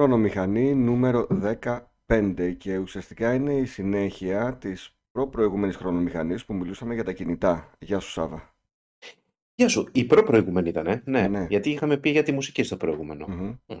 Χρονομηχανή 0.00 0.74
νούμερο 0.74 1.26
15 2.08 2.54
και 2.58 2.76
ουσιαστικά 2.78 3.34
είναι 3.34 3.52
η 3.52 3.64
συνέχεια 3.64 4.56
της 4.56 4.96
προ-προηγούμενης 5.12 5.76
χρονομηχανής 5.76 6.44
που 6.44 6.54
μιλούσαμε 6.54 6.94
για 6.94 7.04
τα 7.04 7.12
κινητά. 7.12 7.70
Γεια 7.78 7.98
σου 8.00 8.10
Σάβα. 8.10 8.54
Γεια 9.54 9.68
σου. 9.68 9.88
Η 9.92 10.04
προ-προηγούμενη 10.04 10.68
ήταν, 10.68 10.86
ε; 10.86 11.02
ναι. 11.04 11.28
Ναι. 11.28 11.46
Γιατί 11.48 11.70
είχαμε 11.70 11.96
πει 11.96 12.10
για 12.10 12.22
τη 12.22 12.32
μουσική 12.32 12.62
στο 12.62 12.76
προηγούμενο. 12.76 13.26
Μμμ. 13.28 13.54
Μμ. 13.66 13.76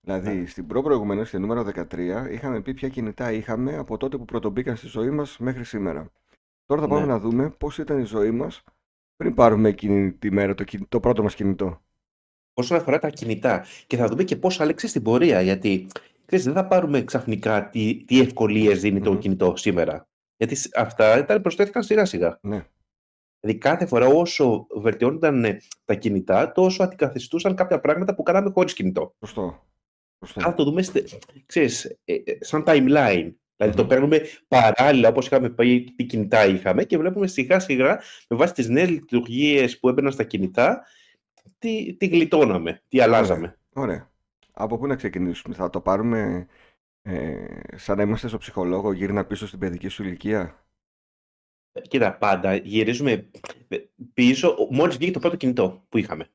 Δηλαδή, 0.00 0.34
Ναι. 0.34 0.46
στην 0.46 0.66
προ-προηγούμενη, 0.66 1.24
στη 1.24 1.38
νούμερο 1.38 1.62
13, 1.62 2.28
είχαμε 2.30 2.60
πει 2.60 2.74
ποια 2.74 2.88
κινητά 2.88 3.32
είχαμε 3.32 3.76
από 3.76 3.96
τότε 3.96 4.16
που 4.16 4.24
πρωτομπήκαν 4.24 4.76
στη 4.76 4.86
ζωή 4.86 5.10
μας 5.10 5.38
μέχρι 5.38 5.64
σήμερα. 5.64 6.10
Τώρα 6.66 6.80
θα 6.80 6.88
πάμε 6.88 7.00
Ναι. 7.00 7.06
να 7.06 7.18
δούμε 7.18 7.50
πώς 7.50 7.78
ήταν 7.78 7.98
η 7.98 8.04
ζωή 8.04 8.30
μας 8.30 8.64
πριν 9.16 9.34
πάρουμε 9.34 9.68
εκείνη 9.68 10.12
τη 10.12 10.32
μέρα 10.32 10.54
το, 10.54 10.64
κιν- 10.64 10.88
το 10.88 11.00
πρώτο 11.00 11.22
μας 11.22 11.34
κινητό. 11.34 11.80
Όσον 12.58 12.76
αφορά 12.76 12.98
τα 12.98 13.08
κινητά. 13.10 13.64
Και 13.86 13.96
θα 13.96 14.06
δούμε 14.06 14.24
και 14.24 14.36
πώς 14.36 14.60
άλλαξε 14.60 14.86
στην 14.88 15.02
πορεία. 15.02 15.40
Γιατί 15.40 15.86
ξέρεις, 16.26 16.44
δεν 16.44 16.54
θα 16.54 16.66
πάρουμε 16.66 17.02
ξαφνικά 17.04 17.68
τι, 17.68 18.04
τι 18.06 18.20
ευκολίες 18.20 18.80
δίνει 18.80 19.00
το 19.00 19.12
Μμμ. 19.12 19.18
κινητό 19.18 19.52
σήμερα. 19.56 20.08
Γιατί 20.36 20.54
σ- 20.54 20.76
αυτά 20.78 21.18
ήταν, 21.18 21.42
προσθέθηκαν 21.42 21.82
σιγά 21.82 22.04
σιγά. 22.04 22.38
Ναι. 22.42 22.64
Δηλαδή 23.40 23.58
κάθε 23.60 23.86
φορά 23.86 24.06
όσο 24.06 24.66
βελτιώνονταν 24.70 25.44
ε, 25.44 25.60
τα 25.84 25.94
κινητά, 25.94 26.52
τόσο 26.52 26.82
αντικαθιστούσαν 26.82 27.54
κάποια 27.54 27.80
πράγματα 27.80 28.14
που 28.14 28.22
κάναμε 28.22 28.50
χωρίς 28.50 28.72
κινητό. 28.74 29.14
Σωστό. 29.20 29.66
Σωστό. 30.26 30.40
Θα 30.40 30.54
το 30.54 30.64
δούμε 30.64 30.82
στε- 30.82 31.18
ξέρεις, 31.46 31.84
ε, 31.84 32.14
ε, 32.14 32.36
σαν 32.40 32.64
timeline. 32.66 33.32
Δηλαδή 33.56 33.76
το 33.76 33.82
Μμμ. 33.82 33.88
παίρνουμε 33.88 34.20
παράλληλα 34.48 35.08
όπως 35.08 35.26
είχαμε 35.26 35.50
πει 35.50 35.92
τι 35.96 36.04
κινητά 36.04 36.46
είχαμε 36.46 36.84
και 36.84 36.98
βλέπουμε 36.98 37.26
σιγά 37.26 37.58
σιγά 37.58 38.00
με 38.28 38.36
βάση 38.36 38.52
τις 38.52 38.68
νέες 38.68 38.88
λειτουργίες 38.88 39.78
που 39.78 39.88
έμπαιναν 39.88 40.12
στα 40.12 40.24
κινητά 40.24 40.82
τι, 41.58 41.94
τι 41.94 42.06
γλιτώναμε, 42.06 42.82
τι 42.88 43.00
Ωραία. 43.00 43.06
αλλάζαμε. 43.16 43.58
Ωραία. 43.72 44.10
Από 44.52 44.78
πού 44.78 44.86
να 44.86 44.96
ξεκινήσουμε, 44.96 45.54
θα 45.54 45.70
το 45.70 45.80
πάρουμε 45.80 46.46
ε, 47.02 47.44
σαν 47.76 47.96
να 47.96 48.02
είμαστε 48.02 48.28
στο 48.28 48.38
ψυχολόγο, 48.38 48.92
γύρνα 48.92 49.24
πίσω 49.24 49.46
στην 49.46 49.58
παιδική 49.58 49.88
σου 49.88 50.02
ηλικία; 50.02 50.64
Ε, 51.72 51.80
Κοίτα, 51.80 52.16
πάντα 52.16 52.54
γυρίζουμε 52.54 53.30
ε, 53.68 53.76
πίσω 54.14 54.56
μόλις 54.70 54.96
βγήκε 54.96 55.12
το 55.12 55.18
πρώτο 55.18 55.36
κινητό 55.36 55.84
που 55.88 55.98
είχαμε. 55.98 56.28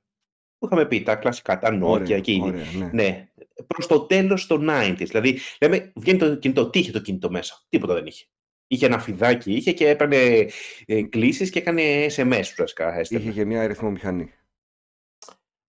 Που 0.57 0.65
είχαμε 0.65 0.85
πει 0.85 1.03
τα 1.03 1.15
κλασικά, 1.15 1.59
τα 1.59 1.69
Nokia 1.77 1.81
Ωραία, 1.81 2.19
και 2.19 2.31
ήδη. 2.31 2.41
ωραία, 2.41 2.63
ναι. 2.77 2.89
Ναι, 2.93 3.31
προς 3.67 3.87
το 3.87 3.99
τέλος 3.99 4.47
των 4.47 4.67
90s. 4.69 4.95
Δηλαδή, 4.97 5.39
λέμε, 5.61 5.91
βγαίνει 5.95 6.17
το 6.19 6.35
κινητό. 6.35 6.69
Τι 6.69 6.79
είχε 6.79 6.91
το 6.91 6.99
κινητό 7.01 7.29
μέσα; 7.29 7.65
Τίποτα 7.69 7.93
δεν 7.93 8.05
είχε. 8.05 8.25
Είχε 8.67 8.85
ένα 8.85 8.99
φιδάκι, 8.99 9.53
είχε 9.53 9.71
και 9.73 9.89
έπαιρνε 9.89 10.47
ε, 10.85 11.01
κλήσεις 11.03 11.49
και 11.49 11.59
έκανε 11.59 12.05
SMS 12.05 12.39
ουσιαστικά. 12.41 12.89
Είχε 12.91 12.99
Έστελνε. 12.99 13.31
και 13.31 13.45
μια 13.45 13.61
αριθμομηχανή. 13.61 14.31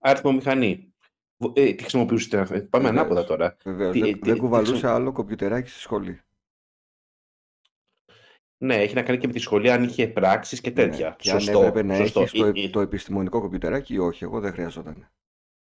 Αριθμομηχανή. 0.06 0.94
Βο- 1.36 1.52
Ε, 1.56 1.72
τι 1.72 1.82
χρησιμοποιούσατε, 1.82 2.56
ε, 2.56 2.60
πάμε 2.60 2.88
ανάποδα 2.88 3.08
Βεβαίως. 3.20 3.26
τώρα. 3.26 3.56
Βεβαίως. 3.64 3.92
Τι, 3.92 3.98
Δεν, 4.00 4.08
ε, 4.08 4.12
δεν 4.12 4.20
τι, 4.20 4.32
τι 4.32 4.38
κουβαλούσε 4.38 4.70
χρησιμο- 4.70 4.94
άλλο 4.94 5.12
κομπιουτεράκι 5.12 5.68
στη 5.70 5.80
σχολή. 5.80 6.20
Ναι, 8.64 8.74
έχει 8.76 8.94
να 8.94 9.02
κάνει 9.02 9.18
και 9.18 9.26
με 9.26 9.32
τη 9.32 9.38
σχολή 9.38 9.70
αν 9.70 9.82
είχε 9.84 10.06
πράξεις 10.08 10.60
και 10.60 10.68
Ναι. 10.68 10.74
τέτοια. 10.74 11.16
Και 11.18 11.30
αν 11.30 11.40
Σωστό, 11.40 11.58
έπρεπε 11.62 11.82
να 11.82 11.96
σωστό. 11.96 12.20
έχεις 12.20 12.32
το, 12.32 12.44
Ε, 12.44 12.48
επ- 12.48 12.56
ε, 12.56 12.68
το 12.68 12.80
επιστημονικό 12.80 13.40
κομπιουτεράκι 13.40 13.94
ή 13.94 13.98
όχι. 13.98 14.24
Εγώ 14.24 14.40
δεν 14.40 14.52
χρειαζόταν. 14.52 15.10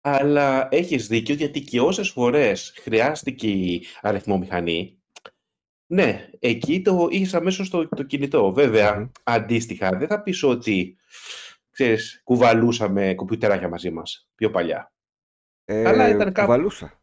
Αλλά 0.01 0.67
έχεις 0.71 1.07
δίκιο 1.07 1.35
γιατί 1.35 1.61
και 1.61 1.81
όσες 1.81 2.09
φορές 2.09 2.73
χρειάστηκε 2.81 3.47
η 3.49 3.85
αριθμομηχανή, 4.01 4.99
ναι, 5.87 6.29
εκεί 6.39 6.81
το 6.81 7.07
είχες 7.11 7.33
αμέσως 7.33 7.69
το, 7.69 7.87
το 7.87 8.03
κινητό. 8.03 8.51
Βέβαια, 8.53 8.95
Μμμ. 8.99 9.09
αντίστοιχα, 9.23 9.89
δεν 9.97 10.07
θα 10.07 10.21
πεις 10.23 10.43
ότι, 10.43 10.97
ξέρεις, 11.81 12.21
κουβαλούσαμε 12.23 13.13
κομπιουτεράκια 13.15 13.69
μαζί 13.69 13.91
μας 13.91 14.29
πιο 14.35 14.49
παλιά. 14.49 14.93
Αλλά 15.65 16.05
Ε, 16.05 16.09
ήταν 16.09 16.33
κάπου 16.33 16.47
κουβαλούσα. 16.47 17.01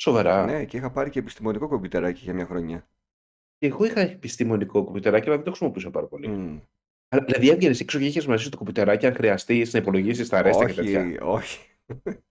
σοβαρά. 0.00 0.44
Ναι, 0.44 0.64
και 0.64 0.76
είχα 0.76 0.90
πάρει 0.90 1.10
και 1.10 1.18
επιστημονικό 1.18 1.68
κομπιουτεράκι 1.68 2.20
για 2.24 2.34
μια 2.34 2.46
χρονιά. 2.46 2.88
Και 3.58 3.66
εγώ 3.66 3.84
είχα 3.84 4.00
επιστημονικό 4.00 4.84
κομπιουτεράκι, 4.84 5.26
αλλά 5.26 5.34
δεν 5.34 5.44
το 5.44 5.50
χρησιμοποιούσα 5.50 5.90
πάρα 5.90 6.06
πολύ. 6.06 6.28
Μμ. 6.28 6.58
Αλλά, 7.08 7.24
δηλαδή 7.24 7.48
έβγαινες 7.48 7.80
έξω 7.80 7.98
και 7.98 8.06
είχες 8.06 8.26
μαζί 8.26 8.42
σου 8.42 8.50
το 8.50 8.56
κομπιουτεράκι 8.56 9.06
αν 9.06 9.14
χρειαστεί 9.14 9.66
να 9.72 9.78
υπολογίσεις 9.78 10.28
τα 10.28 10.42
ρέστα 10.42 10.64
και 10.64 10.72
τέτοια. 10.72 11.00
Όχι, 11.00 11.18
όχι. 11.20 11.58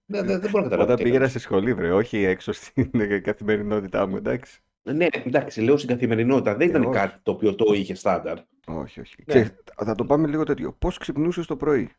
Δεν, 0.06 0.26
δεν, 0.26 0.40
δεν 0.40 0.50
μπορώ 0.50 0.64
να 0.64 0.70
καταλάβω 0.70 0.84
Όταν 0.84 0.96
τι 0.96 1.04
πήγαινα 1.04 1.16
έκανες. 1.24 1.30
στη 1.30 1.40
σχολή, 1.40 1.74
βρε, 1.74 1.92
όχι 1.94 2.18
έξω 2.18 2.52
στην 2.52 2.92
καθημερινότητά 3.28 4.08
μου, 4.08 4.16
εντάξει. 4.16 4.62
Ναι, 4.94 5.08
εντάξει, 5.12 5.62
λέω 5.62 5.78
στην 5.78 5.90
καθημερινότητα. 5.90 6.56
Δεν 6.56 6.68
Ε, 6.68 6.70
ήταν 6.70 6.84
όχι. 6.86 6.94
κάτι 7.00 7.20
το 7.24 7.32
οποίο 7.32 7.56
το 7.56 7.74
είχε 7.74 7.96
στάνταρ. 7.96 8.38
Όχι, 8.68 9.00
όχι. 9.00 9.16
Ναι, 9.18 9.26
Ξέρεις, 9.26 9.56
θα 9.76 9.96
το 9.96 10.06
πάμε 10.06 10.28
λίγο 10.28 10.44
τέτοιο. 10.44 10.74
Πώς 10.74 10.98
ξυπνούσες 10.98 11.46
το 11.46 11.58
πρωί; 11.58 11.90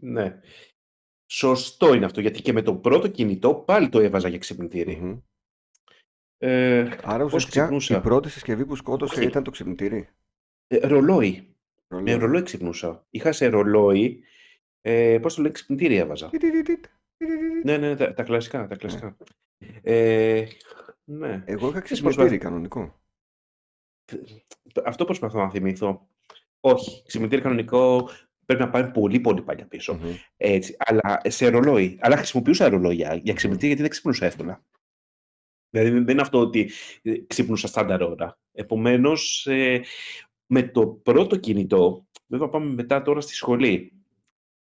ναι. 0.00 0.40
Σωστό 1.26 1.94
είναι 1.94 2.04
αυτό, 2.04 2.20
γιατί 2.20 2.42
και 2.42 2.52
με 2.52 2.62
το 2.62 2.74
πρώτο 2.74 3.08
κινητό 3.08 3.54
πάλι 3.54 3.88
το 3.88 4.00
έβαζα 4.00 4.28
για 4.28 4.38
ξυπνητήρι. 4.38 4.96
Μμμ. 4.96 5.18
Ε, 6.38 6.80
Άρα 7.02 7.22
πώς 7.22 7.34
ουσιαστικά 7.34 7.60
η 7.60 7.62
ξυπνούσα. 7.62 8.00
πρώτη 8.00 8.28
συσκευή 8.30 8.66
που 8.66 8.76
σκότωσε 8.76 9.18
Όχι, 9.18 9.28
ήταν 9.28 9.42
το 9.42 9.50
ξυπνητήρι; 9.50 10.08
ε, 10.66 10.86
ρολόι. 10.86 11.54
Με 11.88 11.96
Ρολόι. 11.98 12.14
ρολόι 12.14 12.42
ξυπνούσα. 12.42 13.06
Είχα 13.10 13.32
σε 13.32 13.46
ρολόι, 13.46 14.22
ε, 14.80 15.18
πώς 15.22 15.34
το 15.34 15.40
λένε, 15.42 15.52
ξυπνητήρι 15.52 15.96
έβαζα. 15.96 16.28
Τιτιτιτιτ, 16.28 16.86
τιτιτιτιτ. 17.16 17.64
Ναι, 17.64 17.76
ναι, 17.76 17.96
τα, 17.96 18.14
τα 18.14 18.22
κλασικά, 18.22 18.58
τα 18.58 18.66
Ναι. 18.66 18.76
κλασικά. 18.76 19.16
Ε, 19.82 20.46
ναι. 21.08 21.42
Εγώ 21.46 21.68
είχα 21.68 21.80
Ξέρεις, 21.80 22.02
ξυπνητήρι 22.02 22.38
προσπαθ... 22.38 22.38
κανονικό. 22.38 23.00
Αυτό 24.84 25.04
προσπαθώ 25.04 25.38
να 25.38 25.50
θυμηθώ. 25.50 26.08
Όχι, 26.60 27.02
ξυπνητήρι 27.06 27.42
κανονικό 27.42 28.10
πρέπει 28.46 28.62
να 28.62 28.70
πάμε 28.70 28.90
πολύ 28.90 29.20
πολύ 29.20 29.42
παλιά 29.42 29.66
πίσω. 29.66 29.94
Μμμ. 29.94 30.14
Έτσι, 30.36 30.76
αλλά 30.78 31.20
σε 31.24 31.48
ρολόι. 31.48 31.98
Αλλά 32.00 32.16
χρησιμοποιούσα 32.16 32.68
ρολόγια 32.68 33.14
για 33.14 33.22
Μμμ. 33.24 33.34
ξυπνητήρι 33.34 33.66
γιατί 33.66 33.82
δεν 33.82 33.90
ξυπνούσα 33.90 34.26
εύκολα. 34.26 34.64
Δηλαδή 35.70 35.90
δεν 35.90 36.08
είναι 36.08 36.20
αυτό 36.20 36.38
ότι 36.38 36.70
ε, 37.02 37.18
ξύπνουσα 37.26 37.66
στάνταρ 37.66 38.02
ώρα. 38.02 38.38
Επομένως, 38.52 39.46
ε, 39.46 39.84
με 40.46 40.62
το 40.62 40.86
πρώτο 40.86 41.36
κινητό, 41.36 42.06
βέβαια 42.26 42.48
πάμε 42.48 42.74
μετά 42.74 43.02
τώρα 43.02 43.20
στη 43.20 43.34
σχολή, 43.34 43.92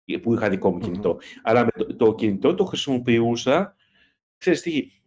ε, 0.04 0.16
που 0.16 0.34
είχα 0.34 0.48
δικό 0.48 0.70
μου 0.70 0.76
Μμμ. 0.76 0.82
κινητό, 0.82 1.18
αλλά 1.42 1.64
με 1.64 1.70
το, 1.70 1.96
το 1.96 2.14
κινητό 2.14 2.54
το 2.54 2.64
χρησιμοποιούσα, 2.64 3.76
ξέρεις 4.36 4.60
τι, 4.60 5.01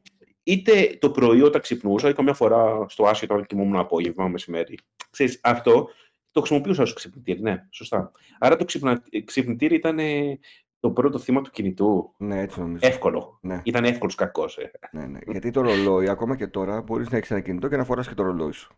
είτε 0.46 0.98
το 1.00 1.12
πρωί 1.12 1.42
όταν 1.42 1.62
ξυπνούσα 1.62 2.10
ή 2.10 2.14
καμιά 2.14 2.34
φορά 2.34 2.86
στο 2.90 3.06
άσχετο 3.06 3.34
όταν 3.34 3.46
κοιμόμουν 3.46 3.76
απόγευμα, 3.76 4.28
μεσημέρι. 4.28 4.78
Ξέρεις, 5.10 5.40
αυτό 5.44 5.90
το 6.32 6.40
χρησιμοποιούσα 6.42 6.82
ως 6.84 6.94
ξυπνητήρι, 6.94 7.42
ναι, 7.42 7.68
σωστά. 7.70 8.12
Άρα 8.40 8.56
το 8.56 8.66
ξυπνα, 8.66 9.04
ξυπνητήρι 9.26 9.76
ήταν 9.76 10.00
ε, 10.00 10.40
το 10.80 10.92
πρώτο 10.92 11.20
θύμα 11.20 11.42
του 11.42 11.50
κινητού. 11.52 12.14
Ναι, 12.18 12.42
έτσι 12.42 12.60
νομίζω. 12.60 12.88
Εύκολο. 12.88 13.40
Ναι, 13.42 13.62
Ήταν 13.64 13.84
εύκολος 13.86 14.16
κακός. 14.16 14.58
Ε. 14.58 14.72
ναι, 14.92 15.06
ναι. 15.06 15.20
Γιατί 15.28 15.52
το 15.52 15.62
ρολόι, 15.62 16.10
ακόμα 16.10 16.36
και 16.36 16.48
τώρα, 16.48 16.82
μπορείς 16.82 17.10
να 17.10 17.18
έχεις 17.18 17.32
ένα 17.32 17.40
κινητό 17.40 17.68
και 17.68 17.78
να 17.78 17.84
φοράς 17.84 18.08
και 18.08 18.14
το 18.14 18.24
ρολόι 18.24 18.52
σου. 18.52 18.74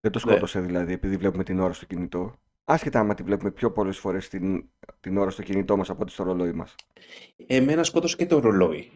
Δεν 0.00 0.12
το 0.12 0.20
Ναι. 0.24 0.30
σκότωσε 0.30 0.60
δηλαδή 0.60 0.92
επειδή 0.92 1.16
βλέπουμε 1.16 1.44
την 1.44 1.60
ώρα 1.60 1.72
στο 1.72 1.86
κινητό. 1.86 2.34
Άσχετα 2.64 2.98
άμα 3.00 3.14
τη 3.14 3.22
βλέπουμε 3.22 3.50
πιο 3.50 3.72
πολλές 3.72 3.98
φορές 3.98 4.28
την, 4.28 4.68
την 5.00 5.16
ώρα 5.16 5.30
στο 5.30 5.42
κινητό 5.42 5.76
μας 5.76 5.90
από 5.90 6.02
ότι 6.02 6.12
στο 6.12 6.22
ρολόι 6.22 6.52
μας. 6.52 6.74
Εμένα 7.46 7.84
σκότωσε 7.84 8.16
και 8.16 8.26
το 8.26 8.38
ρολόι. 8.38 8.90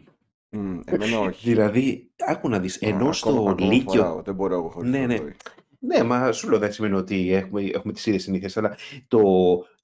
Μμ, 0.51 0.81
εμένα 0.85 1.19
όχι. 1.19 1.49
Δηλαδή, 1.49 2.11
άκου 2.19 2.49
να 2.49 2.59
δεις, 2.59 2.77
Α, 2.77 2.79
ενώ 2.87 2.97
ακόμα, 2.97 3.13
στο 3.13 3.31
ακόμα 3.31 3.73
Λύκειο... 3.73 4.03
φοράω. 4.03 4.23
Δεν 4.23 4.35
μπορώ 4.35 4.55
εγώ 4.55 4.69
χωρίς 4.69 4.91
το 4.91 4.99
Ναι, 4.99 5.07
ναι. 5.07 5.17
ρολόι. 5.17 5.35
Ναι, 5.79 6.03
μα 6.03 6.33
σου 6.33 6.49
λέω 6.49 6.59
δεν 6.59 6.73
σημαίνει 6.73 6.95
ότι 6.95 7.33
έχουμε, 7.33 7.63
έχουμε 7.63 7.93
τις 7.93 8.07
ίδιες 8.07 8.23
συνήθειες, 8.23 8.57
αλλά 8.57 8.77
το, 9.09 9.21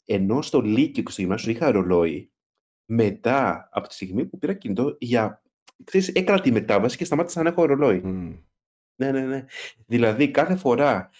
ενώ 0.04 0.42
στο 0.42 0.60
Λύκειο 0.60 1.02
και 1.02 1.10
στο 1.10 1.20
γυμνάσιο 1.20 1.50
είχα 1.50 1.70
ρολόι, 1.70 2.30
μετά 2.86 3.68
από 3.72 3.88
τη 3.88 3.94
στιγμή 3.94 4.26
που 4.26 4.38
πήρα 4.38 4.54
κινητό, 4.54 4.96
για, 4.98 5.42
ξέρεις, 5.84 6.08
έκανα 6.08 6.40
τη 6.40 6.52
μετάβαση 6.52 6.96
και 6.96 7.04
σταμάτησα 7.04 7.42
να 7.42 7.48
έχω 7.48 7.64
ρολόι. 7.64 8.00
Μμ. 8.04 8.32
Ναι, 8.96 9.10
ναι, 9.10 9.20
ναι. 9.20 9.44
Δηλαδή, 9.86 10.30
κάθε 10.30 10.56
φορά 10.56 11.10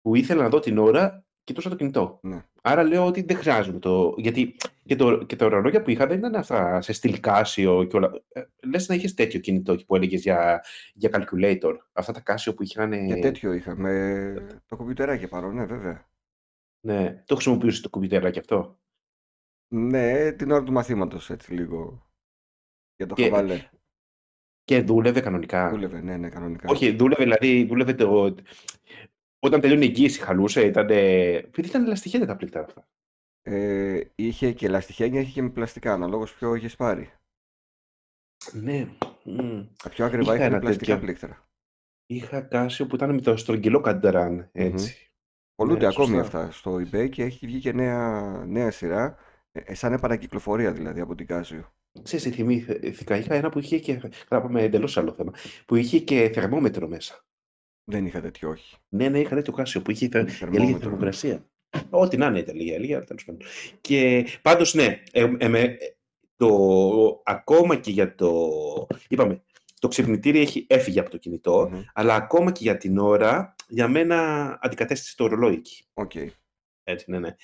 που 0.00 0.14
ήθελα 0.14 0.42
να 0.42 0.48
δω 0.48 0.58
την 0.58 0.78
ώρα, 0.78 1.24
κοιτούσα 1.44 1.68
το 1.68 1.76
κινητό. 1.76 2.18
Ναι. 2.22 2.44
Άρα 2.62 2.82
λέω 2.82 3.06
ότι 3.06 3.22
δεν 3.22 3.36
χρειάζομαι 3.36 3.78
το. 3.78 4.14
Γιατί 4.16 4.56
και, 4.84 4.96
το, 4.96 5.24
και 5.24 5.36
τα 5.36 5.48
ρολόγια 5.48 5.82
που 5.82 5.90
είχα 5.90 6.06
δεν 6.06 6.18
ήταν 6.18 6.34
αυτά 6.34 6.80
σε 6.80 6.92
στυλ 6.92 7.20
Casio 7.22 7.86
και 7.88 7.96
όλα. 7.96 8.12
Ε, 8.28 8.42
λες 8.68 8.88
να 8.88 8.94
είχες 8.94 9.14
τέτοιο 9.14 9.40
κινητό 9.40 9.76
που 9.86 9.96
έλεγες 9.96 10.22
για, 10.22 10.64
για 10.94 11.10
calculator. 11.12 11.76
Αυτά 11.92 12.12
τα 12.12 12.22
Casio 12.26 12.52
που 12.56 12.62
είχαν. 12.62 13.06
Και 13.06 13.14
τέτοιο 13.14 13.52
είχα. 13.52 13.76
Με 13.76 14.62
το 14.66 14.76
κομπιουτεράκι 14.76 15.28
παρό, 15.28 15.52
ναι, 15.52 15.64
βέβαια. 15.64 16.10
Ναι, 16.80 17.22
το 17.26 17.34
χρησιμοποιούσες 17.34 17.80
το 17.80 17.90
κομπιουτεράκι 17.90 18.38
αυτό; 18.38 18.80
Ναι, 19.68 20.32
την 20.32 20.50
ώρα 20.50 20.62
του 20.64 20.72
μαθήματος 20.72 21.30
έτσι 21.30 21.52
λίγο. 21.52 22.10
Για 22.96 23.06
το 23.06 23.14
Και, 23.14 23.22
χαβαλέ. 23.22 23.68
και 24.64 24.82
δούλευε 24.82 25.20
κανονικά; 25.20 25.70
Δούλευε, 25.70 26.00
ναι, 26.00 26.16
ναι, 26.16 26.28
κανονικά. 26.28 26.68
Όχι, 26.70 26.96
δούλευε 26.96 27.22
δηλαδή, 27.22 27.64
δούλευε 27.64 27.94
το. 27.94 28.34
Όταν 29.38 29.60
τελειώνει 29.60 29.84
η 29.84 29.88
εγγύηση, 29.88 30.20
χαλούσε. 30.20 30.66
Ήταν. 30.66 30.88
Επειδή 30.90 31.68
ήταν 31.68 31.84
ελαστιχένια 31.84 32.26
τα 32.26 32.36
πλήκτρα 32.36 32.60
αυτά. 32.60 32.88
Ε, 33.42 34.00
είχε 34.14 34.52
και 34.52 34.68
λαστιχένια, 34.68 35.20
είχε 35.20 35.32
και 35.32 35.42
με 35.42 35.50
πλαστικά, 35.50 35.92
αναλόγως 35.92 36.34
ποιο 36.34 36.54
είχες 36.54 36.76
πάρει. 36.76 37.12
Ναι. 38.52 38.88
μμ. 39.24 39.62
Τα 39.82 39.88
πιο 39.88 40.04
ακριβά 40.04 40.22
Είχα 40.34 40.34
είχαν 40.34 40.46
ένα 40.52 40.58
πλαστικά 40.58 40.92
τέτοιο. 40.92 41.06
πλήκτρα. 41.06 41.48
Είχα 42.06 42.48
Casio 42.52 42.84
που 42.88 42.94
ήταν 42.94 43.14
με 43.14 43.20
το 43.20 43.36
στρογγυλό 43.36 43.80
καντράν. 43.80 44.32
Μμμ. 44.34 44.48
Έτσι. 44.52 45.10
Πολλούνται 45.54 45.80
Ναι, 45.80 45.86
ακόμη 45.86 46.16
σωστά. 46.16 46.40
αυτά 46.40 46.50
στο 46.52 46.74
eBay 46.74 47.08
και 47.10 47.22
έχει 47.22 47.46
βγει 47.46 47.58
και 47.58 47.72
νέα, 47.72 48.22
νέα 48.46 48.70
σειρά, 48.70 49.16
ε, 49.52 49.74
σαν 49.74 49.92
επανακυκλοφορία 49.92 50.72
δηλαδή 50.72 51.00
από 51.00 51.14
την 51.14 51.26
Casio. 51.28 51.60
Ξέρεις 52.02 52.24
τι 52.24 52.30
θυμήθηκα, 52.30 53.16
είχα 53.16 53.34
ένα 53.34 53.48
που 53.48 53.58
είχε 53.58 53.78
και, 53.78 53.94
καλά 54.28 54.42
πάμε 54.42 54.62
εντελώς 54.62 54.96
άλλο 54.96 55.12
θέμα, 55.12 55.32
που 55.66 55.74
είχε 55.76 55.98
και 55.98 56.30
θερμόμετρο 56.34 56.88
μέσα. 56.88 57.24
Δεν 57.84 58.06
είχα 58.06 58.20
τέτοιο, 58.20 58.48
όχι. 58.48 58.76
Ναι, 58.88 59.08
ναι, 59.08 59.18
είχα 59.20 59.34
τέτοιο 59.34 59.52
Casio 59.52 59.82
που 59.82 59.90
είχε 59.90 60.08
θε... 60.08 60.18
για 60.18 60.26
λίγη 60.26 60.36
Θερμόμετρο. 60.38 60.78
θερμοκρασία. 60.80 61.46
Ό,τι 61.90 62.16
να 62.16 62.26
είναι 62.26 62.38
ήταν 62.38 62.56
λίγα, 62.56 62.78
λίγα, 62.78 63.04
τέλος 63.04 63.24
πάντων. 63.24 63.46
Και 63.80 64.26
πάντως, 64.42 64.74
ναι, 64.74 65.02
ε, 65.12 65.34
ε, 65.38 65.48
με- 65.48 65.76
το, 66.38 67.22
ακόμα 67.24 67.76
και 67.76 67.90
για 67.90 68.14
το, 68.14 68.50
είπαμε, 69.08 69.44
το 69.78 69.88
ξυπνητήρι 69.88 70.38
έχει, 70.40 70.66
έφυγε 70.68 71.00
από 71.00 71.10
το 71.10 71.16
κινητό, 71.16 71.68
Μμμ. 71.72 71.82
αλλά 71.92 72.14
ακόμα 72.14 72.52
και 72.52 72.62
για 72.62 72.76
την 72.76 72.98
ώρα, 72.98 73.54
για 73.68 73.88
μένα 73.88 74.58
αντικατέστησε 74.62 75.16
το 75.16 75.26
ρολόι 75.26 75.54
εκεί. 75.54 75.84
Οκ. 75.94 76.12
Έτσι, 76.84 77.10
ναι, 77.10 77.18
ναι. 77.18 77.36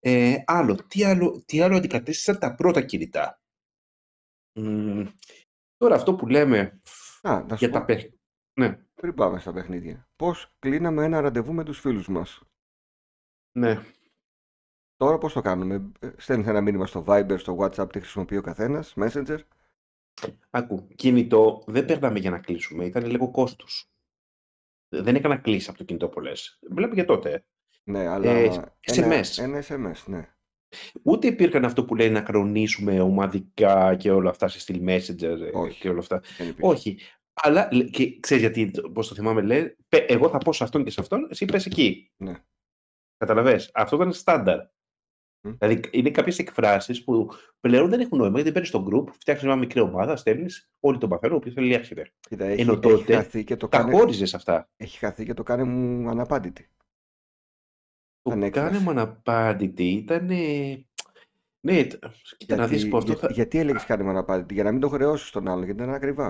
Ε, 0.00 0.42
άλλο, 0.46 0.78
τι 0.88 1.04
άλλο, 1.04 1.42
τι 1.46 1.60
άλλο 1.60 1.76
αντικατέστησαν 1.76 2.38
τα 2.38 2.54
πρώτα 2.54 2.82
κινητά; 2.82 3.40
Μμ, 4.60 5.04
τώρα 5.76 5.94
αυτό 5.94 6.14
που 6.14 6.26
λέμε 6.26 6.80
Α, 7.22 7.40
να 7.42 7.56
σου 7.56 7.64
για 7.64 7.68
πω, 7.68 7.74
τα 7.78 7.84
παιχνίδια. 7.84 8.18
Ναι, 8.60 8.78
πριν 8.94 9.14
πάμε 9.14 9.38
στα 9.38 9.52
παιχνίδια. 9.52 10.08
Πώς 10.16 10.54
κλείναμε 10.58 11.04
ένα 11.04 11.20
ραντεβού 11.20 11.52
με 11.52 11.64
τους 11.64 11.80
φίλους 11.80 12.08
μας; 12.08 12.40
ναι. 13.58 13.84
Τώρα 15.02 15.18
πώς 15.18 15.32
το 15.32 15.40
κάνουμε; 15.40 15.90
Ε, 16.00 16.10
Στέλνεις 16.16 16.46
ένα 16.46 16.60
μήνυμα 16.60 16.86
στο 16.86 17.04
Viber, 17.06 17.34
στο 17.38 17.56
WhatsApp, 17.60 17.92
τι 17.92 18.00
χρησιμοποιεί 18.00 18.36
ο 18.36 18.40
καθένας, 18.42 18.94
Messenger. 18.96 19.38
Άκου, 20.50 20.88
κινητό 20.94 21.62
δεν 21.66 21.84
περνάμε 21.84 22.18
για 22.18 22.30
να 22.30 22.38
κλείσουμε. 22.38 22.84
Ήταν 22.84 23.06
λίγο 23.06 23.30
κόστος. 23.30 23.90
Δεν 24.88 25.14
έκανα 25.14 25.36
κλείσει 25.36 25.68
από 25.68 25.78
το 25.78 25.84
κινητό 25.84 26.08
πολλέ. 26.08 26.32
Βλέπω 26.70 26.94
και 26.94 27.04
τότε. 27.04 27.44
Ναι, 27.84 28.06
αλλά 28.06 28.30
Ε, 28.30 28.44
ένα, 28.44 28.74
SMS. 28.80 29.42
ένα 29.42 29.62
SMS, 29.68 30.02
ναι. 30.06 30.34
Ούτε 31.02 31.26
υπήρχαν 31.26 31.64
αυτό 31.64 31.84
που 31.84 31.94
λέει 31.94 32.10
να 32.10 32.20
κρονίσουμε 32.22 33.00
ομαδικά 33.00 33.96
και 33.96 34.10
όλα 34.10 34.30
αυτά 34.30 34.48
σε 34.48 34.60
στυλ 34.60 34.80
Messenger 34.88 35.22
ε, 35.40 35.50
Όχι. 35.52 35.80
και 35.80 35.88
όλα 35.88 35.98
αυτά. 35.98 36.20
Δεν 36.38 36.48
υπήρχε. 36.48 36.70
Όχι. 36.72 36.98
Αλλά 37.32 37.68
λέ- 37.72 37.90
και 37.90 38.18
ξέρεις 38.20 38.42
γιατί, 38.42 38.70
πώς 38.92 39.08
το 39.08 39.14
θυμάμαι, 39.14 39.40
λέει, 39.42 39.76
«Πε- 39.88 40.10
εγώ 40.10 40.28
θα 40.28 40.38
πω 40.38 40.52
σε 40.52 40.64
αυτόν 40.64 40.84
και 40.84 40.90
σε 40.90 41.00
αυτόν, 41.00 41.26
εσύ 41.30 41.44
πες 41.44 41.66
εκεί. 41.66 42.10
Ναι. 42.16 42.34
Καταλαβες. 43.16 43.70
Αυτό 43.74 43.96
ήταν 43.96 44.12
στάνταρ. 44.12 44.58
Μμ. 45.44 45.52
Δηλαδή 45.58 45.80
είναι 45.90 46.10
κάποιες 46.10 46.38
εκφράσεις 46.38 47.04
που 47.04 47.28
πλέον 47.60 47.88
δεν 47.90 48.00
έχουν 48.00 48.18
νόημα 48.18 48.34
γιατί 48.34 48.52
παίρνεις 48.52 48.68
στο 48.68 48.86
group, 48.90 49.08
φτιάχνεις 49.12 49.44
μια 49.46 49.56
μικρή 49.56 49.80
ομάδα, 49.80 50.16
στέλνεις, 50.16 50.70
όλοι 50.80 50.98
τον 50.98 51.08
παθαίνουν, 51.08 51.36
όποιο 51.36 51.52
θέλει 51.52 51.72
έρχεται. 51.72 52.12
Κοίτα, 52.20 52.44
έχει, 52.44 52.60
Ενώ 52.60 52.72
έχει 52.72 52.80
τότε 52.80 53.14
χαθεί 53.14 53.44
και 53.44 53.56
το 53.56 53.68
Τα 53.68 53.78
κάνε, 53.78 53.92
χώριζες 53.96 54.34
αυτά. 54.34 54.70
έχει 54.76 54.98
χαθεί 54.98 55.24
και 55.24 55.34
το 55.34 55.42
κάνε 55.42 55.64
μου 55.64 56.08
αναπάντητη. 56.08 56.68
Το 58.22 58.30
Σαν 58.30 58.40
κάνε 58.40 58.46
έκφραση. 58.66 58.84
μου 58.84 58.90
αναπάντητη 58.90 59.84
ήταν. 59.88 60.26
Ναι, 61.66 61.84
τ- 61.84 62.04
κοίτα 62.36 62.56
να 62.56 62.66
δεις 62.66 62.74
Γιατί, 62.76 62.90
που 62.90 62.96
αυτό 62.96 63.10
για- 63.12 63.20
θα. 63.20 63.32
γιατί 63.32 63.58
έλεγες 63.58 63.84
κάνε 63.84 64.02
μου 64.02 64.10
αναπάντητη, 64.10 64.54
για 64.54 64.62
να 64.62 64.72
μην 64.72 64.80
το 64.80 64.88
χρεώσεις 64.88 65.28
στον 65.28 65.48
άλλον, 65.48 65.64
γιατί 65.64 65.82
είναι 65.82 65.94
ακριβά. 65.94 66.28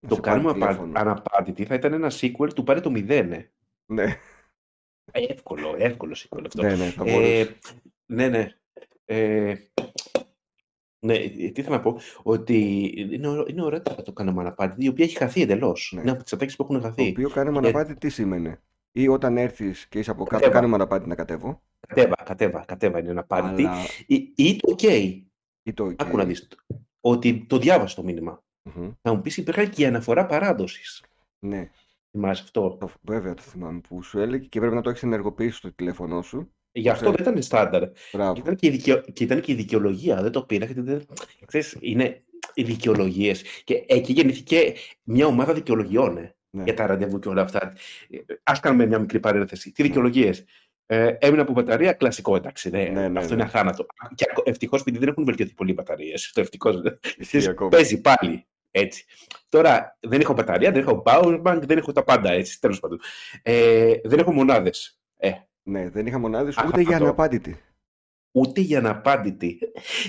Να 0.00 0.08
Το 0.08 0.14
σε 0.14 0.20
πάρει 0.20 0.34
κάνουμε 0.40 0.50
απα- 0.50 0.66
τηλέφωνο. 0.68 0.98
αναπάντητη 1.00 1.64
θα 1.64 1.74
ήταν 1.74 1.92
ένα 1.92 2.10
sequel 2.20 2.52
του 2.54 2.62
πάρε 2.62 2.80
το 2.80 2.90
μηδέν. 2.90 3.32
ε. 3.32 3.50
Ναι, 3.86 4.16
Εύκολο, 5.12 5.74
εύκολο 5.78 6.14
sequel 6.18 6.42
αυτό. 6.46 6.62
ναι, 6.62 6.74
ναι, 6.76 6.84
θα 6.90 7.04
Ε, 7.06 7.12
μπορούσε. 7.12 7.58
Ναι, 8.12 8.28
ναι. 8.28 8.48
Ε, 9.04 9.54
ναι, 11.06 11.14
ε, 11.14 11.28
τι 11.50 11.62
θέλω 11.62 11.76
να 11.76 11.82
πω, 11.82 11.98
ότι 12.22 12.84
είναι, 12.96 13.28
ωραίο- 13.28 13.46
είναι 13.48 13.62
ωραία 13.62 13.82
το 13.82 14.02
το 14.02 14.12
κάνουμε 14.12 14.40
αναπάντητη, 14.40 14.84
η 14.84 14.88
οποία 14.88 15.04
έχει 15.04 15.16
χαθεί 15.16 15.42
εντελώς. 15.42 15.92
Ναι. 15.94 16.00
Είναι 16.00 16.10
από 16.10 16.22
τις 16.22 16.32
ατάκες 16.32 16.56
που 16.56 16.62
έχουν 16.62 16.76
Το 16.80 16.82
χαθεί. 16.82 17.08
οποίο 17.08 17.30
κάνε 17.30 17.50
μου 17.50 17.60
Και 17.60 17.66
αναπάντητη 17.66 17.98
τι 17.98 18.08
σήμαινε; 18.08 18.62
Ή 18.92 19.08
όταν 19.08 19.36
έρθεις 19.36 19.86
και 19.88 19.98
είσαι 19.98 20.10
από 20.10 20.24
κάτω, 20.24 20.34
κατέβα, 20.36 20.52
κάνε 20.52 20.66
μου 20.66 20.74
αναπάντητη 20.74 21.08
να 21.08 21.14
κατέβω; 21.14 21.62
κατέβα, 21.88 22.14
κατέβα, 22.24 22.64
κατέβα 22.66 22.98
είναι 22.98 23.10
αναπάντητη. 23.10 23.64
Αλλά 23.64 23.82
Ή, 24.06 24.32
ή 24.36 24.56
το 24.56 24.74
OK. 24.78 25.12
ή 25.62 25.72
το 25.72 25.92
Άκου 25.96 26.16
να 26.16 26.22
OK. 26.22 26.26
δεις. 26.26 26.48
Ότι 27.00 27.44
το 27.48 27.58
διάβασε 27.58 27.94
το 27.96 28.02
μήνυμα. 28.04 28.42
Μμμ. 28.62 28.90
Θα 29.02 29.14
μου 29.14 29.20
πεις 29.20 29.36
υπήρχε 29.36 29.66
και 29.66 29.82
η 29.82 29.86
αναφορά 29.86 30.26
παράδοσης. 30.26 31.04
Ναι, 31.38 31.70
Θυμάσαι 32.10 32.42
αυτό; 32.42 32.76
το, 32.80 32.90
βέβαια 33.02 33.34
το 33.34 33.42
θυμάμαι 33.42 33.80
που 33.80 34.02
σου 34.02 34.18
έλεγε 34.18 34.46
και 34.46 34.58
πρέπει 34.58 34.74
να 34.74 34.80
το 34.80 34.90
έχεις 34.90 35.02
ενεργοποιήσει 35.02 35.56
στο 35.56 35.72
τηλέφωνό 35.72 36.22
σου. 36.22 36.52
Γι' 36.72 36.88
Που 36.88 36.90
αυτό 36.90 37.04
σε... 37.04 37.10
δεν 37.10 37.22
ήταν 37.22 37.42
στάνταρ. 37.42 37.82
Και 37.82 37.98
Μπράβο. 38.12 38.34
ήταν 38.36 38.56
και, 38.56 38.66
η 38.66 38.70
δικαιο... 38.70 39.00
και 39.12 39.24
ήταν 39.24 39.40
και 39.40 39.52
η 39.52 39.54
δικαιολογία. 39.54 40.22
Δεν 40.22 40.32
το 40.32 40.42
πήρα 40.42 40.64
γιατί 40.64 40.80
δεν. 40.80 41.06
Ξέρεις, 41.46 41.76
είναι 41.80 42.22
οι 42.54 42.62
δικαιολογίες. 42.62 43.42
Και 43.64 43.84
εκεί 43.86 44.12
γεννήθηκε 44.12 44.74
μια 45.02 45.26
ομάδα 45.26 45.52
δικαιολογιών 45.52 46.16
ε, 46.16 46.34
για 46.50 46.62
Ναι, 46.64 46.72
τα 46.72 46.86
ραντεβού 46.86 47.18
και 47.18 47.28
όλα 47.28 47.42
αυτά. 47.42 47.72
Α 48.42 48.52
κάνουμε 48.60 48.86
μια 48.86 48.98
μικρή 48.98 49.20
παρένθεση. 49.20 49.72
Τι 49.72 49.82
ναι, 49.82 49.88
δικαιολογίες; 49.88 50.44
Ε, 50.86 51.16
έμεινα 51.18 51.42
από 51.42 51.52
μπαταρία, 51.52 51.92
κλασικό 51.92 52.36
εντάξει. 52.36 52.70
Ναι, 52.70 52.82
ναι, 52.82 53.08
ναι, 53.08 53.18
αυτό 53.18 53.34
είναι 53.34 53.42
ναι. 53.42 53.48
αθάνατο. 53.48 53.86
Και 54.14 54.24
ευτυχώς 54.44 54.80
επειδή 54.80 54.98
δεν 54.98 55.08
έχουν 55.08 55.24
βελτιωθεί 55.24 55.54
πολύ 55.54 55.70
οι 55.70 55.74
μπαταρίες. 55.76 56.30
Το 56.34 56.40
ευτυχώς. 56.40 56.82
Ισχύει 57.16 57.48
ακόμα. 57.48 57.68
Παίζει 57.68 58.00
πάλι. 58.00 58.46
Έτσι. 58.70 59.04
Τώρα 59.48 59.98
δεν 60.00 60.20
έχω 60.20 60.32
μπαταρία, 60.32 60.72
δεν 60.72 60.80
έχω 60.80 61.02
power 61.06 61.42
bank, 61.42 61.60
δεν 61.62 61.78
έχω 61.78 61.92
τα 61.92 62.04
πάντα 62.04 62.30
έτσι. 62.30 62.60
Τέλος 62.60 62.80
πάντων. 62.80 63.00
Ε, 63.42 63.94
δεν 64.04 64.18
έχω 64.18 64.32
μονάδες. 64.32 65.01
Ε, 65.64 65.70
Ναι, 65.70 65.90
δεν 65.90 66.06
είχα 66.06 66.18
μονάδες 66.18 66.56
ούτε 66.66 66.80
για 66.80 66.88
αχάτο. 66.90 67.04
αναπάντητη. 67.04 67.60
Ούτε 68.34 68.60
για 68.60 68.78
αναπάντητη. 68.78 69.58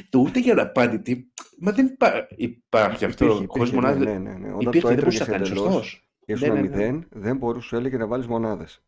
Το 0.10 0.20
ούτε 0.20 0.40
για 0.40 0.54
αναπάντητη. 0.54 1.32
Μα 1.60 1.72
δεν 1.72 1.86
υπά- 1.86 2.28
υπάρχει 2.36 3.06
αυτό. 3.06 3.26
Υπήρχε, 3.26 3.46
Χωρίς 3.48 3.70
υπήρχε, 3.72 3.88
ναι, 3.88 3.94
μονάδες. 3.96 4.14
ναι, 4.24 4.30
ναι, 4.32 4.38
ναι. 4.38 4.54
Όταν 4.54 4.64
το 4.64 4.70
Υπήρχε, 4.70 4.88
δεν 4.88 4.98
μπορούσε 4.98 5.24
έτρωγες 5.24 5.28
να 5.28 5.34
κάνει. 5.38 5.46
εντελώς 5.48 5.64
Σωστός. 5.74 6.08
και 6.26 6.34
Ναι, 6.34 6.40
ήσουν 6.40 6.48
ναι, 6.54 6.62
ναι. 6.62 6.68
μηδέν, 6.68 7.08
δεν 7.12 7.38
μπορούσες 7.38 7.68
σου 7.70 7.76
έλεγε 7.76 7.98
να 7.98 8.08
βάλεις 8.08 8.28
μονάδες. 8.28 8.84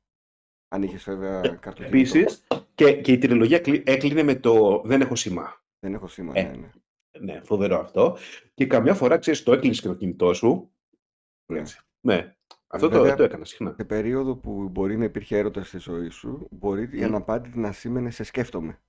Αν 0.68 0.84
είχες 0.84 1.04
βέβαια 1.04 1.42
καρτοκινητό. 1.42 1.98
Επίσης, 1.98 2.44
και, 2.76 2.94
και 3.02 3.12
η 3.12 3.18
τριλογία 3.18 3.60
κλει- 3.60 3.90
έκλεινε 3.90 4.24
με 4.24 4.36
το 4.36 4.82
Δεν 4.86 5.02
έχω 5.02 5.16
σήμα. 5.16 5.62
Δεν 5.80 5.94
έχω 5.94 6.08
σήμα, 6.08 6.32
Ε, 6.36 6.44
ναι, 6.44 6.50
ναι. 6.58 6.70
ναι, 7.34 7.42
φοβερό 7.44 7.80
αυτό. 7.80 8.18
Και 8.54 8.66
καμιά 8.66 8.94
φορά 8.94 9.18
ξέρεις, 9.18 9.44
το 9.44 9.54
έκλεινες 9.54 9.82
και 9.82 9.88
το 9.88 9.94
κινητό 9.96 10.34
σου. 10.34 10.72
ναι. 11.52 11.60
Έτσι. 11.60 11.80
Ναι. 12.02 12.36
Αυτό 12.76 12.90
το, 12.90 12.98
Βέβαια, 13.00 13.16
το 13.16 13.24
έκανα 13.24 13.46
συχνά. 13.46 13.74
σε 13.78 13.84
περίοδο 13.86 14.36
που 14.36 14.70
μπορεί 14.70 14.98
να 14.98 15.04
υπήρχε 15.04 15.38
έρωτας 15.38 15.68
στη 15.68 15.78
ζωή 15.78 16.10
σου, 16.10 16.48
μπορεί 16.52 16.90
η 16.92 17.02
Μμ. 17.02 17.04
αναπάντητη 17.04 17.60
να 17.60 17.72
σήμαινε 17.72 18.10
σε 18.12 18.24
σκέφτομαι. 18.24 18.80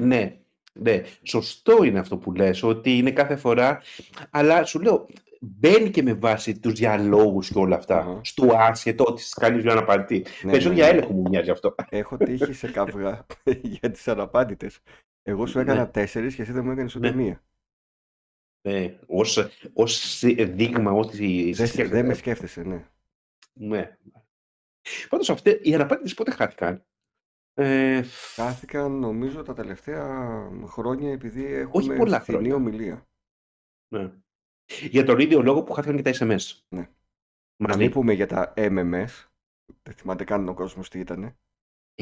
Ναι, 0.00 0.40
ναι. 0.72 1.02
Σωστό 1.22 1.82
είναι 1.84 1.98
αυτό 1.98 2.18
που 2.18 2.32
λες, 2.32 2.62
ότι 2.62 2.96
είναι 2.96 3.12
κάθε 3.12 3.36
φορά, 3.36 3.82
αλλά 4.30 4.64
σου 4.64 4.80
λέω, 4.80 5.06
μπαίνει 5.40 5.90
και 5.90 6.02
με 6.02 6.14
βάση 6.14 6.58
τους 6.58 6.72
διαλόγους 6.72 7.48
και 7.50 7.58
όλα 7.58 7.76
αυτά, 7.76 7.98
Αχα. 7.98 8.20
στο 8.24 8.46
άσχετο 8.56 9.04
ότι 9.08 9.20
στις 9.20 9.34
κάνεις 9.34 9.62
μια 9.62 9.72
αναπαντή. 9.72 10.16
Ναι, 10.42 10.50
Περισσότερο 10.50 10.68
ναι, 10.74 10.74
για 10.80 10.84
ναι. 10.84 10.90
έλεγχο 10.98 11.12
μου 11.12 11.28
μοιάζει 11.28 11.50
αυτό. 11.50 11.74
Έχω 11.88 12.16
τύχει 12.16 12.52
σε 12.52 12.70
καυγά 12.70 13.26
για 13.80 13.90
τις 13.90 14.08
αναπάντητες. 14.08 14.80
Εγώ 15.22 15.46
σου 15.46 15.58
έκανα 15.58 15.80
Ναι, 15.80 15.86
τέσσερις 15.86 16.34
και 16.34 16.42
εσύ 16.42 16.52
δεν 16.52 16.64
μου 16.64 16.70
έκανες 16.70 16.94
ούτε 16.94 17.10
ναι, 17.10 17.22
μία. 17.22 17.42
Ναι. 18.68 18.98
Ως, 19.06 19.38
ως 19.72 20.20
δείγμα 20.36 20.90
ότι 20.92 21.52
σε 21.54 21.64
Δεν, 21.64 21.72
σε- 21.74 21.84
δεν 21.88 22.06
με 22.06 22.14
σκέφτεται. 22.14 22.46
σκέφτεσαι, 22.46 22.62
ναι. 22.62 22.88
Ναι. 23.52 23.98
Πάντως 25.08 25.30
αυτές 25.30 25.58
οι 25.62 25.74
αναπάντητες 25.74 26.14
πότε 26.14 26.30
χάθηκαν; 26.30 26.84
Ε, 27.54 28.02
Χάθηκαν 28.34 28.92
νομίζω 28.92 29.42
τα 29.42 29.54
τελευταία 29.54 30.06
χρόνια 30.66 31.12
επειδή 31.12 31.44
όχι 31.44 31.62
έχουμε 31.62 31.96
πολλά 31.96 32.20
φθηνή 32.20 32.36
χρόνια. 32.38 32.54
ομιλία. 32.54 33.08
Ναι. 33.94 34.12
Για 34.90 35.04
τον 35.04 35.18
ίδιο 35.18 35.42
λόγο 35.42 35.62
που 35.62 35.72
χάθηκαν 35.72 35.96
και 35.96 36.02
τα 36.02 36.10
SMS. 36.14 36.62
Ναι. 36.68 36.80
Να 37.56 37.68
μην 37.76 37.78
Μαζί. 37.78 37.88
πούμε 37.88 38.12
για 38.12 38.26
τα 38.26 38.52
MMS. 38.56 39.26
Δεν 39.82 39.94
θυμάται 39.94 40.24
καν 40.24 40.48
ο 40.48 40.54
κόσμος 40.54 40.90
τι 40.90 40.98
ήτανε. 40.98 41.36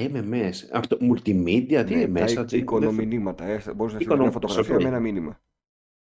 MMS. 0.01 0.53
Αυτό, 0.73 0.97
multimedia, 1.01 1.85
τι 1.87 1.95
Ναι, 1.95 2.01
είναι, 2.01 2.21
τα 2.21 2.27
messaging. 2.27 2.47
δεν 2.49 2.61
οικονομινήματα. 2.61 3.45
Ε, 3.45 3.51
μπορείς 3.51 3.65
να 3.65 3.75
στείλεις 3.75 3.93
μια 4.07 4.15
Οικονομ... 4.15 4.31
φωτογραφία 4.31 4.65
Σωστό. 4.65 4.83
με 4.83 4.89
ένα 4.89 5.01
μήνυμα. 5.01 5.41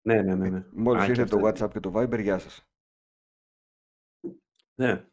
Ναι, 0.08 0.22
ναι, 0.22 0.36
ναι. 0.36 0.48
Ε, 0.48 0.50
ναι. 0.50 0.66
μόλις 0.72 1.02
Α, 1.02 1.06
και 1.06 1.12
ήρθε 1.12 1.24
το 1.24 1.48
αυτά. 1.48 1.66
WhatsApp 1.66 1.72
και 1.72 1.80
το 1.80 1.92
Viber, 1.96 2.22
γεια 2.22 2.40
σας. 2.40 2.66
Ναι. 4.76 5.06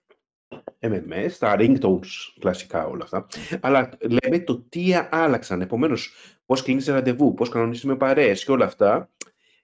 MMS, 0.80 1.30
τα 1.38 1.56
ringtones, 1.58 2.06
κλασικά 2.38 2.86
όλα 2.86 3.04
αυτά. 3.04 3.26
Αλλά 3.60 3.98
λέμε 4.00 4.40
το 4.40 4.60
τι 4.60 4.94
άλλαξαν. 5.10 5.60
Επομένως, 5.60 6.12
πώς 6.46 6.62
κλείνεις 6.62 6.86
ραντεβού, 6.86 7.34
πώς 7.34 7.48
κανονίζεις 7.48 7.84
με 7.84 7.96
παρέες 7.96 8.44
και 8.44 8.50
όλα 8.50 8.64
αυτά. 8.64 9.10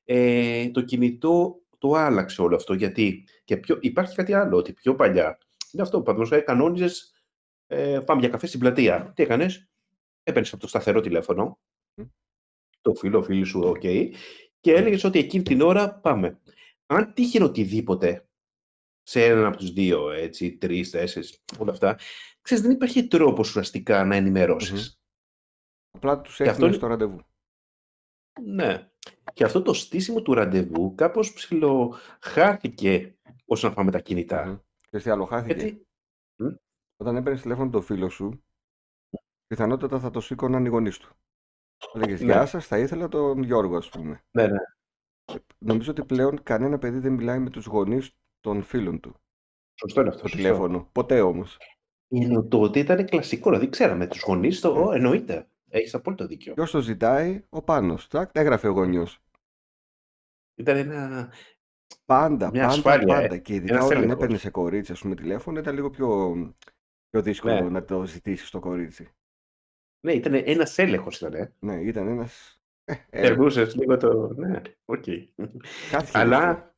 Ε, 0.04 0.70
το 0.70 0.82
κινητό 0.82 1.60
το 1.78 1.92
άλλαξε 1.92 2.42
όλο 2.42 2.56
αυτό. 2.56 2.74
Γιατί 2.74 3.24
και 3.44 3.56
πιο, 3.56 3.78
υπάρχει 3.80 4.14
κάτι 4.14 4.32
άλλο, 4.34 4.56
ότι 4.56 4.72
πιο 4.72 4.94
παλιά. 4.94 5.38
Είναι 5.72 5.82
αυτό, 5.82 6.02
παραδείγματος 6.02 6.44
κανόνιζες. 6.44 7.14
Ε, 7.66 8.00
πάμε 8.00 8.20
για 8.20 8.28
καφέ 8.28 8.46
στην 8.46 8.60
πλατεία. 8.60 9.12
Τι 9.14 9.22
έκανες, 9.22 9.68
έπαιρνες 10.22 10.52
από 10.52 10.62
το 10.62 10.68
σταθερό 10.68 11.00
τηλέφωνο, 11.00 11.58
Μμ. 11.94 12.04
το 12.80 12.94
φίλο, 12.94 13.22
φίλης 13.22 13.48
σου, 13.48 13.60
οκ, 13.60 13.82
και 14.60 14.72
έλεγες 14.72 15.04
ότι 15.04 15.18
εκείνη 15.18 15.42
την 15.42 15.60
ώρα 15.60 15.94
πάμε. 15.94 16.40
Αν 16.86 17.12
τύχαινε 17.14 17.44
οτιδήποτε 17.44 18.28
σε 19.02 19.24
έναν 19.24 19.44
από 19.44 19.56
τους 19.56 19.72
δύο, 19.72 20.10
έτσι, 20.10 20.56
τρεις, 20.56 20.90
τέσσερις, 20.90 21.42
όλα 21.58 21.70
αυτά, 21.72 21.98
ξέρεις, 22.40 22.62
δεν 22.62 22.72
υπάρχει 22.72 23.06
τρόπος 23.06 23.48
ουσιαστικά 23.48 24.04
να 24.04 24.16
ενημερώσεις. 24.16 25.00
Απλά 25.90 26.20
τους 26.20 26.36
Και 26.36 26.42
αυτό 26.42 26.50
έφυγε 26.50 26.66
είναι, 26.66 26.76
στο 26.76 26.86
ραντεβού. 26.86 27.20
ναι. 28.42 28.90
Και 29.34 29.44
αυτό 29.44 29.62
το 29.62 29.72
στήσιμο 29.72 30.22
του 30.22 30.34
ραντεβού 30.34 30.94
κάπως 30.94 31.32
ψιλοχάθηκε 31.32 33.18
όσον 33.44 33.70
αφορά 33.70 33.84
με 33.84 33.90
τα 33.90 34.00
κινητά. 34.00 34.46
Μμμ. 34.46 34.58
Ξέρεις 34.80 35.06
τι 35.06 35.10
άλλο 35.12 35.24
χάθηκε; 35.24 35.54
Γιατί, 35.54 35.86
μ, 36.36 36.46
Όταν 36.96 37.16
έπαιρνες 37.16 37.42
τηλέφωνο 37.42 37.70
το 37.70 37.80
φίλο 37.80 38.08
σου, 38.08 38.44
πιθανότατα 39.46 39.98
θα 40.00 40.10
το 40.10 40.20
σήκωναν 40.20 40.64
οι 40.64 40.68
γονείς 40.68 40.98
του. 40.98 41.14
Λέγες, 41.94 42.20
Ναι. 42.20 42.32
Γεια 42.32 42.46
σας, 42.46 42.66
θα 42.66 42.78
ήθελα 42.78 43.08
τον 43.08 43.42
Γιώργο, 43.42 43.76
ας 43.76 43.88
πούμε. 43.88 44.22
Ναι, 44.30 44.46
ναι. 44.46 44.58
Νομίζω 45.58 45.90
ότι 45.90 46.04
πλέον 46.04 46.42
κανένα 46.42 46.78
παιδί 46.78 46.98
δεν 46.98 47.12
μιλάει 47.12 47.38
με 47.38 47.50
τους 47.50 47.66
γονείς 47.66 48.16
των 48.40 48.62
φίλων 48.62 49.00
του 49.00 49.14
Σωστό 49.74 50.00
είναι 50.00 50.08
αυτό. 50.08 50.20
στο 50.20 50.28
Σωστό. 50.28 50.42
τηλέφωνο. 50.46 50.88
Ποτέ 50.92 51.20
όμως. 51.20 51.58
Ενώ 52.08 52.44
τότε 52.44 52.78
ήταν 52.78 53.04
κλασικό, 53.06 53.50
δηλαδή 53.50 53.68
ξέραμε 53.68 54.06
τους 54.06 54.22
γονείς 54.22 54.60
το. 54.60 54.72
Ναι. 54.74 54.80
«Ω, 54.80 54.92
εννοείται. 54.92 55.48
Έχεις 55.68 55.94
απόλυτο 55.94 56.26
δίκιο. 56.26 56.54
Ποιος 56.54 56.70
το 56.70 56.80
ζητάει, 56.80 57.44
ο 57.48 57.62
Πάνος. 57.62 58.08
Τάκ, 58.08 58.30
έγραφε 58.32 58.68
ο 58.68 58.72
γονιός. 58.72 59.18
Ήταν 60.54 60.76
ένα. 60.76 61.32
Πάντα, 62.04 62.50
Μια 62.50 62.60
πάντα, 62.62 62.72
ασφάλεια, 62.74 63.16
ε. 63.16 63.20
πάντα. 63.20 63.36
Και 63.38 63.54
ειδικά 63.54 63.72
Ένας 63.74 63.84
όταν 63.86 63.96
έλεγχος. 63.96 64.16
έπαιρνε 64.18 64.36
σε 64.38 64.50
κορίτσι, 64.50 64.92
ας 64.92 65.00
πούμε, 65.00 65.14
τηλέφωνο, 65.14 65.58
ήταν 65.58 65.74
λίγο 65.74 65.90
πιο, 65.90 66.34
πιο 67.10 67.22
δύσκολο 67.22 67.54
Ναι. 67.54 67.68
να 67.68 67.84
το 67.84 68.04
ζητήσεις 68.06 68.48
στο 68.48 68.58
κορίτσι. 68.60 69.08
Ναι, 70.00 70.12
ήταν 70.12 70.34
ένας 70.34 70.78
έλεγχος. 70.78 71.16
Ήταν. 71.20 71.34
Ε. 71.34 71.52
Ναι, 71.58 71.74
ήταν 71.80 72.08
ένας... 72.08 72.60
Ε, 72.84 72.94
έλεγχος. 73.10 73.54
Περνούσε 73.54 73.78
λίγο 73.78 73.96
το. 73.96 74.34
Ναι, 74.36 74.60
οκ. 74.84 75.04
Κάτι 75.90 76.10
Αλλά. 76.12 76.38
ξεχωριστό. 76.40 76.68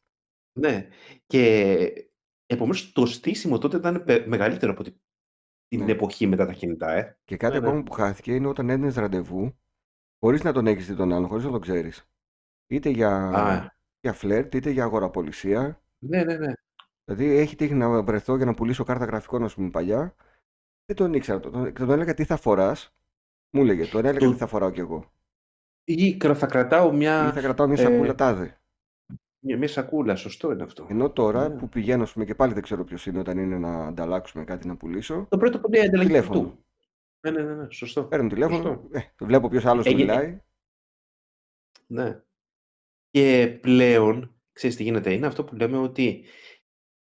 Ναι. 0.60 0.88
Και 1.26 2.08
επομένως 2.46 2.92
το 2.92 3.06
στήσιμο 3.06 3.58
τότε 3.58 3.76
ήταν 3.76 4.04
πε- 4.04 4.26
μεγαλύτερο 4.26 4.72
από 4.72 4.82
τη- 4.82 4.94
την 5.68 5.84
Ναι. 5.84 5.92
εποχή 5.92 6.26
μετά 6.26 6.46
τα 6.46 6.52
κινητά, 6.52 6.92
ε. 6.92 7.18
Και 7.24 7.36
κάτι 7.36 7.54
Ναι, 7.54 7.60
ναι. 7.60 7.66
ακόμα 7.66 7.82
που 7.82 7.92
χάθηκε 7.92 8.34
είναι 8.34 8.46
όταν 8.46 8.70
έδινες 8.70 8.94
ραντεβού, 8.94 9.58
χωρίς 10.18 10.42
να 10.42 10.52
τον 10.52 10.66
έχεις 10.66 10.86
δει 10.86 10.94
τον 10.94 11.12
άλλον, 11.12 11.28
χωρίς 11.28 11.44
να 11.44 11.50
τον 11.50 11.60
ξέρεις. 11.60 12.10
Είτε 12.66 12.88
για, 12.88 13.16
Α, 13.16 13.68
για 14.00 14.12
φλερτ, 14.12 14.54
είτε 14.54 14.70
για 14.70 14.84
αγοραπωλησία. 14.84 15.82
ναι, 15.98 16.24
ναι, 16.24 16.36
ναι. 16.36 16.52
Δηλαδή 17.04 17.26
έχει 17.36 17.56
τύχει 17.56 17.74
να 17.74 18.02
βρεθώ 18.02 18.36
για 18.36 18.44
να 18.46 18.54
πουλήσω 18.54 18.84
κάρτα 18.84 19.04
γραφικών, 19.04 19.44
ας 19.44 19.54
πούμε, 19.54 19.70
παλιά. 19.70 20.14
Δεν 20.86 20.96
τον 20.96 21.12
ήξερα. 21.14 21.40
Τον, 21.40 21.52
τον, 21.52 21.72
τον 21.74 21.90
έλεγα 21.90 22.14
τι 22.14 22.24
θα 22.24 22.36
φοράς. 22.36 22.94
Μου 23.54 23.60
έλεγε, 23.62 23.86
τον 23.86 24.04
έλεγα 24.04 24.26
Το- 24.26 24.32
τι 24.32 24.38
θα 24.38 24.46
φοράω 24.46 24.70
κι 24.70 24.80
εγώ. 24.80 25.12
Ή 25.84 26.16
κρα- 26.16 26.34
θα 26.34 26.46
κρατάω 26.46 26.92
Ή 26.92 26.96
μια, 26.96 27.32
θα 27.32 27.40
κρατάω 27.40 27.66
μια 27.66 27.82
ε, 27.82 27.84
σακούλα 27.84 28.14
τάδε. 28.14 28.60
μια, 29.38 29.58
μια 29.58 29.68
σακούλα. 29.68 30.16
Σωστό 30.16 30.52
είναι 30.52 30.62
αυτό. 30.62 30.86
Ενώ 30.90 31.10
τώρα 31.10 31.48
Ναι. 31.48 31.56
που 31.56 31.68
πηγαίνω, 31.68 32.02
ας 32.02 32.12
πούμε, 32.12 32.24
και 32.24 32.34
πάλι 32.34 32.52
δεν 32.52 32.62
ξέρω 32.62 32.84
ποιος 32.84 33.06
είναι 33.06 33.18
όταν 33.18 33.38
είναι 33.38 33.58
να 33.58 33.86
ανταλλάξουμε 33.86 34.44
κάτι 34.44 34.66
να 34.66 34.76
πουλήσω, 34.76 35.26
Το 35.30 35.36
πρώτο 35.36 35.60
που 35.60 35.66
είναι 35.68 35.78
η 35.78 35.80
ανταλλαγή 35.86 36.08
τηλέφωνο. 36.08 36.40
του. 36.40 36.64
Ναι, 37.20 37.30
ναι, 37.30 37.42
ναι, 37.42 37.54
ναι, 37.54 37.70
σωστό. 37.70 38.04
Παίρνω 38.04 38.28
τηλέφωνο, 38.28 38.62
Σωστό. 38.62 38.88
ε, 38.92 39.00
βλέπω 39.24 39.48
ποιος 39.48 39.64
άλλος 39.66 39.86
Έγινε- 39.86 40.00
μιλάει. 40.02 40.40
Ναι. 41.86 42.22
Και 43.10 43.58
πλέον, 43.62 44.34
ξέρεις 44.52 44.76
τι 44.76 44.82
γίνεται, 44.82 45.12
είναι 45.12 45.26
αυτό 45.26 45.44
που 45.44 45.54
λέμε 45.56 45.76
ότι 45.78 46.24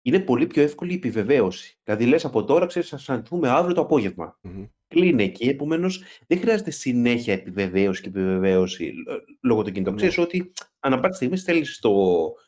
είναι 0.03 0.21
πολύ 0.21 0.47
πιο 0.47 0.63
εύκολη 0.63 0.93
η 0.93 0.95
επιβεβαίωση. 0.95 1.79
Δηλαδή 1.85 2.07
λες 2.07 2.25
από 2.25 2.45
τώρα, 2.45 2.67
ξέρεις, 2.67 2.89
θα 2.89 2.99
συναντηθούμε 2.99 3.49
αύριο 3.49 3.75
το 3.75 3.81
απόγευμα. 3.81 4.39
Μμμ. 4.43 4.67
Κλείνει 4.89 5.25
εκεί, 5.25 5.49
επομένως 5.49 6.03
δεν 6.27 6.39
χρειάζεται 6.41 6.71
συνέχεια 6.71 7.33
επιβεβαίωση 7.33 8.03
και 8.03 8.09
επιβεβαίωση 8.09 8.95
ε, 9.09 9.15
λόγω 9.43 9.63
των 9.63 9.73
κινητών. 9.73 9.95
Ναι. 9.95 9.99
Ξέρεις 10.01 10.19
ότι 10.19 10.53
ανά 10.81 11.01
πάτη 11.01 11.15
στιγμή 11.15 11.37
στέλνεις 11.37 11.79
το, 11.79 11.93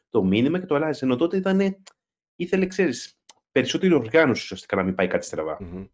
το 0.09 0.25
μήνυμα 0.25 0.59
και 0.61 0.67
το 0.67 0.75
αλλάζεις. 0.75 1.03
Ενώ 1.03 1.17
τότε 1.17 1.37
ήταν, 1.37 1.77
ήθελε, 2.37 2.67
ξέρεις, 2.67 3.19
περισσότερη 3.53 3.93
οργάνωση 3.93 4.43
ουσιαστικά 4.43 4.77
να 4.77 4.83
μην 4.83 4.95
πάει 4.95 5.07
κάτι 5.07 5.25
στραβά. 5.25 5.59
Μμμ. 5.61 5.85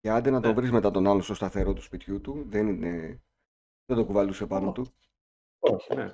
Και 0.00 0.10
άντε 0.10 0.30
να 0.30 0.40
τον 0.40 0.50
Ναι. 0.50 0.56
βρεις 0.56 0.70
μετά 0.70 0.90
τον 0.90 1.06
άλλον 1.06 1.22
στο 1.22 1.34
σταθερό 1.34 1.72
του 1.72 1.82
σπιτιού 1.82 2.20
του, 2.20 2.46
δεν 2.48 2.68
είναι. 2.68 3.22
Δεν 3.86 3.96
το 3.96 4.04
κουβαλούσε 4.04 4.46
πάνω 4.46 4.68
Ω. 4.68 4.72
του. 4.72 4.86
Όχι, 5.58 5.94
ναι. 5.94 6.10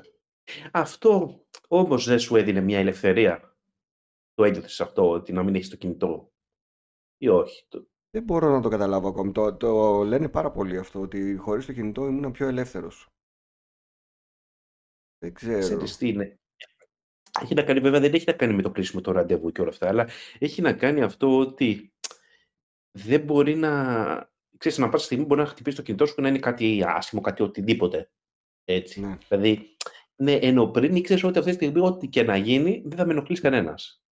Αυτό 0.72 1.40
όμως 1.68 2.04
δεν 2.04 2.18
σου 2.18 2.36
έδινε 2.36 2.60
μια 2.60 2.78
ελευθερία. 2.78 3.53
Το 4.34 4.44
ένιωθες 4.44 4.80
αυτό, 4.80 5.10
ότι 5.10 5.32
να 5.32 5.42
μην 5.42 5.54
έχεις 5.54 5.68
το 5.68 5.76
κινητό; 5.76 6.32
Ή 7.16 7.28
όχι. 7.28 7.66
Το... 7.68 7.86
Δεν 8.10 8.22
μπορώ 8.22 8.50
να 8.50 8.60
το 8.60 8.68
καταλάβω 8.68 9.08
ακόμη. 9.08 9.32
Το, 9.32 9.56
το 9.56 10.02
λένε 10.02 10.28
πάρα 10.28 10.50
πολύ 10.50 10.78
αυτό, 10.78 11.00
ότι 11.00 11.36
χωρίς 11.36 11.66
το 11.66 11.72
κινητό 11.72 12.06
ήμουν 12.06 12.32
πιο 12.32 12.46
ελεύθερος. 12.48 13.08
Δεν 15.18 15.34
ξέρω. 15.34 15.58
Ξέρεις 15.58 15.96
τι 15.96 16.08
είναι. 16.08 16.38
Έχει 17.40 17.54
να 17.54 17.62
κάνει, 17.62 17.80
βέβαια, 17.80 18.00
δεν 18.00 18.14
έχει 18.14 18.24
να 18.26 18.32
κάνει 18.32 18.54
με 18.54 18.62
το 18.62 18.70
κλείσιμο 18.70 19.00
το 19.00 19.12
ραντεβού 19.12 19.52
και 19.52 19.60
όλα 19.60 19.70
αυτά, 19.70 19.88
αλλά 19.88 20.08
έχει 20.38 20.62
να 20.62 20.72
κάνει 20.72 21.02
αυτό 21.02 21.38
ότι 21.38 21.92
δεν 22.98 23.20
μπορεί 23.20 23.54
να. 23.54 24.32
Ξέρεις, 24.58 24.78
να 24.78 24.88
πάσα 24.88 25.04
στιγμή 25.04 25.24
μπορεί 25.24 25.40
να 25.40 25.46
χτυπήσεις 25.46 25.78
το 25.78 25.84
κινητό 25.84 26.06
σου 26.06 26.14
και 26.14 26.20
να 26.20 26.28
είναι 26.28 26.38
κάτι 26.38 26.82
άσχημο, 26.86 27.20
κάτι 27.20 27.42
οτιδήποτε. 27.42 28.10
Έτσι. 28.64 29.00
Ναι. 29.00 29.18
Δηλαδή, 29.28 29.76
ναι, 30.16 30.32
ενώ 30.32 30.66
πριν 30.66 30.96
ήξερες 30.96 31.22
ότι 31.22 31.38
αυτή 31.38 31.50
τη 31.50 31.56
στιγμή, 31.56 31.80
ό,τι 31.80 32.08
και 32.08 32.22
να 32.22 32.36
γίνει, 32.36 32.82
δεν 32.86 32.98
θα 32.98 33.06
με 33.06 33.12
ενοχλήσει 33.12 33.42
κανένας. 33.42 34.03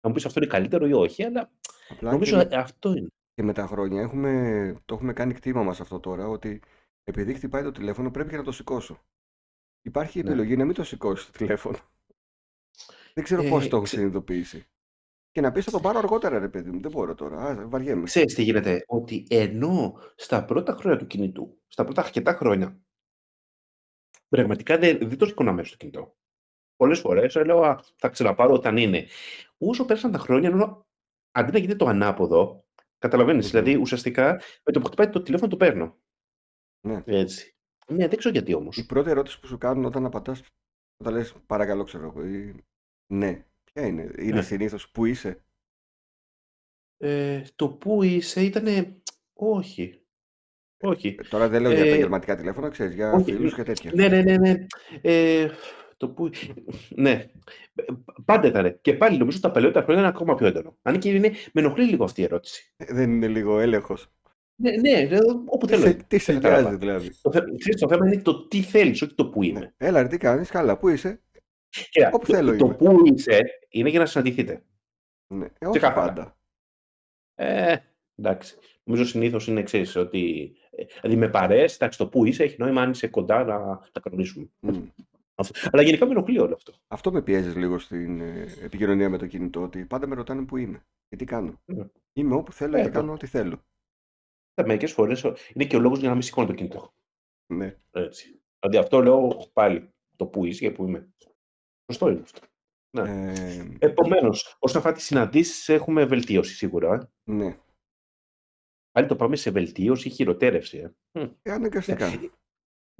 Να 0.00 0.08
μου 0.08 0.14
πεις 0.14 0.24
αυτό 0.26 0.40
είναι 0.40 0.48
καλύτερο 0.50 0.86
ή 0.86 0.92
όχι, 0.92 1.22
αλλά 1.24 1.50
Απλά 1.88 2.10
νομίζω 2.12 2.42
και, 2.44 2.54
ε, 2.54 2.58
αυτό 2.58 2.90
είναι. 2.90 3.08
και 3.34 3.42
με 3.42 3.52
τα 3.52 3.66
χρόνια 3.66 4.00
έχουμε, 4.02 4.82
το 4.84 4.94
έχουμε 4.94 5.12
κάνει 5.12 5.34
κτήμα 5.34 5.62
μας 5.62 5.80
αυτό 5.80 6.00
τώρα, 6.00 6.28
ότι 6.28 6.62
επειδή 7.04 7.34
χτυπάει 7.34 7.62
το 7.62 7.72
τηλέφωνο 7.72 8.10
πρέπει 8.10 8.30
και 8.30 8.36
να 8.36 8.42
το 8.42 8.52
σηκώσω. 8.52 9.04
Υπάρχει 9.82 10.22
Ναι. 10.22 10.28
επιλογή 10.30 10.56
να 10.56 10.64
μην 10.64 10.74
το 10.74 10.84
σηκώσεις 10.84 11.26
το 11.26 11.32
τηλέφωνο. 11.32 11.78
Δεν 13.14 13.24
ξέρω 13.24 13.42
Ε, 13.42 13.48
πώς 13.48 13.68
το 13.68 13.76
έχω 13.76 13.84
ξε- 13.84 13.98
συνειδητοποιήσει. 13.98 14.66
Και 15.30 15.40
να 15.40 15.52
πεις 15.52 15.64
θα 15.64 15.70
το 15.70 15.80
πάρω 15.80 15.98
αργότερα 15.98 16.38
ρε 16.38 16.48
παιδί 16.48 16.70
μου. 16.70 16.80
Δεν 16.80 16.90
μπορώ 16.90 17.14
τώρα. 17.14 17.36
Α, 17.42 17.68
βαριέμαι. 17.68 18.02
Ξέρεις 18.04 18.34
τι 18.34 18.42
γίνεται, 18.42 18.84
ότι 18.86 19.26
ενώ 19.30 19.94
στα 20.16 20.44
πρώτα 20.44 20.72
χρόνια 20.72 20.98
του 20.98 21.06
κινητού, 21.06 21.60
στα 21.68 21.84
πρώτα 21.84 22.02
αρκετά 22.02 22.32
χρόνια, 22.34 22.80
πραγματικά 24.28 24.78
δεν, 24.78 24.98
δεν 24.98 25.18
το 25.18 25.26
σηκώνα 25.26 25.52
μέσα 25.52 25.68
στο 25.68 25.76
κινητό. 25.76 26.16
Πολλές 26.78 27.00
φορές 27.00 27.34
λέω 27.34 27.62
«Α, 27.62 27.80
θα 27.96 28.08
ξαναπάρω 28.08 28.52
όταν 28.54 28.76
είναι. 28.76 29.06
Όσο 29.58 29.84
πέρασαν 29.84 30.12
τα 30.12 30.18
χρόνια, 30.18 30.48
ενώ 30.48 30.86
αντί 31.32 31.52
να 31.52 31.58
γίνεται 31.58 31.78
το 31.78 31.86
ανάποδο, 31.86 32.64
καταλαβαίνεις. 32.98 33.44
Μμμ. 33.44 33.50
Δηλαδή 33.50 33.80
ουσιαστικά 33.80 34.40
με 34.64 34.72
το 34.72 34.80
που 34.80 34.86
χτυπάει 34.86 35.08
το 35.08 35.22
τηλέφωνο 35.22 35.50
το 35.50 35.56
παίρνω. 35.56 35.98
Ναι. 36.86 37.02
Έτσι. 37.06 37.56
Ναι, 37.86 38.08
δεν 38.08 38.18
ξέρω 38.18 38.34
γιατί 38.34 38.54
όμως. 38.54 38.76
Η 38.76 38.86
πρώτη 38.86 39.10
ερώτηση 39.10 39.40
που 39.40 39.46
σου 39.46 39.58
κάνουν 39.58 39.84
όταν 39.84 40.04
απαντάς, 40.04 40.42
όταν 41.00 41.12
λες 41.14 41.34
παρακαλώ 41.46 41.84
ξέρω 41.84 42.04
εγώ 42.04 42.24
ή 42.26 42.64
ναι, 43.12 43.46
ποια 43.64 43.86
είναι. 43.86 44.10
Είναι 44.18 44.34
Ναι. 44.34 44.42
συνήθως 44.42 44.90
που 44.90 45.04
είσαι. 45.04 45.42
Ε, 46.96 47.42
το 47.56 47.68
που 47.68 48.02
είσαι 48.02 48.42
ήταν. 48.44 48.66
Όχι. 49.32 50.02
Όχι. 50.82 51.16
Ε, 51.18 51.22
Τώρα 51.28 51.48
δεν 51.48 51.62
λέω 51.62 51.72
για 51.72 51.84
Ε, 51.84 51.86
επαγγελματικά 51.88 52.36
τηλέφωνα, 52.36 52.68
ξέρεις, 52.68 52.94
για 52.94 53.12
όχι, 53.12 53.32
φίλους 53.32 53.54
και 53.54 53.62
τέτοια. 53.62 53.92
Ναι, 53.94 54.08
ναι, 54.08 54.22
ναι. 54.22 54.36
ναι. 54.36 54.66
Ε, 55.02 55.50
το 55.98 56.08
που... 56.08 56.30
Ναι. 56.88 57.10
Ε, 57.74 57.82
Πάντα 58.24 58.46
ήταν. 58.48 58.78
Και 58.80 58.94
πάλι 58.94 59.18
νομίζω 59.18 59.40
τα 59.40 59.50
παλαιότερα 59.50 59.84
χρόνια 59.84 60.02
είναι 60.02 60.10
ακόμα 60.10 60.34
πιο 60.34 60.46
έντονο. 60.46 60.76
Αν 60.82 60.98
και 60.98 61.08
είναι, 61.10 61.32
με 61.52 61.60
ενοχλεί 61.60 61.84
λίγο 61.84 62.04
αυτή 62.04 62.20
η 62.20 62.24
ερώτηση. 62.24 62.72
Ε, 62.76 62.84
Δεν 62.94 63.10
είναι 63.10 63.28
λίγο 63.28 63.58
έλεγχος. 63.58 64.06
Ναι, 64.60 64.70
ναι, 64.70 64.90
ε, 64.90 65.18
όπου 65.46 65.66
Τι 65.66 65.72
θέλω. 65.72 65.84
σε, 65.86 65.92
τι 65.94 66.18
σε 66.18 66.32
δεν 66.32 66.40
κατάλαβα. 66.42 66.62
νοιάζει 66.68 66.78
δηλαδή; 66.78 67.10
Το, 67.22 67.32
θε- 67.32 67.44
ξέρεις, 67.58 67.80
το 67.80 67.88
θέμα 67.88 68.06
είναι 68.06 68.22
το 68.22 68.46
τι 68.48 68.60
θέλεις, 68.62 69.02
όχι 69.02 69.14
το 69.14 69.28
που 69.28 69.42
είμαι. 69.42 69.60
Ναι. 69.60 69.72
Έλα 69.76 70.02
ρε 70.02 70.08
τι 70.08 70.18
κάνεις, 70.18 70.50
καλά, 70.50 70.78
πού 70.78 70.88
είσαι; 70.88 71.22
Κοίτα, 71.90 72.10
Όπου 72.12 72.26
το, 72.26 72.32
θέλω 72.34 72.56
το 72.56 72.64
είμαι. 72.66 72.74
που 72.74 73.00
είσαι 73.14 73.40
είναι 73.68 73.88
για 73.88 73.98
να 73.98 74.06
συναντηθείτε. 74.06 74.62
Ναι. 75.34 75.44
Ε, 75.58 75.66
όχι 75.66 75.78
Ξεκάθαρα. 75.78 76.06
πάντα. 76.12 76.36
Ε, 77.34 77.76
εντάξει. 78.16 78.56
Νομίζω 78.84 79.04
συνήθως 79.04 79.46
είναι 79.46 79.60
εξή, 79.60 79.98
ότι. 79.98 80.52
ε, 80.70 80.84
Δηλαδή 81.00 81.18
με 81.18 81.28
παρέ, 81.28 81.62
εντάξει, 81.64 81.98
το 81.98 82.08
που 82.08 82.24
είσαι 82.24 82.42
έχει 82.42 82.56
νόημα 82.58 82.82
αν 82.82 82.90
είσαι 82.90 83.08
κοντά 83.08 83.44
να 83.44 83.80
τα 83.92 84.00
κανονίσουμε. 84.00 84.48
Μμ. 84.60 84.76
Αυτό. 85.40 85.68
Αλλά 85.72 85.82
γενικά 85.82 86.06
με 86.06 86.10
ενοχλεί 86.12 86.38
όλο 86.38 86.54
αυτό. 86.54 86.72
Αυτό 86.88 87.12
με 87.12 87.22
πιέζεις 87.22 87.54
λίγο 87.56 87.78
στην 87.78 88.20
ε, 88.20 88.46
επικοινωνία 88.62 89.08
με 89.10 89.18
το 89.18 89.26
κινητό, 89.26 89.62
ότι 89.62 89.84
πάντα 89.84 90.06
με 90.06 90.14
ρωτάνε 90.14 90.44
που 90.44 90.56
είμαι 90.56 90.86
και 91.08 91.16
τι 91.16 91.24
κάνω. 91.24 91.60
Ναι. 91.64 91.86
Είμαι 92.12 92.34
όπου 92.34 92.52
θέλω 92.52 92.76
Ε, 92.76 92.80
και 92.82 92.88
το- 92.88 92.92
κάνω 92.98 93.12
ό,τι 93.12 93.26
θέλω. 93.26 93.64
Μερικές 94.64 94.92
φορές 94.92 95.22
είναι 95.54 95.64
και 95.64 95.76
ο 95.76 95.80
λόγος 95.80 95.98
για 95.98 96.08
να 96.08 96.14
μην 96.14 96.22
σηκώνω 96.22 96.46
το 96.46 96.52
κινητό. 96.54 96.92
Ναι. 97.52 97.76
Έτσι. 97.90 98.40
Δηλαδή 98.60 98.78
αυτό 98.78 99.00
λέω 99.02 99.50
πάλι. 99.52 99.92
Το 100.16 100.26
που 100.26 100.44
είσαι 100.44 100.60
και 100.60 100.70
που 100.70 100.86
είμαι. 100.86 101.08
Σωστό 101.92 102.08
είναι 102.10 102.20
αυτό. 102.20 102.40
Ναι. 102.96 103.32
Ε, 103.32 103.76
Επομένως, 103.78 104.56
όσον 104.58 104.78
αφορά 104.78 104.94
τις 104.94 105.04
συναντήσεις, 105.04 105.68
έχουμε 105.68 106.04
βελτίωση 106.04 106.54
σίγουρα. 106.54 106.94
Ε. 107.24 107.32
ναι. 107.32 107.58
Πάλι 108.90 109.06
το 109.06 109.16
πάμε 109.16 109.36
σε 109.36 109.50
βελτίωση 109.50 110.08
ή 110.08 110.10
χειροτέρευση. 110.10 110.78
Ε. 110.78 110.94
Μμ. 111.20 111.30
Ε, 111.42 111.52
αναγκαστικά. 111.52 112.10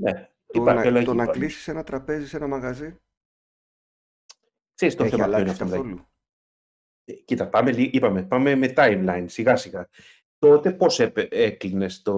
Ναι, 0.03 0.31
Το 0.53 0.61
υπάρχει 0.61 0.83
να, 0.83 0.89
αλλαγή. 0.89 1.05
το 1.07 1.15
να 1.15 1.25
πάλι. 1.25 1.39
κλείσεις 1.39 1.69
ένα 1.69 1.85
τραπέζι 1.85 2.27
σε 2.27 2.37
ένα 2.37 2.47
μαγαζί 2.47 2.97
Ξέρεις 4.75 4.95
το 4.95 5.05
έχει 5.05 5.13
θέμα 5.15 5.25
ποιο 5.25 5.33
είναι 5.39 5.43
αλλάξει 5.43 5.63
αυτό. 5.63 5.65
δηλαδή. 5.75 5.89
καθόλου. 5.95 6.09
Ε, 7.05 7.13
Κοίτα, 7.13 7.49
πάμε, 7.49 7.73
λι- 7.73 7.95
είπαμε, 7.95 8.23
πάμε 8.23 8.55
με 8.55 8.73
timeline, 8.77 9.25
σιγά 9.29 9.57
σιγά. 9.57 9.89
Τότε 10.39 10.73
πώς 10.73 11.01
έκλεινες 11.31 12.03
το... 12.03 12.13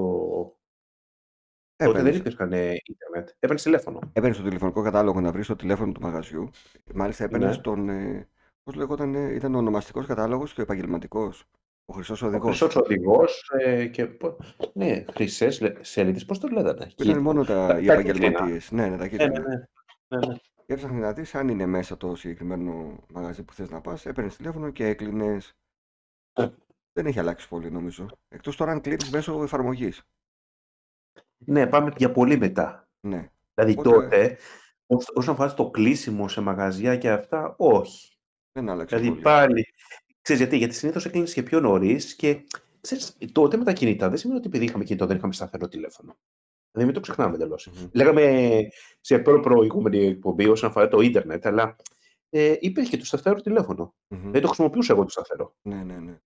Τότε 1.76 1.92
δεν 1.92 2.00
Έπαιρνες 2.00 2.16
υπήρχαν 2.16 2.52
ε, 2.52 2.74
ίντερνετ. 2.84 3.28
Έπαιρνες 3.34 3.62
τηλέφωνο. 3.62 3.98
έπαιρνες 4.12 4.36
το 4.36 4.42
τηλεφωνικό 4.42 4.82
κατάλογο 4.82 5.20
να 5.20 5.32
βρεις 5.32 5.46
το 5.46 5.56
τηλέφωνο 5.56 5.92
του 5.92 6.00
μαγαζιού. 6.00 6.50
Μάλιστα 6.94 7.24
έπαιρνες 7.24 7.56
Ναι. 7.56 7.62
τον. 7.62 7.88
Ε, 7.88 8.28
Πώς 8.62 8.74
λεγόταν, 8.74 9.14
ε, 9.14 9.34
ήταν 9.34 9.54
ο 9.54 9.58
ονομαστικός 9.58 10.06
κατάλογος 10.06 10.52
και 10.54 10.60
ο 10.60 10.62
επαγγελματικός. 10.62 11.44
Ο 11.90 11.92
χρυσός 11.92 12.22
Ο 12.22 12.26
οδηγός. 12.26 12.58
χρυσός 12.58 12.76
οδηγός 12.76 13.50
ε, 13.58 13.86
και... 13.86 14.06
πο- 14.06 14.36
Ναι, 14.72 15.04
χρυσές 15.12 15.60
λε- 15.60 15.84
σελίδες, 15.84 16.24
πώς 16.24 16.38
το 16.38 16.48
λέγανε. 16.48 16.90
Που 16.96 17.02
ήταν 17.02 17.18
μόνο 17.18 17.44
τα, 17.44 17.66
τα- 17.66 17.78
οι 17.80 17.86
τα 17.86 17.92
επαγγελματίες. 17.92 18.70
Ναι, 18.70 18.88
ναι, 18.88 18.96
τα 18.96 19.02
Ναι, 19.02 19.08
κίτρινα. 19.08 19.38
ναι, 19.40 19.46
ναι. 19.48 20.18
ναι, 20.18 20.26
ναι. 20.26 20.34
Και 20.66 20.72
έψαχνε 20.72 20.98
να 21.00 21.12
δεις 21.12 21.34
αν 21.34 21.48
είναι 21.48 21.66
μέσα 21.66 21.96
το 21.96 22.14
συγκεκριμένο 22.14 23.04
μαγαζί 23.12 23.42
που 23.42 23.52
θες 23.52 23.70
να 23.70 23.80
πας. 23.80 24.06
Έπαιρνες 24.06 24.36
τηλέφωνο 24.36 24.70
και 24.70 24.86
έκλεινες. 24.86 25.52
Ε. 26.32 26.48
Δεν 26.92 27.06
έχει 27.06 27.18
αλλάξει 27.18 27.48
πολύ 27.48 27.70
νομίζω. 27.70 28.06
Εκτός 28.28 28.56
τώρα 28.56 28.70
αν 28.72 28.80
κλείνεις 28.80 29.10
μέσω 29.10 29.42
εφαρμογής. 29.42 30.02
Ναι, 31.38 31.66
πάμε 31.66 31.92
για 31.96 32.12
πολύ 32.12 32.36
μετά. 32.38 32.88
Ναι. 33.00 33.30
Δηλαδή 33.54 33.78
Οπότε 33.78 33.90
τότε, 34.00 34.36
ως- 34.86 35.10
όσον 35.14 35.34
αφορά 35.34 35.54
το 35.54 35.70
κλείσιμο 35.70 36.28
σε 36.28 36.40
μαγαζιά 36.40 36.96
και 36.96 37.10
αυτά, 37.10 37.54
όχι. 37.58 38.14
δεν 38.52 38.68
άλλαξε 38.68 38.96
Δηλαδή 38.96 39.10
πολύ. 39.12 39.22
πάλι. 39.22 39.66
Ξέρεις 40.22 40.42
γιατί, 40.42 40.56
γιατί 40.56 40.74
συνήθως 40.74 41.04
έκλεινες 41.04 41.32
και 41.32 41.42
πιο 41.42 41.60
νωρίς 41.60 42.14
και 42.14 42.44
ξέρεις, 42.80 43.16
τότε 43.32 43.56
με 43.56 43.64
τα 43.64 43.72
κινητά 43.72 44.08
δεν 44.08 44.18
σημαίνει 44.18 44.38
ότι 44.38 44.48
επειδή 44.48 44.64
είχαμε 44.64 44.84
κινητό 44.84 45.06
δεν 45.06 45.16
είχαμε 45.16 45.32
σταθερό 45.32 45.68
τηλέφωνο. 45.68 46.16
Δηλαδή 46.72 46.90
μην 46.90 46.94
το 46.94 47.00
ξεχνάμε 47.00 47.34
εντελώς. 47.34 47.66
Μμμ. 47.66 47.88
Λέγαμε 47.92 48.48
σε 49.00 49.18
προ 49.18 49.40
προηγούμενη 49.40 50.06
εκπομπή 50.06 50.48
όσον 50.48 50.68
αφορά 50.68 50.88
το 50.88 51.00
ίντερνετ, 51.00 51.46
αλλά 51.46 51.76
ε, 52.30 52.54
υπήρχε 52.60 52.90
και 52.90 52.96
το 52.96 53.04
σταθερό 53.04 53.40
τηλέφωνο. 53.40 53.94
Μμμ. 54.08 54.30
Δεν 54.30 54.40
το 54.40 54.46
χρησιμοποιούσα 54.46 54.92
εγώ 54.92 55.02
το 55.02 55.10
σταθερό. 55.10 55.54
Ναι, 55.62 55.82
ναι, 55.82 55.98
ναι. 55.98 56.18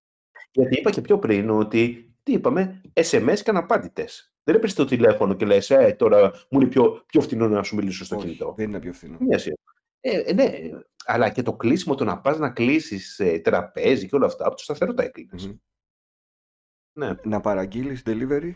Γιατί 0.51 0.79
είπα 0.79 0.89
και 0.89 1.01
πιο 1.01 1.19
πριν 1.19 1.49
ότι, 1.49 2.13
τι 2.23 2.31
είπαμε, 2.33 2.81
SMS 2.93 3.39
και 3.43 3.49
αναπάντητες. 3.49 4.33
Δεν 4.43 4.55
έπαιρνες 4.55 4.73
το 4.73 4.85
τηλέφωνο 4.85 5.33
και 5.33 5.45
λες, 5.45 5.69
ε, 5.69 5.95
τώρα 5.97 6.31
μου 6.49 6.59
είναι 6.59 6.69
πιο, 6.69 7.03
πιο 7.05 7.21
φθηνό 7.21 7.47
να 7.47 7.63
σου 7.63 7.75
μιλήσω 7.75 8.05
στο 8.05 8.15
Όχι, 8.15 8.25
κινητό. 8.25 8.53
δεν 8.57 8.69
είναι 8.69 8.79
πιο 8.79 8.93
φθηνό. 8.93 9.17
Μία 9.19 9.37
σειρά. 9.37 9.55
Ε, 9.99 10.19
ε, 10.19 10.33
ναι, 10.33 10.51
αλλά 11.05 11.29
και 11.29 11.41
το 11.41 11.55
κλείσιμο, 11.55 11.95
το 11.95 12.03
να 12.03 12.21
πας 12.21 12.37
να 12.37 12.49
κλείσεις 12.51 13.19
ε, 13.19 13.39
τραπέζι 13.39 14.07
και 14.07 14.15
όλα 14.15 14.25
αυτά, 14.25 14.45
από 14.47 14.55
το 14.55 14.63
σταθερό 14.63 14.93
τα 14.93 15.03
έκλεινες. 15.03 15.47
Μμμ. 15.47 15.57
Ναι. 16.97 17.11
Να 17.23 17.41
παραγγείλεις 17.41 18.03
delivery, 18.05 18.51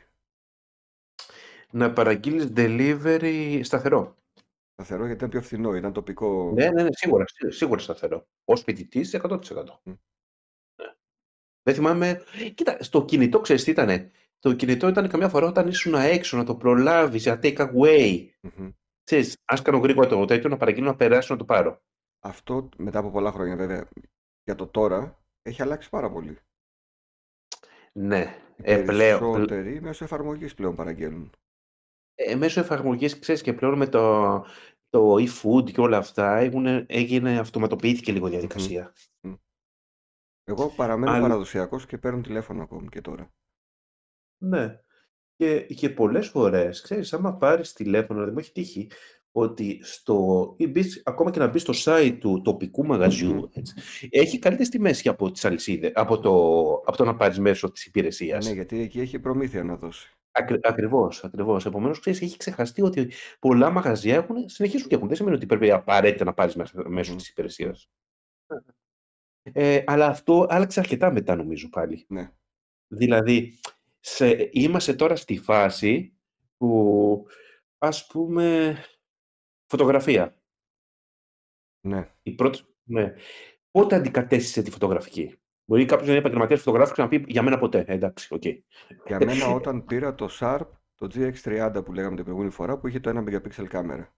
Να 1.72 1.94
παραγγείλεις 1.94 2.48
delivery 2.56 3.60
σταθερό. 3.64 4.16
σταθερό 4.74 5.02
γιατί 5.06 5.18
ήταν 5.18 5.30
πιο 5.30 5.42
φθηνό, 5.42 5.76
ήταν 5.76 5.94
τοπικό. 5.94 6.52
Ναι, 6.56 6.70
ναι, 6.70 6.84
ναι, 6.84 6.90
σίγουρα, 6.92 7.26
σί- 7.28 7.52
σίγουρα 7.52 7.80
σταθερό. 7.80 8.28
Ω 8.46 8.56
φοιτητής 8.56 9.14
100%. 9.14 9.80
Μμ. 9.84 9.92
Ναι. 9.92 10.94
Δεν 11.64 11.74
θυμάμαι. 11.76 12.24
Κοίτα, 12.56 12.84
στο 12.84 13.06
κινητό 13.06 13.40
ξέρεις 13.42 13.64
τι 13.64 13.72
ήταν. 13.72 14.12
Το 14.40 14.54
κινητό 14.54 14.88
ήταν 14.88 15.08
καμιά 15.10 15.30
φορά 15.30 15.48
όταν 15.48 15.68
ήσουν 15.68 15.94
έξω 15.94 16.38
να 16.38 16.44
το 16.44 16.56
προλάβεις 16.56 17.24
για 17.24 17.40
take 17.44 17.58
away. 17.74 18.30
Μμμ. 18.42 18.70
Ξέρεις, 19.04 19.38
ας 19.46 19.62
κάνω 19.62 19.78
γρήγορα 19.78 20.08
το 20.08 20.26
τέτοιο, 20.26 20.50
να 20.50 20.58
παραγγείλω 20.58 20.86
να 20.88 20.96
περάσω 20.96 21.34
να 21.34 21.40
το 21.40 21.46
πάρω. 21.46 21.82
Αυτό 22.20 22.70
μετά 22.78 23.00
από 23.00 23.12
πολλά 23.12 23.32
χρόνια 23.32 23.56
βέβαια 23.56 23.90
για 24.44 24.56
το 24.56 24.68
τώρα 24.68 25.24
έχει 25.42 25.62
αλλάξει 25.62 25.90
πάρα 25.90 26.12
πολύ. 26.12 26.38
Ναι, 27.94 28.36
Οι 28.58 28.62
ε, 28.72 28.84
πλέον, 28.84 28.86
πλε- 28.86 29.48
περισσότεροι 29.48 29.82
μέσω 29.82 30.04
εφαρμογής 30.04 30.54
πλέον 30.54 30.76
παραγγέλνουν. 30.76 31.32
ε, 32.16 32.36
μέσω 32.36 32.60
εφαρμογής, 32.60 33.20
ξέρεις, 33.20 33.42
και 33.42 33.54
πλέον 33.54 33.78
με 33.78 33.88
το, 33.88 34.30
το 34.90 35.14
e-food 35.16 35.72
και 35.72 35.82
όλα 35.82 35.98
αυτά 35.98 36.38
έγινε, 36.38 36.86
έγινε 36.90 37.40
αυτοματοποιήθηκε 37.40 38.12
λίγο 38.12 38.26
η 38.28 38.30
Μμμ. 38.30 38.38
διαδικασία. 38.40 38.94
Μμ. 39.22 39.34
Εγώ 40.44 40.70
παραμένω 40.70 41.12
Αλλά, 41.12 41.22
παραδοσιακός 41.22 41.86
και 41.86 41.98
παίρνω 41.98 42.22
τηλέφωνο 42.22 42.64
ακόμη 42.64 42.88
και 42.90 43.02
τώρα. 43.02 43.34
ναι, 44.44 44.82
και, 45.36 45.62
και 45.66 45.90
πολλές 45.90 46.28
φορές, 46.30 46.82
ξέρεις, 46.82 47.14
άμα 47.14 47.36
πάρεις 47.38 47.74
τηλέφωνο, 47.74 48.14
δηλαδή 48.20 48.34
μου 48.34 48.40
έχει 48.40 48.52
τύχει 48.52 48.90
ότι 49.32 49.80
στο, 49.84 50.54
ή 50.58 50.68
μπεις- 50.68 51.02
ακόμα 51.06 51.32
και 51.32 51.40
να 51.40 51.48
μπεις 51.48 51.62
στο 51.62 51.74
site 51.76 52.18
του 52.20 52.42
τοπικού 52.42 52.82
Μμμ. 52.82 52.90
μαγαζιού, 52.90 53.50
έτσι, 53.54 53.74
έχει 54.10 54.40
καλύτερες 54.40 54.70
τιμές 54.70 55.02
και 55.02 55.10
από 55.10 55.32
τις 55.32 55.46
αλυσίδες, 55.46 55.92
από 55.96 56.20
το, 56.20 56.32
από 56.86 56.98
το 56.98 57.06
να 57.06 57.16
πάρεις 57.16 57.40
μέσω 57.40 57.72
της 57.72 57.84
Ναι, 57.86 57.90
υπηρεσίας. 57.90 58.52
γιατί 58.52 58.80
εκεί 58.82 59.00
έχει 59.00 59.20
προμήθεια 59.20 59.64
να 59.64 59.76
δώσει. 59.76 60.14
Ακρι, 60.32 60.60
ακριβώς, 60.64 61.24
ακριβώς. 61.24 61.66
Επομένως, 61.66 62.00
ξέρεις, 62.00 62.22
έχει 62.22 62.38
ξεχαστεί 62.38 62.82
ότι 62.82 63.12
πολλά 63.40 63.70
μαγαζιά 63.70 64.16
έχουν, 64.16 64.50
συνεχίζουν 64.50 64.88
και 64.88 64.96
έχουν. 64.96 65.08
Δεν 65.08 65.16
σημαίνει 65.18 65.36
ότι 65.36 65.46
πρέπει 65.46 65.72
απαραίτητα 65.72 66.24
να 66.26 66.34
πάρεις 66.34 66.56
μέσω, 66.56 66.74
μέσω 66.88 67.12
Μμμ. 67.12 67.18
της 67.18 67.30
υπηρεσίας. 67.30 67.90
Ε, 69.54 69.84
αλλά 69.86 70.06
αυτό 70.08 70.46
άλλαξε 70.50 70.80
αρκετά 70.80 71.12
μετά, 71.12 71.36
νομίζω, 71.36 71.70
πάλι. 71.70 72.06
Ναι. 72.08 72.32
Δηλαδή, 72.88 73.60
σε, 74.00 74.50
είμαστε 74.52 74.94
τώρα 74.94 75.16
στη 75.16 75.38
φάση 75.38 76.14
που, 76.58 77.26
ας 77.78 78.08
πούμε, 78.08 78.78
φωτογραφία. 79.70 80.36
Ναι. 81.82 82.10
Η 82.22 82.32
πρώτη, 82.32 82.62
ναι. 82.84 83.14
Πότε 83.72 83.96
αντικατέστησε 83.96 84.62
τη 84.62 84.72
φωτογραφική; 84.72 85.40
Μπορεί 85.66 85.86
κάποιος 85.86 86.06
να 86.06 86.10
είναι 86.10 86.20
επαγγελματίας 86.20 86.60
φωτογράφος 86.60 86.96
και 86.96 87.02
να 87.02 87.08
πει 87.08 87.24
για 87.28 87.42
μένα 87.42 87.58
ποτέ. 87.58 87.84
Ε, 87.88 87.94
εντάξει, 87.94 88.34
οκ. 88.34 88.44
Για 89.06 89.20
μένα 89.26 89.48
όταν 89.48 89.86
πήρα 89.86 90.16
το 90.16 90.28
Sharp, 90.40 90.68
το 90.96 91.08
GX30 91.14 91.82
που 91.86 91.94
λέγαμε 91.94 92.16
την 92.16 92.24
προηγούμενη 92.24 92.54
φορά, 92.54 92.78
που 92.78 92.88
είχε 92.88 93.00
το 93.00 93.10
1 93.10 93.24
MP 93.24 93.68
κάμερα. 93.68 94.14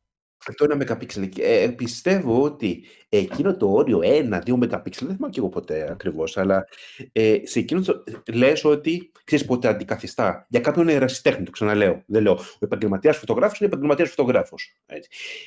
Το 0.56 0.66
1 0.70 0.92
MP. 0.92 1.40
Ε, 1.40 1.68
πιστεύω 1.68 2.44
ότι 2.44 2.84
εκείνο 3.10 3.58
το 3.58 3.72
όριο 3.72 4.00
1-2 4.04 4.54
MP, 4.54 4.70
δεν 4.70 4.92
θυμάμαι 4.94 5.30
και 5.30 5.40
εγώ 5.40 5.50
ποτέ 5.50 5.86
Μμ. 5.88 5.92
ακριβώς, 5.92 6.38
αλλά 6.38 6.68
ε, 7.12 7.40
σε 7.44 7.60
εκείνο 7.60 7.82
το. 7.82 8.04
Λες 8.34 8.64
ότι 8.64 9.12
ξέρεις 9.24 9.46
πότε 9.46 9.68
αντικαθιστά. 9.68 10.46
Για 10.50 10.60
κάποιον 10.60 10.88
είναι 10.88 10.96
ερασιτέχνη, 10.96 11.46
το 11.46 11.52
ξαναλέω. 11.52 12.04
Δεν 12.08 12.22
λέω. 12.22 12.34
Ο 12.34 12.60
επαγγελματίας 12.60 13.18
φωτογράφος 13.18 13.60
είναι 13.60 13.70
επαγγελματίας 13.70 14.10
φωτογράφος. 14.10 14.76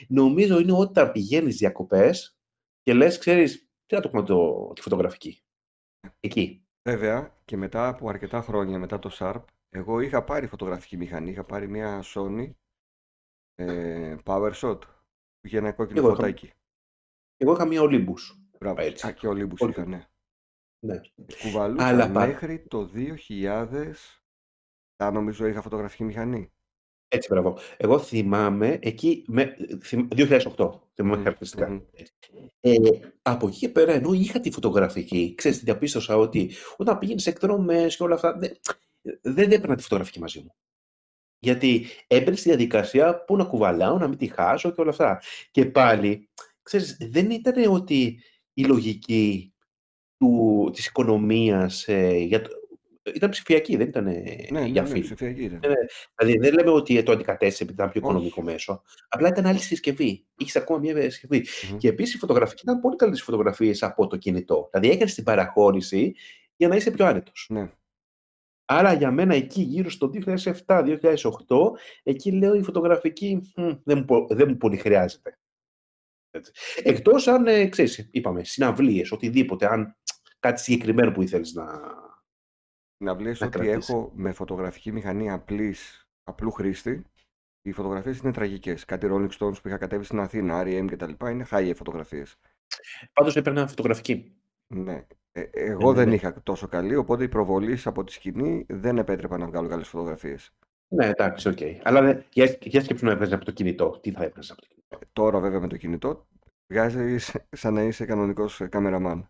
Νομίζω 0.08 0.58
είναι 0.58 0.72
όταν 0.72 1.12
πηγαίνεις 1.12 1.56
διακοπές 1.56 2.36
και 2.82 2.94
λες, 2.94 3.18
ξέρεις, 3.18 3.68
τι 3.86 3.94
να 3.94 4.00
το 4.00 4.08
πούμε 4.08 4.22
το, 4.22 4.72
τη 4.74 4.80
φωτογραφική. 4.80 5.42
Εκεί. 6.20 6.64
Βέβαια 6.88 7.34
και 7.44 7.56
μετά 7.56 7.88
από 7.88 8.08
αρκετά 8.08 8.40
χρόνια 8.40 8.78
μετά 8.78 8.98
το 8.98 9.16
Sharp, 9.18 9.44
εγώ 9.70 10.00
είχα 10.00 10.24
πάρει 10.24 10.46
φωτογραφική 10.46 10.96
μηχανή, 10.96 11.30
είχα 11.30 11.44
πάρει 11.44 11.68
μια 11.68 12.02
Sony 12.14 12.50
ε, 13.54 14.16
PowerShot 14.24 14.78
που 14.80 15.46
είχε 15.46 15.58
ένα 15.58 15.72
κόκκινο 15.72 15.98
Εγώ 15.98 16.08
είχα, 16.08 16.16
φωτάκι. 16.16 16.52
εγώ 17.36 17.52
είχα 17.52 17.64
μία 17.66 17.80
Olympus. 17.82 18.36
Μπράβο. 18.58 18.80
Α, 18.80 18.84
Έτσι. 18.84 19.14
και 19.14 19.26
ο 19.28 19.30
Olympus 19.30 19.64
Olympus. 19.64 19.68
είχα, 19.68 19.86
ναι. 19.86 20.08
Ναι. 20.86 21.00
Κουβαλούσα 21.42 21.86
Αλλά 21.86 22.10
πα... 22.10 22.26
μέχρι 22.26 22.58
το 22.68 22.90
2000, 23.28 23.92
τα 24.96 25.10
νομίζω 25.10 25.46
είχα 25.46 25.62
φωτογραφική 25.62 26.04
μηχανή. 26.04 26.52
Έτσι, 27.08 27.28
μπράβο. 27.30 27.58
Εγώ 27.76 27.98
θυμάμαι 27.98 28.78
εκεί, 28.82 29.24
με, 29.28 29.56
θυμ, 29.82 30.08
2008, 30.10 30.80
θυμάμαι 30.94 31.16
Μμμ, 31.16 31.22
χαρακτηριστικά. 31.22 31.68
μμμ. 31.70 31.80
Έτσι. 31.92 32.12
Ε, 32.60 32.76
από 33.22 33.46
εκεί 33.48 33.58
και 33.58 33.68
πέρα, 33.68 33.92
ενώ 33.92 34.12
είχα 34.12 34.40
τη 34.40 34.50
φωτογραφική, 34.50 35.34
ξέρεις, 35.34 35.62
διαπίστωσα 35.62 36.16
ότι 36.16 36.50
όταν 36.76 36.98
πήγαινες 36.98 37.22
σε 37.22 37.30
εκδρομές 37.30 37.96
και 37.96 38.02
όλα 38.02 38.14
αυτά, 38.14 38.38
δεν, 38.38 38.56
δεν 39.22 39.50
έπαιρνα 39.52 39.76
τη 39.76 39.82
φωτογραφική 39.82 40.20
μαζί 40.20 40.40
μου. 40.40 40.54
Γιατί 41.44 41.86
έμπαινε 42.06 42.36
στη 42.36 42.48
διαδικασία 42.48 43.24
που 43.24 43.36
να 43.36 43.44
κουβαλάω, 43.44 43.98
να 43.98 44.08
μην 44.08 44.18
τη 44.18 44.26
χάσω 44.26 44.70
και 44.70 44.80
όλα 44.80 44.90
αυτά. 44.90 45.22
Και 45.50 45.64
πάλι, 45.64 46.28
ξέρεις, 46.62 46.96
δεν 47.10 47.30
ήταν 47.30 47.72
ότι 47.72 48.20
η 48.54 48.64
λογική 48.64 49.52
του, 50.18 50.70
της 50.72 50.86
οικονομίας 50.86 51.88
ε, 51.88 52.16
για 52.16 52.40
το, 52.40 52.50
ήταν 53.14 53.30
ψηφιακή, 53.30 53.76
δεν 53.76 53.88
ήταν 53.88 54.04
Ναι, 54.04 54.12
ναι, 54.50 54.64
για 54.66 54.82
ναι, 54.82 54.88
φιλμ. 54.88 55.02
ψηφιακή 55.02 55.42
ήταν. 55.42 55.58
Ναι, 55.62 55.68
ναι. 55.68 55.74
Δηλαδή 56.16 56.38
δεν 56.38 56.54
λέμε 56.54 56.70
ότι 56.70 57.02
το 57.02 57.12
αντικατέστησε 57.12 57.62
επειδή 57.62 57.78
ήταν 57.80 57.90
πιο 57.92 58.00
οικονομικό 58.00 58.34
Όχι. 58.42 58.50
μέσο. 58.52 58.82
Απλά 59.08 59.28
ήταν 59.28 59.46
άλλη 59.46 59.58
συσκευή. 59.58 60.24
Είχες 60.36 60.56
ακόμα 60.56 60.78
μια 60.78 61.00
συσκευή. 61.00 61.44
Μμμ. 61.70 61.76
Και 61.78 61.88
επίσης 61.88 62.14
η 62.14 62.18
φωτογραφική 62.18 62.62
ήταν 62.64 62.80
πολύ 62.80 62.96
καλύτερε 62.96 63.24
φωτογραφίες 63.24 63.82
από 63.82 64.06
το 64.06 64.16
κινητό. 64.16 64.68
Δηλαδή 64.72 64.90
έκανες 64.90 65.14
την 65.14 65.24
παραχώρηση 65.24 66.14
για 66.56 66.68
να 66.68 66.76
είσαι 66.76 66.90
πιο 66.90 67.06
άνετος. 67.06 67.46
Ναι. 67.50 67.70
Άρα 68.64 68.92
για 68.92 69.10
μένα 69.10 69.34
εκεί 69.34 69.62
γύρω 69.62 69.90
στο 69.90 70.10
2007-2008, 70.66 70.98
εκεί 72.02 72.32
λέω 72.32 72.54
η 72.54 72.62
φωτογραφική 72.62 73.52
μ, 73.56 73.70
δεν, 73.84 73.98
μου, 73.98 74.04
πο- 74.04 74.26
δεν 74.30 74.48
μου 74.48 74.56
πολύ 74.56 74.76
χρειάζεται. 74.76 75.38
Έτσι. 76.30 76.52
Εκτός 76.82 77.26
αν, 77.26 77.46
ε, 77.46 77.66
ξέρεις, 77.68 78.08
είπαμε, 78.12 78.44
συναυλίες, 78.44 79.12
οτιδήποτε, 79.12 79.66
αν 79.72 79.96
κάτι 80.38 80.60
συγκεκριμένο 80.60 81.12
που 81.12 81.22
ήθελες 81.22 81.52
να, 81.52 81.64
Να 83.04 83.14
βλέπει 83.14 83.36
να 83.40 83.46
ότι 83.46 83.58
κρατήσεις. 83.58 83.88
έχω 83.88 84.10
με 84.14 84.32
φωτογραφική 84.32 84.92
μηχανή 84.92 85.30
απλής, 85.30 86.08
απλού 86.22 86.50
χρήστη, 86.50 87.04
οι 87.62 87.72
φωτογραφίες 87.72 88.18
είναι 88.18 88.32
τραγικές. 88.32 88.84
Κάτι 88.84 89.06
Rolling 89.10 89.30
Stones 89.38 89.62
που 89.62 89.68
είχα 89.68 89.78
κατέβει 89.78 90.04
στην 90.04 90.20
Αθήνα, 90.20 90.62
R.E.M. 90.64 90.86
και 90.88 90.96
τα 90.96 91.06
λοιπά, 91.06 91.30
είναι 91.30 91.46
high 91.50 91.72
φωτογραφίες. 91.76 92.36
Πάντως 93.12 93.36
έπαιρνα 93.36 93.66
φωτογραφική. 93.66 94.36
Ναι. 94.66 95.06
Ε, 95.36 95.40
Ναι, 95.40 95.48
εγώ 95.52 95.90
ναι, 95.90 95.96
δεν 95.96 96.08
ναι. 96.08 96.14
είχα 96.14 96.42
τόσο 96.42 96.66
καλή, 96.68 96.96
οπότε 96.96 97.24
οι 97.24 97.28
προβολείς 97.28 97.86
από 97.86 98.04
τη 98.04 98.12
σκηνή 98.12 98.66
δεν 98.68 98.98
επέτρεπαν 98.98 99.40
να 99.40 99.46
βγάλω 99.46 99.68
καλές 99.68 99.88
φωτογραφίες. 99.88 100.50
Ναι, 100.88 101.06
εντάξει, 101.06 101.48
οκ. 101.48 101.58
Αλλά 101.82 102.02
δε- 102.02 102.22
για, 102.32 102.56
για 102.60 102.80
σκέψου 102.82 103.04
να 103.04 103.10
έβγαζε 103.12 103.34
από 103.34 103.44
το 103.44 103.50
κινητό. 103.52 103.98
Τι 104.02 104.10
θα 104.10 104.24
έβγαζε 104.24 104.52
από 104.52 104.60
το 104.60 104.66
κινητό; 104.68 104.98
Τώρα 105.12 105.40
βέβαια 105.40 105.60
με 105.60 105.68
το 105.68 105.76
κινητό 105.76 106.26
βγάζεις 106.72 107.36
σαν 107.50 107.74
να 107.74 107.82
είσαι 107.82 108.04
κανονικός 108.04 108.60
ε, 108.60 108.66
καμεραμάν. 108.66 109.28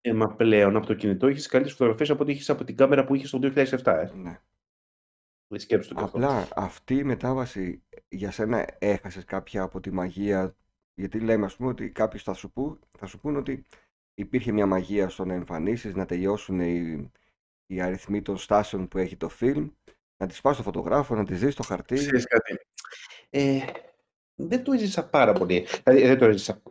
Ε, 0.00 0.12
μα 0.12 0.34
πλέον 0.34 0.76
από 0.76 0.86
το 0.86 0.94
κινητό 0.94 1.28
είχε 1.28 1.48
καλύτερες 1.48 1.72
φωτογραφίες 1.76 2.10
από 2.10 2.22
ό,τι 2.22 2.32
είχε 2.32 2.52
από 2.52 2.64
την 2.64 2.76
κάμερα 2.76 3.04
που 3.04 3.14
είχες 3.14 3.30
το 3.30 3.38
2007. 3.42 3.82
Ε. 3.84 4.10
Ναι. 4.14 4.40
Δεν 5.46 5.60
σκέψου 5.60 5.88
το 5.88 5.94
και 5.94 6.02
αυτό. 6.04 6.16
Απλά 6.16 6.48
αυτή 6.54 6.94
η 6.94 7.04
μετάβαση 7.04 7.82
για 8.08 8.30
σένα 8.30 8.66
έχασες 8.78 9.24
κάποια 9.24 9.62
από 9.62 9.80
τη 9.80 9.90
μαγεία, 9.90 10.56
γιατί 10.94 11.20
λέμε 11.20 11.44
ας 11.44 11.56
πούμε 11.56 11.68
ότι 11.68 11.90
κάποιοι 11.90 12.20
θα 12.20 12.32
σου, 12.32 12.50
πού, 12.52 12.78
θα 12.98 13.06
σου 13.06 13.18
πούν 13.20 13.36
ότι 13.36 13.66
υπήρχε 14.18 14.52
μια 14.52 14.66
μαγεία 14.66 15.08
στο 15.08 15.24
να 15.24 15.34
εμφανίσεις, 15.34 15.94
να 15.94 16.06
τελειώσουν 16.06 16.60
οι, 16.60 17.10
οι 17.66 17.80
αριθμοί 17.80 18.22
των 18.22 18.36
στάσεων 18.36 18.88
που 18.88 18.98
έχει 18.98 19.16
το 19.16 19.28
φιλμ, 19.28 19.68
να 20.16 20.26
τις 20.26 20.40
πας 20.40 20.54
στο 20.54 20.62
φωτογράφο, 20.62 21.14
να 21.14 21.24
τις 21.24 21.40
δεις 21.40 21.52
στο 21.52 21.62
χαρτί. 21.62 21.94
Ξέρεις 21.94 22.26
κάτι. 22.26 22.58
Ε, 23.30 23.58
δεν 24.34 24.64
το 24.64 24.72
έζησα 24.72 25.08
πάρα 25.08 25.32
πολύ. 25.32 25.66
Δηλαδή, 25.84 26.06
δεν 26.06 26.18
το 26.18 26.24
έζησα. 26.24 26.62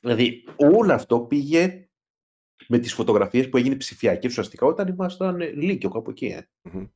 Δηλαδή, 0.00 0.44
όλο 0.56 0.92
αυτό 0.92 1.20
πήγε 1.20 1.88
με 2.68 2.78
τις 2.78 2.94
φωτογραφίες 2.94 3.48
που 3.48 3.56
έγινε 3.56 3.76
ψηφιακή 3.76 4.26
ουσιαστικά 4.26 4.66
όταν 4.66 4.88
ήμασταν 4.88 5.40
ε, 5.40 5.46
Λύκειο, 5.46 5.90
κάπου 5.90 6.10
εκεί. 6.10 6.26
Ε. 6.26 6.48
Μμμ. 6.62 6.86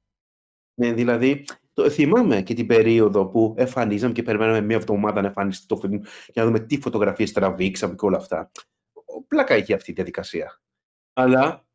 Ναι, 0.74 0.92
δηλαδή, 0.92 1.44
το 1.72 1.82
το 1.82 1.90
θυμάμαι 1.90 2.42
και 2.42 2.54
την 2.54 2.66
περίοδο 2.66 3.26
που 3.26 3.54
εμφανίζαμε 3.56 4.12
και 4.12 4.22
περιμέναμε 4.22 4.60
μία 4.60 4.76
εβδομάδα 4.76 5.20
να 5.20 5.26
εμφανιστεί 5.26 5.66
το 5.66 5.76
φιλμ 5.76 6.00
για 6.26 6.42
να 6.42 6.44
δούμε 6.44 6.60
τι 6.60 6.80
φωτογραφίες 6.80 7.32
τραβήξαμε 7.32 7.94
και 7.94 8.04
όλα 8.04 8.16
αυτά. 8.16 8.50
Πλάκα 9.28 9.56
είχε 9.56 9.74
αυτή 9.74 9.90
η 9.90 9.94
διαδικασία. 9.94 10.60
Αλλά, 11.12 11.66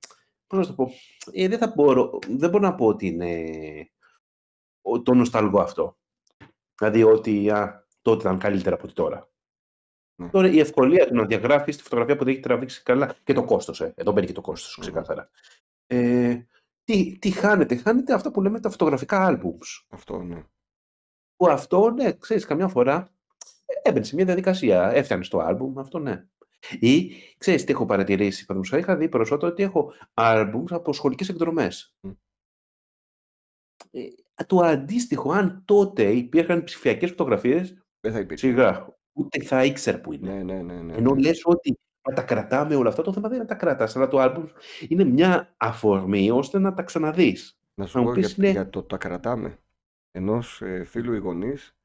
πώς 0.47 0.59
να 0.59 0.65
το 0.65 0.73
πω, 0.73 0.91
ε, 1.31 1.47
δεν, 1.47 1.57
θα 1.57 1.73
μπορώ, 1.75 2.19
δεν 2.27 2.49
μπορώ 2.49 2.63
να 2.63 2.75
πω 2.75 2.85
ότι 2.85 3.07
είναι 3.07 3.89
το 5.03 5.13
νοσταλγό 5.13 5.59
αυτό. 5.59 5.97
Δηλαδή 6.77 7.03
ότι 7.03 7.49
α, 7.49 7.87
τότε 8.01 8.21
ήταν 8.21 8.39
καλύτερα 8.39 8.75
από 8.75 8.83
ότι 8.83 8.93
τώρα. 8.93 9.29
Ναι. 10.15 10.29
Τώρα 10.29 10.47
η 10.47 10.59
ευκολία 10.59 11.07
του 11.07 11.15
να 11.15 11.25
διαγράφεις 11.25 11.77
τη 11.77 11.83
φωτογραφία 11.83 12.15
που 12.15 12.23
δεν 12.23 12.33
έχει 12.33 12.41
τραβήξει 12.41 12.83
καλά 12.83 13.15
και 13.23 13.33
το 13.33 13.45
κόστος. 13.45 13.81
Ε. 13.81 13.93
Εδώ 13.95 14.11
μπαίνει 14.11 14.27
και 14.27 14.33
το 14.33 14.41
κόστος, 14.41 14.77
ξεκάθαρα. 14.79 15.29
Ε, 15.87 16.41
τι, 16.83 17.17
τι 17.19 17.31
χάνεται, 17.31 17.75
χάνεται 17.75 18.13
αυτό 18.13 18.31
που 18.31 18.41
λέμε 18.41 18.59
τα 18.59 18.69
φωτογραφικά 18.69 19.27
albums. 19.29 19.85
Αυτό, 19.89 20.21
ναι. 20.21 20.43
Που 21.35 21.47
αυτό, 21.47 21.89
ναι, 21.89 22.13
ξέρεις, 22.13 22.45
καμιά 22.45 22.67
φορά 22.67 23.09
έμπαινε 23.81 24.05
σε 24.05 24.15
μια 24.15 24.25
διαδικασία. 24.25 24.91
Έφτανε 24.91 25.23
στο 25.23 25.47
album, 25.49 25.73
αυτό 25.77 25.99
ναι. 25.99 26.27
Ή 26.79 27.11
ξέρεις 27.37 27.63
τι 27.63 27.71
έχω 27.71 27.85
παρατηρήσει. 27.85 28.45
Παραδείγματος 28.45 28.83
είχα 28.83 28.97
δει 28.97 29.09
περισσότερο 29.09 29.51
ότι 29.51 29.63
έχω 29.63 29.93
albums 30.13 30.69
από 30.69 30.93
σχολικές 30.93 31.29
εκδρομές. 31.29 31.95
Mm. 32.07 32.15
Ε, 33.91 34.03
το 34.47 34.59
αντίστοιχο, 34.59 35.31
αν 35.31 35.61
τότε 35.65 36.11
υπήρχαν 36.11 36.63
ψηφιακές 36.63 37.09
φωτογραφίες, 37.09 37.85
Δεν 37.99 38.11
θα 38.11 38.19
υπήρχε. 38.19 38.47
σιγά, 38.47 38.97
ούτε 39.13 39.43
θα 39.43 39.65
ήξερα 39.65 40.01
που 40.01 40.13
είναι. 40.13 40.33
Ναι, 40.33 40.43
ναι, 40.43 40.61
ναι. 40.61 40.81
ναι, 40.81 40.93
Ενώ 40.93 41.13
ναι. 41.13 41.21
λες 41.21 41.41
ότι 41.43 41.77
να 42.09 42.15
τα 42.15 42.23
κρατάμε 42.23 42.75
όλα 42.75 42.89
αυτά, 42.89 43.01
το 43.01 43.13
θέμα 43.13 43.27
δεν 43.27 43.37
είναι 43.37 43.47
να 43.49 43.55
τα 43.55 43.65
κρατάς, 43.65 43.95
αλλά 43.95 44.07
το 44.07 44.17
album 44.21 44.45
είναι 44.87 45.03
μια 45.03 45.53
αφορμή 45.57 46.31
ώστε 46.31 46.59
να 46.59 46.73
τα 46.73 46.83
ξαναδείς. 46.83 47.59
Να 47.73 47.85
σου 47.85 47.97
να 47.97 48.03
μου 48.03 48.09
πω 48.09 48.19
για, 48.19 48.27
πεις, 48.27 48.37
ναι. 48.37 48.49
για 48.49 48.69
το 48.69 48.83
τα 48.83 48.97
κρατάμε. 48.97 49.59
Ενός 50.11 50.61
ε, 50.61 50.83
φίλου 50.83 51.13
οι 51.13 51.17
γονείς, 51.17 51.77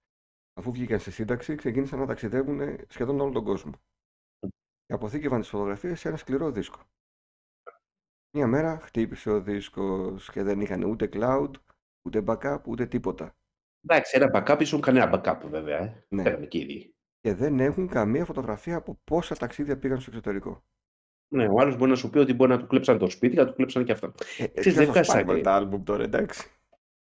αφού 0.55 0.73
βγήκαν 0.73 0.99
στη 0.99 1.11
σύνταξη, 1.11 1.55
ξεκίνησαν 1.55 1.99
να 1.99 2.07
ταξιδεύουν 2.07 2.61
σχεδόν 2.89 3.21
όλο 3.21 3.33
τον 3.33 3.45
κόσμο. 3.45 3.73
Και 4.91 4.97
αποθήκευαν 4.97 5.41
τι 5.41 5.47
φωτογραφίε 5.47 5.95
σε 5.95 6.09
ένα 6.09 6.17
σκληρό 6.17 6.51
δίσκο. 6.51 6.79
Μια 8.37 8.47
μέρα 8.47 8.79
χτύπησε 8.79 9.31
ο 9.31 9.41
δίσκος 9.41 10.31
και 10.31 10.43
δεν 10.43 10.61
είχαν 10.61 10.85
ούτε 10.85 11.09
cloud, 11.13 11.51
ούτε 12.07 12.25
backup, 12.27 12.59
ούτε 12.67 12.87
τίποτα. 12.87 13.37
Εντάξει, 13.89 14.17
ένα 14.21 14.31
backup 14.35 14.61
ήσουν 14.61 14.81
κανένα 14.81 15.11
backup 15.15 15.41
βέβαια. 15.49 15.79
Ε. 15.79 16.05
Ναι. 16.09 16.23
Φέραμε 16.23 16.47
και 16.47 16.59
ήδη. 16.59 16.95
Και 17.21 17.35
δεν 17.35 17.61
έχουν 17.61 17.89
καμία 17.89 18.25
φωτογραφία 18.25 18.77
από 18.77 19.01
πόσα 19.05 19.35
ταξίδια 19.37 19.79
πήγαν 19.79 20.01
στο 20.01 20.11
εξωτερικό. 20.11 20.65
Ναι, 21.33 21.49
ο 21.49 21.61
άλλος 21.61 21.77
μπορεί 21.77 21.91
να 21.91 21.97
σου 21.97 22.11
πει 22.11 22.19
ότι 22.19 22.35
μπορεί 22.35 22.51
να 22.51 22.59
του 22.59 22.67
κλέψαν 22.67 22.99
το 22.99 23.11
σπίτι 23.11 23.35
και 23.35 23.41
να 23.41 23.47
του 23.47 23.55
κλέψαν 23.55 23.85
και 23.85 23.93
αυτά. 23.93 24.15
Ε, 24.39 24.47
Ξέρεις, 24.47 24.63
τι 24.63 24.71
δεν 24.71 24.85
θα 24.85 24.91
βγάζεις 24.93 25.07
σου 25.07 25.13
πάρουμε 25.13 25.33
άκρη. 25.33 25.45
τα 25.45 25.55
άλμπουμ 25.55 25.83
τώρα, 25.83 26.03
εντάξει. 26.03 26.49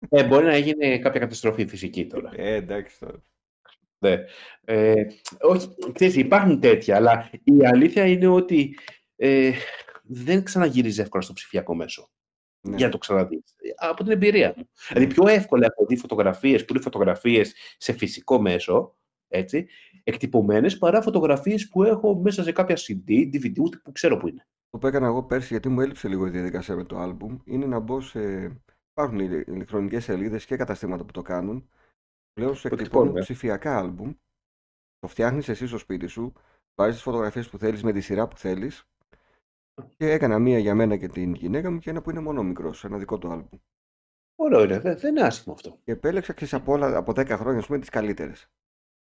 Ε, 0.09 0.27
μπορεί 0.27 0.45
να 0.45 0.53
έγινε 0.55 0.99
κάποια 0.99 1.21
καταστροφή 1.21 1.67
φυσική 1.67 2.07
τώρα. 2.07 2.31
Ε, 2.35 2.55
εντάξει 2.55 2.99
τώρα. 2.99 3.23
Ναι. 4.01 4.17
Ε, 4.65 4.95
όχι, 5.41 5.69
ξέρεις, 5.93 6.17
υπάρχουν 6.17 6.61
τέτοια, 6.61 6.97
αλλά 6.97 7.31
η 7.45 7.67
αλήθεια 7.67 8.07
είναι 8.07 8.27
ότι 8.27 8.79
ε, 9.17 9.53
δεν 10.03 10.45
ξαναγυρίζει 10.45 11.01
εύκολα 11.01 11.23
στο 11.23 11.33
ψηφιακό 11.33 11.75
μέσο. 11.75 12.11
Ναι. 12.63 12.77
για 12.77 12.87
να 12.87 12.93
το 12.93 12.99
ξαναδείς. 12.99 13.43
Από 13.77 14.03
την 14.03 14.13
εμπειρία 14.13 14.55
μου. 14.57 14.69
Δηλαδή 14.89 15.15
πιο 15.15 15.29
εύκολα 15.29 15.67
έχω 15.67 15.87
δει 15.87 15.97
φωτογραφίες 15.97 16.65
που 16.65 16.73
είναι 16.73 16.83
φωτογραφίες 16.83 17.55
σε 17.79 17.93
φυσικό 17.93 18.41
μέσο, 18.41 18.97
έτσι, 19.29 19.67
εκτυπωμένες, 20.05 20.79
παρά 20.79 21.03
φωτογραφίες 21.03 21.69
που 21.69 21.83
έχω 21.83 22.15
μέσα 22.15 22.43
σε 22.43 22.53
κάποια 22.53 22.77
CD, 22.77 23.11
DVD, 23.11 23.59
ούτε 23.61 23.81
που 23.85 23.93
ξέρω 23.93 24.17
που 24.17 24.29
είναι. 24.29 24.47
Το 24.71 24.79
που 24.79 24.87
έκανα 24.87 25.07
εγώ 25.07 25.23
πέρσι, 25.23 25.49
γιατί 25.51 25.69
μου 25.69 25.81
έλειψε 25.81 26.09
λίγο 26.09 26.27
η 26.27 26.31
διαδικασία 26.31 26.77
με 26.77 26.85
το 26.85 26.99
άλμπουμ, 26.99 27.39
είναι 27.45 27.67
να 27.67 27.79
μπω 27.79 28.01
σε... 28.01 28.21
Υπάρχουν 28.91 29.19
ηλεκτρονικές 29.19 30.05
σελίδες 30.05 30.45
και 30.45 30.57
καταστήματα 30.57 31.05
που 31.05 31.13
το 31.13 31.23
κάνουν. 31.23 31.69
Πλέον 32.33 32.55
σου 32.55 32.69
Που 32.69 32.75
εκτυπώνουν 32.75 32.81
εκτυπώνουν, 32.85 33.17
ε. 33.17 33.21
ψηφιακά 33.21 33.79
άλμπουμ. 33.79 34.13
Το 34.99 35.07
φτιάχνεις 35.09 35.49
εσύ 35.49 35.67
στο 35.67 35.79
σπίτι 35.79 36.07
σου, 36.07 36.33
βάζεις 36.75 36.95
τις 36.95 37.03
φωτογραφίες 37.03 37.49
που 37.49 37.59
θέλεις 37.59 37.83
με 37.83 37.93
τη 37.93 38.01
σειρά 38.01 38.29
που 38.29 38.37
θέλεις 38.37 38.85
και 39.97 40.11
έκανα 40.11 40.39
μία 40.39 40.59
για 40.59 40.75
μένα 40.75 40.97
και 40.97 41.09
την 41.09 41.35
γυναίκα 41.35 41.71
μου 41.71 41.79
και 41.79 41.91
ένα 41.91 42.03
που 42.03 42.11
είναι 42.11 42.21
μόνο 42.21 42.43
μικρός, 42.43 42.85
ένα 42.85 42.99
δικό 42.99 43.19
του 43.19 43.31
άλμπουμ. 43.31 43.59
Ωραίο 44.37 44.63
είναι, 44.65 44.79
δεν, 44.79 44.99
δεν 44.99 45.17
είναι 45.17 45.27
άσχημο 45.27 45.55
αυτό. 45.55 45.79
Και 45.85 45.93
επέλεξα 45.93 46.33
ξέρεις, 46.33 46.55
από, 46.55 46.73
όλα, 46.73 46.97
από 46.97 47.13
10 47.13 47.27
χρόνια, 47.29 47.59
ας 47.59 47.67
πούμε, 47.67 47.79
τις 47.79 47.89
καλύτερες. 47.89 48.51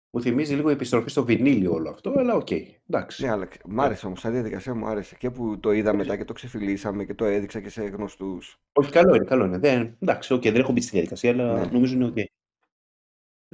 Μου 0.09 0.21
θυμίζει 0.21 0.55
λίγο 0.55 0.69
η 0.69 0.73
επιστροφή 0.73 1.09
στο 1.09 1.25
βινίλιο 1.25 1.73
όλο 1.73 1.89
αυτό, 1.89 2.13
αλλά 2.17 2.35
οκ, 2.35 2.51
εντάξει. 2.89 3.23
Ναι, 3.25 3.31
αλλά 3.31 3.47
μ' 3.65 3.81
άρεσε 3.81 4.05
όμως, 4.05 4.19
σαν 4.19 4.31
διαδικασία 4.31 4.75
μου 4.75 4.87
άρεσε. 4.87 5.15
Και 5.15 5.29
που 5.31 5.59
το 5.59 5.71
είδα 5.71 5.93
μετά 5.93 6.17
και 6.17 6.25
το 6.25 6.33
ξεφυλλίσαμε 6.33 7.05
και 7.05 7.13
το 7.13 7.25
έδειξα 7.25 7.61
και 7.61 7.69
σε 7.69 7.83
γνωστούς. 7.83 8.59
Όχι, 8.73 8.91
καλό 8.91 9.15
είναι, 9.15 9.25
καλό 9.25 9.45
είναι. 9.45 9.57
Δεν, 9.57 9.97
εντάξει, 9.99 10.33
οκ, 10.33 10.41
δεν 10.41 10.55
έχω 10.55 10.71
μπει 10.71 10.81
στη 10.81 10.91
διαδικασία, 10.91 11.31
αλλά 11.31 11.59
Ναι. 11.59 11.65
νομίζω 11.71 11.95
είναι 11.95 12.05
οκ. 12.05 12.17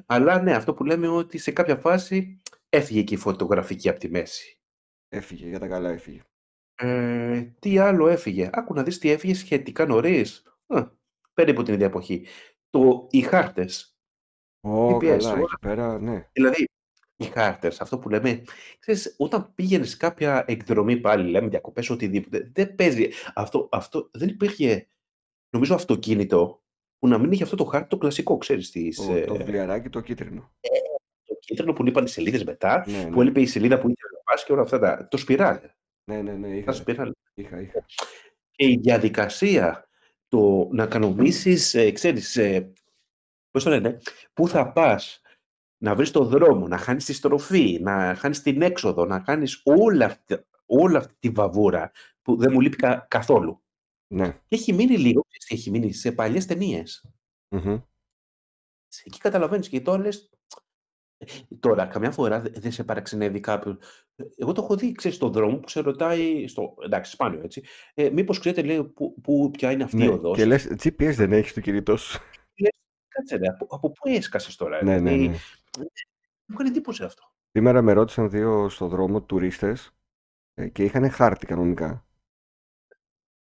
Αλλά 0.05 0.41
ναι, 0.41 0.53
αυτό 0.53 0.73
που 0.73 0.83
λέμε 0.83 1.07
ότι 1.07 1.37
σε 1.37 1.51
κάποια 1.51 1.75
φάση 1.75 2.41
έφυγε 2.69 3.01
και 3.01 3.13
η 3.13 3.17
φωτογραφική 3.17 3.89
από 3.89 3.99
τη 3.99 4.09
μέση. 4.09 4.59
Έφυγε, 5.09 5.47
για 5.47 5.59
τα 5.59 5.67
καλά 5.67 5.89
έφυγε. 5.89 6.21
Ε, 6.75 7.41
τι 7.59 7.77
άλλο 7.77 8.07
έφυγε; 8.07 8.49
Άκου 8.53 8.73
να 8.73 8.83
δεις 8.83 8.97
τι 8.97 9.09
έφυγε 9.09 9.33
σχετικά 9.33 9.85
νωρίς. 9.85 10.43
Α, 10.67 10.87
περίπου 11.33 11.63
την 11.63 11.73
ίδια 11.73 11.85
εποχή. 11.85 12.25
Το, 12.69 13.07
οι 13.09 13.21
χάρτες. 13.21 13.95
Ω, 14.61 14.87
GPS, 14.87 14.99
καλά, 14.99 15.31
όλα. 15.31 15.41
εκεί 15.41 15.55
πέρα, 15.61 15.99
ναι. 15.99 16.29
Δηλαδή, 16.31 16.65
οι 17.15 17.25
χάρτες, 17.25 17.81
αυτό 17.81 17.99
που 17.99 18.09
λέμε, 18.09 18.43
ξέρεις, 18.79 19.15
όταν 19.17 19.53
πήγαινες 19.55 19.97
κάποια 19.97 20.43
εκδρομή 20.47 20.97
πάλι, 20.97 21.29
λέμε 21.29 21.47
διακοπές, 21.47 21.89
οτιδήποτε, 21.89 22.51
δεν 22.53 22.75
παίζει. 22.75 23.09
Αυτό, 23.33 23.69
αυτό 23.71 24.09
δεν 24.13 24.27
υπήρχε, 24.27 24.87
νομίζω, 25.49 25.75
αυτοκίνητο 25.75 26.60
που 27.01 27.07
να 27.07 27.17
μην 27.17 27.31
είχε 27.31 27.43
αυτό 27.43 27.55
το 27.55 27.63
χάρτη 27.63 27.87
το 27.87 27.97
κλασικό, 27.97 28.37
ξέρεις, 28.37 28.71
της, 28.71 28.95
Το, 28.97 29.05
το 29.25 29.33
ε, 29.33 29.37
βιβλιαράκι 29.37 29.89
το 29.89 29.99
κίτρινο. 30.01 30.51
το 31.25 31.37
κίτρινο 31.39 31.73
που 31.73 31.83
λείπαν 31.83 32.03
οι 32.05 32.07
σελίδες 32.09 32.43
μετά, 32.43 32.83
Ναι, 32.87 33.03
που 33.05 33.15
ναι. 33.15 33.21
έλειπε 33.21 33.41
η 33.41 33.45
σελίδα 33.45 33.75
που 33.79 33.89
ήθελε 33.89 34.11
να 34.13 34.21
πας 34.23 34.43
και 34.45 34.51
όλα 34.51 34.61
αυτά 34.61 34.79
τα, 34.79 35.07
το 35.07 35.17
σπιράλ. 35.17 35.59
Ναι, 36.03 36.21
ναι, 36.21 36.31
ναι, 36.31 36.47
Τα 36.47 36.53
είχα, 36.55 36.71
σπιράλ. 36.71 37.11
είχα, 37.33 37.61
είχα. 37.61 37.85
και 38.51 38.65
η 38.65 38.79
διαδικασία 38.81 39.87
το 40.27 40.67
να 40.71 40.85
κανονίσεις, 40.87 41.73
ε, 41.73 41.91
ξέρεις, 41.91 42.37
ε, 42.37 42.71
πώς 43.51 43.63
το 43.63 43.69
λένε, 43.69 43.97
πού 44.33 44.47
θα 44.47 44.71
πας, 44.71 45.21
να 45.77 45.95
βρεις 45.95 46.11
το 46.11 46.23
δρόμο, 46.25 46.67
να 46.67 46.77
χάνεις 46.77 47.05
τη 47.05 47.13
στροφή, 47.13 47.79
να 47.81 48.15
χάνεις 48.15 48.41
την 48.41 48.61
έξοδο, 48.61 49.05
να 49.05 49.19
κάνεις 49.19 49.61
όλα 49.63 50.05
αυτή, 50.05 50.37
όλη 50.65 50.95
αυτή 50.97 51.13
τη 51.19 51.29
βαβούρα 51.29 51.91
που 52.21 52.37
δεν 52.37 52.51
μου 52.53 52.59
λείπει 52.61 52.75
κα- 52.75 53.05
καθόλου. 53.09 53.61
Ναι. 54.11 54.31
Και 54.31 54.55
έχει 54.55 54.73
μείνει 54.73 54.97
λίγο, 54.97 55.21
ξέρεις 55.27 55.45
τι 55.47 55.55
έχει 55.55 55.69
μείνει, 55.71 55.93
σε 55.93 56.11
παλιές 56.11 56.45
ταινίες. 56.45 57.05
Μμμ. 57.49 57.79
Εκεί 59.03 59.19
καταλαβαίνεις 59.19 59.69
και 59.69 59.81
τώρα 59.81 60.01
λες, 60.01 60.29
Τώρα, 61.59 61.85
καμιά 61.85 62.11
φορά 62.11 62.39
δε- 62.41 62.49
δεν 62.49 62.71
σε 62.71 62.83
παραξενεύει 62.83 63.39
κάποιος. 63.39 63.77
Εγώ 64.35 64.51
το 64.51 64.61
έχω 64.63 64.75
δει, 64.75 64.91
ξέρεις, 64.91 65.17
στον 65.17 65.31
δρόμο 65.31 65.57
που 65.57 65.69
σε 65.69 65.79
ρωτάει, 65.79 66.47
στο, 66.47 66.75
εντάξει, 66.83 67.11
σπάνιο 67.11 67.41
έτσι, 67.43 67.63
ε, 67.93 68.09
μήπως 68.09 68.39
ξέρετε, 68.39 68.61
λέει, 68.61 68.83
που, 68.83 69.21
που, 69.21 69.51
ποια 69.51 69.71
είναι 69.71 69.83
αυτή 69.83 69.97
η 69.97 69.99
Ναι. 70.07 70.13
οδός. 70.13 70.37
Και 70.37 70.45
λες, 70.45 70.67
GPS 70.83 71.13
δεν 71.15 71.31
έχεις 71.33 71.53
το 71.53 71.59
κινητός 71.61 72.01
σου. 72.01 72.19
Λες, 72.55 72.71
κάτσε 73.07 73.35
ρε, 73.35 73.47
από, 73.47 73.67
από 73.69 73.91
πού 73.91 74.09
έσκασες 74.09 74.55
τώρα, 74.55 74.83
Ναι, 74.83 74.99
ναι, 74.99 75.09
δηλαδή, 75.11 75.27
ναι. 75.27 75.85
μου 76.45 76.55
κάνει 76.55 76.69
εντύπωση 76.69 77.03
αυτό. 77.03 77.23
Σήμερα 77.51 77.81
με 77.81 77.93
ρώτησαν 77.93 78.29
δύο 78.29 78.69
στο 78.69 78.87
δρόμο 78.87 79.21
τουρίστες 79.21 79.91
ε, 80.53 80.67
και 80.67 80.83
είχαν 80.83 81.09
χάρτη 81.09 81.45
κανονικά. 81.45 82.05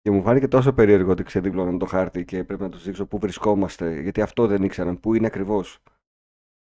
Και 0.06 0.12
μου 0.12 0.22
φάνηκε 0.22 0.48
τόσο 0.48 0.74
περίεργο 0.74 1.12
ότι 1.12 1.24
ξεδίπλωναν 1.24 1.78
το 1.78 1.86
χάρτη 1.86 2.26
και 2.26 2.44
πρέπει 2.44 2.62
να 2.62 2.70
τους 2.70 2.84
δείξω 2.84 3.06
πού 3.06 3.20
βρισκόμαστε, 3.20 4.02
γιατί 4.02 4.22
αυτό 4.22 4.48
δεν 4.48 4.64
ήξεραν, 4.64 5.00
πού 5.00 5.14
είναι 5.14 5.28
ακριβώς. 5.28 5.80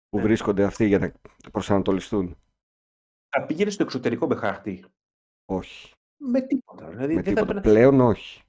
Πού 0.09 0.17
Ναι. 0.17 0.23
βρίσκονται 0.23 0.63
αυτοί 0.63 0.85
για 0.85 0.99
να 0.99 1.11
προσανατολιστούν. 1.51 2.37
Θα 3.29 3.45
πήγαινε 3.45 3.69
στο 3.69 3.83
εξωτερικό 3.83 4.27
με 4.27 4.35
χάρτη; 4.35 4.85
Όχι. 5.45 5.93
Με 6.17 6.41
τίποτα. 6.41 6.87
Δηλαδή, 6.89 7.13
Με 7.15 7.21
δεν 7.21 7.23
θα 7.23 7.41
τίποτα. 7.41 7.41
έπαιρνα- 7.59 7.61
Πλέον 7.61 7.99
όχι. 8.01 8.41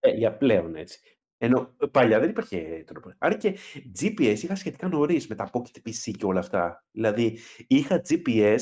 Ε, 0.00 0.10
για 0.10 0.36
πλέον 0.36 0.74
έτσι. 0.76 1.00
Ενώ 1.38 1.74
ε, 1.80 1.86
παλιά 1.86 2.20
δεν 2.20 2.30
υπήρχε 2.30 2.84
τρόπο. 2.86 3.12
Άρα 3.18 3.34
και 3.36 3.56
GPS 4.00 4.38
είχα 4.42 4.54
σχετικά 4.54 4.88
νωρίς 4.88 5.28
με 5.28 5.34
τα 5.34 5.50
Pocket 5.52 5.78
PC 5.88 6.12
και 6.18 6.24
όλα 6.26 6.40
αυτά. 6.40 6.84
Δηλαδή 6.90 7.38
είχα 7.66 8.00
GPS 8.08 8.58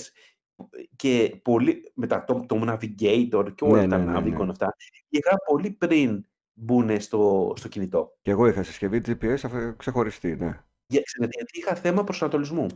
και 0.96 1.40
πολύ 1.42 1.92
με 1.94 2.07
τα, 2.07 2.25
το, 2.25 2.44
το 2.46 2.62
Navigator 2.66 3.46
και 3.55 3.64
όλα 3.64 3.81
Ναι, 3.81 3.88
τα 3.88 3.98
ναι, 3.98 4.05
ναι, 4.05 4.18
Navicon 4.18 4.44
ναι. 4.44 4.51
αυτά. 4.51 4.77
Είχα 5.09 5.37
πολύ 5.46 5.70
πριν 5.70 6.25
μπουν 6.53 7.01
στο, 7.01 7.53
στο 7.57 7.68
κινητό. 7.68 8.16
Και 8.22 8.31
εγώ 8.31 8.46
είχα 8.46 8.62
συσκευή 8.62 9.01
GPS 9.07 9.37
αφού- 9.42 9.77
ξεχωριστή, 9.77 10.37
ναι. 10.37 10.61
Για, 10.87 11.03
ξέρετε, 11.03 11.37
γιατί 11.37 11.59
είχα 11.59 11.75
θέμα 11.75 12.05
προσανατολισμού. 12.05 12.66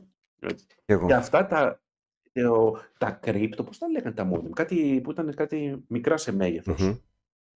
Έτσι. 0.40 0.66
Και 0.66 0.92
εγώ. 0.92 1.06
Και 1.06 1.14
αυτά 1.14 1.46
τα, 1.46 1.80
το, 2.32 2.78
τα 2.98 3.10
κρύπτο, 3.10 3.64
πώς 3.64 3.78
τα 3.78 3.88
λέγανε 3.88 4.14
τα 4.14 4.30
modem, 4.32 4.50
κάτι 4.54 5.00
που 5.04 5.10
ήταν 5.10 5.34
κάτι 5.34 5.84
μικρά 5.88 6.16
σε 6.16 6.32
μέγεθος. 6.32 6.80
Μμμ. 6.80 6.94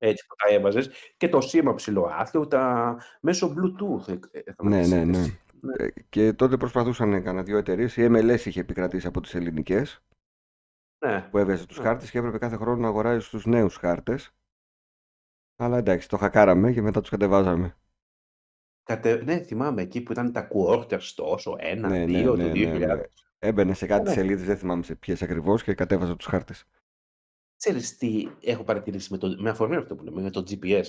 Έτσι 0.02 0.26
που 0.26 0.34
τα 0.34 0.54
έβαζες 0.54 0.90
και 1.16 1.28
το 1.28 1.40
σήμα 1.40 1.74
ψηλό 1.74 2.10
άθλιο, 2.12 2.46
τα 2.46 2.96
μέσω 3.20 3.54
Bluetooth 3.56 4.08
ε, 4.08 4.38
έκανα 4.38 4.70
Ναι, 4.76 4.82
τη 4.82 4.88
ναι, 4.88 4.96
ναι. 4.96 5.02
σύνδεση. 5.14 5.40
Ναι. 5.60 5.84
Ε, 5.84 5.90
Και 6.08 6.32
τότε 6.32 6.56
προσπαθούσαν 6.56 7.10
κανένα 7.22 7.42
δύο 7.42 7.56
εταιρείες. 7.58 7.96
Η 7.96 8.06
MLS 8.10 8.44
είχε 8.44 8.60
επικρατήσει 8.60 9.06
από 9.06 9.20
τις 9.20 9.34
ελληνικές 9.34 10.02
Ναι. 11.06 11.28
που 11.30 11.38
έβγαζε 11.38 11.66
τους 11.66 11.78
Ναι. 11.78 11.84
χάρτες 11.84 12.10
και 12.10 12.18
έπρεπε 12.18 12.38
κάθε 12.38 12.56
χρόνο 12.56 12.80
να 12.80 12.88
αγοράζεις 12.88 13.28
τους 13.28 13.46
νέους 13.46 13.76
χάρτες. 13.76 14.30
Αλλά 15.56 15.76
εντάξει, 15.78 16.08
το 16.08 16.16
χακάραμε 16.16 16.72
και 16.72 16.82
μετά 16.82 17.00
τους 17.00 17.10
κατεβάζαμε. 17.10 17.76
Κατε... 18.82 19.22
Ναι, 19.24 19.38
θυμάμαι 19.42 19.82
εκεί 19.82 20.00
που 20.02 20.12
ήταν 20.12 20.32
τα 20.32 20.48
quarters 20.54 21.02
τόσο, 21.14 21.56
ένα, 21.58 21.88
Ναι, 21.88 21.98
ναι, 21.98 22.04
δύο, 22.04 22.30
το 22.30 22.36
ναι, 22.36 22.44
ναι, 22.52 22.52
2000. 22.52 22.78
ναι. 22.96 23.02
Έμπαινε 23.38 23.74
σε 23.74 23.84
Ναι, 23.86 23.90
κάτι 23.90 24.08
ναι. 24.08 24.12
σελίδες, 24.14 24.44
δεν 24.46 24.56
θυμάμαι 24.56 24.82
σε 24.82 24.94
ποιες 24.94 25.22
ακριβώς 25.22 25.62
και 25.62 25.74
κατέβαζα 25.74 26.16
τους 26.16 26.26
χάρτες. 26.26 26.64
Ξέρεις 27.56 27.96
τι 27.96 28.28
έχω 28.40 28.64
παρατηρήσει 28.64 29.12
με, 29.12 29.18
το, 29.18 29.36
με 29.38 29.50
αφορμή 29.50 29.76
αυτό 29.76 29.96
που 29.96 30.04
λέμε, 30.04 30.20
με 30.22 30.30
το 30.30 30.40
GPS, 30.50 30.84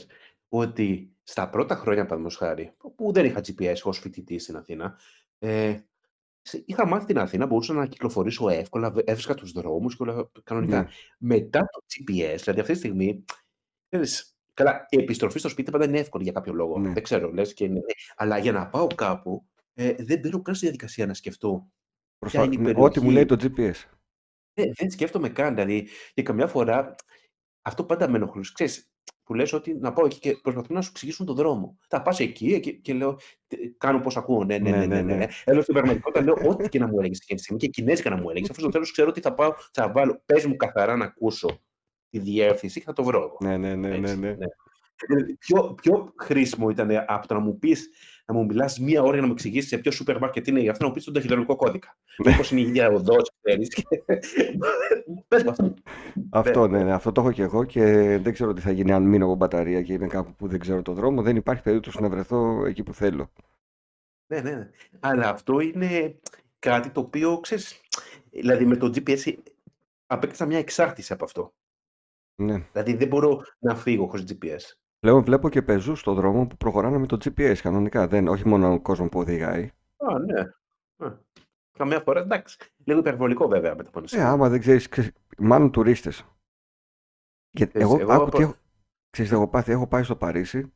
ότι 0.50 1.16
στα 1.24 1.50
πρώτα 1.50 1.76
χρόνια, 1.76 2.02
παραδείγματος 2.04 2.38
χάρη, 2.38 2.74
που 2.96 3.12
δεν 3.12 3.26
είχα 3.26 3.40
GPS 3.40 3.76
ως 3.84 4.00
φοιτητή 4.00 4.40
στην 4.40 4.56
Αθήνα, 4.56 5.00
ε, 5.40 5.72
σε- 5.72 5.91
είχα 6.66 6.88
μάθει 6.88 7.06
την 7.06 7.18
Αθήνα, 7.18 7.46
μπορούσα 7.46 7.74
να 7.74 7.88
κυκλοφορήσω 7.88 8.50
εύκολα, 8.50 8.92
βε- 8.92 9.10
έβρισκα 9.10 9.34
τους 9.36 9.52
δρόμους 9.52 9.96
και 9.98 10.04
όλα 10.04 10.30
κανονικά. 10.44 10.82
Ναι. 10.82 10.90
Μετά 11.18 11.60
το 11.60 11.82
GPS, 11.88 12.36
δηλαδή 12.40 12.60
αυτή 12.60 12.72
τη 12.72 12.78
στιγμή, 12.78 13.26
ξέρεις, 13.90 14.36
καλά, 14.54 14.86
η 14.90 14.98
επιστροφή 15.02 15.40
στο 15.40 15.50
σπίτι 15.50 15.72
πάντα 15.72 15.86
είναι 15.86 16.00
εύκολη 16.00 16.24
για 16.24 16.32
κάποιο 16.32 16.54
λόγο. 16.54 16.80
Ναι. 16.80 16.94
Δεν 16.94 17.04
ξέρω, 17.04 17.32
λες 17.32 17.54
και 17.54 17.64
είναι. 17.64 17.78
ε, 17.80 17.94
Αλλά 18.16 18.38
για 18.38 18.52
να 18.52 18.68
πάω 18.70 18.88
κάπου, 18.88 19.46
ε, 19.74 19.94
δεν 20.00 20.20
μπαίνω 20.20 20.42
καν 20.42 20.56
στη 20.56 20.64
διαδικασία 20.66 21.06
να 21.06 21.14
σκεφτώ 21.14 21.72
Προσπα... 22.18 22.44
είναι 22.44 22.56
η 22.56 22.58
ναι, 22.58 22.74
Ό,τι 22.76 23.00
μου 23.02 23.10
λέει 23.10 23.26
περιοχή. 23.26 23.50
το 23.50 23.62
GPS. 23.62 23.98
Δεν, 24.54 24.72
δεν 24.76 24.92
σκέφτομαι 24.92 25.30
καν. 25.30 25.54
Δηλαδή, 25.54 25.88
και 26.14 26.24
καμιά 26.24 26.48
φορά 26.48 26.96
αυτό 27.62 27.84
πάντα 27.84 28.10
με 28.10 28.18
ενοχλούσε. 28.18 28.52
Ξέρεις, 28.54 28.91
που 29.32 29.38
λες 29.38 29.54
ότι 29.54 29.74
να 29.80 29.94
πάω 29.94 30.06
εκεί 30.06 30.20
και 30.20 30.38
προσπαθούν 30.42 30.76
να 30.76 30.82
σου 30.82 30.90
εξηγήσουν 30.92 31.26
τον 31.26 31.36
δρόμο. 31.36 31.78
Θα 31.88 32.02
πας 32.02 32.20
εκεί 32.20 32.60
και, 32.60 32.72
και 32.72 32.94
λέω, 32.94 33.18
«Τι- 33.48 33.70
κάνω 33.78 34.00
πώς 34.00 34.18
ακούω. 34.18 34.44
Ναι, 34.44 34.58
ναι, 34.58 34.70
Ναι, 34.70 34.78
ναι, 34.78 34.86
ναι, 34.86 34.96
ναι. 34.96 35.02
ναι. 35.02 35.16
ναι. 35.16 35.28
Ενώ 35.44 35.62
στην 35.62 35.74
πραγματικότητα 35.74 36.24
λέω 36.24 36.36
ό,τι 36.50 36.70
και 36.70 36.80
να 36.80 36.88
μου 36.88 37.00
έλεγες 37.00 37.18
εκείνη 37.18 37.38
τη 37.38 37.44
στιγμή 37.44 37.62
και 37.62 37.68
κινέζικα 37.68 38.10
να 38.10 38.16
μου 38.16 38.30
έλεγες. 38.30 38.50
Αφού 38.50 38.60
στο 38.60 38.70
τέλος 38.70 38.92
ξέρω 38.92 39.10
ότι 39.10 39.22
θα 39.22 39.34
πάω, 39.34 39.54
θα 39.74 39.92
βάλω. 39.92 40.22
Πες 40.26 40.46
μου 40.46 40.56
καθαρά 40.56 40.96
να 40.96 41.06
ακούσω 41.06 41.62
τη 42.10 42.20
διεύθυνση 42.20 42.80
και 42.80 42.86
θα 42.86 42.94
το 42.94 43.04
βρω 43.04 43.18
εγώ. 43.20 43.38
Ναι, 43.40 43.58
ναι, 43.58 43.76
ναι, 43.76 43.88
ναι, 43.88 43.96
Έτσι, 43.98 44.20
ναι. 44.20 44.30
ναι. 44.30 44.46
Δηλαδή, 45.08 45.36
Πιο, 45.38 45.74
πιο 45.82 46.14
χρήσιμο 46.18 46.70
ήταν 46.70 46.90
από 47.08 47.28
το 47.28 47.34
να 47.34 47.40
μου 47.40 47.60
πεις, 47.60 47.90
να 48.32 48.38
μου 48.38 48.46
μιλάς 48.46 48.80
μία 48.80 49.02
ώρα 49.02 49.12
για 49.12 49.22
να 49.22 49.28
μου 49.28 49.34
εξηγήσεις 49.34 49.70
σε 49.70 49.78
ποιο 49.78 49.92
σούπερ 49.92 50.18
μάρκετ 50.20 50.48
είναι, 50.48 50.60
για 50.60 50.72
αυτό 50.72 50.84
να 50.84 50.90
μου 50.90 50.96
πει 50.96 51.04
τον 51.04 51.14
ταχυδρομικό 51.14 51.56
κώδικα. 51.56 51.98
Ναι. 52.18 52.36
Πώ 52.36 52.44
είναι 52.52 52.62
η 52.62 52.64
ίδια 52.64 52.90
οδό, 52.90 53.16
ξέρεις. 53.42 53.86
Πες 55.28 55.44
μου 55.44 55.50
αυτό. 55.50 55.74
Αυτό, 56.30 56.68
Ναι, 56.68 56.78
ναι, 56.78 56.84
ναι, 56.84 56.94
αυτό 56.94 57.12
το 57.12 57.22
έχω 57.22 57.32
και 57.32 57.42
εγώ 57.42 57.64
και 57.64 57.84
δεν 58.18 58.34
ξέρω 58.34 58.54
τι 58.54 58.62
θα 58.62 58.72
γίνει 58.72 58.92
αν 58.92 59.04
μείνω 59.04 59.26
από 59.26 59.36
μπαταρία 59.36 59.82
και 59.82 59.94
είμαι 59.94 60.08
κάπου 60.08 60.34
που 60.34 60.48
δεν 60.48 60.60
ξέρω 60.60 60.82
το 60.82 60.94
δρόμο. 60.94 61.22
Δεν 61.22 61.36
υπάρχει 61.36 61.62
περίπτωση 61.62 62.02
να 62.02 62.10
βρεθώ 62.10 62.66
εκεί 62.66 62.84
που 62.84 62.94
θέλω. 62.94 63.32
Ναι, 64.28 64.42
ναι. 64.42 64.52
ναι. 64.52 64.70
Αλλά 65.00 65.30
αυτό 65.30 65.60
είναι 65.60 66.20
κάτι 66.60 66.90
το 66.90 67.00
οποίο, 67.00 67.40
ξέρεις, 67.40 67.82
δηλαδή 68.30 68.66
με 68.66 68.76
το 68.76 68.88
GPS 68.88 69.34
απέκτησα 70.06 70.46
μια 70.46 70.58
εξάρτηση 70.58 71.14
από 71.14 71.24
αυτό. 71.24 71.54
Ναι. 72.36 72.68
Δηλαδή 72.72 72.94
δεν 72.94 73.08
μπορώ 73.08 73.42
να 73.60 73.76
φύγω 73.76 74.08
χωρίς 74.08 74.26
GPS. 74.28 74.76
Πλέον 75.02 75.24
βλέπω 75.24 75.50
και 75.50 75.62
πεζούς 75.62 76.00
στον 76.00 76.16
δρόμο 76.16 76.48
που 76.48 76.58
προχωράνε 76.58 76.98
με 76.98 77.06
το 77.06 77.18
GPS 77.24 77.56
κανονικά. 77.62 78.08
Δεν, 78.08 78.28
όχι 78.28 78.48
μόνο 78.48 78.74
ο 78.74 78.80
κόσμος 78.82 79.10
που 79.10 79.20
οδηγάει. 79.20 79.72
Α, 79.98 80.20
ναι. 80.20 80.40
Α, 81.08 81.18
καμιά 81.78 82.00
φορά, 82.00 82.20
εντάξει. 82.20 82.58
Λίγο 82.84 83.00
υπερβολικό 83.00 83.48
βέβαια 83.48 83.76
μετά 83.76 83.88
από 83.90 83.98
ένα 84.00 84.08
Ε, 84.12 84.16
σημείο. 84.16 84.28
άμα 84.28 84.50
δεν 84.50 84.60
ξέρεις, 84.60 84.90
ξέρεις 84.90 85.12
μάλλον 85.38 85.72
τουρίστες. 85.72 86.26
Γιατί 87.52 87.72
Ξέρεις, 87.72 87.88
εγώ, 87.94 88.02
εγώ 88.02 88.12
άκου 88.14 88.24
από- 88.24 88.38
τι 88.38 88.44
έχω, 88.44 88.56
ξέρεις, 89.10 89.32
τι 89.32 89.38
έχω 89.38 89.48
πάθει, 89.48 89.72
έχω 89.72 89.88
πάει 89.88 90.04
στο 90.04 90.16
Παρίσι, 90.16 90.74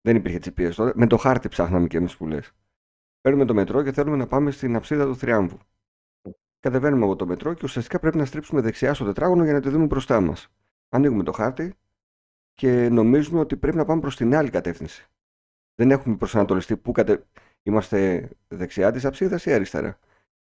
δεν 0.00 0.16
υπήρχε 0.16 0.38
GPS 0.44 0.72
τότε, 0.74 0.92
με 0.94 1.06
το 1.06 1.16
χάρτη 1.16 1.48
ψάχναμε 1.48 1.86
και 1.86 1.96
εμείς 1.96 2.16
που 2.16 2.26
λες. 2.26 2.52
Παίρνουμε 3.20 3.44
το 3.44 3.54
μετρό 3.54 3.82
και 3.82 3.92
θέλουμε 3.92 4.16
να 4.16 4.26
πάμε 4.26 4.50
στην 4.50 4.76
αψίδα 4.76 5.04
του 5.04 5.16
Θριάμβου. 5.16 5.58
Κατεβαίνουμε 6.60 7.04
από 7.04 7.16
το 7.16 7.26
μετρό 7.26 7.54
και 7.54 7.60
ουσιαστικά 7.64 7.98
πρέπει 7.98 8.16
να 8.16 8.24
στρίψουμε 8.24 8.60
δεξιά 8.60 8.94
στο 8.94 9.04
τετράγωνο 9.04 9.44
για 9.44 9.52
να 9.52 9.60
τη 9.60 9.68
δούμε 9.68 9.84
μπροστά 9.86 10.20
μας. 10.20 10.48
Ανοίγουμε 10.88 11.22
το 11.22 11.32
χάρτη 11.32 11.74
και 12.56 12.88
νομίζουμε 12.88 13.40
ότι 13.40 13.56
πρέπει 13.56 13.76
να 13.76 13.84
πάμε 13.84 14.00
προς 14.00 14.16
την 14.16 14.34
άλλη 14.34 14.50
κατεύθυνση. 14.50 15.06
Δεν 15.74 15.90
έχουμε 15.90 16.16
προσανατολιστεί 16.16 16.76
πού 16.76 16.92
κατε... 16.92 17.26
είμαστε 17.62 18.30
δεξιά 18.48 18.92
της 18.92 19.04
αψίδας 19.04 19.46
ή 19.46 19.52
αριστερά. 19.52 19.98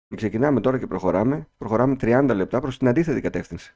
Και 0.07 0.15
ξεκινάμε 0.15 0.61
τώρα 0.61 0.79
και 0.79 0.87
προχωράμε. 0.87 1.47
Προχωράμε 1.57 1.95
30 1.99 2.31
λεπτά 2.35 2.59
προς 2.59 2.77
την 2.77 2.87
αντίθετη 2.87 3.21
κατεύθυνση. 3.21 3.75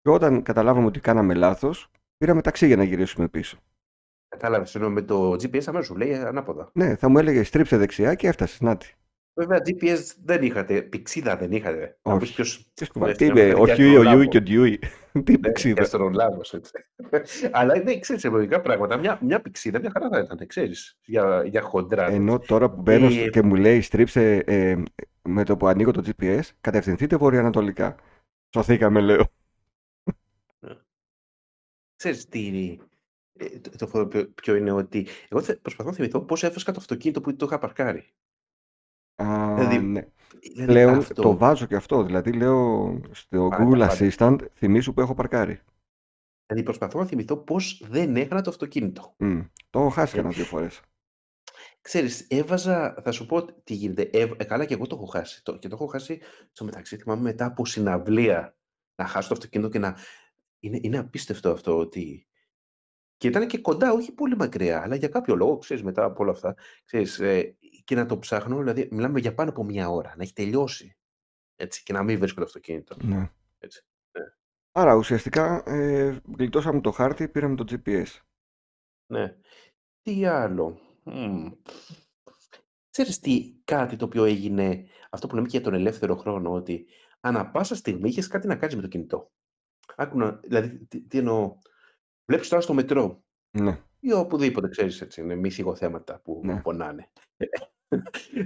Και 0.00 0.10
όταν 0.10 0.42
καταλάβαμε 0.42 0.86
ότι 0.86 1.00
κάναμε 1.00 1.34
λάθος, 1.34 1.90
πήραμε 2.16 2.40
ταξί 2.40 2.66
για 2.66 2.76
να 2.76 2.84
γυρίσουμε 2.84 3.28
πίσω. 3.28 3.58
Κατάλαβες, 4.28 4.74
ενώ 4.74 4.90
με 4.90 5.02
το 5.02 5.32
GPS 5.32 5.66
αμέσως 5.66 5.86
σου 5.86 5.96
λέει 5.96 6.14
ανάποδα. 6.14 6.70
Ναι, 6.74 6.96
θα 6.96 7.08
μου 7.08 7.18
έλεγε 7.18 7.42
στρίψε 7.42 7.76
δεξιά 7.76 8.14
και 8.14 8.28
έφτασες. 8.28 8.60
Νάτι. 8.60 8.94
Βέβαια, 9.34 9.58
GPS 9.66 9.98
δεν 10.24 10.42
είχατε, 10.42 10.82
πηξίδα 10.82 11.36
δεν 11.36 11.52
είχατε. 11.52 11.98
Να 12.02 12.16
πεις 12.16 12.22
Όχι. 12.28 12.34
ποιος... 12.34 12.70
Τι 12.74 12.84
σκουβά, 12.84 13.08
ε, 13.08 13.12
τι 13.12 13.24
στην 13.24 13.26
είπε, 13.36 13.40
ο 13.40 13.62
Αμερική, 13.62 13.74
Χιούι, 13.74 13.88
ο 13.88 13.98
αστρολάβο. 14.00 14.16
Ιούι 14.16 14.28
και 14.28 14.36
ο 14.36 14.40
Ντιούι. 14.42 14.78
Τι 15.24 15.32
Ναι, 15.32 15.38
πηξίδα. 15.38 15.82
αστρολάβος, 15.82 16.54
έτσι. 16.54 16.72
Αλλά 17.50 17.82
ναι, 17.82 17.98
ξέρεις, 17.98 18.24
εμπορικά 18.24 18.60
πράγματα, 18.60 18.96
μια, 18.96 19.18
μια 19.22 19.40
πηξίδα, 19.40 19.78
μια 19.80 19.90
χαρά 19.90 20.08
θα 20.08 20.18
ήταν, 20.18 20.46
ξέρεις, 20.46 20.98
για, 21.04 21.44
για 21.44 21.60
χοντρά. 21.62 22.06
Ενώ 22.06 22.38
τώρα 22.38 22.70
που 22.70 22.80
μπαίνω 22.82 23.10
στο- 23.10 23.20
Ε, 23.22 23.28
και 23.28 23.42
μου 23.42 23.54
λέει 23.54 23.80
στρίψε 23.80 24.36
ε, 24.36 24.82
με 25.22 25.44
το 25.44 25.56
που 25.56 25.66
ανοίγω 25.66 25.90
το 25.90 26.02
GPS, 26.06 26.40
κατευθυνθείτε 26.60 27.16
βορειοανατολικά. 27.16 27.96
Σωθήκαμε, 28.54 29.00
λέω. 29.00 29.24
Ξέρεις 31.96 32.28
τι, 32.28 32.78
ε, 33.38 33.58
το, 33.58 33.70
το 33.78 33.86
φοβερό 33.86 34.08
ποιο, 34.08 34.28
ποιο 34.42 34.54
είναι 34.54 34.72
ότι 34.72 35.06
εγώ 35.28 35.42
θε- 35.42 35.58
προσπαθώ 35.60 35.90
να 35.90 35.94
θυμηθώ 35.96 36.20
πώς 36.20 36.42
έβρισκα 36.42 36.72
το 36.72 36.78
αυτοκίνητο 36.80 37.20
που 37.20 37.36
το 37.36 37.46
είχα 37.46 37.58
παρκάρει. 37.58 38.04
Α, 39.14 39.54
Δηλαδή, 39.54 39.78
ναι. 39.78 40.06
δηλαδή 40.40 40.66
Πλέον 40.72 40.94
αυτό, 40.98 41.22
το 41.22 41.36
βάζω 41.36 41.66
και 41.66 41.76
αυτό. 41.76 42.02
Δηλαδή 42.02 42.32
λέω 42.32 43.00
στο 43.10 43.48
πάντα, 43.50 43.64
Google 43.64 43.78
πάντα. 43.78 43.96
Assistant 43.98 44.38
θυμίσου 44.54 44.94
που 44.94 45.00
έχω 45.00 45.14
παρκάρει. 45.14 45.60
Δηλαδή 46.46 46.64
προσπαθώ 46.64 46.98
να 46.98 47.06
θυμηθώ 47.06 47.36
πώς 47.36 47.84
δεν 47.88 48.16
έχανα 48.16 48.42
το 48.42 48.50
αυτοκίνητο. 48.50 49.14
Μμ, 49.18 49.40
Το 49.70 49.78
έχω 49.78 49.88
χάσει 49.88 50.12
Ε, 50.12 50.16
κανένα 50.16 50.34
δύο 50.34 50.44
φορές. 50.44 50.80
Ξέρεις, 51.80 52.26
έβαζα, 52.30 52.94
θα 53.02 53.10
σου 53.12 53.26
πω 53.26 53.44
τι 53.44 53.74
γίνεται. 53.74 54.02
Έβ- 54.12 54.40
ε, 54.40 54.44
καλά 54.44 54.64
και 54.64 54.74
εγώ 54.74 54.86
το 54.86 54.96
έχω 54.96 55.06
χάσει. 55.06 55.44
Το, 55.44 55.58
και 55.58 55.68
το 55.68 55.74
έχω 55.74 55.86
χάσει 55.86 56.20
στο 56.52 56.64
μεταξύ, 56.64 56.96
θυμάμαι 56.96 57.22
μετά 57.22 57.44
από 57.44 57.66
συναυλία 57.66 58.56
να 58.94 59.06
χάσω 59.06 59.28
το 59.28 59.34
αυτοκίνητο 59.34 59.68
και 59.70 59.78
να... 59.78 59.96
Είναι, 60.60 60.78
είναι 60.82 60.98
απίστευτο 60.98 61.50
αυτό 61.50 61.78
ότι... 61.78 62.26
Και 63.16 63.28
ήταν 63.28 63.46
και 63.46 63.58
κοντά, 63.58 63.92
όχι 63.92 64.12
πολύ 64.12 64.36
μακριά, 64.36 64.82
αλλά 64.82 64.94
για 64.94 65.08
κάποιο 65.08 65.34
λόγο, 65.34 65.58
ξέρεις, 65.58 65.82
μετά 65.82 66.04
από 66.04 66.22
όλα 66.22 66.32
αυτά, 66.32 66.54
ξέρεις, 66.84 67.18
ε, 67.18 67.56
και 67.84 67.94
να 67.94 68.06
το 68.06 68.18
ψάχνω, 68.18 68.58
δηλαδή, 68.58 68.88
μιλάμε 68.90 69.20
για 69.20 69.34
πάνω 69.34 69.50
από 69.50 69.64
μία 69.64 69.88
ώρα, 69.88 70.14
να 70.16 70.22
έχει 70.22 70.32
τελειώσει, 70.32 70.96
έτσι, 71.56 71.82
και 71.82 71.92
να 71.92 72.02
μην 72.02 72.18
βρίσκω 72.18 72.38
το 72.40 72.46
αυτοκίνητο, 72.46 72.96
Ναι. 73.02 73.30
έτσι. 73.58 73.84
Ναι. 74.18 74.24
Άρα 74.72 74.94
ουσιαστικά 74.94 75.62
ε, 75.66 76.20
γλιτώσαμε 76.36 76.80
το 76.80 76.90
χάρτη, 76.90 77.28
πήραμε 77.28 77.56
το 77.56 77.64
GPS. 77.68 78.06
ναι. 79.06 79.36
Τι 80.02 80.26
άλλο. 80.26 80.80
Μμμ. 81.04 81.50
Ξέρεις 82.90 83.18
τι, 83.18 83.54
κάτι 83.64 83.96
το 83.96 84.04
οποίο 84.04 84.24
έγινε, 84.24 84.86
αυτό 85.10 85.26
που 85.26 85.34
λέμε 85.34 85.46
και 85.46 85.56
για 85.56 85.66
τον 85.66 85.74
ελεύθερο 85.74 86.16
χρόνο, 86.16 86.52
ότι 86.52 86.86
ανά 87.20 87.50
πάσα 87.50 87.74
στιγμή 87.74 88.08
είχες 88.08 88.26
κάτι 88.26 88.46
να 88.46 88.56
κάνεις 88.56 88.76
με 88.76 88.82
το 88.82 88.88
κινητό. 88.88 89.32
Άκου 89.96 90.18
να, 90.18 90.32
δηλαδή, 90.32 90.86
τι, 90.86 91.00
τι 91.00 91.18
εννοώ. 91.18 91.58
Βλέπεις 92.24 92.48
τώρα 92.48 92.62
στο 92.62 92.74
μετρό 92.74 93.24
Ναι, 93.58 93.82
ή 94.00 94.12
οπουδήποτε, 94.12 94.68
ξέρεις, 94.68 95.00
έτσι, 95.00 95.20
είναι 95.20 95.34
μη 95.34 95.50
θέματα 95.50 96.20
που 96.20 96.40
ναι. 96.44 96.60
πονάνε. 96.60 97.10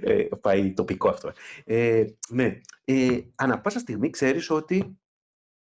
Ε, 0.01 0.27
πάει 0.41 0.73
τοπικό 0.73 1.09
αυτό. 1.09 1.33
Ε, 1.65 2.05
ναι, 2.29 2.61
ε, 2.85 3.19
ανά 3.35 3.61
πάσα 3.61 3.79
στιγμή 3.79 4.11
ξέρεις 4.11 4.51
ότι 4.51 4.99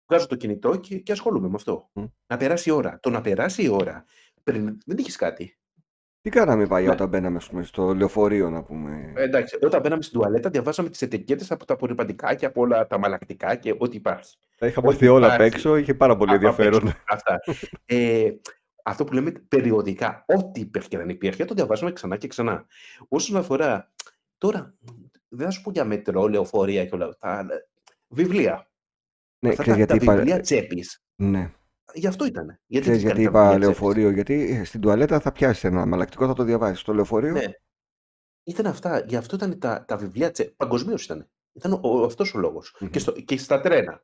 βγάζω 0.09 0.27
το 0.27 0.35
κινητό 0.35 0.75
και, 0.75 0.97
και 0.97 1.11
ασχολούμαι 1.11 1.47
με 1.47 1.53
αυτό. 1.55 1.89
Μμ. 1.93 2.03
Να 2.27 2.37
περάσει 2.37 2.69
η 2.69 2.71
ώρα. 2.71 2.99
Το 3.01 3.09
να 3.09 3.21
περάσει 3.21 3.63
η 3.63 3.67
ώρα, 3.69 4.05
πριν 4.43 4.77
δεν 4.85 4.97
είχες 4.97 5.15
κάτι. 5.15 5.57
Τι 6.21 6.29
κάναμε 6.29 6.67
παλιά 6.67 6.87
Ναι. 6.87 6.93
όταν 6.93 7.09
μπαίναμε 7.09 7.37
ας 7.37 7.49
πούμε, 7.49 7.63
στο 7.63 7.93
λεωφορείο 7.93 8.49
να 8.49 8.63
πούμε; 8.63 9.13
Ε, 9.15 9.23
Εντάξει, 9.23 9.57
όταν 9.61 9.81
μπαίναμε 9.81 10.01
στην 10.01 10.19
τουαλέτα, 10.19 10.49
διαβάζαμε 10.49 10.89
τις 10.89 11.01
ετικέτες 11.01 11.51
από 11.51 11.65
τα 11.65 11.73
απορριπαντικά 11.73 12.33
και 12.35 12.45
από 12.45 12.61
όλα 12.61 12.87
τα 12.87 12.97
μαλακτικά 12.99 13.55
και 13.55 13.75
ό,τι 13.77 13.95
υπάρχει. 13.95 14.37
Τα 14.57 14.67
είχα 14.67 14.79
Ό,τι 14.79 14.87
μάθει 14.93 15.07
όλα 15.07 15.27
απ' 15.27 15.33
υπάρχει. 15.33 15.55
έξω, 15.55 15.75
είχε 15.77 15.93
πάρα 15.93 16.15
πολύ 16.17 16.31
Α, 16.31 16.35
απ' 16.35 16.43
έξω. 16.43 16.61
ενδιαφέρον. 16.63 16.93
Αυτά. 17.07 17.39
Ε, 17.85 18.29
αυτό 18.83 19.03
που 19.03 19.13
λέμε 19.13 19.31
περιοδικά, 19.31 20.25
ό,τι 20.27 20.59
υπήρχε 20.59 20.87
και 20.87 20.97
δεν 20.97 21.09
υπήρχε, 21.09 21.45
το 21.45 21.53
διαβάζουμε 21.53 21.91
ξανά 21.91 22.17
και 22.17 22.27
ξανά. 22.27 22.65
Όσον 23.07 23.35
αφορά. 23.37 23.91
Τώρα, 24.37 24.75
δεν 25.27 25.45
θα 25.45 25.51
σου 25.51 25.61
πω 25.61 25.71
για 25.71 25.85
μετρό, 25.85 26.27
λεωφορεία 26.27 26.85
και 26.85 26.95
όλα 26.95 27.05
αυτά. 27.05 27.37
αλλά 27.37 27.53
Βιβλία. 28.07 28.71
Ναι, 29.39 29.49
Αυτά 29.49 29.61
ξέρεις 29.63 29.79
τα, 29.79 29.85
γιατί 29.85 30.05
τα 30.05 30.13
είπα, 30.13 30.15
βιβλία 30.15 30.39
τσέπης. 30.39 31.03
ναι. 31.15 31.51
Γι' 31.93 32.07
αυτό 32.07 32.25
ήταν. 32.25 32.59
Γιατί 32.65 32.89
Ξέρεις 32.89 33.01
τις 33.01 33.11
γιατί 33.11 33.23
κάνει 33.23 33.33
τα 33.33 33.39
είπα 33.39 33.49
βιβλία 33.49 33.59
τσέπης; 33.59 33.81
λεωφορείο, 33.81 34.09
γιατί 34.09 34.33
ε, 34.59 34.63
στην 34.63 34.81
τουαλέτα 34.81 35.19
θα 35.19 35.31
πιάσεις 35.31 35.63
ένα 35.63 35.85
μαλακτικό, 35.85 36.27
θα 36.27 36.33
το 36.33 36.43
διαβάσεις. 36.43 36.79
Στο 36.79 36.93
λεωφορείο, 36.93 37.31
Ναι. 37.31 37.45
Ήταν 38.43 38.65
αυτά. 38.65 38.99
Γι' 38.99 39.15
αυτό 39.15 39.35
ήταν 39.35 39.59
τα, 39.59 39.85
τα 39.87 39.97
βιβλία 39.97 40.31
τσέπη. 40.31 40.53
Παγκοσμίως 40.57 41.03
ήταν. 41.03 41.29
Ήταν 41.53 41.81
αυτός 42.05 42.33
ο 42.33 42.37
λόγος. 42.37 42.75
Μμμ. 42.79 42.89
Και, 42.89 42.99
στο, 42.99 43.11
και 43.11 43.37
στα 43.37 43.61
τρένα. 43.61 44.03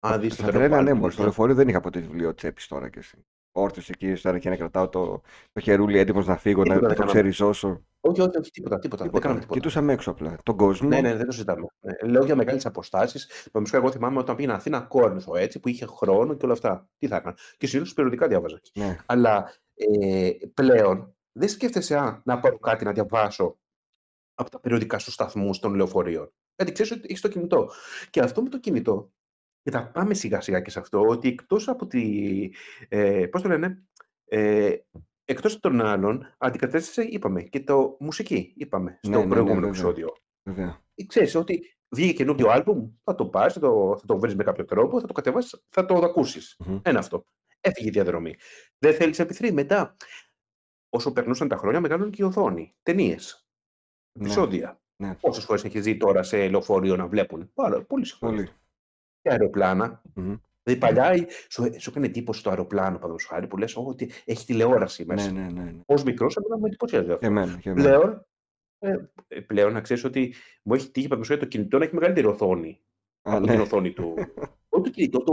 Αν 0.00 0.20
δεις 0.20 0.28
το 0.28 0.34
στα 0.34 0.42
τρένο 0.44 0.58
τρένα, 0.58 0.74
πάλι 0.76 0.84
ναι, 0.88 0.90
το 0.94 0.96
μόλις. 1.00 1.14
Στο 1.14 1.22
βιβλίο. 1.22 1.24
λεωφορείο 1.24 1.54
δεν 1.54 1.68
είχα 1.68 1.80
ποτέ 1.80 2.00
βιβλίο 2.00 2.34
τσέπης 2.34 2.66
τώρα 2.66 2.88
και 2.88 2.98
εσύ. 2.98 3.26
Όρθιος 3.52 3.88
εκεί 3.90 4.08
ύστερα 4.10 4.38
και 4.38 4.48
να 4.48 4.56
κρατάω 4.56 4.88
το, 4.88 5.20
το 5.52 5.60
χερούλι 5.60 5.98
έτοιμος 5.98 6.26
να 6.26 6.36
φύγω, 6.36 6.62
να, 6.64 6.64
Τίποτα 6.64 6.80
να 6.82 6.88
δεν 6.88 6.96
το 6.96 7.02
κάναμε. 7.02 7.20
ξεριζώσω. 7.30 7.84
Όχι, 8.00 8.20
όχι, 8.20 8.38
όχι, 8.38 8.50
τίποτα, 8.50 8.78
τίποτα. 8.78 9.02
Δεν 9.04 9.20
κάναμε 9.20 9.40
Τίποτα. 9.40 9.40
τίποτα. 9.40 9.54
Κοιτούσαμε 9.54 9.92
έξω 9.92 10.10
απλά. 10.10 10.36
Τον 10.42 10.56
κόσμο. 10.56 10.88
Ναι, 10.88 11.00
ναι, 11.00 11.14
δεν 11.16 11.26
το 11.26 11.32
συζητάμε. 11.32 11.66
Ε, 11.80 12.06
λέω 12.06 12.24
για 12.24 12.36
μεγάλες 12.36 12.66
αποστάσεις. 12.66 13.48
Νομίζω 13.52 13.76
εγώ 13.76 13.90
θυμάμαι 13.90 14.18
όταν 14.18 14.36
πήγαινα 14.36 14.54
Αθήνα 14.54 14.80
Κόρινθο, 14.80 15.36
έτσι, 15.36 15.60
που 15.60 15.68
είχε 15.68 15.86
χρόνο 15.86 16.34
και 16.34 16.44
όλα 16.44 16.54
αυτά. 16.54 16.88
Τι 16.98 17.06
θα 17.06 17.16
έκανα. 17.16 17.36
Και 17.56 17.66
συνήθως 17.66 17.94
περιοδικά 17.94 18.28
διάβαζα. 18.28 18.60
Ναι. 18.74 18.96
Αλλά 19.06 19.52
ε, 19.74 20.30
πλέον 20.54 21.14
δεν 21.32 21.48
σκέφτεσαι 21.48 21.96
«Α, 21.96 22.20
να 22.24 22.40
πάρω 22.40 22.58
κάτι 22.58 22.84
να 22.84 22.92
διαβάσω 22.92 23.58
από 24.34 24.50
τα 24.50 24.60
περιοδικά 24.60 24.98
στους 24.98 25.14
σταθμούς 25.14 25.58
των 25.58 25.74
λεωφορείων». 25.74 26.32
Γιατί 26.56 26.72
ξέρεις 26.72 26.92
ότι 26.92 27.00
έχεις 27.04 27.20
το 27.20 27.28
κινητό. 27.28 27.70
Και 28.10 28.20
αυτό 28.20 28.42
με 28.42 28.48
το 28.48 28.58
κινητό, 28.58 29.12
και 29.62 29.70
θα 29.70 29.90
πάμε 29.90 30.14
σιγά-σιγά 30.14 30.60
και 30.60 30.70
σε 30.70 30.78
αυτό, 30.78 31.00
ότι 31.06 31.28
εκτός 31.28 31.68
από 31.68 31.86
τη 31.86 32.50
ε, 32.88 33.26
πώς 33.26 33.42
το 33.42 33.48
λένε, 33.48 33.84
ε, 34.24 34.76
εκτός 35.24 35.52
από 35.52 35.62
των 35.62 35.80
άλλων, 35.80 36.34
αντικατέστησε, 36.38 37.02
είπαμε, 37.02 37.42
και 37.42 37.60
το 37.60 37.96
μουσική, 38.00 38.52
είπαμε, 38.56 38.98
στο 39.02 39.10
Ναι, 39.10 39.16
ναι, 39.16 39.22
ναι, 39.22 39.28
προηγούμενο 39.28 39.60
βέβαια. 39.60 39.70
επεισόδιο. 39.70 40.16
Βέβαια. 40.42 40.80
Ε, 40.94 41.04
Ξέρεις 41.04 41.34
ότι 41.34 41.76
βγήκε 41.88 42.12
καινούριο 42.12 42.48
άλμπουμ, 42.50 42.90
θα 43.04 43.14
το 43.14 43.26
πάρεις, 43.26 43.52
θα 43.54 43.60
το, 43.60 43.96
θα 44.00 44.06
το 44.06 44.18
βρεις 44.18 44.34
με 44.34 44.44
κάποιο 44.44 44.64
τρόπο, 44.64 45.00
θα 45.00 45.06
το 45.06 45.12
κατεβάσεις, 45.12 45.64
θα 45.68 45.84
το 45.84 45.94
ακούσεις. 45.94 46.56
Μμμ. 46.66 46.78
Ένα 46.82 46.98
αυτό. 46.98 47.26
Έφυγε 47.60 47.88
η 47.88 47.90
διαδρομή. 47.90 48.34
Δεν 48.78 48.94
θέλεις 48.94 49.20
MP3. 49.20 49.52
Μετά, 49.52 49.96
όσο 50.88 51.12
περνούσαν 51.12 51.48
τα 51.48 51.56
χρόνια, 51.56 51.80
μεγάλωνε 51.80 52.10
και 52.10 52.22
η 52.22 52.24
οθόνη. 52.24 52.74
Ταινίες. 52.82 53.48
Ναι, 54.18 54.24
Επεισόδια. 54.24 54.80
ναι. 54.96 55.14
Πόσες 55.14 55.44
φορές 55.44 55.64
έχεις 55.64 55.82
δει 55.84 55.96
τώρα 55.96 56.22
σε 56.22 56.48
λεωφορείο 56.48 56.96
να 56.96 57.06
βλέπουν; 57.06 57.50
Πάρα 57.54 57.82
πολύ 57.84 58.04
συχνά. 58.04 58.28
Πολύ. 58.28 58.48
Και 59.22 59.30
αεροπλάνα. 59.30 60.02
Μμμ. 60.14 60.36
Δηλαδή 60.62 60.80
παλιά 60.86 61.14
η- 61.14 61.26
σου, 61.48 61.80
σου 61.80 61.90
έκανε 61.90 62.06
εντύπωση 62.06 62.42
το 62.42 62.50
αεροπλάνο, 62.50 62.86
παραδείγματος 62.88 63.24
χάρη, 63.26 63.46
που 63.46 63.56
λες 63.56 63.76
ότι 63.76 64.10
έχει 64.24 64.46
τηλεόραση 64.46 65.04
Ναι, 65.04 65.14
μέσα. 65.14 65.32
ναι, 65.32 65.40
ναι. 65.40 65.62
ναι. 65.62 65.80
Ω 65.86 65.94
μικρός, 66.04 66.36
εμένα 66.36 66.58
με 66.60 66.66
εντυπωσιάζει 66.66 67.06
αυτό. 67.06 67.18
Και 67.18 67.26
εμένα, 67.26 67.58
και 67.60 67.70
εμένα. 67.70 67.88
Πλέον, 67.88 68.26
ε, 68.78 68.96
ε, 69.28 69.40
πλέον 69.40 69.72
να 69.72 69.80
ξέρεις 69.80 70.04
ότι 70.04 70.34
μου 70.62 70.74
έχει 70.74 70.90
τύχει 70.90 71.08
παραδείγματος 71.08 71.28
χάρη 71.28 71.40
το 71.40 71.46
κινητό 71.46 71.78
να 71.78 71.84
έχει 71.84 71.94
μεγαλύτερη 71.94 72.26
οθόνη 72.26 72.80
Α, 73.22 73.36
από 73.36 73.46
ναι. 73.46 73.52
την 73.52 73.60
οθόνη 73.60 73.92
του. 73.92 74.14
Όχι 74.68 74.82
το 74.82 74.90
κινητό, 74.90 75.18
το 75.22 75.32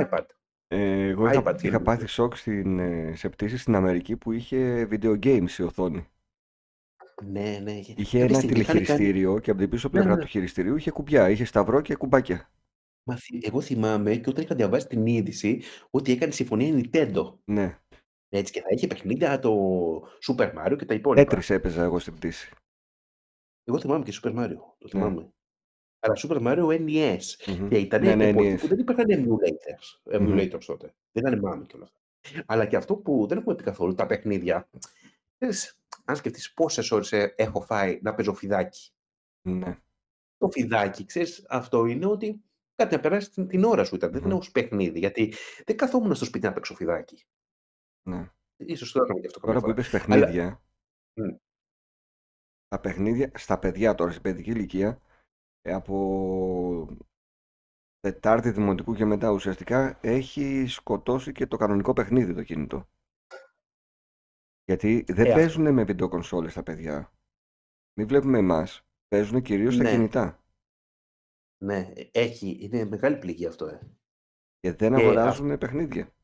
iPad. 0.00 0.24
Ε, 0.68 1.08
εγώ 1.08 1.26
είχα, 1.30 1.42
iPad 1.42 1.54
είχα 1.62 1.68
είναι. 1.68 1.80
πάθει 1.80 2.06
σοκ 2.06 2.36
στην, 2.36 2.78
ε, 2.78 3.12
σε 3.16 3.28
πτήσεις 3.28 3.60
στην 3.60 3.74
Αμερική 3.74 4.16
που 4.16 4.32
είχε 4.32 4.88
video 4.90 5.18
games 5.26 5.50
η 5.58 5.62
οθόνη. 5.62 6.06
Ναι, 7.24 7.58
ναι. 7.62 7.72
Είχε 7.72 7.94
Κάποια 7.94 8.20
ένα 8.24 8.34
στιγμή 8.38 8.60
είχαν 8.60 8.74
κάνει. 8.74 8.84
τηλεχειριστήριο 8.84 9.38
και 9.38 9.50
από 9.50 9.60
την 9.60 9.68
πίσω 9.68 9.88
Ναι, 9.88 9.94
πλευρά 9.98 10.14
ναι. 10.14 10.20
του 10.20 10.26
χειριστηρίου 10.26 10.76
είχε 10.76 10.90
κουμπιά, 10.90 11.30
είχε 11.30 11.44
σταυρό 11.44 11.80
και 11.80 11.94
κουμπάκια. 11.96 12.50
Μα 13.04 13.16
θυ- 13.16 13.46
εγώ 13.46 13.60
θυμάμαι 13.60 14.16
και 14.16 14.28
όταν 14.30 14.44
είχα 14.44 14.54
διαβάσει 14.54 14.86
την 14.86 15.06
είδηση 15.06 15.62
ότι 15.90 16.12
έκανε 16.12 16.32
συμφωνία 16.32 16.66
η 16.68 16.80
Nintendo. 16.92 17.34
Ναι. 17.44 17.78
Έτσι, 18.28 18.52
και 18.52 18.60
θα 18.60 18.68
είχε 18.70 18.86
παιχνίδια 18.86 19.38
το 19.38 19.52
Super 20.26 20.54
Mario 20.54 20.76
και 20.78 20.84
τα 20.84 20.94
υπόλοιπα. 20.94 21.24
Τέτρις 21.24 21.50
έπαιζα 21.50 21.82
εγώ 21.82 21.98
στην 21.98 22.14
πτήση. 22.14 22.50
Εγώ 23.64 23.80
θυμάμαι 23.80 24.04
και 24.04 24.18
Super 24.22 24.30
Mario. 24.38 24.56
Το 24.78 24.84
Ναι. 24.84 24.88
θυμάμαι. 24.90 25.32
Αλλά 26.00 26.14
Super 26.16 26.42
Mario 26.42 26.66
NES. 26.66 27.20
Μμμ. 27.46 27.68
Και 27.68 27.78
ήταν 27.78 28.02
Ναι, 28.02 28.14
ναι, 28.14 28.28
εποχή 28.28 28.54
NES. 28.54 28.60
που 28.60 28.66
δεν 28.66 28.78
υπήρχαν 28.78 29.06
emulators, 29.08 30.18
Μμμ. 30.20 30.32
emulators 30.38 30.64
τότε. 30.66 30.94
Δεν 31.12 31.26
ήταν 31.26 31.38
μάμι 31.38 31.66
και 31.66 31.76
όλα 31.76 31.84
αυτά. 31.84 32.44
Αλλά 32.46 32.66
και 32.66 32.76
αυτό 32.76 32.96
που 32.96 33.26
δεν 33.26 33.38
έχουμε 33.38 33.54
πει 33.54 33.62
καθόλου, 33.62 33.94
τα 33.94 34.06
παιχνίδια. 34.06 34.68
Ξέρεις, 35.38 35.78
αν 36.04 36.16
σκεφτείς 36.16 36.52
πόσες 36.54 36.90
ώρες 36.90 37.12
ε, 37.12 37.34
έχω 37.36 37.60
φάει 37.60 37.98
να 38.02 38.14
παίζω 38.14 38.34
φιδάκι. 38.34 38.90
Ναι. 39.48 39.78
Το 40.36 40.48
φιδάκι, 40.50 41.04
ξέρεις, 41.04 41.44
αυτό 41.48 41.86
είναι 41.86 42.06
ότι 42.06 42.42
κάτι 42.74 42.94
να 42.94 43.00
περάσει 43.00 43.30
την, 43.30 43.46
την 43.48 43.64
ώρα 43.64 43.84
σου 43.84 43.94
ήταν. 43.94 44.12
Δεν 44.12 44.20
Μμμ. 44.20 44.30
είναι 44.30 44.38
ως 44.38 44.50
παιχνίδι. 44.50 44.98
Γιατί 44.98 45.34
δεν 45.66 45.76
καθόμουν 45.76 46.14
στο 46.14 46.24
σπίτι 46.24 46.46
να 46.46 46.52
παίξω 46.52 46.74
φιδάκι. 46.74 47.24
ναι. 48.08 48.30
Ίσως 48.56 48.92
το 48.92 49.02
έκανα 49.02 49.20
και 49.20 49.26
αυτό 49.26 49.40
καμιά 49.40 49.60
Τώρα 49.60 49.66
που 49.66 49.80
φορά. 49.82 49.88
είπες 49.88 49.94
Αλλά 50.08 50.26
παιχνίδια, 50.26 50.62
μ, 51.20 51.22
τα 52.68 52.80
παιχνίδια 52.80 53.30
στα 53.34 53.58
παιδιά 53.58 53.94
τώρα, 53.94 54.10
στην 54.10 54.22
παιδική 54.22 54.50
ηλικία, 54.50 55.00
ε, 55.60 55.72
από 55.72 56.96
Τετάρτη 58.00 58.50
Δημοτικού 58.50 58.94
και 58.94 59.04
μετά 59.04 59.30
ουσιαστικά 59.30 59.98
έχει 60.02 60.66
σκοτώσει 60.66 61.32
και 61.32 61.46
το 61.46 61.56
κανονικό 61.56 61.92
παιχνίδι 61.92 62.34
το 62.34 62.42
κινητό. 62.42 62.88
Γιατί 64.64 65.04
δεν 65.08 65.24
ε, 65.26 65.28
αυτό. 65.28 65.34
παίζουν 65.34 65.72
με 65.72 65.84
βιντεοκονσόλες 65.84 66.54
τα 66.54 66.62
παιδιά. 66.62 67.12
Μην 67.98 68.06
βλέπουμε 68.06 68.38
εμάς. 68.38 68.82
Παίζουν 69.08 69.42
κυρίως 69.42 69.74
στα 69.74 69.82
Ναι, 69.82 69.90
κινητά. 69.90 70.41
Ναι, 71.62 71.92
έχει. 72.12 72.58
Είναι 72.60 72.84
μεγάλη 72.84 73.16
πληγή 73.18 73.46
αυτό, 73.46 73.66
ε. 73.66 73.80
Και 74.60 74.72
δεν 74.72 74.88
Και, 74.90 74.94
αυ- 74.96 75.04
αγοράζουν 75.04 75.58
παιχνίδια. 75.58 76.14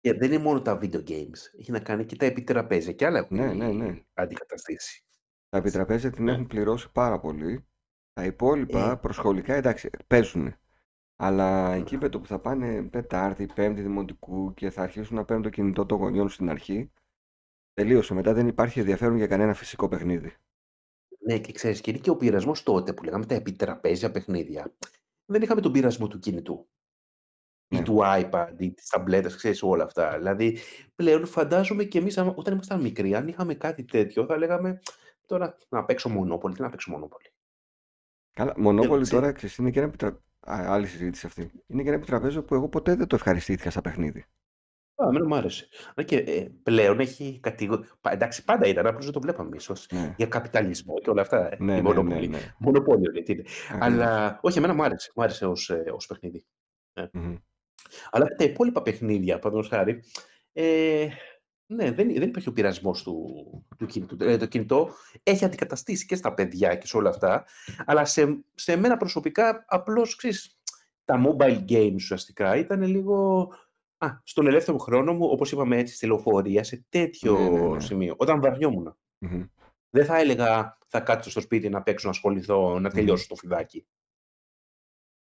και 0.00 0.12
δεν 0.14 0.32
είναι 0.32 0.42
μόνο 0.42 0.62
τα 0.62 0.78
video 0.82 1.08
games. 1.08 1.38
Έχει 1.58 1.70
να 1.70 1.80
κάνει 1.80 2.04
και 2.04 2.16
τα 2.16 2.26
επιτραπέζια. 2.26 2.92
Και 2.92 3.06
άλλα 3.06 3.18
έχουν 3.18 3.36
Ναι, 3.36 3.52
ναι, 3.52 3.72
ναι. 3.72 4.04
αντικαταστήσει. 4.14 5.04
Τα 5.48 5.56
Έτσι. 5.58 5.68
επιτραπέζια 5.68 6.10
την 6.10 6.24
Ναι. 6.24 6.32
έχουν 6.32 6.46
πληρώσει 6.46 6.92
πάρα 6.92 7.20
πολύ. 7.20 7.66
Τα 8.12 8.24
υπόλοιπα 8.24 8.90
Ε, 8.90 8.96
προσχολικά 8.96 9.54
εντάξει 9.54 9.90
παίζουν. 10.06 10.54
Αλλά 11.16 11.68
ναι. 11.68 11.76
εκεί 11.80 11.96
με 11.96 12.08
το 12.08 12.20
που 12.20 12.26
θα 12.26 12.40
πάνε 12.40 12.82
Τετάρτη, 12.88 13.46
Πέμπτη 13.54 13.82
Δημοτικού 13.82 14.54
και 14.54 14.70
θα 14.70 14.82
αρχίσουν 14.82 15.16
να 15.16 15.24
παίρνουν 15.24 15.44
το 15.44 15.50
κινητό 15.50 15.86
των 15.86 15.98
γονιών 15.98 16.28
στην 16.28 16.48
αρχή, 16.50 16.92
τελείωσε. 17.72 18.14
Μετά 18.14 18.32
δεν 18.34 18.46
υπάρχει 18.46 18.78
ενδιαφέρον 18.80 19.16
για 19.16 19.26
κανένα 19.26 19.54
φυσικό 19.54 19.88
παιχνίδι. 19.88 20.34
Ναι, 21.26 21.38
και 21.38 21.52
ξέρεις, 21.52 21.80
και 21.80 21.90
είναι 21.90 21.98
και 22.00 22.10
ο 22.10 22.16
πειρασμός 22.16 22.62
τότε 22.62 22.92
που 22.92 23.02
λέγαμε 23.02 23.26
τα 23.26 23.34
επιτραπέζια 23.34 24.10
παιχνίδια. 24.10 24.74
Δεν 25.24 25.42
είχαμε 25.42 25.60
τον 25.60 25.72
πειρασμό 25.72 26.08
του 26.08 26.18
κινητού 26.18 26.68
ή 27.68 27.76
Ναι. 27.76 27.82
του 27.82 27.98
iPad 28.02 28.52
ή 28.58 28.72
της 28.72 28.88
ταμπλέτας, 28.88 29.36
ξέρεις 29.36 29.62
όλα 29.62 29.84
αυτά. 29.84 30.16
Δηλαδή, 30.16 30.58
πλέον 30.94 31.26
φαντάζομαι 31.26 31.84
και 31.84 31.98
εμείς 31.98 32.18
άμα- 32.18 32.34
όταν 32.36 32.52
ήμασταν 32.52 32.80
μικροί, 32.80 33.14
αν 33.14 33.28
είχαμε 33.28 33.54
κάτι 33.54 33.84
τέτοιο, 33.84 34.24
θα 34.26 34.36
λέγαμε 34.36 34.80
τώρα 35.26 35.56
να 35.68 35.84
παίξω 35.84 36.08
μονόπολη. 36.08 36.54
Τι 36.54 36.60
να 36.62 36.70
παίξω 36.70 36.90
μονόπολη. 36.90 37.26
Καλά, 38.32 38.52
Και, 38.52 38.60
Μονόπολη 38.60 39.02
ξέρεις, 39.02 39.08
τώρα 39.10 39.32
ξέρεις, 39.32 39.56
είναι 39.56 39.70
και 39.70 39.78
ένα 39.78 39.88
επιτρα... 39.88 40.08
Α, 40.46 40.64
άλλη 40.72 40.86
συζήτηση 40.86 41.26
αυτή. 41.26 41.50
Είναι 41.66 41.82
και 41.82 41.88
ένα 41.88 41.96
επιτραπέζιο 41.96 42.44
που 42.44 42.54
εγώ 42.54 42.68
ποτέ 42.68 42.94
δεν 42.94 43.06
το 43.06 43.14
ευχαριστήθηκα 43.16 43.70
σαν 43.70 43.82
παιχνίδι. 43.82 44.24
Α, 44.96 45.06
εμένα 45.08 45.26
μου 45.26 45.34
άρεσε. 45.34 45.68
Αλλά 45.94 46.06
και 46.06 46.16
ε, 46.16 46.46
πλέον 46.62 47.00
έχει 47.00 47.38
κατηγορία. 47.42 47.86
Εντάξει, 48.08 48.44
πάντα 48.44 48.66
ήταν, 48.66 48.86
απλώς 48.86 49.04
δεν 49.04 49.12
το 49.12 49.20
βλέπαμε 49.20 49.56
ίσως. 49.56 49.86
Ναι, 49.90 50.14
Για 50.16 50.26
καπιταλισμό 50.26 50.94
και 51.02 51.10
όλα 51.10 51.20
αυτά. 51.20 51.52
Ε, 51.52 51.56
ναι, 51.58 51.72
η 51.72 51.74
ναι, 51.74 51.74
ναι, 51.74 51.82
μονοπολή. 51.82 52.28
ναι. 52.28 52.54
Μονοπόλιο, 52.58 53.12
λέει, 53.12 53.22
τι 53.22 53.32
είναι. 53.32 53.44
Ακριβώς. 53.72 53.86
Αλλά 53.86 54.38
όχι, 54.42 54.58
εμένα 54.58 54.74
μου 54.74 54.82
άρεσε. 54.84 55.12
Μου 55.14 55.22
άρεσε 55.22 55.46
ως, 55.46 55.70
ε, 55.70 55.84
ως 55.94 56.06
παιχνίδι. 56.06 56.44
Ε. 56.92 57.06
Μμμ. 57.12 57.36
Αλλά 58.10 58.26
τα 58.26 58.44
υπόλοιπα 58.44 58.82
παιχνίδια, 58.82 59.38
παραδείγματος 59.38 59.78
χάρη, 59.78 60.02
ε, 60.52 61.06
ναι, 61.66 61.90
δεν, 61.90 62.12
δεν 62.12 62.22
υπάρχει 62.28 62.48
ο 62.48 62.52
πειρασμός 62.52 63.02
του, 63.02 63.26
του 63.78 63.86
κινητού. 63.86 64.16
Ε, 64.20 64.36
το 64.36 64.46
κινητό 64.46 64.90
έχει 65.22 65.44
αντικαταστήσει 65.44 66.06
και 66.06 66.14
στα 66.16 66.34
παιδιά 66.34 66.74
και 66.74 66.86
σε 66.86 66.96
όλα 66.96 67.08
αυτά, 67.08 67.44
αλλά 67.86 68.04
σε, 68.04 68.44
σε 68.54 68.76
μένα 68.76 68.96
προσωπικά 68.96 69.64
απλώς, 69.68 70.16
ξέρεις, 70.16 70.58
τα 71.04 71.22
mobile 71.26 71.64
games 71.68 71.94
ουσιαστικά 71.94 72.56
ήταν 72.56 72.82
λίγο 72.82 73.48
α, 74.04 74.20
στον 74.24 74.46
ελεύθερο 74.46 74.78
χρόνο 74.78 75.12
μου, 75.12 75.26
όπως 75.26 75.52
είπαμε 75.52 75.76
έτσι, 75.78 75.94
στη 75.94 76.06
λεωφορεία, 76.06 76.64
σε 76.64 76.84
τέτοιο 76.88 77.38
Ναι, 77.38 77.48
ναι, 77.48 77.68
ναι. 77.68 77.80
σημείο, 77.80 78.14
όταν 78.18 78.40
βαριόμουν. 78.40 78.96
Μμμ. 79.18 79.44
Δεν 79.90 80.04
θα 80.04 80.18
έλεγα 80.18 80.78
θα 80.86 81.00
κάτσω 81.00 81.30
στο 81.30 81.40
σπίτι 81.40 81.68
να 81.68 81.82
παίξω, 81.82 82.06
να 82.06 82.12
ασχοληθώ, 82.12 82.72
να 82.72 82.88
Μμμ. 82.88 82.94
τελειώσω 82.94 83.28
το 83.28 83.34
φιδάκι. 83.34 83.80
Τι 83.80 83.86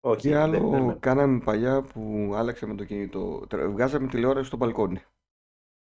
Όχι, 0.00 0.28
δεν, 0.28 0.50
δεν 0.50 0.64
άλλο 0.64 0.84
με... 0.84 0.96
κάναμε 1.00 1.38
παλιά 1.44 1.82
που 1.82 2.30
άλλαξε 2.34 2.66
με 2.66 2.74
το 2.74 2.84
κινητό. 2.84 3.46
Τρα- 3.48 3.70
Βγάζαμε 3.70 4.08
τηλεόραση 4.08 4.46
στο 4.46 4.56
μπαλκόνι 4.56 4.98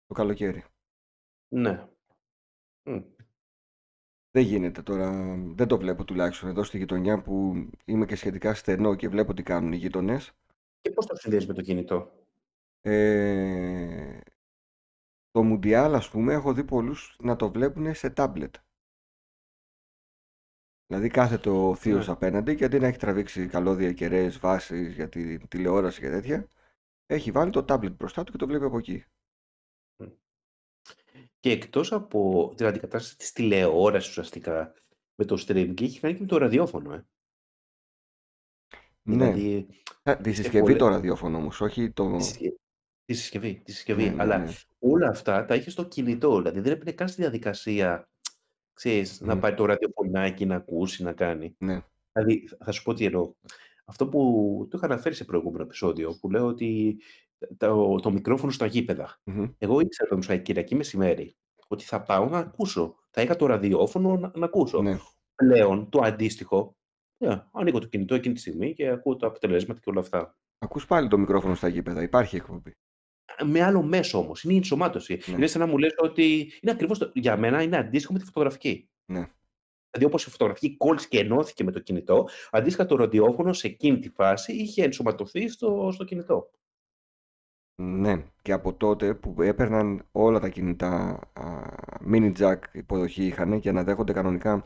το 0.05 0.13
καλοκαίρι. 0.13 0.63
Ναι. 1.53 1.87
Μμ. 2.89 2.99
Δεν 4.31 4.43
γίνεται 4.43 4.81
τώρα, 4.81 5.35
δεν 5.55 5.67
το 5.67 5.77
βλέπω 5.77 6.03
τουλάχιστον 6.03 6.49
εδώ 6.49 6.63
στη 6.63 6.77
γειτονιά 6.77 7.21
που 7.21 7.53
είμαι 7.85 8.05
και 8.05 8.15
σχετικά 8.15 8.53
στενό 8.53 8.95
και 8.95 9.09
βλέπω 9.09 9.33
τι 9.33 9.43
κάνουν 9.43 9.71
οι 9.73 9.77
γείτονες. 9.77 10.31
Και 10.81 10.91
πώς 10.91 11.05
το 11.05 11.15
συνδέεις 11.15 11.47
με 11.47 11.53
το 11.53 11.61
κινητό; 11.61 12.24
Ε, 12.87 14.19
το 15.31 15.43
Μουντιάλ, 15.43 15.95
ας 15.95 16.09
πούμε, 16.09 16.33
έχω 16.33 16.53
δει 16.53 16.63
πολλούς 16.63 17.17
να 17.19 17.35
το 17.35 17.51
βλέπουν 17.51 17.93
σε 17.95 18.09
τάμπλετ. 18.09 18.55
Δηλαδή 20.87 21.09
κάθεται 21.09 21.49
ο 21.49 21.75
θείος 21.75 22.07
Ναι. 22.07 22.13
απέναντι 22.13 22.55
και 22.55 22.65
αντί 22.65 22.79
να 22.79 22.87
έχει 22.87 22.97
τραβήξει 22.97 23.47
καλώδια 23.47 23.93
κεραίες 23.93 24.39
βάσεις 24.39 24.93
για 24.93 25.09
τη 25.09 25.47
τηλεόραση 25.47 25.99
και 25.99 26.09
τέτοια, 26.09 26.47
έχει 27.05 27.31
βάλει 27.31 27.51
το 27.51 27.63
τάμπλετ 27.63 27.93
μπροστά 27.93 28.23
του 28.23 28.31
και 28.31 28.37
το 28.37 28.47
βλέπει 28.47 28.63
από 28.65 28.77
εκεί. 28.77 29.03
Μμ. 30.03 30.07
Και 31.39 31.51
εκτός 31.51 31.91
από 31.91 32.53
την 32.57 32.65
αντικατάσταση 32.65 33.17
της 33.17 33.31
τηλεόρασης 33.31 34.09
ουσιαστικά 34.09 34.73
με 35.15 35.25
το 35.25 35.35
streaming, 35.47 35.81
έχει 35.81 35.99
κάνει 35.99 36.13
και 36.13 36.21
με 36.21 36.27
το 36.27 36.37
ραδιόφωνο, 36.37 36.93
ε. 36.93 37.05
Ναι. 39.01 39.31
Δηλαδή, 39.31 39.67
Α, 40.03 40.17
Τη 40.17 40.33
σε 40.33 40.41
συσκευή 40.41 40.63
πολλε... 40.63 40.75
το 40.77 40.87
ραδιόφωνο 40.87 41.37
όμως, 41.37 41.61
όχι 41.61 41.91
το... 41.91 42.17
Τη 42.17 42.23
συσκε- 42.23 42.59
τη 43.05 43.13
συσκευή, 43.13 43.53
τη 43.53 43.59
Ναι, 43.67 43.73
συσκευή. 43.73 44.09
ναι, 44.09 44.21
Αλλά 44.21 44.37
ναι. 44.37 44.51
όλα 44.79 45.07
αυτά 45.09 45.45
τα 45.45 45.53
έχει 45.53 45.69
στο 45.69 45.83
κινητό. 45.83 46.37
Δηλαδή 46.37 46.59
δεν 46.59 46.71
έπαιρνε 46.71 46.91
καν 46.91 47.07
στη 47.07 47.21
διαδικασία, 47.21 48.09
ξέρεις, 48.73 49.21
να 49.21 49.35
Μμ. 49.35 49.39
πάει 49.39 49.53
το 49.53 49.65
ραδιοφωνάκι 49.65 50.45
να 50.45 50.55
ακούσει, 50.55 51.03
να 51.03 51.13
κάνει. 51.13 51.55
Ναι. 51.59 51.81
Δηλαδή, 52.11 52.49
θα 52.63 52.71
σου 52.71 52.83
πω 52.83 52.93
τι 52.93 53.05
εννοώ. 53.05 53.33
Αυτό 53.85 54.07
που 54.07 54.19
το 54.69 54.77
είχα 54.77 54.85
αναφέρει 54.85 55.15
σε 55.15 55.23
προηγούμενο 55.25 55.63
επεισόδιο, 55.63 56.17
που 56.19 56.29
λέω 56.31 56.45
ότι 56.45 56.97
το, 57.57 57.95
το 57.95 58.11
μικρόφωνο 58.11 58.51
στα 58.51 58.65
γήπεδα. 58.65 59.17
Μμμ. 59.23 59.45
Εγώ 59.57 59.79
ήξερα 59.79 60.09
το 60.09 60.15
μουσαϊκή 60.15 60.43
Κυριακή 60.43 60.75
μεσημέρι 60.75 61.35
ότι 61.67 61.83
θα 61.83 62.01
πάω 62.03 62.29
να 62.29 62.37
ακούσω. 62.37 62.95
Θα 63.09 63.21
είχα 63.21 63.35
το 63.35 63.45
ραδιόφωνο 63.45 64.17
να, 64.17 64.31
να 64.35 64.45
ακούσω. 64.45 64.81
Ναι. 64.81 64.97
Πλέον 65.35 65.89
το 65.89 65.99
αντίστοιχο, 66.03 66.75
yeah, 67.25 67.41
ανοίγω 67.51 67.79
το 67.79 67.87
κινητό 67.87 68.15
εκείνη 68.15 68.33
τη 68.33 68.39
στιγμή 68.39 68.73
και 68.73 68.87
ακούω 68.89 69.15
τα 69.15 69.27
αποτελέσματα 69.27 69.79
και 69.79 69.89
όλα 69.89 69.99
αυτά. 69.99 70.37
Ακούς 70.57 70.85
πάλι 70.85 71.07
το 71.07 71.17
μικρόφωνο 71.17 71.55
στα 71.55 71.67
γήπεδα, 71.67 72.01
υπάρχει 72.01 72.35
εκπομπή. 72.35 72.71
Με 73.43 73.61
άλλο 73.63 73.81
μέσο 73.81 74.17
όμως. 74.17 74.43
Είναι 74.43 74.53
η 74.53 74.57
ενσωμάτωση. 74.57 75.19
Ναι. 75.25 75.35
Είναι 75.35 75.47
σαν 75.47 75.61
να 75.61 75.67
μου 75.67 75.77
λες 75.77 75.93
ότι 75.97 76.51
είναι 76.61 76.71
ακριβώς 76.71 76.97
το, 76.97 77.11
για 77.13 77.37
μένα 77.37 77.61
είναι 77.61 77.77
αντίστοιχο 77.77 78.13
με 78.13 78.19
τη 78.19 78.25
φωτογραφική. 78.25 78.89
Ναι. 79.05 79.29
Δηλαδή, 79.91 80.13
όπως 80.13 80.25
η 80.25 80.29
φωτογραφική 80.29 80.77
κόλλησε 80.77 81.07
και 81.07 81.19
ενώθηκε 81.19 81.63
με 81.63 81.71
το 81.71 81.79
κινητό, 81.79 82.27
αντίστοιχα 82.51 82.85
το 82.85 82.95
ραδιόφωνο 82.95 83.53
σε 83.53 83.67
εκείνη 83.67 83.99
τη 83.99 84.09
φάση 84.09 84.53
είχε 84.53 84.83
ενσωματωθεί 84.83 85.47
στο, 85.47 85.89
στο 85.93 86.03
κινητό. 86.03 86.49
Ναι, 87.81 88.25
και 88.41 88.51
από 88.51 88.73
τότε 88.73 89.13
που 89.13 89.41
έπαιρναν 89.41 90.07
όλα 90.11 90.39
τα 90.39 90.49
κινητά 90.49 91.19
α, 91.33 91.61
mini 92.11 92.33
jack 92.37 92.59
υποδοχή 92.71 93.25
είχαν 93.25 93.53
για 93.53 93.71
να 93.71 93.83
δέχονται 93.83 94.13
κανονικά 94.13 94.65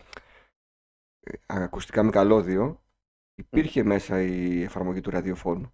ε, 1.20 1.34
ακουστικά 1.46 2.04
με 2.04 2.10
καλώδιο, 2.10 2.84
υπήρχε 3.36 3.84
μέσα 3.84 4.22
η 4.22 4.62
εφαρμογή 4.62 5.02
του 5.02 5.10
ραδιοφώνου. 5.10 5.74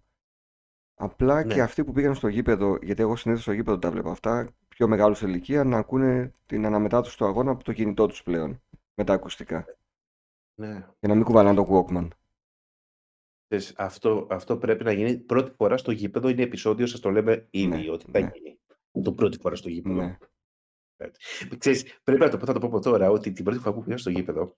Απλά 0.98 1.44
Ναι. 1.44 1.54
και 1.54 1.62
αυτοί 1.62 1.84
που 1.84 1.92
πήγαν 1.92 2.14
στο 2.14 2.28
γήπεδο, 2.28 2.78
γιατί 2.82 3.02
εγώ 3.02 3.16
συνήθως 3.16 3.42
στο 3.42 3.52
γήπεδο 3.52 3.78
τα 3.78 3.90
βλέπω 3.90 4.10
αυτά, 4.10 4.54
πιο 4.68 4.88
μεγάλους 4.88 5.18
σε 5.18 5.26
ηλικία, 5.26 5.64
να 5.64 5.76
ακούνε 5.78 6.34
την 6.46 6.66
αναμετάδοση 6.66 7.16
τους 7.16 7.26
αγώνα 7.26 7.50
από 7.50 7.64
το 7.64 7.72
κινητό 7.72 8.06
τους 8.06 8.22
πλέον 8.22 8.62
με 8.94 9.04
τα 9.04 9.12
ακουστικά. 9.12 9.64
Ναι. 10.60 10.72
Για 10.72 11.08
να 11.08 11.14
μην 11.14 11.24
κουβαλάνε 11.24 11.56
το 11.64 11.66
Walkman. 11.88 12.08
Ξέρεις, 13.48 13.74
Αυτό, 13.76 14.26
αυτό 14.30 14.56
πρέπει 14.58 14.84
να 14.84 14.92
γίνει 14.92 15.18
πρώτη 15.18 15.50
φορά 15.56 15.76
στο 15.76 15.90
γήπεδο. 15.90 16.28
Είναι 16.28 16.42
επεισόδιο, 16.42 16.86
σας 16.86 17.00
το 17.00 17.10
λέμε 17.10 17.46
ήδη, 17.50 17.66
Ναι, 17.66 17.90
ότι 17.90 18.10
θα 18.10 18.20
ναι. 18.20 18.30
γίνει. 18.34 18.58
Το 19.04 19.12
πρώτη 19.12 19.38
φορά 19.40 19.56
στο 19.56 19.68
γήπεδο. 19.68 19.94
Ναι. 19.94 20.16
Ξέρεις, 21.58 22.00
πρέπει 22.02 22.20
να 22.20 22.28
το 22.30 22.36
πω, 22.36 22.46
θα 22.46 22.52
το 22.52 22.58
πω 22.58 22.66
από 22.66 22.80
τώρα, 22.80 23.10
ότι 23.10 23.32
την 23.32 23.44
πρώτη 23.44 23.58
φορά 23.58 23.74
που 23.74 23.82
πήγα 23.82 23.96
στο 23.96 24.10
γήπεδο, 24.10 24.56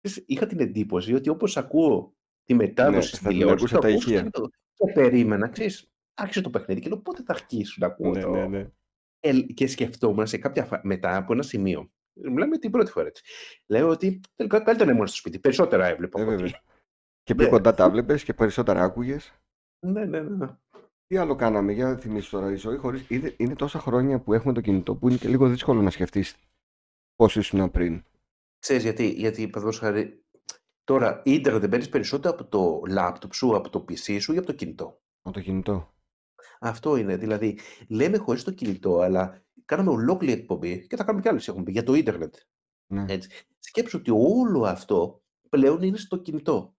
ξέρεις, 0.00 0.24
είχα 0.26 0.46
την 0.46 0.60
εντύπωση 0.60 1.14
ότι 1.14 1.28
όπως 1.28 1.56
ακούω 1.56 2.14
τη 2.44 2.54
μετάδοση 2.54 2.96
Ναι, 2.96 3.02
στην 3.02 3.18
θα 3.18 3.28
την 3.28 3.38
τηλεόραση, 3.38 3.64
ακούσω 3.64 3.74
το 3.74 3.80
τα 3.80 3.88
ακούω 3.88 4.00
στο 4.00 4.10
ηχεία. 4.10 4.22
γήπεδο. 4.22 4.48
Και 4.74 4.92
περίμενα, 4.92 5.48
ξέρεις, 5.48 5.92
άρχισε 6.14 6.40
το 6.40 6.50
παιχνίδι 6.50 6.80
και 6.80 6.88
λέω 6.88 6.98
πότε 6.98 7.22
θα 7.22 7.32
αρχίσω 7.32 7.76
να 7.80 7.86
ακούω 7.86 8.10
Ναι, 8.10 8.20
το... 8.20 8.30
ναι, 8.30 8.46
ναι. 8.46 8.70
Ε, 9.20 9.40
και 9.40 9.66
σκεφτόμουν 9.66 10.26
σε 10.26 10.38
κάποια 10.38 10.64
φα... 10.64 10.80
μετά 10.82 11.16
από 11.16 11.32
ένα 11.32 11.42
σημείο. 11.42 11.90
Μιλάμε 12.12 12.58
την 12.58 12.70
πρώτη 12.70 12.90
φορά 12.90 13.06
έτσι. 13.06 13.22
Λέω 13.66 13.88
ότι 13.88 14.20
τελικά 14.36 14.60
καλύτερα 14.60 14.90
να 14.90 14.94
ήμουν 14.96 15.06
στο 15.06 15.16
σπίτι. 15.16 15.38
Περισσότερα 15.38 15.86
έβλεπα 15.86 16.18
Ε, 16.20 16.22
από 16.22 16.30
βέβαια. 16.30 16.46
ότι. 16.46 16.58
Και 17.22 17.34
πιο 17.34 17.44
Ναι. 17.44 17.50
κοντά 17.50 17.74
τα 17.74 17.90
βλέπε 17.90 18.16
και 18.16 18.34
περισσότερα 18.34 18.82
άκουγες. 18.82 19.32
Ναι, 19.86 20.04
ναι, 20.04 20.20
ναι. 20.20 20.46
Τι 21.06 21.16
άλλο 21.16 21.34
κάναμε, 21.36 21.72
για 21.72 21.96
θυμίσου 21.96 22.30
τώρα 22.30 22.50
η 22.50 22.54
ζωή 22.54 22.76
χωρίς... 22.76 23.04
Είναι, 23.08 23.34
είναι 23.36 23.54
τόσα 23.54 23.78
χρόνια 23.78 24.20
που 24.20 24.32
έχουμε 24.32 24.52
το 24.52 24.60
κινητό 24.60 24.96
που 24.96 25.08
είναι 25.08 25.16
και 25.18 25.28
λίγο 25.28 25.48
δύσκολο 25.48 25.82
να 25.82 25.90
σκεφτείς 25.90 26.36
πώς 27.14 27.36
ήσουν 27.36 27.70
πριν. 27.70 28.04
Ξέρεις 28.58 28.82
γιατί, 28.82 29.08
γιατί 29.10 29.48
παραδείγματος 29.48 29.78
χάρη, 29.78 30.21
τώρα 30.92 31.22
ίντερνετ 31.24 31.60
δεν 31.60 31.70
παίρνεις 31.70 31.88
περισσότερο 31.88 32.34
από 32.34 32.44
το 32.44 32.82
λάπτοπ 32.88 33.34
σου, 33.34 33.56
από 33.56 33.70
το 33.70 33.84
PC 33.88 34.20
σου 34.20 34.32
ή 34.32 34.36
από 34.36 34.46
το 34.46 34.52
κινητό; 34.52 35.00
Από 35.22 35.34
το 35.34 35.40
κινητό. 35.40 35.94
Αυτό 36.60 36.96
είναι. 36.96 37.16
Δηλαδή, 37.16 37.58
λέμε 37.88 38.18
χωρίς 38.18 38.44
το 38.44 38.50
κινητό, 38.50 38.98
αλλά 38.98 39.44
κάναμε 39.64 39.90
ολόκληρη 39.90 40.40
εκπομπή 40.40 40.86
και 40.86 40.96
θα 40.96 41.04
κάνουμε 41.04 41.22
κι 41.22 41.28
άλλες 41.28 41.48
εκπομπή 41.48 41.70
για 41.70 41.82
το 41.82 41.94
ίντερνετ. 41.94 42.34
Ναι. 42.86 43.04
Έτσι. 43.08 43.30
Σκέψου 43.58 43.98
ότι 43.98 44.10
όλο 44.10 44.62
αυτό 44.62 45.22
πλέον 45.48 45.82
είναι 45.82 45.96
στο 45.96 46.16
κινητό. 46.16 46.74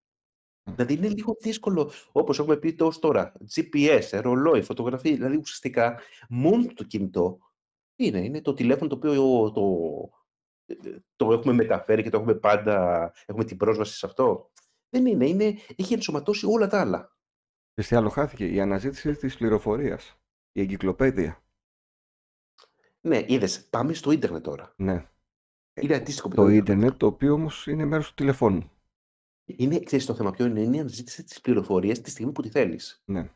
Μμ. 0.64 0.74
Δηλαδή 0.74 0.94
είναι 0.94 1.08
λίγο 1.08 1.36
δύσκολο, 1.40 1.92
όπως 2.12 2.40
έχουμε 2.40 2.58
πει 2.58 2.74
τόσο 2.74 3.00
τώρα, 3.00 3.34
GPS, 3.56 4.22
ρολόι, 4.22 4.62
φωτογραφία, 4.62 5.16
δηλαδή 5.16 5.38
ουσιαστικά 5.38 6.00
μόνο 6.30 6.66
το 6.74 6.84
κινητό 6.84 7.38
είναι, 7.96 8.20
είναι 8.20 8.42
το 8.42 8.54
τηλέφωνο 8.54 8.90
το 8.90 8.96
οποίο 8.96 9.52
το, 9.52 9.64
το 11.16 11.34
έχουμε 11.34 11.54
μεταφέρει 11.54 12.04
και 12.04 12.10
το 12.10 12.18
έχουμε 12.18 12.36
πάντα, 12.36 13.12
έχουμε 13.26 13.44
την 13.44 13.58
πρόσβαση 13.58 13.98
σε 13.98 14.06
αυτό. 14.06 14.52
Δεν 14.90 15.06
είναι, 15.06 15.28
είναι 15.28 15.56
έχει 15.76 15.94
ενσωματώσει 15.94 16.46
όλα 16.46 16.68
τα 16.68 16.80
άλλα. 16.80 17.18
Και 17.74 17.82
τι 17.82 17.96
άλλο 17.96 18.10
χάθηκε, 18.10 18.46
η 18.46 18.62
αναζήτηση 18.62 19.16
της 19.16 19.38
πληροφορίας. 19.38 20.18
Η 20.52 20.62
εγκυκλοπαίδεια. 20.62 21.44
Ναι, 23.02 23.24
είδες, 23.28 23.68
πάμε 23.70 23.94
στο 23.94 24.12
ίντερνετ 24.12 24.44
τώρα. 24.44 24.74
Ναι. 24.76 25.08
Είναι 25.74 25.96
αντίστοιχο 25.96 26.30
με 26.30 26.36
Το 26.36 26.48
ίντερνετ, 26.48 26.98
το 26.98 27.06
οποίο 27.06 27.34
όμως 27.34 27.68
είναι 27.68 27.86
μέρος 27.86 28.08
του 28.08 28.14
τηλεφώνου. 28.14 28.72
Είναι, 29.46 29.80
ξέρεις 29.80 30.06
το 30.06 30.16
θέμα 30.16 30.32
ποιο 30.32 30.46
είναι, 30.46 30.62
είναι 30.62 30.76
η 30.76 30.80
αναζήτηση 30.80 31.24
της 31.24 31.42
πληροφορίας 31.42 32.02
τη 32.02 32.10
στιγμή 32.10 32.32
που 32.32 32.42
τη 32.42 32.50
θέλεις. 32.50 33.02
Ναι. 33.06 33.30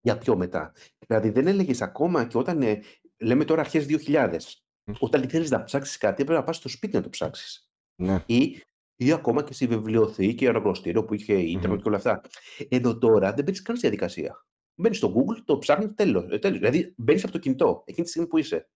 Για 0.00 0.18
πιο 0.18 0.36
μετά; 0.36 0.72
Δηλαδή 1.06 1.30
δεν 1.30 1.46
έλεγες 1.46 1.82
ακόμα 1.82 2.24
και 2.26 2.38
όταν, 2.38 2.62
ε, 2.62 2.82
λέμε 3.16 3.44
τώρα 3.44 3.60
αρχές 3.60 3.86
2000, 3.86 4.36
Μμ. 4.36 4.61
Όταν 4.98 5.28
θέλεις 5.28 5.50
να 5.50 5.64
ψάξεις 5.64 5.96
κάτι 5.96 6.22
έπρεπε 6.22 6.40
να 6.40 6.44
πας 6.46 6.56
στο 6.56 6.68
σπίτι 6.68 6.96
να 6.96 7.02
το 7.02 7.08
ψάξεις. 7.08 7.70
Ναι. 7.96 8.22
Ή, 8.26 8.62
ή 8.96 9.12
ακόμα 9.12 9.44
και 9.44 9.52
στη 9.52 9.66
βιβλιοθήκη, 9.66 10.48
αναγνωστήριο 10.48 11.04
που 11.04 11.14
είχε 11.14 11.34
ίντερνετ 11.34 11.70
Μμμ. 11.70 11.82
και 11.82 11.88
όλα 11.88 11.96
αυτά. 11.96 12.20
Εδώ 12.68 12.98
τώρα 12.98 13.32
δεν 13.32 13.44
μπαίνεις 13.44 13.62
καν 13.62 13.76
στη 13.76 13.86
διαδικασία. 13.88 14.46
Μπαίνεις 14.74 14.96
στο 14.96 15.14
Google, 15.16 15.42
το 15.44 15.58
ψάχνεις, 15.58 15.94
τέλος. 15.94 16.24
Ε, 16.30 16.38
τέλος. 16.38 16.58
Δηλαδή 16.58 16.94
μπαίνεις 16.96 17.22
από 17.22 17.32
το 17.32 17.38
κινητό 17.38 17.82
εκείνη 17.86 18.04
τη 18.04 18.10
στιγμή 18.10 18.28
που 18.28 18.38
είσαι. 18.38 18.68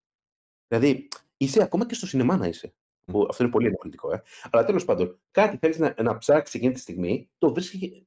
Δηλαδή 0.68 1.08
είσαι 1.36 1.62
ακόμα 1.62 1.86
και 1.86 1.94
στο 1.94 2.06
σινεμά 2.06 2.36
να 2.36 2.46
είσαι. 2.46 2.74
Μμ. 3.04 3.12
Που 3.12 3.26
αυτό 3.30 3.42
είναι 3.42 3.52
πολύ 3.52 3.66
ενοχλητικό. 3.66 4.12
Ε. 4.12 4.22
Αλλά 4.50 4.64
τέλος 4.64 4.84
πάντων, 4.84 5.20
κάτι 5.30 5.56
θέλεις 5.56 5.78
να, 5.78 5.94
να 6.02 6.18
ψάξεις 6.18 6.54
εκείνη 6.54 6.72
τη 6.72 6.80
στιγμή, 6.80 7.30
το 7.38 7.52
βρίσκει. 7.54 8.06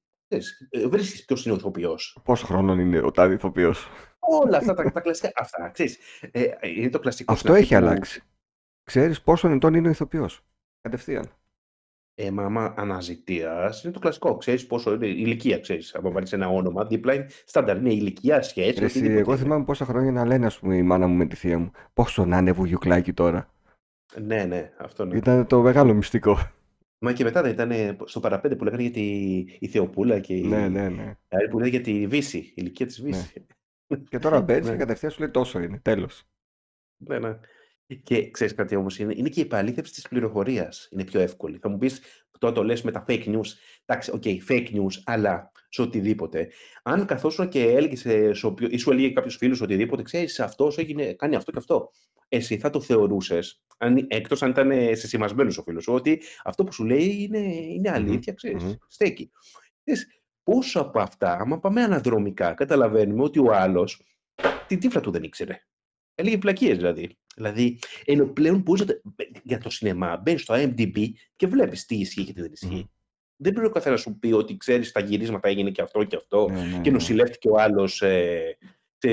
Βρίσκεις 0.90 1.26
ποιος 1.26 1.46
είναι 1.46 1.54
ο 1.54 1.58
ηθοποιός; 1.58 2.18
Πόσο 2.24 2.46
χρόνο 2.46 2.74
είναι 2.74 3.00
ο 3.02 3.12
τάδε 3.12 3.34
ηθοποιός; 3.34 3.88
Όλα 4.20 4.58
αυτά 4.58 4.74
τα, 4.74 4.92
τα 4.92 5.00
κλασικά. 5.00 5.32
Αυτά, 5.36 5.70
ξέρεις, 5.70 5.98
ε, 6.32 6.44
είναι 6.76 6.90
το 6.90 7.00
κλασικό. 7.00 7.32
Αυτό 7.34 7.48
στην 7.48 7.58
αρχή 7.60 7.74
έχει 7.74 7.82
που- 7.82 7.88
αλλάξει. 7.90 8.22
Ξέρεις 8.84 9.22
πόσο 9.22 9.50
ετών 9.50 9.74
είναι 9.74 9.88
ο 9.88 9.92
ηθοποιός; 9.92 10.42
Κατευθείαν. 10.82 11.26
Ε, 12.16 12.32
μα 12.32 12.44
άμα 12.44 12.74
αναζητίας, 12.78 13.84
είναι 13.84 13.94
το 13.94 14.00
κλασικό. 14.00 14.38
Ξέρεις 14.38 14.68
πόσο 14.68 14.94
είναι 14.94 15.08
η 15.08 15.16
ηλικία, 15.18 15.60
ξέρεις. 15.60 15.96
Αν 15.96 16.12
βάλεις 16.12 16.34
ένα 16.34 16.48
όνομα, 16.48 16.86
δίπλα 16.86 17.14
είναι 17.14 17.28
στάνταρ. 17.46 17.78
Είναι 17.78 17.94
η 17.94 17.98
ηλικία, 18.00 18.42
σχέση, 18.42 18.80
Ρε 18.80 18.86
εσύ, 18.86 18.98
οτιδήποτε 18.98 19.20
εγώ 19.20 19.32
είναι. 19.32 19.42
θυμάμαι 19.42 19.64
πόσα 19.64 19.86
χρόνια 19.86 20.12
να 20.12 20.26
λένε, 20.26 20.46
ας 20.46 20.60
πούμε, 20.60 20.76
η 20.78 20.82
μάνα 20.82 21.08
μου 21.08 21.16
με 21.16 21.26
τη 21.26 21.36
θεία 21.36 21.60
μου. 21.60 21.72
Πόσο 21.94 22.26
να 22.26 22.38
είναι 22.38 22.52
βουγιουκλάκι 22.52 23.14
τώρα. 23.14 23.50
Ναι, 24.22 24.44
ναι, 24.44 24.72
αυτό 24.78 25.06
ναι. 25.06 25.18
Ήταν 25.18 25.48
το 25.48 25.62
μεγάλο 25.62 25.94
μυστικό. 25.94 26.38
Μα 27.02 27.14
και 27.14 27.24
μετά 27.24 27.42
δεν 27.42 27.52
ήταν 27.52 27.98
στο 28.06 28.20
παραπέντε 28.20 28.56
που 28.56 28.64
λέγανε 28.64 28.82
για 28.82 28.92
τη 28.92 29.02
η 29.60 29.68
Θεοπούλα 29.68 30.20
και 30.20 30.34
η 30.36 30.42
Ναι, 30.42 30.68
ναι, 30.70 30.90
ναι. 30.90 31.18
άλλη 31.28 31.48
που 31.50 31.60
λέγανε 31.60 31.70
για 31.70 31.82
τη 31.82 32.08
Βύση, 32.08 32.38
η 32.38 32.54
ηλικία 32.56 32.86
της 32.86 33.02
Βύση. 33.02 33.46
Και 34.10 34.20
τώρα 34.20 34.42
μπαίνεις 34.44 34.66
Ναι. 34.66 34.72
και 34.72 34.78
κατευθείαν 34.78 35.12
σου 35.12 35.20
λέει 35.20 35.30
τόσο 35.30 35.60
είναι. 35.60 35.80
Τέλος. 35.82 36.24
Ναι, 36.98 37.20
ναι. 37.20 37.40
Και 38.04 38.30
ξέρεις 38.32 38.54
κάτι 38.54 38.76
όμως, 38.76 39.00
είναι, 39.00 39.14
είναι 39.16 39.30
και 39.30 39.40
η 39.40 39.44
επαλήθευση 39.44 39.94
της 39.94 40.08
πληροφορίας. 40.08 40.88
Είναι 40.92 41.04
πιο 41.04 41.20
εύκολη. 41.20 41.58
Θα 41.58 41.70
μου 41.70 41.78
πεις, 41.78 42.02
τώρα 42.40 42.54
το 42.54 42.64
λες 42.64 42.82
με 42.82 42.92
τα 42.92 43.06
fake 43.08 43.26
news. 43.26 43.46
Εντάξει, 43.86 44.12
οκ, 44.12 44.24
fake 44.48 44.68
news, 44.72 45.02
αλλά 45.04 45.52
σε 45.70 45.82
οτιδήποτε. 45.82 46.50
Αν 46.84 47.06
καθόσουν 47.06 47.50
και 47.50 47.62
έλεγες, 47.64 48.06
ε, 48.06 48.34
σε 48.34 48.46
οποιο- 48.46 48.68
ή 48.72 48.78
σου 48.78 48.92
έλεγε 48.92 49.10
κάποιος 49.10 49.36
φίλος 49.36 49.62
οτιδήποτε, 49.62 50.02
ξέρεις, 50.02 50.40
αυτός 50.40 50.78
έγινε, 50.78 51.14
κάνει 51.14 51.36
αυτό 51.36 51.52
και 51.52 51.58
αυτό. 51.58 51.92
Εσύ 52.28 52.58
θα 52.58 52.70
το 52.70 52.82
θεωρούσες, 52.82 53.62
αν, 53.78 54.06
εκτός 54.10 54.44
αν 54.44 54.50
ήταν 54.50 54.72
ε, 54.72 54.96
σεσημασμένος 54.96 55.58
ο 55.58 55.64
φίλος 55.64 55.84
σου, 55.84 55.94
ότι 55.94 56.22
αυτό 56.44 56.64
που 56.64 56.72
σου 56.74 56.86
λέει 56.86 57.16
είναι, 57.20 57.40
είναι 57.56 57.90
Μμμ, 57.90 57.96
αλήθεια, 57.96 58.34
ξέρεις, 58.34 58.64
μμμ. 58.64 58.74
στέκει. 58.88 59.32
Ξέρεις, 59.84 60.22
πόσο 60.44 60.80
από 60.80 61.00
αυτά, 61.00 61.38
άμα 61.40 61.60
πάμε 61.60 61.84
αναδρομικά, 61.84 62.54
καταλαβαίνουμε 62.54 63.24
ότι 63.24 63.40
ο 63.40 63.54
άλλος 63.54 64.02
την 64.68 64.80
τύφλα 64.80 65.02
του 65.02 65.12
δεν 65.12 65.24
ήξερε. 65.24 65.64
Έλεγε 66.16 66.38
πλακίες 66.38 66.78
δηλαδή. 66.78 67.18
Δηλαδή, 67.36 67.80
ενώ 68.06 68.26
πλέον 68.26 68.60
μπορείς 68.62 68.86
για 69.44 69.58
το 69.58 69.70
σινεμά 69.70 70.18
μπαίνεις 70.18 70.42
στο 70.42 70.54
IMDb 70.58 71.08
και 71.36 71.48
βλέπεις 71.48 71.86
τι 71.86 71.96
ισχύει 71.96 72.24
και 72.24 72.34
τι 72.34 72.42
δεν 72.42 72.52
ισχύει. 72.52 72.68
Μμμ. 72.68 72.82
Δεν 73.42 73.52
πρέπει 73.54 73.68
ο 73.68 73.72
καθένας 73.72 74.02
σου 74.02 74.20
πει 74.20 74.32
ότι 74.32 74.58
ξέρεις 74.58 74.88
στα 74.88 75.00
γυρίσματα 75.00 75.48
έγινε 75.48 75.72
και 75.72 75.82
αυτό 75.82 76.04
και 76.04 76.16
αυτό 76.16 76.50
Ναι, 76.50 76.62
ναι, 76.62 76.72
και 76.82 76.90
ναι. 76.90 76.92
νοσηλεύτηκε 76.92 77.50
ο 77.50 77.58
άλλος 77.60 78.02
ε, 78.02 78.58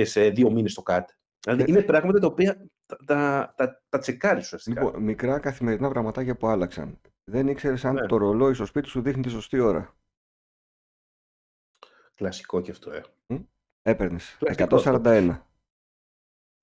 σε 0.03 0.29
δύο 0.31 0.51
μήνες 0.51 0.73
στο 0.73 0.83
ΚΑΤ. 0.83 1.09
Δηλαδή, 1.41 1.63
Ε, 1.63 1.65
είναι 1.69 1.83
πράγματα 1.83 2.19
τα 2.19 2.27
οποία 2.27 2.67
τα, 2.87 2.97
τα, 3.07 3.55
τα, 3.57 3.83
τα 3.89 3.99
τσεκάρεις 3.99 4.45
ουσιαστικά. 4.45 4.83
Λοιπόν, 4.85 5.03
μικρά 5.03 5.39
καθημερινά 5.39 5.89
πραγματάκια 5.89 6.37
που 6.37 6.47
άλλαξαν. 6.47 7.01
Δεν 7.25 7.49
ήξερες 7.49 7.85
αν 7.85 7.95
Ναι. 7.95 8.07
το 8.07 8.17
ρολόι 8.17 8.55
στο 8.55 8.65
σπίτι 8.67 8.89
σου 8.89 9.03
δείχνει 9.03 9.23
τη 9.23 9.29
σωστή 9.29 9.59
ώρα. 9.59 9.97
Κλασικό 12.15 12.61
και 12.61 12.71
αυτό, 12.71 12.91
ε. 12.93 13.03
Έπαιρνες 13.83 14.37
Κλασικό 14.39 14.77
αυτό. 14.77 15.01
141. 15.05 15.39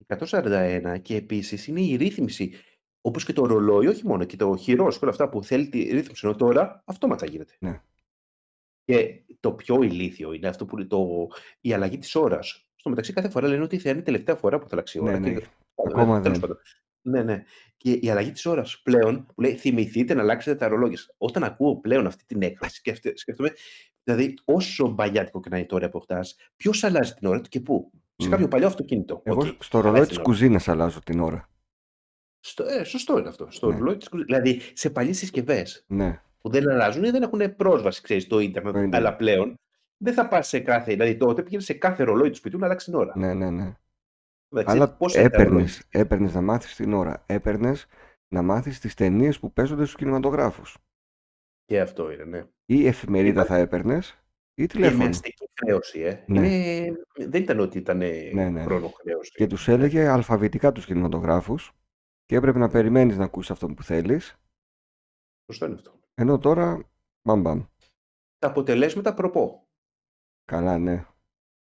141 0.08 0.98
και 1.02 1.16
επίσης 1.16 1.68
είναι 1.68 1.82
η 1.82 1.96
ρύθμιση. 1.96 2.54
Όπως 3.06 3.26
και 3.26 3.34
το 3.34 3.46
ρολόι, 3.46 3.88
όχι 3.88 4.08
μόνο 4.08 4.24
και 4.24 4.36
το 4.36 4.56
χειρός 4.56 4.94
και 4.98 5.00
όλα 5.06 5.12
αυτά 5.14 5.30
που 5.30 5.44
θέλει 5.44 5.70
τη 5.70 5.80
ρύθμιση. 5.84 6.26
Ενώ 6.28 6.36
τώρα 6.36 6.84
αυτόματα 6.86 7.26
γίνεται. 7.26 7.54
Ναι. 7.60 7.82
Και 8.84 9.22
το 9.40 9.52
πιο 9.54 9.82
ηλίθιο 9.84 10.34
είναι 10.34 10.48
αυτό 10.48 10.66
που 10.66 10.78
είναι 10.80 10.88
το, 10.88 11.28
η 11.62 11.74
αλλαγή 11.74 11.98
της 11.98 12.16
ώρας. 12.16 12.68
Στο 12.76 12.90
μεταξύ, 12.90 13.14
κάθε 13.14 13.30
φορά 13.30 13.48
λένε 13.48 13.64
ότι 13.64 13.78
θα 13.78 13.90
είναι 13.90 14.00
η 14.00 14.04
τελευταία 14.04 14.36
φορά 14.36 14.58
που 14.60 14.64
θα 14.64 14.70
αλλάξει 14.74 14.98
η 14.98 15.02
ώρα. 15.02 15.20
Ναι, 15.20 15.28
και- 15.30 15.34
ναι. 15.34 15.42
Πάντα, 15.76 16.02
Ακόμα 16.02 16.22
τέλος 16.22 16.40
δεν. 16.40 16.48
πάντων. 16.48 16.64
Ναι, 17.02 17.24
ναι. 17.24 17.44
Και 17.78 17.92
η 17.92 18.10
αλλαγή 18.10 18.32
της 18.32 18.46
ώρας 18.46 18.82
πλέον 18.84 19.26
που 19.26 19.42
λέει 19.42 19.56
θυμηθείτε 19.56 20.14
να 20.14 20.22
αλλάξετε 20.22 20.56
τα 20.58 20.68
ρολόγια. 20.68 20.98
σας». 20.98 21.16
Όταν 21.18 21.44
ακούω 21.44 21.76
πλέον 21.80 22.06
αυτή 22.08 22.26
την 22.26 22.42
έκφραση, 22.42 22.76
σκέφτε- 22.76 23.18
σκέφτομαι, 23.18 23.52
δηλαδή 24.04 24.34
όσο 24.46 24.88
μπαγιάτικο 24.88 25.40
και 25.40 25.50
να 25.50 25.58
είναι 25.58 25.66
τώρα 25.66 25.90
που 25.90 25.98
αποκτά, 25.98 26.20
ποιος 26.56 26.84
αλλάζει 26.84 27.14
την 27.14 27.28
ώρα 27.28 27.42
του 27.42 27.50
και 27.50 27.60
πού; 27.60 27.92
Σε 28.18 28.28
Μμ. 28.28 28.32
κάποιο 28.32 28.48
παλιό 28.48 28.68
αυτοκίνητο. 28.68 29.22
Εγώ 29.24 29.40
Οκ, 29.42 29.64
στο 29.64 29.78
αλλάζει 29.78 29.92
ρολόι 29.92 30.00
την 30.00 30.08
τη 30.10 30.14
ώρα. 30.16 30.24
κουζίνας 30.24 30.68
αλλάζω 30.68 31.00
την 31.04 31.20
ώρα. 31.20 31.50
Στο, 32.46 32.64
ε, 32.66 32.84
σωστό 32.84 33.18
είναι 33.20 33.28
αυτό. 33.28 33.48
Στο 33.50 33.72
Ναι. 33.72 33.78
ρολόι 33.78 33.98
της 33.98 34.10
κουζίνας. 34.10 34.40
Δηλαδή 34.42 34.62
σε 34.74 34.90
παλιές 34.90 35.18
συσκευές 35.18 35.84
Ναι. 35.88 36.22
που 36.42 36.50
δεν 36.50 36.70
αλλάζουν 36.70 37.04
ή 37.04 37.10
δεν 37.10 37.22
έχουν 37.24 37.56
πρόσβαση, 37.56 38.02
ξέρεις, 38.02 38.24
στο 38.24 38.40
ίντερνετ. 38.40 38.74
Το 38.74 38.80
ίντερνετ. 38.80 38.96
Αλλά 39.08 39.16
πλέον 39.16 39.60
δεν 39.98 40.14
θα 40.14 40.28
πας 40.28 40.48
σε 40.48 40.60
κάθε. 40.60 40.92
Δηλαδή 40.92 41.16
τότε 41.18 41.44
πήγαινε 41.44 41.62
σε 41.62 41.74
κάθε 41.74 42.04
ρολόι 42.04 42.30
του 42.30 42.36
σπιτιού 42.36 42.60
να 42.60 42.66
αλλάξει 42.66 42.86
την 42.86 43.00
ώρα. 43.00 43.14
Ναι, 43.18 43.34
ναι, 43.34 43.50
ναι. 43.50 43.74
Εντάξει, 44.50 44.76
Αλλά 44.76 44.90
πόσα 44.96 45.22
δευτερόλεπτα 45.22 45.56
έπαιρνες, 45.62 45.84
έπαιρνες 45.90 46.34
να 46.34 46.42
μάθεις 46.42 46.76
την 46.76 46.94
ώρα. 46.94 47.24
Έπαιρνες 47.26 47.86
να 48.28 48.42
μάθεις 48.42 48.80
τις 48.80 48.94
ταινίες 48.94 49.40
που 49.40 49.54
παίζονται 49.54 49.84
στους 49.84 49.96
κινηματογράφους. 49.96 50.78
Και 51.66 51.82
αυτό 51.82 52.12
είναι, 52.12 52.24
ναι. 52.24 52.44
Ή 52.66 52.88
εφημερίδα 52.88 53.32
Ήταν 53.42 53.46
θα 53.46 53.58
έπαιρνες 53.62 54.10
ή 54.54 54.66
και 54.66 54.78
με 54.80 54.86
τηλέφωνο. 54.86 55.10
αστική 55.10 55.46
χρέωση, 55.64 56.00
ε. 56.00 56.24
Ναι, 56.28 56.48
Είναι... 56.48 56.92
Δεν 57.28 57.42
ήταν 57.42 57.60
ότι 57.60 57.78
ήταν 57.78 57.98
ναι, 57.98 58.30
ναι, 58.34 58.50
ναι. 58.50 58.64
χρόνο 58.64 58.88
Και 58.88 58.94
χρέωση. 59.04 59.48
τους 59.48 59.68
Ναι. 59.68 59.74
έλεγε 59.74 60.08
αλφαβητικά 60.08 60.72
τους 60.72 60.86
κινηματογράφους 60.86 61.72
και 62.26 62.36
έπρεπε 62.36 62.60
να 62.60 62.70
περιμένεις 62.70 63.18
να 63.18 63.24
ακούσεις 63.24 63.52
αυτό 63.52 63.68
που 63.68 63.84
θέλεις. 63.84 64.36
Σωστό 65.46 65.66
είναι 65.66 65.76
αυτό. 65.76 66.00
Ενώ 66.14 66.38
τώρα, 66.38 66.90
μπαμ 67.28 67.42
μπαμ. 67.42 67.64
Τα 68.40 68.48
αποτελέσματα 68.48 69.14
προπό. 69.14 69.68
Καλά, 70.46 70.78
ναι. 70.78 70.96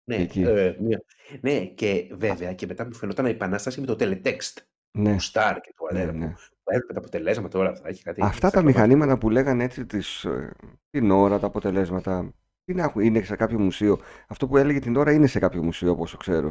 Και 0.04 0.16
Ναι, 0.16 0.22
εκεί. 0.22 0.42
ε, 0.42 0.76
μία. 0.80 1.02
ναι, 1.40 1.66
και 1.66 2.11
βέβαια 2.14 2.54
και 2.54 2.66
μετά 2.66 2.84
μου 2.86 2.94
φαινόταν 2.94 3.26
η 3.26 3.30
επανάσταση 3.30 3.80
με 3.80 3.86
το 3.86 3.92
teletext. 3.98 4.54
Του 4.90 5.00
Ναι, 5.00 5.16
Star 5.32 5.56
και 5.62 5.72
του 5.76 5.88
ναι, 5.92 5.98
Αλέρα 5.98 6.12
ναι. 6.12 6.28
που 6.62 6.70
έβλεπε 6.70 6.92
τα 6.92 6.98
αποτελέσματα 6.98 7.58
όλα 7.58 7.70
αυτά. 7.70 7.88
Έχει 7.88 8.02
κάτι 8.02 8.20
Αυτά 8.22 8.40
τα 8.40 8.46
σακλαμάκι. 8.46 8.74
μηχανήματα 8.76 9.18
που 9.18 9.30
λέγανε 9.30 9.64
έτσι 9.64 9.86
τις, 9.86 10.24
ε, 10.24 10.52
την 10.90 11.11
ώρα, 11.11 11.38
τα 11.38 11.46
αποτελέσματα, 11.46 12.34
είναι, 12.64 12.82
άκου- 12.82 13.02
είναι 13.02 13.22
σε 13.22 13.36
κάποιο 13.36 13.58
μουσείο. 13.58 13.98
Αυτό 14.28 14.48
που 14.48 14.56
έλεγε 14.56 14.78
την 14.78 14.96
ώρα 14.96 15.12
είναι 15.12 15.26
σε 15.26 15.38
κάποιο 15.38 15.62
μουσείο, 15.62 15.90
όπως 15.90 16.11
το 16.11 16.16
ξέρω. 16.16 16.48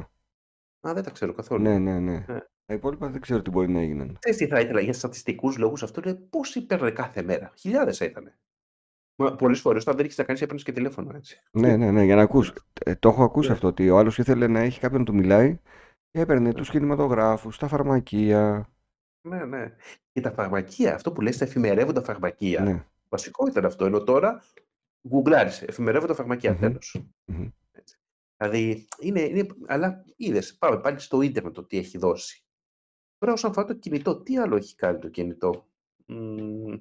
Α, 0.87 0.93
δεν 0.93 1.03
τα 1.03 1.11
ξέρω 1.11 1.33
καθόλου. 1.33 1.61
Ναι, 1.61 1.77
ναι, 1.77 1.99
ναι. 1.99 2.25
Ναι. 2.27 2.39
Τα 2.69 2.75
υπόλοιπα 2.75 3.09
δεν 3.09 3.21
ξέρω 3.21 3.41
τι 3.41 3.49
μπορεί 3.49 3.69
να 3.71 3.79
έγιναν. 3.79 4.17
Ξέρεις 4.19 4.37
τι 4.39 4.47
θα 4.47 4.59
ήθελα 4.59 4.79
για 4.81 4.93
στατιστικούς 4.93 5.57
λόγους 5.57 5.83
αυτό 5.83 6.01
είναι 6.05 6.13
πόσοι 6.15 6.65
παίρνουν 6.65 6.93
κάθε 6.93 7.21
μέρα. 7.21 7.51
Χιλιάδες 7.57 7.97
θα 7.97 8.05
ήταν. 8.05 8.33
Μα 9.15 9.35
πολλές 9.35 9.59
φορές 9.59 9.81
όταν 9.81 9.95
δεν 9.95 10.05
έχεις 10.05 10.17
να 10.17 10.23
κάνεις 10.23 10.41
έπαιρνες 10.41 10.63
και 10.63 10.71
τηλέφωνο 10.71 11.15
έτσι. 11.15 11.41
Ναι, 11.51 11.75
ναι, 11.77 11.91
ναι, 11.91 12.03
για 12.03 12.15
να 12.15 12.21
ακούς. 12.21 12.53
Ε, 12.85 12.95
το 12.95 13.09
έχω 13.09 13.23
ακούσει 13.23 13.47
Ναι. 13.47 13.53
αυτό, 13.53 13.67
ότι 13.67 13.89
ο 13.89 13.97
άλλος 13.97 14.17
ήθελε 14.17 14.47
να 14.47 14.59
έχει 14.59 14.79
κάποιον 14.79 14.99
να 14.99 15.05
του 15.05 15.13
μιλάει 15.13 15.59
και 16.11 16.19
έπαιρνε 16.19 16.53
τους 16.53 16.69
κινηματογράφους, 16.69 17.57
τα 17.57 17.67
φαρμακεία. 17.67 18.69
Ναι, 19.27 19.45
ναι. 19.45 19.75
Και 20.11 20.21
τα 20.21 20.31
φαρμακεία, 20.31 20.93
αυτό 20.95 21.11
που 21.11 21.21
λες 21.21 21.37
τα 21.37 21.45
εφημερεύοντα 21.45 22.01
φαρμακεία, 22.01 22.61
Ναι. 22.61 22.85
βασικό 23.09 23.47
ήταν 23.47 23.65
αυτό. 23.65 23.85
Ενώ 23.85 24.03
τώρα 24.03 24.43
γκουγκλάρεις, 25.07 25.61
εφημερεύοντα 25.61 26.13
φαρμακεία, 26.13 26.51
Μμμ. 26.51 26.59
τέλος. 26.59 27.01
Μμμ. 27.25 27.47
Έτσι. 27.71 27.97
Δηλαδή, 28.37 28.87
είναι, 28.99 29.21
είναι, 29.21 29.45
αλλά 29.67 30.03
είδες, 30.15 30.55
πάμε 30.57 30.79
πάλι 30.79 30.99
στο 30.99 31.21
ίντερνετ 31.21 31.53
το 31.53 31.63
τι 31.63 31.77
έχει 31.77 31.97
δώσει. 31.97 32.43
Τώρα 33.19 33.33
όσον 33.33 33.49
αφορά 33.49 33.67
το 33.67 33.73
κινητό, 33.73 34.21
τι 34.21 34.37
άλλο 34.37 34.55
έχει 34.55 34.75
κάνει 34.75 34.99
το 34.99 35.07
κινητό; 35.09 35.67
Μμμ, 36.05 36.75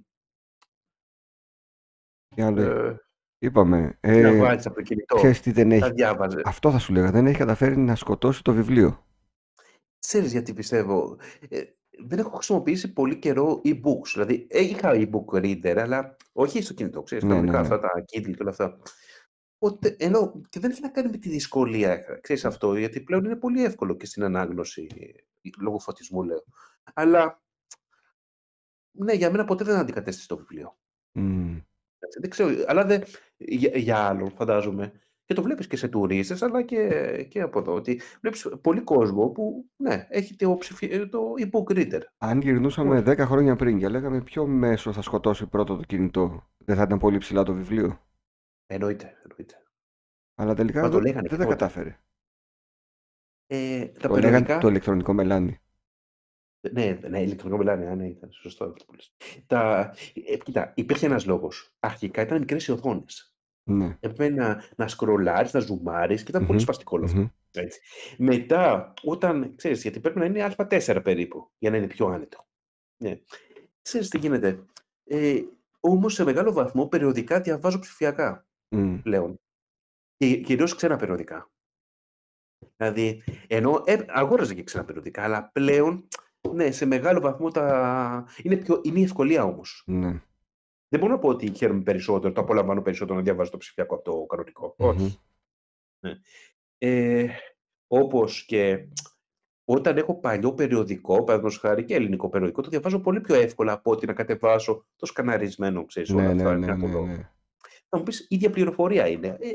Τι 2.34 2.42
άλλο 2.42 2.60
έχει. 2.62 2.70
ε, 2.88 2.96
Είπαμε, 3.40 3.98
να 4.02 4.10
ε, 4.12 4.38
βάλεις 4.38 4.66
από 4.66 4.74
το 4.74 4.82
κινητό; 4.82 5.16
ξέρεις 5.16 5.40
τι 5.40 5.50
δεν 5.52 5.68
Τα 5.68 5.74
έχει. 5.74 5.92
διάβαζε. 5.92 6.42
Αυτό 6.44 6.70
θα 6.70 6.78
σου 6.78 6.92
λέγα, 6.92 7.10
δεν 7.10 7.26
έχει 7.26 7.38
καταφέρει 7.38 7.76
να 7.76 7.94
σκοτώσει 7.94 8.42
το 8.42 8.52
βιβλίο. 8.52 9.06
Ξέρεις 9.98 10.32
γιατί 10.32 10.54
πιστεύω. 10.54 11.18
Ε, 11.48 11.62
δεν 12.06 12.18
έχω 12.18 12.30
χρησιμοποιήσει 12.30 12.92
πολύ 12.92 13.18
καιρό 13.18 13.60
e-books. 13.64 14.08
Δηλαδή, 14.12 14.46
ε, 14.50 14.60
είχα 14.60 14.90
e-book 14.94 15.24
reader, 15.42 15.76
αλλά 15.78 16.16
όχι 16.32 16.62
στο 16.62 16.74
κινητό, 16.74 17.02
ξέρεις, 17.02 17.24
Ναι, 17.24 17.28
ναι, 17.30 17.34
κανονικά 17.34 17.60
ναι. 17.60 17.66
αυτά 17.74 17.80
τα 17.80 18.04
Kindle 18.12 18.30
και 18.36 18.40
όλα 18.42 18.50
αυτά. 18.50 18.78
Οπότε, 19.58 19.96
ενώ 19.98 20.40
και 20.48 20.60
δεν 20.60 20.70
έχει 20.70 20.80
να 20.82 20.88
κάνει 20.90 21.10
με 21.10 21.16
τη 21.16 21.28
δυσκολία, 21.28 21.92
ε, 21.92 22.18
ξέρεις 22.20 22.44
αυτό, 22.44 22.76
γιατί 22.76 23.00
πλέον 23.00 23.24
είναι 23.24 23.36
πολύ 23.36 23.64
εύκολο 23.64 23.96
και 23.96 24.06
στην 24.06 24.22
ανάγνωση, 24.22 24.86
ε, 24.98 25.06
λόγω 25.60 25.78
φωτισμού 25.78 26.22
λέω. 26.22 26.44
Αλλά, 26.94 27.42
ναι, 28.98 29.12
για 29.12 29.30
μένα 29.30 29.44
ποτέ 29.44 29.64
δεν 29.64 29.76
αντικατέστησε 29.76 30.28
το 30.28 30.36
βιβλίο. 30.36 30.78
Μμ. 31.12 31.56
Έτσι, 31.98 32.20
δεν 32.20 32.30
ξέρω, 32.30 32.64
αλλά 32.66 32.84
δεν, 32.84 33.02
για, 33.36 33.78
για 33.78 33.98
άλλον 33.98 34.30
φαντάζομαι. 34.30 34.92
Και 35.24 35.34
το 35.34 35.42
βλέπεις 35.42 35.66
και 35.66 35.76
σε 35.76 35.88
τουρίστες, 35.88 36.42
αλλά 36.42 36.62
και, 36.62 37.22
και 37.30 37.40
από 37.40 37.58
εδώ. 37.58 37.74
Ότι 37.74 38.00
βλέπεις 38.20 38.48
πολύ 38.60 38.80
κόσμο 38.80 39.28
που, 39.28 39.70
ναι, 39.76 40.06
έχει 40.08 40.36
το, 40.36 40.56
ψηφι- 40.56 40.92
ε, 40.92 41.06
το 41.06 41.32
e-book 41.38 41.72
reader. 41.72 42.00
Αν 42.18 42.40
γυρνούσαμε 42.40 43.02
10 43.06 43.18
χρόνια 43.18 43.56
πριν 43.56 43.78
και 43.78 43.88
λέγαμε 43.88 44.22
ποιο 44.22 44.46
μέσο 44.46 44.92
θα 44.92 45.02
σκοτώσει 45.02 45.46
πρώτο 45.46 45.76
το 45.76 45.82
κινητό, 45.82 46.50
δεν 46.56 46.76
θα 46.76 46.82
ήταν 46.82 46.98
πολύ 46.98 47.18
ψηλά 47.18 47.42
το 47.42 47.54
βιβλίο; 47.54 48.00
Εννοείται, 48.66 49.20
εννοείται. 49.22 49.62
Αλλά 50.34 50.54
τελικά 50.54 50.80
Μα 50.80 50.88
το 50.88 50.94
δεν, 50.94 51.02
λέγανε 51.06 51.28
δεν 51.28 51.38
και 51.38 51.44
τα 51.44 51.50
τότε. 51.50 51.56
κατάφερε. 51.56 51.98
Ε, 53.50 53.86
τα 53.86 54.08
Το 54.08 54.14
λέγανε 54.14 54.30
περιοδικά, 54.30 54.58
το 54.58 54.68
ηλεκτρονικό 54.68 55.12
μελάνι. 55.12 55.58
ναι, 56.72 56.98
ναι, 57.08 57.22
ηλεκτρονικό 57.22 57.58
μιλάνε, 57.58 57.86
α, 57.88 57.94
ναι, 57.94 58.06
ήταν 58.08 58.30
σωστό 58.32 58.64
αυτό 58.64 58.84
που 58.84 58.92
λες. 58.94 59.14
Τα, 59.46 59.94
ε, 60.28 60.36
κοίτα, 60.36 60.72
υπήρχε 60.76 61.06
ένας 61.06 61.26
λόγος. 61.26 61.74
Αρχικά 61.80 62.22
ήταν 62.22 62.38
μικρές 62.38 62.66
οι 62.66 62.72
οθόνες. 62.72 63.32
Ναι. 63.70 63.96
Έπρεπε 64.00 64.28
να, 64.28 64.64
να 64.76 64.88
σκρολάρεις, 64.88 65.52
να 65.52 65.60
ζουμάρεις 65.60 66.22
και 66.22 66.30
ήταν 66.30 66.42
πολύ 66.42 66.52
Μμμ, 66.58 66.62
σπαστικό 66.62 66.96
όλο 66.96 67.04
αυτό. 67.04 67.18
μμμ. 67.18 67.26
Έτσι. 67.52 67.80
Μετά, 68.18 68.92
όταν, 69.02 69.54
ξέρεις, 69.56 69.82
γιατί 69.82 70.00
πρέπει 70.00 70.18
να 70.18 70.24
είναι 70.24 70.54
α4 70.56 71.00
περίπου, 71.04 71.50
για 71.58 71.70
να 71.70 71.76
είναι 71.76 71.86
πιο 71.86 72.06
άνετο. 72.06 72.46
Ναι. 73.02 73.20
Ξέρεις 73.82 74.08
τι 74.08 74.18
γίνεται. 74.18 74.64
Ε, 75.04 75.40
όμως 75.80 76.14
σε 76.14 76.24
μεγάλο 76.24 76.52
βαθμό 76.52 76.86
περιοδικά 76.88 77.40
διαβάζω 77.40 77.78
ψηφιακά 77.78 78.46
Μμ. 78.68 78.98
πλέον. 79.02 79.40
Και 80.16 80.36
κυρίως 80.36 80.74
ξένα 80.74 80.96
περιοδικά. 80.96 81.50
Δηλαδή, 82.76 83.22
ενώ 83.46 83.82
ε, 83.84 83.96
αγόραζα 84.08 84.54
και 84.54 84.62
ξένα 84.62 84.84
περιοδικά, 84.84 85.22
αλλά 85.22 85.50
πλέον, 85.52 86.08
ναι, 86.52 86.70
σε 86.70 86.86
μεγάλο 86.86 87.20
βαθμό 87.20 87.50
τα... 87.50 88.26
είναι, 88.42 88.56
πιο... 88.56 88.80
είναι 88.84 88.98
η 88.98 89.02
ευκολία 89.02 89.44
όμως. 89.44 89.82
Ναι. 89.86 90.22
Δεν 90.88 91.00
μπορώ 91.00 91.12
να 91.12 91.18
πω 91.18 91.28
ότι 91.28 91.52
χαίρομαι 91.54 91.82
περισσότερο, 91.82 92.32
το 92.32 92.40
απολαμβάνω 92.40 92.82
περισσότερο 92.82 93.18
να 93.18 93.24
διαβάζω 93.24 93.50
το 93.50 93.56
ψηφιακό 93.56 93.94
από 93.94 94.04
το 94.04 94.26
κανονικό. 94.26 94.74
Μμμ. 94.78 94.88
Όχι. 94.88 95.18
Ναι. 96.00 96.12
Ε, 96.78 97.28
όπως 97.86 98.44
και 98.44 98.88
όταν 99.64 99.96
έχω 99.96 100.20
παλιό 100.20 100.52
περιοδικό, 100.54 101.12
παραδείγματος 101.24 101.58
χάρη 101.58 101.84
και 101.84 101.94
ελληνικό 101.94 102.28
περιοδικό, 102.28 102.62
το 102.62 102.68
διαβάζω 102.68 103.00
πολύ 103.00 103.20
πιο 103.20 103.34
εύκολα 103.34 103.72
από 103.72 103.90
ότι 103.90 104.06
να 104.06 104.12
κατεβάσω 104.12 104.86
το 104.96 105.06
σκαναρισμένο, 105.06 105.84
ξέρεις, 105.84 106.10
όλα 106.10 106.22
Ναι, 106.22 106.28
αυτά. 106.28 106.54
ναι, 106.56 106.66
και 106.66 106.72
ναι, 106.72 106.72
να 106.72 106.78
το 106.80 106.86
ναι, 106.86 106.92
δω. 106.92 107.06
ναι. 107.06 107.30
Θα 107.88 107.98
μου 107.98 108.02
πεις, 108.02 108.26
ίδια 108.30 108.50
πληροφορία 108.50 109.08
είναι. 109.08 109.36
Ε, 109.40 109.50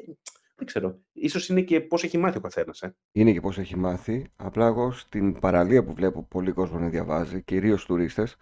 δεν 0.55 0.65
ξέρω. 0.65 0.99
Ίσως 1.13 1.49
είναι 1.49 1.61
και 1.61 1.81
πώς 1.81 2.03
έχει 2.03 2.17
μάθει 2.17 2.37
ο 2.37 2.41
καθένας. 2.41 2.81
Ε. 2.81 2.95
Είναι 3.11 3.31
και 3.31 3.41
πώς 3.41 3.57
έχει 3.57 3.77
μάθει. 3.77 4.25
Απλά 4.35 4.65
εγώ 4.65 4.91
στην 4.91 5.39
παραλία 5.39 5.83
που 5.83 5.93
βλέπω 5.93 6.23
πολύ 6.23 6.51
κόσμο 6.51 6.79
να 6.79 6.89
διαβάζει, 6.89 7.41
κυρίως 7.41 7.85
τουρίστες, 7.85 8.35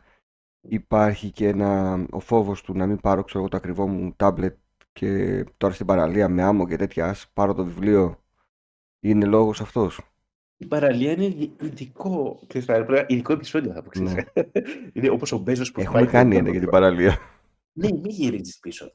υπάρχει 0.62 1.32
και 1.32 1.48
ένα, 1.48 2.04
ο 2.12 2.20
φόβος 2.20 2.62
του 2.62 2.74
να 2.74 2.88
μην 2.88 2.98
πάρω 3.00 3.24
ξέρω, 3.24 3.40
εγώ, 3.40 3.48
το 3.50 3.58
ακριβό 3.58 3.88
μου 3.88 4.14
τάμπλετ 4.16 4.56
και 4.94 5.44
τώρα 5.58 5.74
στην 5.74 5.86
παραλία 5.86 6.30
με 6.30 6.42
άμμο 6.42 6.68
και 6.68 6.76
τέτοια, 6.76 7.06
ας 7.08 7.30
πάρω 7.34 7.54
το 7.54 7.64
βιβλίο. 7.66 8.20
Είναι 9.00 9.26
λόγος 9.26 9.62
αυτός. 9.62 10.02
Η 10.58 10.66
παραλία 10.66 11.12
είναι 11.12 11.26
ειδι- 11.26 11.62
ειδικό, 11.62 12.40
ξέρεις, 12.48 12.68
θα 12.68 12.74
έπρεπε- 12.76 13.12
ειδικό 13.12 13.34
επεισόδιο 13.34 13.74
θα 13.74 13.82
πω, 13.82 13.90
ξέρεις. 13.90 14.14
Ναι. 14.14 14.24
είναι 14.94 15.10
όπως 15.10 15.32
ο 15.32 15.38
Μπέζος 15.38 15.72
που 15.72 15.80
Έχουμε 15.82 16.00
πάει 16.02 16.08
κάνει 16.12 16.34
το- 16.34 16.40
ένα 16.40 16.50
για 16.50 16.60
την 16.60 16.70
παραλία. 16.70 17.18
Ναι, 17.74 17.88
μην 17.92 18.06
γυρίζεις 18.06 18.60
πίσω. 18.60 18.92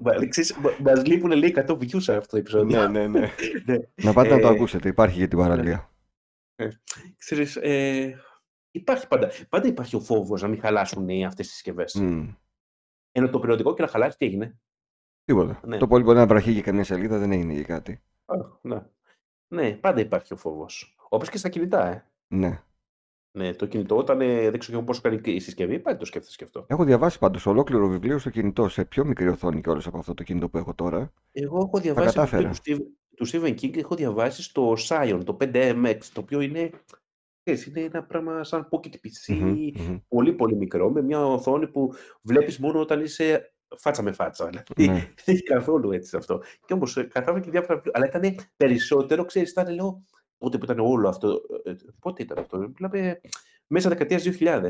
Μα, 0.00 0.26
ξέρεις, 0.26 0.56
μα- 0.56 0.76
μας 0.80 1.04
λείπουν 1.06 1.30
λέει 1.30 1.54
100 1.56 1.70
views 1.72 2.00
σε 2.02 2.14
αυτό 2.16 2.30
το 2.30 2.36
επεισόδιο. 2.36 2.88
ναι, 2.88 3.06
ναι, 3.06 3.18
ναι. 3.20 3.32
Ναι. 3.64 3.78
Να 3.94 4.12
πάτε 4.12 4.28
να 4.34 4.40
το 4.40 4.46
Ε, 4.48 4.50
ακούσετε. 4.50 4.88
Υπάρχει 4.88 5.18
για 5.18 5.28
την 5.28 5.38
παραλία. 5.38 5.90
Ξέρεις, 7.16 7.56
ε, 7.56 8.20
υπάρχει 8.70 9.08
πάντα, 9.08 9.30
πάντα 9.48 9.68
υπάρχει 9.68 9.96
ο 9.96 10.00
φόβος 10.00 10.42
να 10.42 10.48
μην 10.48 10.60
χαλάσουν 10.60 11.08
οι 11.08 11.24
αυτές 11.24 11.46
τις 11.46 11.54
συσκευές. 11.54 11.94
Μμ. 11.94 12.28
Ενώ 13.12 13.30
το 13.30 13.38
περιοδικό 13.38 13.74
και 13.74 13.82
να 13.82 13.88
χαλάσει 13.88 14.16
τι 14.18 14.26
έγινε; 14.26 14.58
Τίποτα. 15.24 15.60
Ναι. 15.64 15.76
Το 15.78 15.86
πολύ 15.86 16.04
μπορεί 16.04 16.16
να 16.18 16.26
βραχεί 16.26 16.54
και 16.54 16.62
καμία 16.62 16.84
σελίδα, 16.84 17.18
δεν 17.18 17.32
έγινε 17.32 17.54
και 17.54 17.64
κάτι. 17.64 18.02
Α, 18.24 18.34
ναι. 18.62 18.82
ναι, 19.48 19.72
πάντα 19.72 20.00
υπάρχει 20.00 20.32
ο 20.32 20.36
φόβος. 20.36 20.96
Όπως 21.08 21.30
και 21.30 21.38
στα 21.38 21.48
κινητά, 21.48 21.86
ε. 21.86 22.04
Ναι. 22.34 22.62
Ναι, 23.32 23.54
το 23.54 23.66
κινητό 23.66 23.96
όταν 23.96 24.20
ε, 24.20 24.50
δεν 24.50 24.58
ξέρω 24.58 24.82
πόσο 24.82 25.00
κάνει 25.00 25.20
η 25.24 25.40
συσκευή, 25.40 25.78
πάντα 25.78 25.96
το 25.96 26.04
σκέφτεσαι 26.04 26.36
και 26.36 26.44
αυτό. 26.44 26.64
Έχω 26.68 26.84
διαβάσει 26.84 27.18
πάντως 27.18 27.46
ολόκληρο 27.46 27.88
βιβλίο 27.88 28.18
στο 28.18 28.30
κινητό, 28.30 28.68
σε 28.68 28.84
πιο 28.84 29.04
μικρή 29.04 29.28
οθόνη 29.28 29.60
κιόλας 29.60 29.86
από 29.86 29.98
αυτό 29.98 30.14
το 30.14 30.22
κινητό 30.22 30.48
που 30.48 30.58
έχω 30.58 30.74
τώρα. 30.74 31.12
Εγώ 31.32 31.56
έχω 31.58 31.78
διαβάσει 31.80 32.06
βιβλίο 32.18 32.24
κατάφερα. 32.24 32.50
του, 32.50 32.56
Steve, 32.64 32.78
του 33.16 33.28
Stephen 33.28 33.54
King, 33.60 33.76
έχω 33.76 33.94
διαβάσει 33.94 34.42
στο 34.42 34.72
Scion, 34.88 35.20
το 35.24 35.36
5MX, 35.40 35.98
το 36.12 36.20
οποίο 36.20 36.40
είναι, 36.40 36.70
ξέρεις, 37.42 37.66
είναι 37.66 37.80
ένα 37.80 38.02
πράγμα 38.04 38.44
σαν 38.44 38.68
pocket 38.70 38.94
PC, 38.94 39.34
Μμμ, 39.34 39.48
μμμ. 39.88 39.96
πολύ 40.08 40.32
πολύ 40.32 40.56
μικρό, 40.56 40.90
με 40.90 41.02
μια 41.02 41.26
οθόνη 41.26 41.66
που 41.68 41.92
βλέπεις 42.22 42.58
μόνο 42.58 42.80
όταν 42.80 43.00
είσαι 43.02 43.52
φάτσα 43.78 44.02
με 44.02 44.12
φάτσα. 44.12 44.46
Δηλαδή, 44.46 44.86
Ναι. 44.92 44.98
δεν 45.24 45.34
έχει 45.34 45.42
καθόλου 45.42 45.92
έτσι 45.92 46.16
αυτό. 46.16 46.42
Και 46.66 46.72
όμως 46.72 46.96
ε, 46.96 47.02
κατάλαβα 47.02 47.40
και 47.44 47.50
διάφορα 47.50 47.74
βιβλία, 47.74 47.92
αλλά 47.96 48.06
ήταν 48.06 48.46
περισσότερο, 48.56 49.24
ξέρεις, 49.24 49.50
ήταν 49.50 49.74
λέω, 49.74 50.04
πότε 50.38 50.58
που 50.58 50.64
ήταν 50.64 50.78
όλο 50.78 51.08
αυτό, 51.08 51.40
ε, 51.64 51.72
πότε 52.00 52.22
ήταν 52.22 52.38
αυτό, 52.38 52.70
μιλάμε 52.78 53.20
μέσα 53.66 53.88
δεκαετίας 53.88 54.22
2000, 54.22 54.68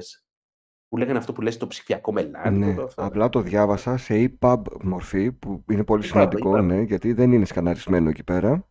που 0.89 0.97
λέγανε 0.97 1.19
αυτό 1.19 1.33
που 1.33 1.41
λες 1.41 1.57
το 1.57 1.66
ψηφιακό 1.66 2.12
μελάνι, 2.12 2.59
Ναι, 2.59 2.73
όλα 2.73 2.85
αυτά. 2.85 3.05
απλά 3.05 3.29
το 3.29 3.41
διάβασα 3.41 3.97
σε 3.97 4.14
EPUB 4.41 4.62
μορφή 4.83 5.33
που 5.33 5.64
είναι 5.71 5.85
πολύ 5.85 6.03
EPUB, 6.05 6.09
σημαντικό, 6.09 6.53
EPUB. 6.57 6.62
ναι, 6.64 6.81
γιατί 6.81 7.12
δεν 7.12 7.33
είναι 7.33 7.45
σκαναρισμένο 7.45 8.09
εκεί 8.09 8.25
πέρα. 8.25 8.69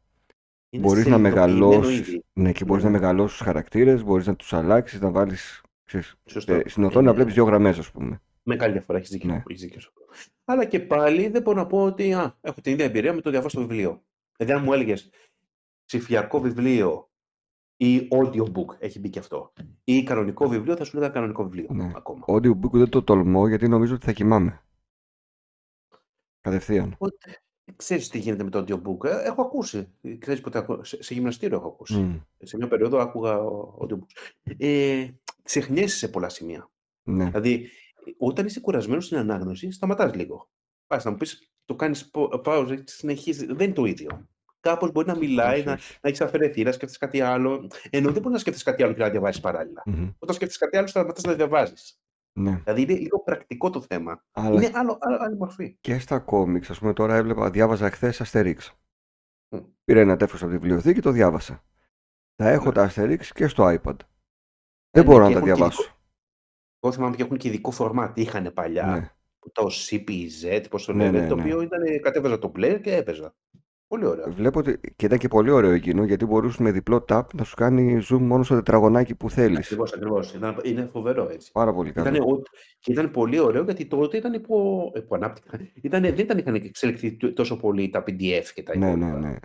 Είναι 0.69 0.83
Μπορείς 0.85 1.05
να 1.05 1.11
σελιδοποιημένο 1.17 1.67
μεγαλώσεις, 1.67 1.99
ήδη. 2.07 2.23
ναι, 2.33 2.51
και 2.51 2.65
μπορείς 2.65 2.83
να 2.83 2.89
Ναι. 2.89 2.99
μεγαλώσεις 2.99 3.37
τους 3.37 3.45
χαρακτήρες, 3.45 4.03
μπορείς 4.03 4.27
να 4.27 4.35
τους 4.35 4.53
αλλάξεις, 4.53 5.01
να 5.01 5.11
βάλεις, 5.11 5.61
ξέρεις, 5.85 6.15
Σωστό. 6.25 6.53
ε, 6.53 6.63
στην 6.65 6.83
οθόνη 6.83 7.03
να 7.05 7.09
Είναι 7.09 7.17
βλέπεις 7.17 7.33
δύο 7.33 7.43
γραμμές, 7.43 7.77
ας 7.79 7.91
πούμε. 7.91 8.21
μεγάλη 8.43 8.71
διαφορά, 8.71 8.97
έχεις 8.97 9.09
δίκιο. 9.09 9.29
Ναι. 9.29 9.43
έχεις 9.47 9.61
δίκιο 9.61 9.79
σε 9.81 9.87
αυτό. 9.89 10.05
Αλλά 10.45 10.65
και 10.65 10.79
πάλι 10.79 11.27
δεν 11.27 11.41
μπορώ 11.41 11.57
να 11.57 11.67
πω 11.67 11.83
ότι 11.83 12.13
α, 12.13 12.37
έχω 12.41 12.61
την 12.61 12.71
ίδια 12.71 12.85
εμπειρία 12.85 13.13
με 13.13 13.21
το 13.21 13.29
διαβάσω 13.29 13.55
το 13.61 13.67
βιβλίο. 13.67 14.03
Δηλαδή, 14.37 14.57
αν 14.57 14.63
μου 14.63 14.73
έλεγες 14.73 15.09
ψηφιακό 15.87 16.39
βιβλίο 16.41 17.09
Ή 17.79 18.07
audiobook, 18.11 18.79
έχει 18.79 18.99
μπει 18.99 19.09
και 19.09 19.19
αυτό. 19.19 19.53
Ή 19.83 20.03
κανονικό 20.03 20.47
βιβλίο, 20.47 20.75
θα 20.75 20.83
σου 20.83 20.97
λέγα 20.97 21.09
κανονικό 21.09 21.43
βιβλίο 21.43 21.67
Ναι. 21.71 21.91
ακόμα. 21.95 22.25
Audiobook 22.27 22.71
δεν 22.71 22.89
το 22.89 23.03
τολμώ 23.03 23.47
γιατί 23.47 23.67
νομίζω 23.67 23.95
ότι 23.95 24.05
θα 24.05 24.11
κοιμάμαι. 24.11 24.61
Κατευθείαν. 26.41 26.91
Οπότε, 26.93 27.41
ξέρεις 27.75 28.09
τι 28.09 28.19
γίνεται 28.19 28.43
με 28.43 28.49
το 28.49 28.59
audiobook. 28.59 29.05
Ε, 29.05 29.23
έχω 29.23 29.41
ακούσει. 29.41 29.87
Ξέρεις 30.19 30.41
ποτέ, 30.41 30.57
ακού- 30.57 30.85
σε, 30.85 31.03
σε 31.03 31.13
γυμναστήριο 31.13 31.57
έχω 31.57 31.67
ακούσει. 31.67 31.97
Μμ, 31.97 32.19
Σε 32.41 32.57
μια 32.57 32.67
περίοδο 32.67 32.97
άκουγα 32.99 33.37
audiobooks. 33.79 34.31
Ε, 34.57 35.07
ξεχνιέσαι 35.43 35.97
σε 35.97 36.07
πολλά 36.07 36.29
σημεία. 36.29 36.71
ναι. 37.03 37.25
Δηλαδή, 37.25 37.69
όταν 38.17 38.45
είσαι 38.45 38.59
κουρασμένος 38.59 39.05
στην 39.05 39.17
ανάγνωση, 39.17 39.71
σταματάς 39.71 40.15
λίγο. 40.15 40.49
Πας 40.87 41.03
να 41.03 41.11
μου 41.11 41.17
πεις, 41.17 41.51
το 41.65 41.75
κάνεις 41.75 42.11
pause, 42.13 42.79
συνεχίζει. 42.85 43.45
Δεν 43.45 43.65
είναι 43.65 43.73
το 43.73 43.85
ίδιο. 43.85 44.27
Κάπως 44.59 44.91
μπορεί 44.91 45.07
να 45.07 45.15
μιλάει, 45.17 45.57
Όχι, 45.57 45.65
να, 45.65 45.73
όχι. 45.73 45.97
να 46.01 46.09
έχει 46.09 46.23
αφαιρεθείς, 46.23 46.63
να 46.63 46.71
σκέφτεσαι 46.71 46.97
κάτι 46.99 47.21
άλλο. 47.21 47.67
Ενώ 47.89 48.05
δεν 48.11 48.17
μπορείς 48.21 48.31
να 48.33 48.37
σκέφτεσαι 48.37 48.63
κάτι 48.71 48.83
άλλο 48.83 48.93
και 48.93 49.01
να 49.01 49.09
διαβάσεις 49.09 49.41
παράλληλα. 49.41 49.81
Μμμ, 49.85 50.09
Όταν 50.19 50.35
σκέφτεσαι 50.35 50.59
κάτι 50.59 50.77
άλλο, 50.77 50.87
σταματάς 50.87 51.23
να 51.23 51.33
διαβάζεις. 51.33 51.99
Ναι. 52.39 52.61
Δηλαδή 52.63 52.81
είναι 52.81 52.93
λίγο 52.93 53.19
πρακτικό 53.19 53.69
το 53.69 53.81
θέμα. 53.81 54.23
Αλλά 54.31 54.49
Είναι 54.63 54.71
άλλο, 54.73 54.97
άλλο, 55.01 55.17
άλλη 55.19 55.35
μορφή. 55.37 55.77
και 55.81 55.99
στα 55.99 56.19
κόμιξ, 56.19 56.69
ας 56.69 56.79
πούμε 56.79 56.93
τώρα 56.93 57.15
έβλεπα, 57.15 57.49
διάβαζα 57.49 57.89
χθες 57.91 58.21
Asterix. 58.25 58.57
Μμ. 59.49 59.59
Πήρα 59.83 59.99
ένα 59.99 60.17
τεύχος 60.17 60.41
από 60.41 60.51
τη 60.51 60.57
βιβλιοθήκη, 60.57 61.01
το 61.01 61.11
διάβασα. 61.11 61.63
Τα 62.35 62.49
έχω 62.49 62.65
Ναι. 62.65 62.71
τα 62.71 62.91
Asterix 62.95 63.25
και 63.25 63.47
στο 63.47 63.63
iPad. 63.65 63.95
Ε, 63.99 64.05
Δεν 64.91 65.03
ναι, 65.05 65.11
μπορώ 65.11 65.27
και 65.27 65.33
να 65.33 65.39
τα 65.39 65.39
έχουν 65.39 65.41
και 65.41 65.49
ειδικό, 65.49 65.55
διαβάσω. 65.55 65.95
εγώ 66.79 66.93
θυμάμαι 66.93 67.15
και 67.15 67.21
έχουν 67.23 67.37
και 67.37 67.47
ειδικό 67.47 67.71
φορμάτ. 67.71 68.17
Είχαν 68.17 68.51
παλιά 68.53 68.85
Ναι, 68.85 69.11
το 69.51 69.67
CPZ, 69.89 70.65
πώς 70.69 70.85
το 70.85 70.93
ναι, 70.93 71.03
λένε, 71.03 71.19
ναι, 71.19 71.27
το 71.27 71.35
ναι. 71.35 71.41
οποίο 71.41 71.61
ήταν, 71.61 71.81
κατέβαζα 72.01 72.39
το 72.39 72.51
player 72.55 72.79
και 72.81 72.95
έπαιζα. 72.95 73.35
Πολύ 73.87 74.05
ωραίο. 74.05 74.31
Βλέπω 74.33 74.59
ότι 74.59 74.79
και 74.95 75.05
ήταν 75.05 75.17
και 75.17 75.27
πολύ 75.27 75.49
ωραίο 75.49 75.71
εκείνο 75.71 76.03
γιατί 76.03 76.25
μπορούσες 76.25 76.57
με 76.59 76.71
διπλό 76.71 77.05
tap 77.09 77.23
να 77.33 77.43
σου 77.43 77.55
κάνει 77.55 78.01
zoom 78.09 78.17
μόνο 78.19 78.43
στο 78.43 78.55
τετραγωνάκι 78.55 79.15
που 79.15 79.29
θέλεις. 79.29 79.57
Ακριβώς, 79.65 79.93
ακριβώς. 79.93 80.33
Ήταν, 80.33 80.59
είναι 80.63 80.85
φοβερό 80.85 81.29
έτσι. 81.29 81.51
Πάρα 81.51 81.73
πολύ 81.73 81.89
Ήταν, 81.89 82.03
καλό. 82.03 82.23
ο- 82.23 82.41
και 82.79 82.91
ήταν 82.91 83.11
πολύ 83.11 83.39
ωραίο 83.39 83.63
γιατί 83.63 83.85
τότε 83.85 84.17
ήταν 84.17 84.33
υπό, 84.33 84.91
υπό 84.95 85.15
ανάπτυξη. 85.15 85.71
Ήταν, 85.81 86.01
δεν 86.01 86.17
ήταν, 86.17 86.37
είχαν 86.37 86.55
εξελιχθεί 86.55 87.15
τ- 87.17 87.33
τόσο 87.35 87.57
πολύ 87.57 87.89
τα 87.89 88.03
PDF 88.07 88.43
και 88.53 88.63
τα 88.63 88.77
Ναι, 88.77 88.95
ναι, 88.95 89.05
υπόλοιπα. 89.05 89.19
ναι. 89.19 89.35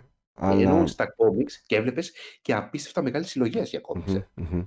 Ενώ 0.61 0.75
Αλλά... 0.75 0.87
στα 0.87 1.15
comics 1.17 1.51
και 1.65 1.75
έβλεπες 1.75 2.13
και 2.41 2.53
απίστευτα 2.53 3.01
μεγάλες 3.01 3.29
συλλογές 3.29 3.69
για 3.69 3.81
comics, 3.83 4.05
Μμμ, 4.07 4.15
ε, 4.15 4.27
μμμ. 4.35 4.63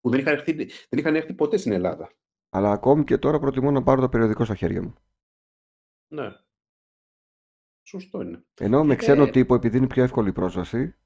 που 0.00 0.10
δεν 0.10 0.20
είχαν, 0.20 0.32
έρθει, 0.34 0.52
δεν 0.54 0.98
είχαν 0.98 1.14
έρθει 1.14 1.32
ποτέ 1.34 1.56
στην 1.56 1.72
Ελλάδα. 1.72 2.10
Αλλά 2.50 2.70
ακόμη 2.70 3.04
και 3.04 3.18
τώρα 3.18 3.38
προτιμώ 3.38 3.70
να 3.70 3.82
πάρω 3.82 4.00
το 4.00 4.08
περιοδικό 4.08 4.44
στα 4.44 4.54
χέρια 4.54 4.82
μου. 4.82 4.94
Ναι, 6.08 6.28
σωστό 7.86 8.20
είναι. 8.20 8.44
Ενώ 8.54 8.78
με 8.78 8.84
Είναι, 8.84 8.96
ξένο 8.96 9.30
τύπο, 9.30 9.54
επειδή 9.54 9.76
είναι 9.76 9.86
πιο 9.86 10.02
εύκολη 10.02 10.28
η 10.28 10.32
πρόσβαση, 10.32 10.96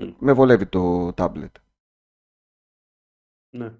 μ, 0.00 0.08
με 0.18 0.32
βολεύει 0.32 0.66
το 0.66 1.08
tablet. 1.16 1.50
ναι. 3.50 3.78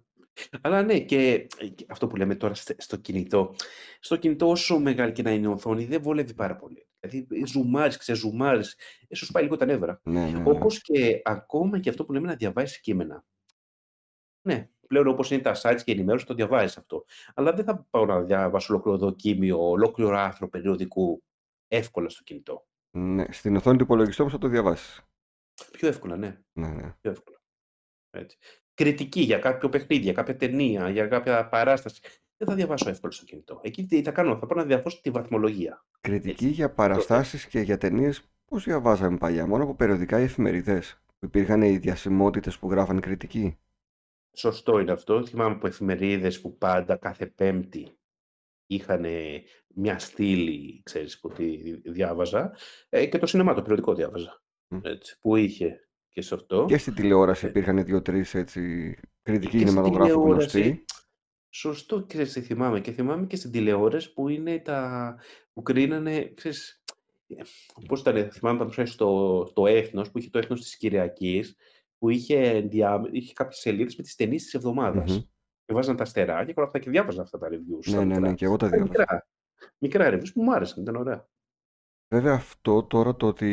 Αλλά 0.60 0.82
ναι, 0.82 1.00
και, 1.00 1.46
και 1.74 1.86
αυτό 1.88 2.06
που 2.06 2.16
λέμε 2.16 2.34
τώρα 2.34 2.54
στε- 2.54 2.80
στο 2.80 2.96
κινητό. 2.96 3.54
Στο 4.00 4.16
κινητό, 4.16 4.48
όσο 4.50 4.78
μεγάλη 4.78 5.12
και 5.12 5.22
να 5.22 5.30
είναι 5.30 5.46
η 5.46 5.50
οθόνη, 5.50 5.84
δεν 5.84 6.02
βολεύει 6.02 6.34
πάρα 6.34 6.56
πολύ. 6.56 6.86
Δηλαδή, 7.00 7.44
ζουμάρεις, 7.46 7.96
ξεζουμάρεις, 7.96 8.76
ε, 9.08 9.14
σου 9.14 9.24
σπάει 9.24 9.42
λίγο 9.42 9.56
τα 9.56 9.64
νεύρα. 9.64 10.00
Ναι, 10.04 10.30
ναι, 10.30 10.38
ναι. 10.38 10.50
Όπως 10.50 10.80
και 10.80 11.20
ακόμα 11.24 11.78
και 11.80 11.88
αυτό 11.88 12.04
που 12.04 12.12
λέμε 12.12 12.26
να 12.26 12.34
διαβάσεις 12.34 12.80
κείμενα. 12.80 13.24
Ναι, 14.46 14.70
πλέον 14.86 15.06
όπως 15.06 15.30
είναι 15.30 15.42
τα 15.42 15.54
sites 15.62 15.80
και 15.84 15.90
η 15.90 15.94
ενημέρωση, 15.94 16.26
το 16.26 16.34
διαβάζεις 16.34 16.76
αυτό. 16.76 17.04
Αλλά 17.34 17.52
δεν 17.52 17.64
θα 17.64 17.86
πάω 17.90 18.06
να 18.06 18.22
διαβάσω 18.22 18.72
ολόκληρο 18.72 18.98
δοκίμιο, 18.98 19.68
ολόκληρο 19.68 20.16
άρθρο 20.18 20.48
περιοδικού 20.48 21.22
εύκολα 21.68 22.08
στο 22.08 22.22
κινητό. 22.22 22.66
Ναι, 22.90 23.24
στην 23.30 23.56
οθόνη 23.56 23.76
του 23.76 23.82
υπολογιστή 23.84 24.20
όμως 24.20 24.32
θα 24.34 24.38
το 24.40 24.48
διαβάσεις. 24.48 25.00
Πιο 25.72 25.88
εύκολα, 25.88 26.16
ναι. 26.16 26.40
Ναι, 26.52 26.68
ναι. 26.68 26.94
Πιο 27.00 27.10
εύκολα. 27.10 27.40
Έτσι. 28.10 28.38
Κριτική 28.74 29.20
για 29.20 29.38
κάποιο 29.38 29.68
παιχνίδι, 29.68 30.02
για 30.02 30.12
κάποια 30.12 30.36
ταινία, 30.36 30.90
για 30.90 31.06
κάποια 31.06 31.48
παράσταση. 31.48 32.00
Δεν 32.36 32.48
θα 32.48 32.54
διαβάσω 32.54 32.88
εύκολα 32.88 33.12
στο 33.12 33.24
κινητό. 33.24 33.60
Εκεί 33.62 33.86
τι 33.86 34.02
θα 34.02 34.10
κάνω, 34.10 34.38
θα 34.38 34.46
πάω 34.46 34.58
να 34.58 34.64
διαβάσω 34.64 35.00
τη 35.00 35.10
βαθμολογία. 35.10 35.84
Κριτική 36.00 36.30
Έτσι. 36.44 36.48
για 36.54 36.68
Το 36.68 36.74
θέμα. 36.74 36.88
παραστάσεις 36.88 37.46
και 37.46 37.60
για 37.60 37.78
ταινίες, 37.78 38.30
πώς 38.44 38.64
διαβάζαμε 38.64 39.16
παλιά, 39.18 39.46
μόνο 39.46 39.62
από 39.64 39.74
περιοδικά 39.74 40.20
ή 40.20 40.22
εφημερίδες. 40.22 41.00
Που 41.18 41.26
υπήρχαν 41.26 41.62
οι 41.62 41.78
διασημότητες 41.78 42.58
που 42.58 42.70
γράφαν 42.70 43.00
κριτική; 43.00 43.58
Σωστό 44.32 44.78
είναι 44.78 44.92
αυτό. 44.92 45.26
Θυμάμαι 45.26 45.54
από 45.54 45.66
εφημερίδες 45.66 46.40
που 46.40 46.58
πάντα 46.58 46.96
κάθε 46.96 47.26
Πέμπτη 47.26 47.98
είχαν 48.66 49.04
μια 49.74 49.98
στήλη, 49.98 50.82
ξέρεις, 50.84 51.20
που 51.20 51.28
τη 51.28 51.76
διάβαζα. 51.90 52.56
Ε, 52.88 53.06
και 53.06 53.18
το 53.18 53.26
σινεμά, 53.26 53.54
το 53.54 53.62
περιοδικό 53.62 53.94
διάβαζα. 53.94 54.42
Μμ. 54.68 54.78
Έτσι, 54.82 55.18
που 55.20 55.36
είχε 55.36 55.88
και 56.08 56.20
σε 56.22 56.34
αυτό. 56.34 56.64
Και 56.68 56.78
στην 56.78 56.94
τηλεόραση 56.94 57.46
Ε, 57.46 57.48
υπήρχαν 57.48 57.84
δύο-τρεις 57.84 58.34
έτσι 58.34 58.94
κριτικοί 59.22 59.50
και 59.50 59.56
στην 59.56 59.68
κινηματογράφοι 59.68 60.12
τηλεόραση, 60.12 60.60
γνωστοί. 60.60 60.84
σωστό, 61.48 62.04
ξέρεις 62.06 62.32
τι 62.32 62.40
θυμάμαι. 62.40 62.80
Και 62.80 62.92
θυμάμαι 62.92 63.26
και 63.26 63.36
στην 63.36 63.50
τηλεόραση 63.50 64.12
που 64.12 64.28
είναι 64.28 64.58
τα... 64.58 65.14
που 65.52 65.62
κρίνανε, 65.62 66.32
ξέρεις, 66.34 66.82
ε, 67.26 67.42
πώς 67.88 68.00
ήταν, 68.00 68.14
θυμάμαι 68.14 68.58
παραδείγματος 68.58 68.92
στο, 68.92 69.44
στο 69.48 69.66
Έθνος, 69.66 70.10
που 70.10 70.18
είχε 70.18 70.30
το 70.30 70.38
Έθνος 70.38 70.60
της 70.60 70.76
Κυριακής, 70.76 71.56
που 71.98 72.08
είχε, 72.08 72.60
διά, 72.60 73.00
είχε 73.10 73.32
κάποιες 73.32 73.58
σελίδες 73.58 73.96
με 73.96 74.02
τις 74.02 74.14
ταινίες 74.14 74.42
της 74.42 74.54
εβδομάδας. 74.54 75.10
Μμμ. 75.10 75.22
Και 75.66 75.72
βάζαν 75.74 75.96
τα 75.96 76.02
αστεράκια 76.02 76.44
και 76.44 76.52
όλα 76.56 76.66
αυτά 76.66 76.78
και 76.78 76.90
διάβαζα 76.90 77.22
αυτά 77.22 77.38
τα 77.38 77.48
reviews 77.48 77.84
Ναι, 77.84 77.90
στα 77.90 77.98
ναι, 77.98 78.04
ναι, 78.04 78.18
μικρά. 78.20 78.34
και 78.34 78.44
εγώ 78.44 78.56
τα 78.56 78.66
Ήταν 78.66 78.78
διάβαζα. 78.82 78.98
μικρά, 79.00 79.26
μικρά 79.78 80.10
reviews 80.10 80.32
που 80.34 80.42
μου 80.42 80.54
άρεσαν, 80.54 80.82
ήταν 80.82 80.96
ωραία. 80.96 81.28
Βέβαια 82.14 82.34
αυτό 82.34 82.82
τώρα 82.82 83.16
το 83.16 83.26
ότι 83.26 83.46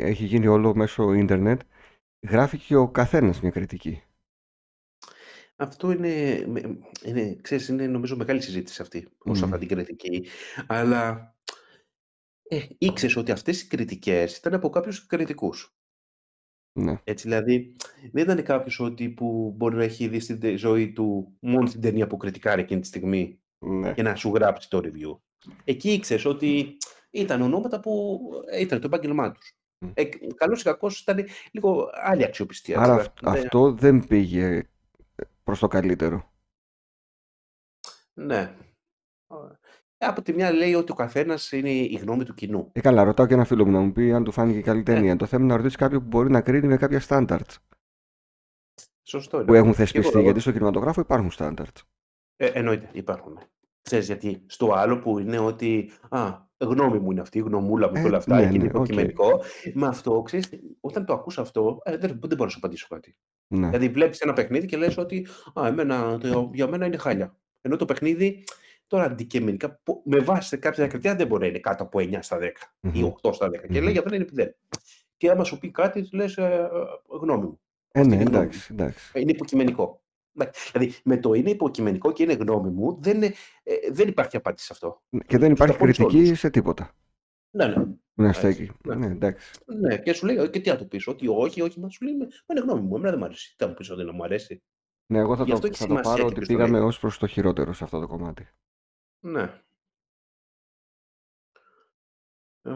έχει 0.00 0.24
γίνει 0.24 0.46
όλο 0.46 0.74
μέσω 0.74 1.12
ίντερνετ, 1.12 1.60
γράφει 2.28 2.58
και 2.58 2.76
ο 2.76 2.88
καθένας 2.90 3.40
μια 3.40 3.50
κριτική. 3.50 4.02
Αυτό 5.56 5.90
είναι, 5.90 6.44
με- 6.46 6.78
είναι, 7.04 7.34
ξέρεις, 7.34 7.68
είναι 7.68 7.86
νομίζω 7.86 8.16
μεγάλη 8.16 8.40
συζήτηση 8.40 8.82
αυτή, 8.82 9.08
όσον 9.18 9.44
αφορά 9.44 9.56
Μμ. 9.62 9.66
την 9.66 9.76
κριτική. 9.76 10.26
Αλλά 10.66 11.34
ε, 12.42 12.66
ήξερες 12.78 13.16
ότι 13.16 13.32
αυτές 13.32 13.62
οι 13.62 13.66
κριτικές 13.68 14.36
ήταν 14.36 14.54
από 14.54 14.70
κάποιους 14.70 15.06
κριτικούς. 15.06 15.76
Ναι. 16.74 17.00
Έτσι, 17.04 17.28
δηλαδή, 17.28 17.76
δεν 18.12 18.22
ήταν 18.24 18.42
κάποιος 18.42 18.80
ότι 18.80 19.08
που 19.08 19.54
μπορεί 19.56 19.76
να 19.76 19.82
έχει 19.84 20.08
δει 20.08 20.20
στην 20.20 20.40
τε- 20.40 20.56
ζωή 20.56 20.92
του 20.92 21.36
μόνο 21.40 21.68
την 21.68 21.80
ταινία 21.80 22.06
που 22.06 22.16
κριτικάρει 22.16 22.60
εκείνη 22.62 22.80
τη 22.80 22.86
στιγμή 22.86 23.40
Ναι. 23.58 23.92
και 23.94 24.02
να 24.02 24.14
σου 24.14 24.30
γράψει 24.34 24.70
το 24.70 24.78
review. 24.84 25.18
Εκεί 25.64 25.92
ήξερες 25.92 26.24
ότι 26.24 26.76
ήταν 27.10 27.42
ονόματα 27.42 27.80
που 27.80 28.20
ε, 28.50 28.60
ήταν 28.60 28.80
το 28.80 28.86
επάγγελμά 28.86 29.32
τους. 29.32 29.52
Μμ. 29.78 29.90
Ε, 29.94 30.04
καλός 30.34 30.60
ή 30.60 30.64
κακός 30.64 31.00
ήταν 31.00 31.26
λίγο 31.52 31.90
άλλη 31.92 32.24
αξιοπιστία. 32.24 32.74
έτσι, 32.78 32.90
Άρα 32.90 32.96
δε- 33.02 33.08
αυ- 33.08 33.32
δε- 33.32 33.38
αυτό 33.44 33.72
δεν 33.72 34.06
πήγε 34.06 34.62
προς 35.44 35.58
το 35.58 35.68
καλύτερο. 35.68 36.32
ναι. 38.14 38.54
Ε, 40.02 40.06
Από 40.06 40.22
τη 40.22 40.32
μια 40.32 40.52
λέει 40.52 40.74
ότι 40.74 40.92
ο 40.92 40.94
καθένας 40.94 41.52
είναι 41.52 41.70
η 41.70 41.98
γνώμη 42.02 42.24
του 42.24 42.34
κοινού. 42.34 42.68
Ε, 42.72 42.80
καλά, 42.80 43.02
ρωτάω 43.04 43.26
και 43.26 43.34
ένα 43.34 43.44
φίλο 43.44 43.64
μου 43.64 43.70
να 43.70 43.80
μου 43.80 43.92
πει 43.92 44.12
αν 44.12 44.24
του 44.24 44.32
φάνηκε 44.32 44.60
καλή 44.60 44.78
Ναι, 44.78 44.84
ταινία. 44.84 45.16
Το 45.16 45.26
θέμα 45.26 45.42
είναι 45.42 45.50
να 45.52 45.56
ρωτήσει 45.58 45.76
κάποιον 45.76 46.00
που 46.00 46.06
μπορεί 46.06 46.30
να 46.30 46.40
κρίνει 46.40 46.66
με 46.66 46.76
κάποια 46.76 47.02
standards 47.08 47.56
σωστό 49.02 49.36
είναι 49.36 49.46
που 49.46 49.54
έχουν 49.54 49.68
αυτό. 49.70 49.82
Και 49.84 49.90
εγώ, 49.90 50.02
θεσπιστεί. 50.02 50.22
Γιατί 50.22 50.40
στο 50.40 50.52
κινηματογράφο 50.52 51.00
υπάρχουν 51.00 51.30
standards. 51.38 51.80
ε, 52.36 52.46
εννοείται, 52.46 52.88
υπάρχουν. 52.92 53.38
Ξέρεις 53.82 54.06
γιατί, 54.06 54.42
στο 54.46 54.72
άλλο 54.72 54.98
που 54.98 55.18
είναι 55.18 55.38
ότι, 55.38 55.90
α, 56.08 56.30
γνώμη 56.58 56.98
μου 56.98 57.10
είναι 57.10 57.20
αυτή, 57.20 57.38
η 57.38 57.40
γνωμούλα 57.40 57.86
μου 57.88 57.92
και 57.94 58.00
Ε, 58.00 58.04
όλα 58.04 58.16
αυτά, 58.16 58.36
ναι, 58.36 58.42
εκεί 58.42 58.54
είναι 58.54 58.62
ναι, 58.64 58.68
οκ. 58.68 58.74
υποκειμενικό. 58.74 59.40
Με 59.74 59.86
αυτό, 59.86 60.22
ξέρεις, 60.22 60.48
όταν 60.80 61.04
το 61.04 61.12
ακούς 61.12 61.38
αυτό, 61.38 61.78
ε, 61.84 61.96
δεν, 61.96 62.08
δεν 62.10 62.20
μπορώ 62.28 62.44
να 62.44 62.48
σου 62.48 62.58
απαντήσω 62.58 62.86
κάτι. 62.90 63.16
Ναι. 63.46 63.66
Δηλαδή 63.66 63.88
βλέπεις 63.88 64.20
ένα 64.20 64.32
παιχνίδι 64.32 64.66
και 64.66 64.76
λες 64.76 64.96
ότι, 64.96 65.26
α, 65.60 65.66
εμένα, 65.66 66.18
το, 66.18 66.50
για 66.54 66.68
μένα 66.68 66.86
είναι 66.86 66.96
χάλια. 66.96 67.36
Ενώ 67.60 67.76
το 67.76 67.84
παιχνίδι, 67.84 68.44
τώρα 68.96 69.04
αντικειμενικά, 69.04 69.80
που- 69.82 70.02
με 70.04 70.18
βάση 70.18 70.48
σε 70.48 70.56
κάποια 70.56 70.86
κριτήρια 70.86 71.16
δεν 71.16 71.26
μπορεί 71.26 71.42
να 71.42 71.46
είναι 71.48 71.58
κάτω 71.58 71.82
από 71.82 71.98
9 71.98 72.22
στα 72.22 72.38
10 72.38 72.44
ή 72.80 72.88
Μμμ. 73.02 73.04
8 73.22 73.32
στα 73.32 73.48
10. 73.48 73.50
Και 73.66 73.78
Μμμ. 73.78 73.82
λέει 73.82 73.92
για 73.92 74.02
μένα 74.04 74.16
είναι 74.16 74.26
0. 74.32 74.50
Και 75.16 75.30
άμα 75.30 75.44
σου 75.44 75.58
πει 75.58 75.70
κάτι, 75.70 76.08
λες 76.12 76.36
ε, 76.36 76.42
ε, 76.42 77.16
γνώμη 77.20 77.44
μου. 77.44 77.60
Ε, 77.92 78.00
Αυτή 78.00 78.08
ναι, 78.08 78.14
είναι 78.14 78.24
η 78.24 78.26
γνώμη 78.26 78.44
μου. 78.44 78.50
εντάξει, 78.50 78.68
εντάξει. 78.72 79.20
Είναι 79.20 79.30
υποκειμενικό. 79.30 80.02
Εντάξει, 80.38 80.70
Δηλαδή, 80.72 80.94
με 81.04 81.16
το 81.16 81.32
είναι 81.32 81.50
υποκειμενικό 81.50 82.12
και 82.12 82.22
είναι 82.22 82.32
γνώμη 82.32 82.70
μου, 82.70 82.98
δεν, 83.00 83.16
είναι- 83.16 83.32
ε, 83.62 83.74
δεν 83.90 84.08
υπάρχει 84.08 84.36
απάντηση 84.36 84.64
σε 84.66 84.72
αυτό. 84.72 85.02
Και 85.26 85.38
δεν 85.38 85.48
Τους 85.48 85.56
υπάρχει 85.58 85.72
τα 85.72 85.78
πόνεις 85.78 85.96
κριτική 85.96 86.16
όλους. 86.26 86.38
σε 86.38 86.50
τίποτα. 86.50 86.94
Ναι, 87.50 87.66
ναι. 87.66 87.74
Που 87.84 88.22
να 88.22 88.28
Έτσι, 88.28 88.40
στέκει. 88.40 88.70
ναι. 88.84 88.94
Ναι, 88.94 89.06
εντάξει. 89.06 89.50
ναι. 89.66 89.98
Και 89.98 90.12
σου 90.12 90.26
λέει, 90.26 90.50
και 90.50 90.60
τι 90.60 90.68
να 90.70 90.76
του 90.76 90.88
πεις, 90.88 91.06
Ότι 91.06 91.28
όχι, 91.28 91.60
όχι, 91.62 91.80
μα 91.80 91.88
σου 91.88 92.04
λέει, 92.04 92.16
«Μα 92.16 92.26
είναι 92.50 92.60
γνώμη 92.60 92.80
μου. 92.80 92.94
Εμένα 92.96 93.10
δεν 93.10 93.18
μου 93.18 93.24
αρέσει. 93.24 93.48
Τι 93.56 93.64
θα 93.64 93.68
μου 93.70 93.74
πεις 93.74 93.90
ότι 93.90 94.04
δεν 94.04 94.14
μου 94.14 94.24
αρέσει; 94.24 94.62
Ναι, 95.12 95.18
εγώ 95.18 95.36
θα 95.36 95.44
Γι' 95.44 95.52
αυτό 95.52 95.66
το, 95.66 95.72
έχει 95.72 95.82
θα 95.82 95.86
το 95.86 95.90
σημασία 95.92 96.10
πάρω 96.12 96.22
και 96.22 96.26
ότι 96.26 96.34
ποιος 96.34 96.48
το 96.48 96.54
λέει. 96.54 96.64
πήγαμε 96.66 96.84
ως 96.86 96.98
προς 96.98 97.18
το 97.18 97.26
χειρότερο 97.26 97.72
σε 97.72 97.84
αυτό 97.84 98.00
το 98.00 98.06
κομμάτι. 98.06 98.48
Ναι. 99.24 99.60
Ε, 102.62 102.72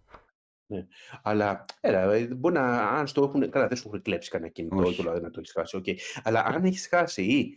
Ναι. 0.78 0.86
Αλλά 1.22 1.64
έλα, 1.80 2.12
ε, 2.12 2.26
μπορεί 2.34 2.54
να, 2.54 2.88
αν 2.88 3.06
στο 3.06 3.22
έχουν. 3.22 3.50
Καλά, 3.50 3.66
δεν 3.68 3.76
σου 3.76 3.88
έχουν 3.88 4.02
κλέψει 4.02 4.30
κανένα 4.30 4.50
κινητό 4.50 4.76
ή 4.76 4.84
Όχι. 4.84 5.02
το 5.02 5.20
να 5.20 5.30
το 5.30 5.40
έχεις 5.40 5.52
χάσει. 5.52 5.76
οκ. 5.76 5.84
Αλλά 6.22 6.44
αν 6.44 6.64
έχεις 6.64 6.88
χάσει 6.88 7.22
ή 7.22 7.54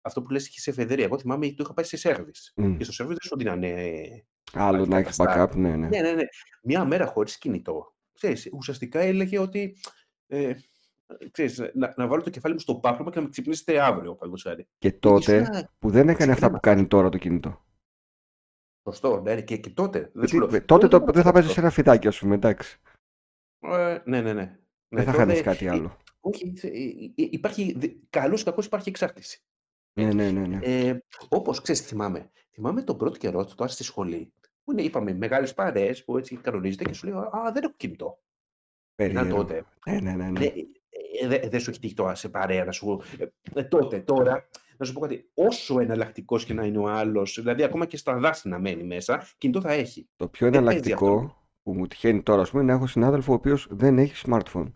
αυτό 0.00 0.22
που 0.22 0.30
λες 0.30 0.46
έχει 0.46 0.70
εφεδρεία. 0.70 1.04
Εγώ 1.04 1.18
θυμάμαι 1.18 1.46
το 1.48 1.54
είχα 1.58 1.72
πάει 1.74 1.84
σε 1.84 1.96
σερβις. 1.96 2.52
Μμ. 2.56 2.76
Και 2.76 2.84
στο 2.84 2.92
σερβις 2.92 3.16
δεν 3.20 3.28
σου 3.30 3.36
δίνανε 3.36 3.74
Άλλο 4.52 4.86
να 4.86 4.98
έχεις 4.98 5.20
αντικαταστά. 5.20 5.52
backup, 5.52 5.56
ναι, 5.56 5.76
ναι. 5.76 5.88
Ναι, 5.88 6.00
ναι, 6.00 6.12
ναι. 6.12 6.22
Μια 6.62 6.84
μέρα 6.84 7.06
χωρίς 7.06 7.38
κινητό. 7.38 7.94
Ξέρεις, 8.14 8.48
ουσιαστικά 8.52 9.00
έλεγε 9.00 9.38
ότι. 9.38 9.76
Ε, 10.26 10.52
ξέρεις, 11.30 11.58
να, 11.74 11.94
να 11.96 12.06
βάλω 12.06 12.22
το 12.22 12.30
κεφάλι 12.30 12.54
μου 12.54 12.60
στο 12.60 12.74
πάπλωμα 12.74 13.10
και 13.10 13.16
να 13.18 13.24
με 13.24 13.30
ξυπνήσετε 13.30 13.80
αύριο, 13.80 14.14
παραδείγματος 14.14 14.42
χάρη. 14.42 14.66
Και 14.78 14.88
Ε, 14.88 14.92
τότε 14.92 15.36
ήσουνα 15.40 15.70
που 15.78 15.90
δεν 15.90 16.08
έκανε 16.08 16.24
σε 16.24 16.30
αυτά 16.32 16.50
που 16.50 16.60
κρίμα. 16.60 16.74
κάνει 16.76 16.86
τώρα 16.88 17.08
το 17.08 17.18
κινητό. 17.18 17.64
Σωστό, 18.88 19.20
ναι, 19.20 19.42
και, 19.42 19.56
και 19.56 19.70
τότε. 19.70 19.98
Δεν 20.14 20.28
σου 20.28 20.36
Γιατί 20.36 20.36
λέω. 20.36 20.46
ε, 20.46 20.60
τότε 20.60 20.88
Τότε 20.88 20.88
το, 20.88 20.98
δεν 20.98 21.06
δεν 21.06 21.14
θα 21.14 21.22
θα 21.22 21.32
παίζεις 21.32 21.50
αυτό. 21.50 21.60
ένα 21.62 21.70
φιδάκι, 21.70 22.06
ας 22.08 22.18
πούμε, 22.18 22.34
εντάξει. 22.34 22.80
Ε, 23.60 23.98
ναι, 24.04 24.20
ναι, 24.20 24.32
ναι. 24.32 24.44
Δεν 24.44 24.58
ναι 24.88 25.02
θα 25.04 25.12
χάνεις 25.12 25.36
τότε, 25.36 25.48
κάτι 25.50 25.66
ε, 25.66 25.70
άλλο. 25.70 25.96
όχι, 26.20 26.52
ε, 26.62 26.66
ε, 26.66 26.70
ε, 26.70 27.28
υπάρχει, 27.30 27.74
δε- 27.78 27.88
καλώς 28.10 28.40
ή 28.40 28.44
κακώς 28.44 28.66
υπάρχει 28.66 28.88
εξάρτηση. 28.88 29.42
Ναι, 29.92 30.04
Έτσι. 30.04 30.16
ναι, 30.16 30.30
ναι, 30.30 30.46
ναι. 30.46 30.58
Ε, 30.62 31.02
όπως 31.28 31.60
ξέρεις, 31.60 31.80
θυμάμαι. 31.80 32.30
Θυμάμαι 32.50 32.82
τον 32.82 32.96
πρώτο 32.96 33.18
καιρό, 33.18 33.44
τώρα 33.44 33.70
στη 33.70 33.84
σχολή, 33.84 34.32
που 34.64 34.72
είναι, 34.72 34.82
είπαμε, 34.82 35.14
μεγάλες 35.14 35.54
παρέες 35.54 36.04
που 36.04 36.18
έτσι 36.18 36.36
κανονίζεται 36.36 36.84
και 36.84 36.92
σου 36.92 37.06
λέει 37.06 37.14
Α, 37.16 37.50
δεν 37.52 37.62
έχω 37.62 37.72
κινητό. 37.76 38.18
Ήταν 38.98 39.14
Περίεργο. 39.14 39.36
τότε. 39.36 39.64
Ναι, 39.86 40.00
ναι, 40.00 40.14
ναι, 40.14 40.30
ναι. 40.30 40.52
Ναι, 41.26 41.34
ε, 41.34 41.38
δεν 41.38 41.50
δεν 41.50 41.60
σου 41.60 41.70
έχει 41.70 41.78
τύχει 41.78 41.94
τώρα 41.94 42.14
σε 42.14 42.28
παρέα 42.28 42.64
να 42.64 42.72
σου. 42.72 43.02
Ε, 43.18 43.26
ε, 43.60 43.62
τότε, 43.62 44.00
τώρα, 44.00 44.48
να 44.76 44.86
σου 44.86 44.92
πω 44.92 45.00
κάτι. 45.00 45.30
Όσο 45.34 45.80
εναλλακτικός 45.80 46.44
και 46.44 46.54
να 46.54 46.64
είναι 46.64 46.78
ο 46.78 46.88
άλλος, 46.88 47.38
δηλαδή 47.40 47.62
ακόμα 47.62 47.86
και 47.86 47.96
στα 47.96 48.18
δάση 48.18 48.48
να 48.48 48.58
μένει 48.58 48.82
μέσα, 48.84 49.26
κινητό 49.38 49.60
θα 49.60 49.72
έχει. 49.72 50.08
Το 50.16 50.28
πιο 50.28 50.50
Δεν 50.50 50.64
παίζει 50.64 50.92
αυτό. 50.92 51.06
εναλλακτικό 51.06 51.44
που 51.62 51.74
μου 51.74 51.86
τυχαίνει 51.86 52.22
τώρα, 52.22 52.40
ας 52.42 52.50
πούμε, 52.50 52.62
είναι 52.62 52.72
να 52.72 52.78
έχω 52.78 52.86
συνάδελφο 52.86 53.32
ο 53.32 53.34
οποίος 53.34 53.66
δεν 53.70 53.98
έχει 53.98 54.24
smartphone. 54.28 54.72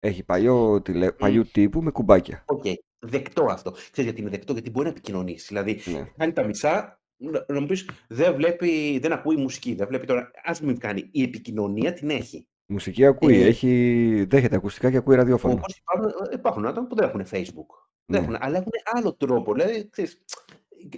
Έχει 0.00 0.22
παλιό, 0.24 0.82
τηλε... 0.82 1.06
Μμ. 1.06 1.16
παλιού 1.18 1.44
τύπου 1.52 1.82
με 1.82 1.90
κουμπάκια. 1.90 2.44
Οκ, 2.46 2.64
δεκτό 2.98 3.44
αυτό. 3.50 3.70
Ξέρεις 3.70 4.04
γιατί 4.04 4.20
είναι 4.20 4.30
δεκτό, 4.30 4.52
γιατί 4.52 4.70
μπορεί 4.70 4.84
να 4.84 4.90
επικοινωνήσει. 4.92 5.46
Δηλαδή, 5.48 5.80
Ναι. 5.84 6.04
κάνει 6.16 6.32
τα 6.32 6.44
μισά, 6.44 7.00
να, 7.16 7.44
να 7.48 7.60
μου 7.60 7.66
πεις, 7.66 7.90
δεν 8.08 8.34
βλέπει, 8.34 8.98
δεν 8.98 9.12
ακούει 9.12 9.36
μουσική. 9.36 9.74
Δεν 9.74 9.86
βλέπει 9.86 10.06
τώρα. 10.06 10.20
Α 10.20 10.52
μην 10.62 10.78
κάνει. 10.78 11.08
Η 11.12 11.22
επικοινωνία 11.22 11.92
την 11.92 12.10
έχει. 12.10 12.48
Μουσική 12.72 13.06
ακούει, 13.06 13.42
Ε, 13.42 13.46
έχει... 13.46 14.26
δέχεται 14.30 14.56
ακουστικά 14.56 14.90
και 14.90 14.96
ακούει 14.96 15.16
ραδιόφωνο. 15.16 15.54
Όπως 15.54 15.76
υπάρχουν, 15.76 16.10
υπάρχουν 16.32 16.66
άτομα 16.66 16.86
που 16.86 16.94
δεν 16.94 17.08
έχουν 17.08 17.24
Facebook. 17.30 17.70
Δεν 18.04 18.20
Ναι, 18.20 18.26
έχουν, 18.26 18.36
αλλά 18.40 18.56
έχουν 18.56 18.72
άλλο 18.84 19.14
τρόπο. 19.14 19.52
Δηλαδή, 19.54 19.88
ξέρεις, 19.90 20.24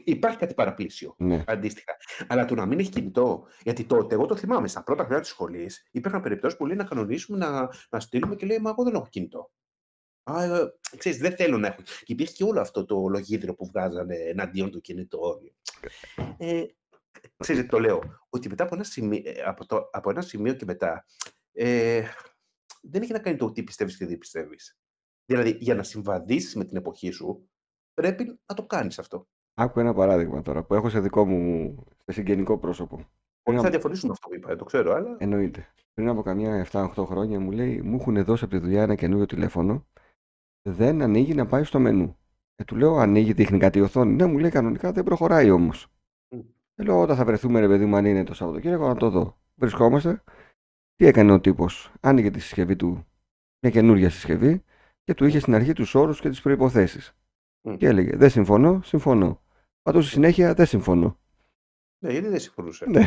υπάρχει 0.04 0.38
κάτι 0.38 0.54
παραπλήσιο 0.54 1.14
ναι. 1.18 1.44
αντίστοιχα. 1.46 1.96
Αλλά 2.26 2.44
το 2.44 2.54
να 2.54 2.66
μην 2.66 2.78
έχει 2.78 2.90
κινητό. 2.90 3.44
Γιατί 3.62 3.84
τότε, 3.84 4.14
εγώ 4.14 4.26
το 4.26 4.36
θυμάμαι, 4.36 4.68
στα 4.68 4.82
πρώτα 4.82 5.02
χρόνια 5.02 5.20
της 5.20 5.30
σχολής 5.30 5.88
υπήρχαν 5.90 6.22
περιπτώσεις 6.22 6.58
που 6.58 6.66
λέει 6.66 6.76
να 6.76 6.84
κανονίσουμε 6.84 7.38
να, 7.38 7.68
να 7.90 8.00
στείλουμε 8.00 8.34
και 8.34 8.46
λέει 8.46 8.58
Μα 8.58 8.70
εγώ 8.70 8.82
δεν 8.84 8.94
έχω 8.94 9.06
κινητό. 9.10 9.50
Α, 10.22 10.44
ε, 10.44 10.74
ξέρεις, 10.96 11.18
δεν 11.18 11.36
θέλω 11.36 11.58
να 11.58 11.66
έχω. 11.66 11.82
Και 11.82 12.12
υπήρχε 12.12 12.32
και 12.32 12.44
όλο 12.44 12.60
αυτό 12.60 12.84
το 12.84 13.06
λογίδριο 13.08 13.54
που 13.54 13.66
βγάζανε 13.66 14.14
εναντίον 14.14 14.70
του 14.70 14.80
κινητό. 14.80 15.40
Ε, 16.38 16.64
ξέρεις, 17.36 17.66
το 17.66 17.78
λέω, 17.78 18.00
ότι 18.28 18.48
μετά 18.48 18.64
από 18.64 18.74
ένα 18.74 18.84
σημείο, 18.84 19.22
από 19.46 19.66
το, 19.66 19.88
από 19.92 20.10
ένα 20.10 20.20
σημείο 20.20 20.52
και 20.52 20.64
μετά, 20.64 21.04
ε, 21.52 22.02
δεν 22.82 23.02
έχει 23.02 23.12
να 23.12 23.18
κάνει 23.18 23.36
το 23.36 23.52
τι 23.52 23.62
πιστεύεις 23.62 23.96
και 23.96 24.06
τι 24.06 24.16
πιστεύεις. 24.16 24.78
Δηλαδή, 25.24 25.56
για 25.60 25.74
να 25.74 25.82
συμβαδίσεις 25.82 26.54
με 26.54 26.64
την 26.64 26.76
εποχή 26.76 27.10
σου, 27.10 27.48
πρέπει 27.94 28.24
να 28.24 28.54
το 28.54 28.66
κάνεις 28.66 28.98
αυτό. 28.98 29.28
Άκου 29.54 29.80
ένα 29.80 29.94
παράδειγμα 29.94 30.42
τώρα 30.42 30.64
που 30.64 30.74
έχω 30.74 30.88
σε 30.88 31.00
δικό 31.00 31.24
μου 31.24 31.74
σε 32.04 32.12
συγγενικό 32.12 32.58
πρόσωπο. 32.58 32.96
Πριν 32.96 33.06
Όχι 33.42 33.56
θα 33.56 33.60
από... 33.60 33.70
διαφωνήσουν 33.70 34.08
με 34.08 34.12
αυτό 34.12 34.28
που 34.28 34.34
είπα, 34.34 34.56
το 34.56 34.64
ξέρω, 34.64 34.92
αλλά 34.92 35.16
Εννοείται. 35.18 35.72
Πριν 35.94 36.08
από 36.08 36.22
καμιά 36.22 36.66
7-8 36.70 36.88
χρόνια 36.96 37.40
μου 37.40 37.50
λέει 37.50 37.80
μου 37.82 37.96
έχουν 38.00 38.24
δώσει 38.24 38.44
από 38.44 38.54
τη 38.54 38.60
δουλειά 38.60 38.82
ένα 38.82 38.94
καινούριο 38.94 39.26
τηλέφωνο. 39.26 39.86
Δεν 40.62 41.02
ανοίγει 41.02 41.34
να 41.34 41.46
πάει 41.46 41.64
στο 41.64 41.78
μενού. 41.78 42.16
Ε, 42.56 42.64
του 42.64 42.76
λέω 42.76 42.96
ανοίγει, 42.96 43.32
δείχνει 43.32 43.58
κάτι 43.58 43.78
η 43.78 43.82
οθόνη. 43.82 44.14
Ναι, 44.14 44.26
μου 44.26 44.38
λέει 44.38 44.50
κανονικά 44.50 44.92
δεν 44.92 45.04
προχωράει 45.04 45.50
όμως. 45.50 45.86
μ, 46.28 46.38
Ε, 46.74 46.82
λέω 46.82 47.00
όταν 47.00 47.16
θα 47.16 47.24
βρεθούμε 47.24 47.60
ρε 47.60 47.68
παιδί 47.68 47.84
μου 47.84 47.96
αν 47.96 48.04
είναι 48.04 48.24
το 48.24 48.34
Σαββατοκύριακο 48.34 48.86
να 48.86 48.94
το 48.96 49.10
δω. 49.10 49.38
Βρισκόμαστε. 49.54 50.22
Τι 51.02 51.08
έκανε 51.08 51.32
ο 51.32 51.40
τύπος. 51.40 51.92
Άνοιγε 52.00 52.30
τη 52.30 52.40
συσκευή 52.40 52.76
του, 52.76 53.06
μια 53.60 53.72
καινούργια 53.72 54.10
συσκευή 54.10 54.62
και 55.04 55.14
του 55.14 55.24
είχε 55.24 55.38
στην 55.38 55.54
αρχή 55.54 55.72
τους 55.72 55.94
όρους 55.94 56.20
και 56.20 56.28
τις 56.28 56.40
προποθέσει. 56.40 57.14
μ. 57.62 57.74
Και 57.74 57.86
έλεγε 57.86 58.16
Δεν 58.16 58.30
συμφωνώ, 58.30 58.80
συμφωνώ. 58.82 59.42
Πάντως 59.82 60.04
στη 60.04 60.12
συνέχεια 60.12 60.54
δεν 60.54 60.66
συμφωνώ. 60.66 61.18
ναι, 62.04 62.12
γιατί 62.12 62.28
δεν 62.28 62.40
συμφωνούσε. 62.40 62.86
Ναι. 62.86 63.00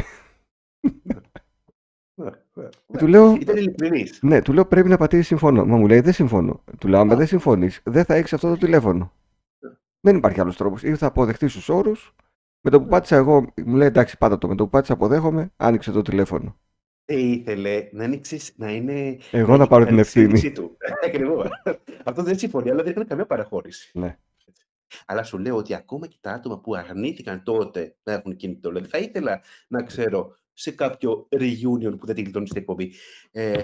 Ναι, 2.17 2.29
ναι, 2.53 2.63
ναι, 2.63 2.69
Και 2.69 2.91
ναι. 2.91 2.97
του 2.99 3.07
λέω, 3.07 3.35
Ήταν 3.35 3.57
ειλικρινής. 3.57 4.19
ναι, 4.21 4.41
του 4.41 4.53
λέω 4.53 4.65
πρέπει 4.65 4.89
να 4.89 4.97
πατήσει 4.97 5.23
συμφωνώ. 5.23 5.65
Μα 5.65 5.77
μου 5.77 5.87
λέει 5.87 5.99
δεν 5.99 6.13
συμφωνώ. 6.13 6.63
Του 6.79 6.87
λέω, 6.87 6.99
άμα 6.99 7.13
Α, 7.13 7.17
δεν 7.17 7.27
συμφωνείς, 7.27 7.81
δεν 7.85 8.05
θα 8.05 8.15
έχεις 8.15 8.33
αυτό 8.33 8.49
το 8.49 8.57
τηλέφωνο. 8.57 9.13
ναι, 9.59 9.71
Δεν 9.99 10.15
υπάρχει 10.15 10.39
άλλος 10.41 10.57
τρόπος. 10.57 10.83
Ή 10.83 10.95
θα 10.95 11.07
αποδεχτείς 11.07 11.53
τους 11.53 11.69
όρους. 11.69 12.15
Με 12.61 12.69
το 12.71 12.77
που 12.79 12.83
ναι. 12.85 12.89
πάτησα 12.91 13.15
εγώ, 13.15 13.53
μου 13.65 13.75
λέει 13.75 13.87
εντάξει, 13.87 14.17
πάτα 14.17 14.37
το. 14.37 14.47
Με 14.47 14.55
το 14.55 14.63
που 14.63 14.69
πάτησα 14.69 14.93
αποδέχομαι, 14.93 15.51
άνοιξε 15.57 15.91
το 15.91 16.01
τηλέφωνο. 16.01 16.57
Ε, 17.05 17.15
ήθελε 17.19 17.89
να 17.91 18.03
ανοίξει, 18.03 18.39
να 18.55 18.71
είναι. 18.71 19.17
Εγώ 19.31 19.51
να 19.51 19.57
να 19.57 19.61
έχει 19.63 19.69
πάρω 19.69 19.85
την 19.85 19.99
ευθύνη. 19.99 20.25
αλυσίδισή 20.25 20.53
του. 20.55 20.77
Ακριβώς. 21.05 21.47
Αυτό 22.03 22.23
δεν 22.23 22.37
συμφωνεί, 22.37 22.69
αλλά 22.69 22.81
δεν 22.83 22.91
έκανε 22.91 23.05
καμία 23.05 23.25
παραχώρηση. 23.25 23.91
Ναι. 23.99 24.17
Έτσι. 24.47 24.65
Αλλά 25.05 25.23
σου 25.23 25.37
λέω 25.37 25.55
ότι 25.55 25.73
ακόμα 25.73 26.07
και 26.07 26.17
τα 26.21 26.31
άτομα 26.31 26.59
που 26.59 26.75
αρνήθηκαν 26.75 27.43
τότε 27.43 27.95
να 28.03 28.13
έχουν 28.13 28.35
κινητό, 28.35 28.69
δηλαδή 28.69 28.87
θα 28.87 28.97
ήθελα 28.97 29.41
να 29.67 29.83
ξέρω 29.83 30.35
σε 30.53 30.71
κάποιο 30.71 31.27
reunion 31.31 31.97
που 31.99 32.05
δεν 32.05 32.15
την 32.15 32.23
κλειδώνει 32.23 32.47
στην 32.47 32.59
εκπομπή. 32.61 32.93
Ε, 33.31 33.63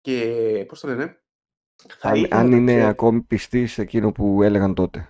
και 0.00 0.64
πώς 0.68 0.80
το 0.80 0.88
λένε, 0.88 1.22
θα 1.98 2.08
Αν, 2.08 2.14
ήθελα 2.16 2.36
αν 2.36 2.48
να 2.48 2.56
είναι 2.56 2.74
ξέρω. 2.74 2.88
ακόμη 2.88 3.20
πιστοί 3.22 3.66
σε 3.66 3.82
εκείνο 3.82 4.12
που 4.12 4.42
έλεγαν 4.42 4.74
τότε. 4.74 5.08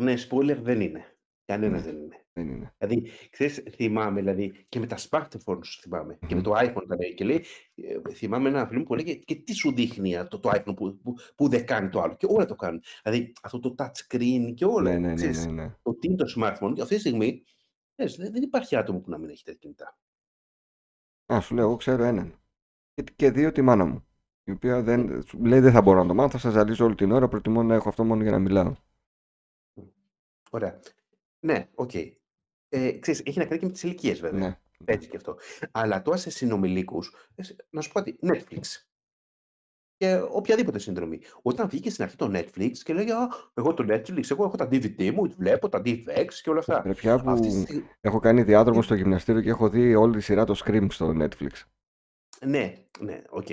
Ναι, 0.00 0.14
spoiler 0.28 0.56
δεν 0.62 0.80
είναι. 0.80 1.16
Κανένας 1.44 1.84
Ναι, 1.84 1.90
δεν 1.90 2.00
είναι. 2.02 2.23
Δεν 2.34 2.48
είναι. 2.48 2.74
Δηλαδή, 2.78 3.10
ξέρεις, 3.30 3.62
θυμάμαι, 3.70 4.20
δηλαδή, 4.20 4.66
και 4.68 4.78
με 4.78 4.86
τα 4.86 4.96
smartphones 4.98 5.64
θυμάμαι, 5.80 6.18
και 6.26 6.34
με 6.34 6.40
Μμμ. 6.40 6.42
το 6.42 6.52
iPhone 6.56 6.84
τα 6.88 6.96
λέει, 6.96 7.14
και 7.14 7.24
λέει, 7.24 7.44
ε, 7.74 8.12
θυμάμαι 8.14 8.48
ένα 8.48 8.66
φίλο 8.66 8.78
μου 8.78 8.84
που 8.84 8.94
λέγε, 8.94 9.14
και 9.14 9.34
τι 9.34 9.52
σου 9.52 9.72
δείχνει 9.74 10.16
α, 10.16 10.28
το, 10.28 10.38
το 10.40 10.50
iPhone 10.54 10.74
που, 10.76 11.00
που, 11.02 11.14
που 11.34 11.48
δεν 11.48 11.66
κάνει 11.66 11.88
το 11.88 12.00
άλλο. 12.00 12.14
Και 12.16 12.26
όλα 12.28 12.44
το 12.44 12.54
κάνουν. 12.54 12.82
Δηλαδή, 13.02 13.32
αυτό 13.42 13.58
το 13.58 13.74
touch 13.78 13.92
screen 14.08 14.52
και 14.54 14.64
Ναι, 14.66 14.72
όλα, 14.72 14.92
ναι, 14.92 14.98
ναι, 14.98 15.14
ξέρεις, 15.14 15.46
ναι, 15.46 15.52
ναι. 15.52 15.74
το 15.82 15.94
τι 15.94 16.06
είναι 16.08 16.16
το 16.16 16.32
smartphone. 16.36 16.72
Και 16.74 16.82
αυτή 16.82 16.94
τη 16.94 17.00
στιγμή, 17.00 17.44
ξέρεις, 17.94 18.16
δεν, 18.16 18.32
δεν 18.32 18.42
υπάρχει 18.42 18.76
άτομο 18.76 19.00
που 19.00 19.10
να 19.10 19.18
μην 19.18 19.28
έχει 19.28 19.44
τέτοια 19.44 19.58
κινητά. 19.60 19.98
Α, 21.34 21.40
σου 21.40 21.54
λέω, 21.54 21.64
εγώ 21.64 21.76
ξέρω 21.76 22.04
έναν. 22.04 22.34
Και, 22.94 23.02
και 23.16 23.30
δύο 23.30 23.52
τη 23.52 23.62
μάνα 23.62 23.84
μου. 23.84 24.06
Η 24.44 24.50
οποία 24.50 24.82
Μμ, 24.82 24.84
δεν, 24.84 25.22
σου 25.22 25.44
λέει 25.44 25.60
δεν 25.60 25.72
θα 25.72 25.82
μπορώ 25.82 26.02
να 26.02 26.08
το 26.08 26.14
μάθω, 26.14 26.28
θα 26.30 26.38
σας 26.38 26.52
ζαλίζω 26.52 26.84
όλη 26.84 26.94
την 26.94 27.10
ώρα. 27.12 27.28
Προτιμώ 27.28 27.62
να 27.62 27.74
έχω 27.74 27.88
αυτό 27.88 28.04
μόνο 28.04 28.22
για 28.22 28.30
να 28.30 28.38
μιλάω. 28.38 28.74
μ. 29.74 29.82
Ωραία. 30.50 30.80
Ναι, 31.40 31.68
οκ. 31.74 31.90
Ε, 32.76 32.92
ξέρεις, 32.92 33.22
έχει 33.24 33.38
να 33.38 33.44
κάνει 33.44 33.58
και 33.60 33.66
με 33.66 33.72
τις 33.72 33.82
ηλικίες 33.82 34.20
βέβαια. 34.20 34.40
Ναι. 34.40 34.46
ναι. 34.46 34.56
Έτσι 34.84 35.08
και 35.08 35.16
αυτό. 35.16 35.36
Αλλά 35.70 36.02
τώρα 36.02 36.16
σε 36.16 36.30
συνομιλίκους, 36.30 37.12
ε, 37.34 37.42
σε- 37.42 37.56
να 37.70 37.80
σου 37.80 37.92
πω 37.92 37.98
κάτι, 38.00 38.18
Netflix. 38.22 38.60
και 39.96 40.20
οποιαδήποτε 40.30 40.78
συνδρομή. 40.78 41.20
Όταν 41.42 41.68
βγήκε 41.68 41.90
στην 41.90 42.04
αρχή 42.04 42.16
το 42.16 42.30
Netflix 42.34 42.72
και 42.72 42.92
λέγε 42.92 43.12
Α, 43.12 43.28
εγώ 43.54 43.74
το 43.74 43.84
Netflix, 43.88 44.30
εγώ 44.30 44.44
έχω 44.44 44.56
τα 44.56 44.64
DVD 44.72 45.10
μου, 45.10 45.34
βλέπω 45.36 45.68
τα 45.68 45.78
DivX 45.84 46.28
και 46.42 46.50
όλα 46.50 46.58
αυτά. 46.58 46.82
Ρε 46.86 46.94
πια 46.94 47.14
Αυτή 47.14 47.40
τη 47.40 47.48
που 47.56 47.60
στιγμή. 47.62 47.84
έχω 48.00 48.18
κάνει 48.18 48.42
διάδρομο 48.42 48.82
στο 48.82 48.94
γυμναστήριο 48.94 49.40
και 49.42 49.48
έχω 49.48 49.68
δει 49.68 49.94
όλη 49.94 50.16
τη 50.16 50.20
σειρά 50.22 50.44
το 50.44 50.62
Scream 50.64 50.86
στο 50.90 51.14
Netflix. 51.18 51.50
Ναι, 52.46 52.74
ναι, 53.00 53.22
οκ. 53.30 53.48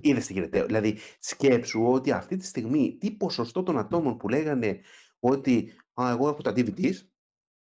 Είδες 0.00 0.26
τι 0.26 0.32
γίνεται. 0.32 0.64
Δηλαδή, 0.64 0.98
σκέψου 1.18 1.86
ότι 1.86 2.10
αυτή 2.10 2.36
τη 2.36 2.44
στιγμή 2.44 2.96
τι 3.00 3.10
ποσοστό 3.10 3.62
των 3.62 3.78
ατόμων 3.78 4.16
που 4.16 4.28
λέγανε 4.28 4.80
ότι 5.18 5.72
Α, 6.00 6.10
εγώ 6.10 6.28
έχω 6.28 6.42
τα 6.42 6.50
DVDs, 6.56 6.94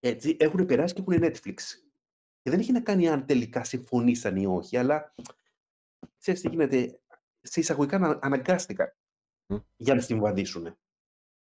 έτσι, 0.03 0.37
έχουν 0.39 0.65
περάσει 0.65 0.93
και 0.93 1.01
έχουν 1.07 1.23
Netflix. 1.23 1.55
Και 2.41 2.49
δεν 2.49 2.59
έχει 2.59 2.71
να 2.71 2.81
κάνει 2.81 3.09
αν 3.09 3.25
τελικά 3.25 3.63
συμφωνήσαν 3.63 4.35
ή 4.35 4.45
όχι, 4.45 4.77
αλλά 4.77 5.13
ξέρεις 6.19 6.41
τι 6.41 6.49
γίνεται, 6.49 6.99
σε 7.41 7.59
εισαγωγικά 7.59 7.95
ανα- 7.95 8.19
αναγκάστηκαν 8.21 8.93
Μμ. 9.47 9.57
για 9.75 9.95
να 9.95 10.01
συμβαδίσουν. 10.01 10.77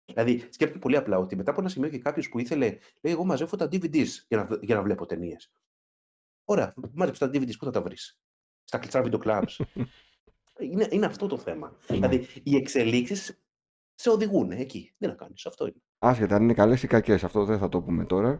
Δηλαδή, 0.05 0.49
σκέφτομαι 0.51 0.81
πολύ 0.81 0.97
απλά 0.97 1.19
ότι 1.19 1.37
μετά 1.37 1.51
από 1.51 1.61
ένα 1.61 1.69
σημείο 1.69 1.89
και 1.89 1.99
κάποιος 1.99 2.29
που 2.29 2.39
ήθελε, 2.39 2.65
λέει: 3.01 3.13
Εγώ 3.15 3.25
μαζεύω 3.25 3.57
τα 3.57 3.65
DVDs 3.67 4.09
για 4.29 4.37
να, 4.37 4.59
για 4.63 4.75
να 4.75 4.83
βλέπω 4.83 5.07
ταινίες. 5.07 5.51
Ωραία, 6.45 6.75
μάζεψε 6.93 7.29
τα 7.29 7.39
DVDs, 7.39 7.57
πού 7.59 7.65
θα 7.65 7.71
τα 7.71 7.83
βρεις; 7.83 8.21
Στα 8.65 8.79
κλειστά 8.79 9.03
video 9.05 9.19
clubs. 9.23 9.65
είναι, 10.71 10.89
είναι 10.91 11.07
αυτό 11.07 11.27
το 11.27 11.39
θέμα. 11.39 11.77
Ναι. 11.89 11.97
Δηλαδή, 11.97 12.27
οι 12.43 12.57
εξελίξεις 12.57 13.41
σε 13.99 14.11
οδηγούν 14.11 14.51
εκεί. 14.51 14.93
Τι 14.99 15.07
να 15.07 15.15
κάνεις, 15.15 15.47
αυτό 15.47 15.67
είναι. 15.67 15.83
Άσχετα 15.99 16.37
αν 16.37 16.43
είναι 16.43 16.55
καλές 16.55 16.83
ή 16.83 16.87
κακές, 16.87 17.25
αυτό 17.25 17.45
δεν 17.45 17.59
θα 17.59 17.69
το 17.69 17.83
πούμε 17.83 18.05
τώρα. 18.05 18.31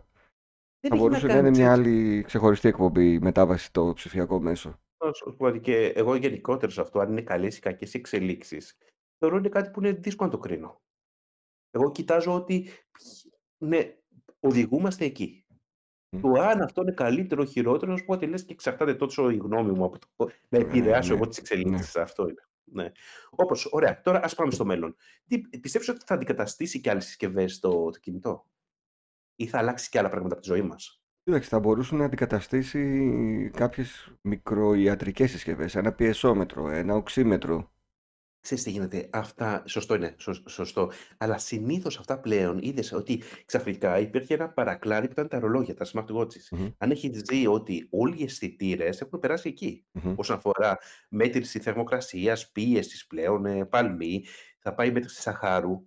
Δεν 0.81 0.91
Θα 0.91 0.97
έχει 0.97 0.99
μπορούσε 0.99 1.27
να, 1.27 1.33
κάνει, 1.35 1.49
είναι 1.49 1.57
μια 1.59 1.73
ξέρεις, 1.73 1.89
άλλη 1.89 2.23
ξεχωριστή 2.23 2.69
εκπομπή 2.69 3.13
η 3.13 3.19
μετάβαση 3.19 3.65
στο 3.65 3.93
ψηφιακό 3.95 4.41
μέσο. 4.41 4.81
να 5.05 5.13
σου 5.13 5.35
πω 5.37 5.45
κάτι, 5.45 5.61
Και 5.61 5.87
εγώ 5.87 6.15
γενικότερα 6.15 6.73
σε 6.73 6.81
αυτό, 6.81 6.99
αν 6.99 7.11
είναι 7.11 7.23
καλές 7.23 7.57
ή 7.57 7.61
κακές 7.61 7.95
εξελίξεις, 7.95 8.79
θεωρώ 9.19 9.37
είναι 9.37 9.49
κάτι 9.49 9.71
που 9.71 9.81
είναι 9.81 9.93
δύσκολο 9.93 10.31
να 10.31 10.37
το 10.37 10.43
κρίνω. 10.43 10.81
Εγώ 11.71 11.91
κοιτάζω 11.91 12.35
ότι 12.35 12.69
ναι, 13.59 13.97
οδηγούμαστε 14.41 15.05
εκεί. 15.05 15.47
Μμ. 16.17 16.21
Το 16.21 16.29
αν 16.41 16.63
αυτό 16.63 16.83
είναι 16.83 16.93
καλύτερο 16.93 17.43
ή 17.43 17.47
χειρότερο, 17.47 17.93
να 17.93 17.99
σου 17.99 18.05
πω 18.05 18.13
ότι 18.13 18.27
λες 18.27 18.45
και 18.45 18.53
εξαρτάται 18.53 18.95
τόσο 18.95 19.31
η 19.31 19.37
γνώμη 19.37 19.73
μου 19.73 19.85
από 19.85 19.99
το 19.99 20.31
να 20.49 20.59
Ε, 20.59 20.61
επηρεάσω 20.61 21.13
ναι, 21.13 21.17
εγώ 21.19 21.29
τις 21.29 21.37
ναι. 21.37 21.43
εξελίξεις. 21.43 21.97
Αυτό 21.97 22.23
είναι. 22.23 22.49
Ναι. 22.73 22.93
Όπως, 23.31 23.69
ωραία, 23.71 24.01
τώρα 24.01 24.21
ας 24.23 24.35
πάμε 24.35 24.51
στο 24.51 24.65
μέλλον. 24.65 24.97
Τι, 25.27 25.39
πιστεύεις 25.61 25.89
ότι 25.89 26.05
θα 26.07 26.15
αντικαταστήσει 26.15 26.81
και 26.81 26.91
άλλες 26.91 27.05
συσκευές 27.05 27.59
το, 27.59 27.91
το 27.91 27.99
κινητό; 27.99 28.47
Ή 29.37 29.47
θα 29.47 29.59
αλλάξει 29.59 29.89
και 29.89 29.99
άλλα 29.99 30.09
πράγματα 30.09 30.35
από 30.35 30.43
τη 30.43 30.49
ζωή 30.49 30.63
μας; 30.63 31.01
Κοίταξε, 31.23 31.49
θα 31.49 31.59
μπορούσε 31.59 31.95
να 31.95 32.05
αντικαταστήσει 32.05 33.51
κάποιες 33.55 34.13
μικροϊατρικές 34.21 35.31
συσκευές. 35.31 35.75
Ένα 35.75 35.93
πιεσόμετρο, 35.93 36.69
ένα 36.69 36.95
οξύμετρο. 36.95 37.71
Ξέρεις 38.47 38.65
τι 38.65 38.71
γίνεται, 38.71 39.09
αυτά, 39.13 39.63
σωστό 39.67 39.95
είναι, 39.95 40.15
σω- 40.19 40.49
σωστό, 40.49 40.91
αλλά 41.19 41.39
συνήθως 41.39 41.99
αυτά 41.99 42.21
πλέον 42.21 42.59
είδες 42.63 42.93
ότι 42.93 43.23
ξαφνικά 43.45 43.99
υπήρχε 43.99 44.35
ένα 44.35 44.49
παρακλάδι 44.49 45.07
που 45.07 45.13
ήταν 45.13 45.29
τα 45.29 45.39
ρολόγια, 45.39 45.75
τα 45.75 45.87
smartwatches. 45.93 46.49
Μμμ, 46.51 46.69
Αν 46.79 46.91
έχεις 46.91 47.21
δει 47.21 47.47
ότι 47.47 47.87
όλοι 47.91 48.15
οι 48.19 48.23
αισθητήρες 48.23 49.01
έχουν 49.01 49.19
περάσει 49.19 49.49
εκεί. 49.49 49.87
μμμ. 49.93 50.13
όσον 50.17 50.37
αφορά 50.37 50.79
μέτρηση 51.11 51.59
θερμοκρασίας, 51.61 52.51
πίεσης 52.53 53.07
πλέον, 53.07 53.47
ε, 53.47 53.65
παλμή, 53.65 54.25
θα 54.59 54.75
πάει 54.75 54.91
μέτρηση 54.93 55.21
σαχάρου 55.21 55.81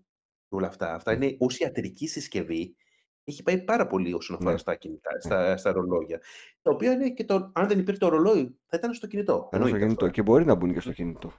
και 0.49 0.55
όλα 0.55 0.67
αυτά. 0.67 0.93
Αυτά 0.93 1.15
Μμ. 1.15 1.21
είναι 1.21 1.35
ως 1.39 1.57
ιατρική 1.59 2.07
συσκευή. 2.07 2.75
Έχει 3.23 3.43
πάει 3.43 3.63
πάρα 3.63 3.87
πολύ 3.87 4.13
όσον 4.13 4.35
αφορά 4.35 4.51
Ναι, 4.51 4.57
στα 4.57 4.75
κινητά, 4.75 5.13
ναι. 5.13 5.19
στα, 5.21 5.57
στα 5.57 5.71
ρολόγια. 5.71 6.21
Τα 6.61 6.71
οποία 6.71 6.91
είναι 6.91 7.09
και 7.09 7.25
το, 7.25 7.51
αν 7.55 7.67
δεν 7.67 7.79
υπήρχε 7.79 7.99
το 7.99 8.07
ρολόι, 8.09 8.57
θα 8.67 8.77
ήταν 8.77 8.93
στο 8.93 9.07
κινητό. 9.07 9.33
Θα 9.33 9.37
ήταν 9.39 9.47
στο 9.49 9.55
Εννοείται 9.65 9.77
κινητό. 9.85 10.05
αυτό. 10.05 10.15
Και 10.15 10.21
μπορεί 10.21 10.45
να 10.45 10.55
μπουν 10.55 10.73
και 10.73 10.79
στο 10.79 10.91
κινητό. 10.91 11.33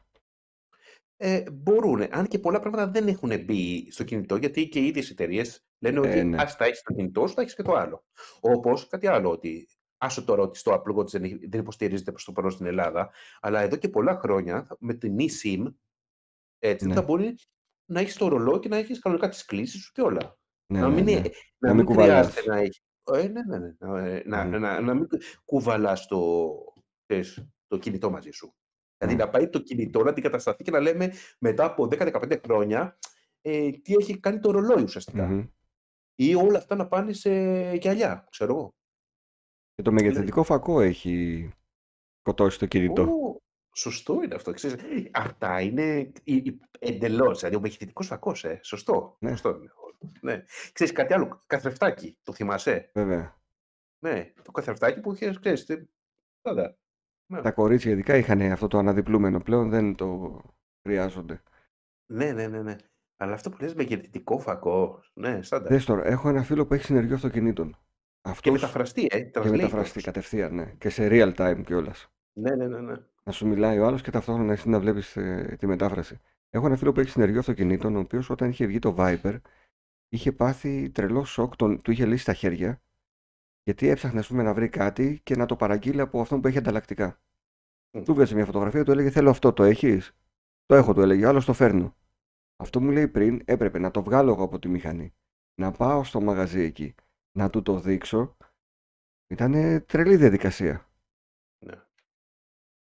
Ε, 1.23 1.51
μπορούν, 1.53 2.07
αν 2.11 2.27
και 2.27 2.39
πολλά 2.39 2.61
πράγματα 2.61 2.91
δεν 2.91 3.09
έχουν 3.09 3.45
μπει 3.45 3.91
στο 3.91 4.05
κινητό, 4.05 4.37
γιατί 4.37 4.69
και 4.69 4.79
οι 4.79 4.87
ίδιες 4.87 5.11
εταιρείες 5.11 5.65
λένε 5.79 5.97
Ε, 5.97 6.01
ότι 6.11 6.25
ναι. 6.25 6.37
ας 6.43 6.57
τα 6.57 6.65
έχεις 6.65 6.79
στο 6.79 6.93
κινητό 6.95 7.27
σου, 7.27 7.35
θα 7.35 7.41
έχεις 7.43 7.55
και 7.55 7.63
το 7.63 7.75
άλλο. 7.75 8.05
Όπως 8.41 8.87
κάτι 8.87 9.07
άλλο, 9.07 9.31
ότι 9.31 9.69
άσο 9.99 10.25
τώρα 10.25 10.43
ότι 10.43 10.59
στο 10.59 10.73
Apple 10.73 10.97
Watch 10.97 11.07
δεν, 11.07 11.25
έχει- 11.25 11.47
δεν 11.49 11.61
υποστηρίζεται 11.61 12.11
προς 12.11 12.25
το 12.25 12.33
παρόν 12.33 12.51
στην 12.51 12.67
Ελλάδα, 12.67 13.11
αλλά 13.41 13.61
εδώ 13.61 13.77
και 13.77 13.89
πολλά 13.89 14.19
χρόνια 14.19 14.77
με 14.79 14.95
την 14.95 15.17
eSIM 15.19 15.75
έτσι, 16.59 16.87
Ναι. 16.87 16.95
θα 16.95 17.03
μπορεί 17.03 17.35
να 17.91 18.01
έχεις 18.01 18.17
το 18.17 18.29
ρολόι 18.29 18.59
και 18.59 18.69
να 18.69 18.77
έχεις 18.77 18.99
κανονικά 18.99 19.29
τις 19.29 19.45
κλήσεις 19.45 19.83
σου 19.83 19.93
και 19.93 20.03
όλα. 20.03 20.39
Ναι, 20.73 20.81
να 20.81 20.89
ναι, 20.89 20.95
μην, 20.95 21.05
ναι. 21.05 21.13
ε, 21.13 21.23
Να 21.59 21.69
να 21.69 21.75
μην 21.75 21.85
μην 21.87 21.95
χρειάζεται 21.95 22.41
κουβαλάς. 22.41 22.47
να 22.47 22.57
έχεις. 22.59 22.81
Ε, 23.13 23.29
ναι, 23.29 23.43
ναι, 23.43 23.59
ναι. 23.59 23.73
Να, 23.79 23.99
ε, 24.07 24.23
να, 24.27 24.45
Μμμ. 24.45 24.51
να, 24.61 24.81
να 24.81 24.95
μην 24.95 25.07
κουβαλάς 25.45 26.07
το, 26.07 26.51
ξέρεις, 27.07 27.47
το 27.67 27.79
κινητό 27.79 28.11
μαζί 28.11 28.31
σου. 28.31 28.55
Δηλαδή 29.01 29.17
Ναι. 29.19 29.25
να 29.25 29.31
πάει 29.31 29.49
το 29.49 29.59
κινητό 29.59 30.03
να 30.03 30.11
αντικατασταθεί 30.11 30.63
και 30.65 30.71
να 30.71 30.81
λέμε 30.81 31.13
μετά 31.39 31.65
από 31.65 31.89
10-15 31.91 32.41
χρόνια 32.45 32.99
ε, 33.41 33.71
τι 33.71 33.95
έχει 33.95 34.21
κάνει 34.21 34.41
το 34.41 34.51
ρολόι 34.51 34.83
ουσιαστικά. 34.83 35.27
Μμμ. 35.27 35.47
Ή 36.15 36.35
όλα 36.35 36.59
αυτά 36.59 36.75
να 36.75 36.87
πάνε 36.89 37.13
σε 37.13 37.31
γυαλιά, 37.75 38.27
ξέρω 38.31 38.53
εγώ. 38.55 38.75
Και 39.75 39.83
το 39.83 39.93
μεγεθυντικό 39.93 40.43
φακό 40.43 40.81
έχει 40.81 41.49
σκοτώσει 42.21 42.59
το 42.59 42.67
κινητό. 42.67 43.03
Ω, 43.03 43.41
σωστό 43.77 44.23
είναι 44.23 44.35
αυτό. 44.35 44.53
Ξέρεις, 44.53 44.83
αυτά 45.13 45.61
είναι 45.61 46.13
εντελώς. 46.79 47.39
Δηλαδή 47.39 47.57
ο 47.57 47.61
μεγεθυντικός 47.61 48.07
φακός, 48.07 48.45
ε. 48.45 48.61
Σωστό. 48.63 49.17
Ναι, 49.21 49.31
σωστό 49.31 49.49
είναι. 49.49 49.73
Ναι. 50.21 50.45
Ξέρεις 50.73 50.93
κάτι 50.93 51.13
άλλο, 51.15 51.43
καθρεφτάκι, 51.47 52.19
το 52.23 52.33
θυμάσαι; 52.33 52.91
βέβαια. 52.95 53.41
Ναι, 53.99 54.33
το 54.43 54.51
καθρεφτάκι 54.51 55.01
που 55.01 55.13
είχες, 55.13 55.39
ξέρεις, 55.39 55.65
τε- 55.67 55.89
πάντα. 56.41 56.79
Ναι. 57.31 57.41
Τα 57.41 57.51
κορίτσια 57.51 57.91
ειδικά 57.93 58.17
είχαν 58.17 58.41
αυτό 58.41 58.67
το 58.67 58.79
αναδιπλούμενο. 58.79 59.41
Πλέον 59.41 59.69
δεν 59.69 59.95
το 59.95 60.41
χρειάζονται. 60.83 61.43
ναι, 62.07 62.33
ναι, 62.33 62.47
ναι, 62.47 62.63
ναι. 62.63 62.77
Αλλά 63.17 63.33
αυτό 63.33 63.51
που 63.51 63.57
λες 63.61 63.75
μεγεθυντικό 63.75 64.39
φακό, 64.39 65.01
ναι, 65.15 65.43
στάνταρ. 65.43 65.71
Δες 65.73 65.85
τώρα, 65.85 66.07
έχω 66.07 66.29
ένα 66.29 66.43
φίλο 66.43 66.67
που 66.67 66.75
έχει 66.75 66.85
συνεργείο 66.85 67.15
αυτοκινήτων. 67.15 67.71
Και 67.71 68.31
Αυτός 68.31 68.53
μεταφραστεί, 68.53 69.07
ε, 69.11 69.21
και 69.21 69.41
translator. 69.41 69.51
μεταφραστεί 69.51 70.01
κατευθείαν, 70.01 70.55
ναι. 70.55 70.75
Και 70.79 70.89
σε 70.89 71.09
real 71.11 71.35
time 71.35 71.63
κιόλας. 71.65 72.13
Ναι, 72.33 72.55
ναι, 72.55 72.67
ναι, 72.67 72.81
ναι. 72.81 72.95
Να 73.23 73.33
σου 73.33 73.47
μιλάει 73.47 73.79
ο 73.79 73.87
άλλος 73.87 74.03
και 74.03 74.11
ταυτόχρονα 74.11 74.53
εσύ 74.53 74.69
να 74.69 74.81
βλέπεις 74.81 75.19
τη 75.59 75.67
μετάφραση. 75.67 76.21
Έχω 76.51 76.67
ένα 76.67 76.77
φίλο 76.77 76.93
που 76.93 77.01
έχει 77.01 77.11
συνεργείο 77.11 77.39
αυτοκινήτων, 77.39 77.97
ο 77.97 77.99
οποίος 77.99 78.31
όταν 78.31 78.49
είχε 78.49 78.67
βγει 78.67 78.79
το 78.79 78.95
Viper 78.99 79.37
είχε 80.09 80.33
πάθει 80.33 80.91
τρελό 80.91 81.25
σοκ, 81.25 81.57
τον, 81.57 81.83
του 81.83 81.91
είχε 81.91 82.07
λύσει 82.07 82.25
τα 82.25 82.33
χέρια, 82.33 82.83
γιατί 83.63 83.89
έψαχνε 83.89 84.19
ας 84.19 84.27
πούμε, 84.27 84.43
να 84.43 84.55
βρει 84.55 84.69
κάτι 84.69 85.21
και 85.23 85.37
να 85.37 85.47
το 85.47 85.57
παραγγείλει 85.57 86.01
από 86.01 86.21
αυτόν 86.21 86.41
που 86.41 86.49
έχει 86.49 86.59
ανταλλακτικά. 86.59 87.21
Μμ. 87.93 88.03
Του 88.03 88.15
βγάζει 88.15 88.35
μια 88.35 88.45
φωτογραφία, 88.45 88.85
του 88.85 88.91
έλεγε 88.91 89.11
Θέλω 89.11 89.31
αυτό, 89.31 89.53
το 89.53 89.63
έχεις; 89.63 90.17
Το 90.67 90.75
έχω, 90.75 90.95
του 90.95 91.01
έλεγε, 91.01 91.27
άλλος 91.27 91.45
το 91.45 91.53
φέρνω. 91.53 91.97
Αυτό 92.57 92.81
μου 92.81 92.91
λέει 92.91 93.09
πριν, 93.09 93.43
έπρεπε 93.45 93.79
να 93.79 93.91
το 93.91 94.03
βγάλω 94.03 94.33
εγώ 94.33 94.43
από 94.45 94.59
τη 94.59 94.69
μηχανή. 94.69 95.15
Να 95.61 95.71
πάω 95.71 96.05
στο 96.05 96.21
μαγαζί 96.21 96.61
εκεί, 96.61 96.95
να 97.39 97.51
του 97.51 97.63
το 97.63 97.81
δείξω. 97.81 98.37
Ήταν 99.27 99.85
τρελή 99.87 100.17
διαδικασία. 100.17 100.91
Ναι. 101.67 101.75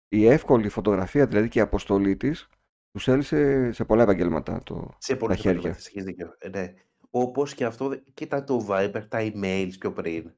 Η 0.08 0.26
εύκολη 0.26 0.68
φωτογραφία, 0.68 1.26
δηλαδή 1.26 1.48
και 1.48 1.58
η 1.58 1.62
αποστολή 1.62 2.16
της, 2.16 2.48
τους 2.90 3.08
έλυσε 3.08 3.72
σε 3.72 3.84
πολλά 3.84 4.02
επαγγέλματα 4.02 4.62
το, 4.62 4.94
Σε 4.98 5.12
τα 5.12 5.18
πολλές 5.18 5.36
χέρια. 5.36 5.50
επαγγελματίες, 5.50 5.86
έχεις 5.86 6.04
δίκιο. 6.04 6.34
Ε, 6.38 6.48
ναι. 6.48 6.74
Όπως 7.10 7.54
και 7.54 7.64
αυτό, 7.64 7.88
δε- 7.88 8.00
κοίτα 8.14 8.44
το 8.44 8.66
Viber, 8.70 9.04
τα 9.08 9.18
emails 9.20 9.70
πιο 9.78 9.92
πριν. 9.92 10.34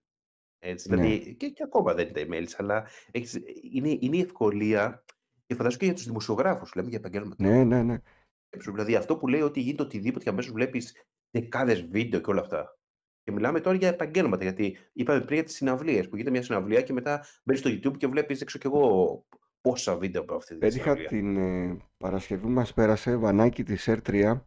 Έτσι, 0.59 0.89
Ναι. 0.91 0.97
δηλαδή, 0.97 1.35
και, 1.35 1.49
και 1.49 1.63
ακόμα 1.63 1.95
δεν 1.95 2.09
είναι 2.09 2.13
τα 2.13 2.27
emails, 2.37 2.55
αλλά 2.57 2.87
έχεις, 3.11 3.41
είναι, 3.73 3.97
είναι 4.01 4.17
η 4.17 4.21
ευκολία 4.21 5.05
και 5.47 5.55
φαντάζομαι 5.55 5.79
και 5.79 5.85
για 5.85 5.95
τους 5.95 6.05
δημοσιογράφους, 6.07 6.75
λέμε 6.75 6.89
για 6.89 6.99
επαγγέλματα. 6.99 7.45
Ναι, 7.49 7.65
ναι, 7.65 7.83
ναι. 7.83 7.99
Σκέψου, 8.47 8.73
Δηλαδή 8.73 8.95
αυτό 8.95 9.17
που 9.17 9.29
λέει 9.29 9.41
ότι 9.41 9.61
γίνεται 9.61 9.83
οτιδήποτε 9.83 10.25
και 10.25 10.31
αμέσως 10.31 10.53
βλέπεις 10.53 10.95
δεκάδες 11.31 11.83
βίντεο 11.87 12.21
και 12.21 12.31
όλα 12.31 12.41
αυτά. 12.41 12.79
Και 13.23 13.33
μιλάμε 13.33 13.61
τώρα 13.61 13.77
για 13.77 13.89
επαγγέλματα, 13.89 14.43
γιατί 14.43 14.77
είπαμε 14.93 15.21
πριν 15.21 15.35
για 15.35 15.45
τις 15.45 15.55
συναυλίες, 15.55 16.09
που 16.09 16.15
γίνεται 16.17 16.31
μια 16.31 16.43
συναυλία 16.43 16.83
και 16.83 16.93
μετά 16.93 17.25
μπαίνεις 17.45 17.61
στο 17.63 17.71
YouTube 17.71 17.97
και 17.97 18.07
βλέπεις, 18.07 18.41
έξω 18.41 18.59
κι 18.59 18.67
εγώ, 18.67 19.25
πόσα 19.61 19.97
βίντεο 19.97 20.23
από 20.23 20.35
αυτή 20.35 20.53
τη 20.53 20.59
Πέτυχα 20.59 20.83
συναυλία. 20.83 21.09
την 21.09 21.37
ε, 21.37 21.77
Παρασκευή 21.97 22.43
που 22.43 22.49
μας 22.49 22.73
πέρασε 22.75 23.17
βανάκι 23.17 23.63
της 23.65 23.89
R3 23.91 24.41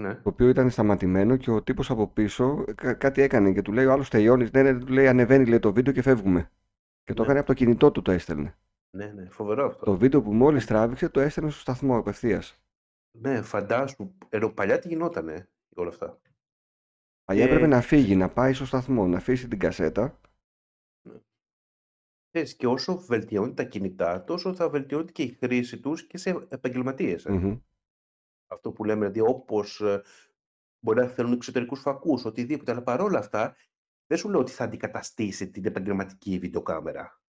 Ναι. 0.00 0.14
το 0.14 0.28
οποίο 0.28 0.48
ήταν 0.48 0.70
σταματημένο 0.70 1.36
και 1.36 1.50
ο 1.50 1.62
τύπος 1.62 1.90
από 1.90 2.08
πίσω 2.08 2.64
ε, 2.68 2.72
κα- 2.72 2.94
κάτι 2.94 3.22
έκανε 3.22 3.52
και 3.52 3.62
του 3.62 3.72
λέει 3.72 3.84
ο 3.86 3.92
άλλος 3.92 4.08
τελειώνεις, 4.10 4.50
ναι, 4.50 4.62
ναι, 4.62 4.78
του 4.78 4.86
λέει 4.92 5.08
ανεβαίνει 5.08 5.46
λέει, 5.46 5.58
το 5.58 5.72
βίντεο 5.72 5.92
και 5.92 6.02
φεύγουμε. 6.02 6.50
Και 7.04 7.12
το 7.12 7.18
Ναι. 7.20 7.24
έκανε 7.24 7.38
από 7.38 7.48
το 7.48 7.54
κινητό 7.54 7.90
του 7.90 8.02
το 8.02 8.10
έστελνε. 8.12 8.56
Ναι, 8.96 9.06
ναι, 9.06 9.28
φοβερό 9.30 9.66
αυτό. 9.66 9.84
Το 9.84 9.96
βίντεο 9.96 10.22
που 10.22 10.32
μόλις 10.34 10.66
τράβηξε 10.66 11.08
το 11.08 11.20
έστελνε 11.20 11.50
στο 11.50 11.60
σταθμό 11.60 11.96
απευθείας. 11.96 12.60
Ναι, 13.18 13.42
φαντάσου. 13.42 14.14
Ενώ 14.28 14.48
παλιά 14.50 14.78
τι 14.78 14.88
γινότανε 14.88 15.48
όλα 15.74 15.88
αυτά. 15.88 16.20
Παλιά 17.24 17.44
Και- 17.44 17.50
έπρεπε 17.50 17.66
να 17.66 17.80
φύγει, 17.80 18.16
να 18.16 18.28
πάει 18.28 18.52
στο 18.52 18.64
σταθμό, 18.66 19.06
να 19.06 19.16
αφήσει 19.16 19.48
την 19.48 19.58
κασέτα. 19.58 20.20
Ξέρεις, 22.30 22.56
και 22.56 22.66
όσο 22.66 22.96
βελτιώνει 22.96 23.54
τα 23.54 23.64
κινητά, 23.64 24.24
τόσο 24.24 24.54
θα 24.54 24.68
βελτιώνεται 24.68 25.12
και 25.12 25.22
η 25.22 25.36
χρήση 25.40 25.80
τους 25.80 26.06
και 26.06 26.18
σε 26.18 26.46
επαγγελματίες. 26.48 27.26
ε. 27.26 27.32
Μμμ. 27.32 27.56
Αυτό 28.46 28.72
που 28.72 28.84
λέμε, 28.84 29.08
δηλαδή 29.08 29.30
όπως 29.30 29.80
ε, 29.80 30.02
μπορεί 30.84 31.00
να 31.00 31.06
θέλουν 31.06 31.32
εξωτερικούς 31.32 31.80
φακούς, 31.80 32.24
οτιδήποτε, 32.24 32.72
αλλά 32.72 32.82
παρόλα 32.82 33.18
αυτά 33.18 33.56
δεν 34.06 34.18
σου 34.18 34.28
λέω 34.28 34.40
ότι 34.40 34.52
θα 34.52 34.64
αντικαταστήσει 34.64 35.50
την 35.50 35.64
επαγγελματική 35.64 36.38
βιντεοκάμερα. 36.38 37.20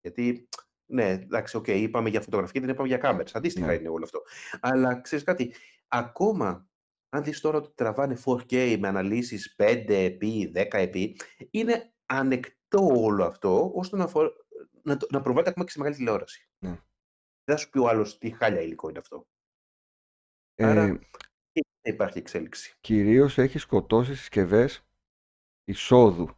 Γιατί, 0.00 0.48
ναι, 0.90 1.08
εντάξει, 1.10 1.56
οκ, 1.56 1.68
είπαμε 1.68 2.08
για 2.08 2.20
φωτογραφία, 2.20 2.60
δεν 2.60 2.70
είπαμε 2.70 2.88
για 2.88 2.96
κάμερες. 2.98 3.34
Αντίστοιχα 3.34 3.66
Ναι. 3.66 3.74
είναι 3.74 3.88
όλο 3.88 4.04
αυτό. 4.04 4.22
Αλλά 4.60 5.00
ξέρεις 5.00 5.24
κάτι, 5.24 5.54
ακόμα 5.88 6.68
αν 7.08 7.22
δεις 7.24 7.40
τώρα 7.40 7.58
ότι 7.58 7.70
τραβάνε 7.74 8.16
4K 8.24 8.76
με 8.78 8.88
αναλύσεις 8.88 9.54
5x, 9.58 10.50
10x, 10.54 11.12
είναι 11.50 11.92
ανεκτό 12.06 12.86
όλο 12.94 13.24
αυτό, 13.24 13.72
ώστε 13.74 13.96
να, 13.96 14.06
φο- 14.06 14.32
να, 14.82 14.96
το- 14.96 15.06
να 15.10 15.20
προβάλλεται 15.20 15.50
ακόμα 15.50 15.64
και 15.64 15.70
σε 15.72 15.78
μεγάλη 15.78 15.96
τηλεόραση. 15.96 16.48
Ναι. 16.58 16.68
Δεν 17.44 17.56
θα 17.56 17.56
σου 17.56 17.70
πει 17.70 17.78
ο 17.78 17.88
άλλος 17.88 18.18
τι 18.18 18.30
χάλια 18.30 18.60
υλικό 18.60 18.88
είναι 18.88 18.98
αυτό. 18.98 19.26
Ε, 20.54 20.64
Άρα 20.64 20.98
και 21.52 21.62
υπάρχει 21.82 22.18
εξέλιξη; 22.18 22.74
κυρίως 22.80 23.38
έχει 23.38 23.58
σκοτώσει 23.58 24.14
συσκευές 24.14 24.84
εισόδου 25.64 26.28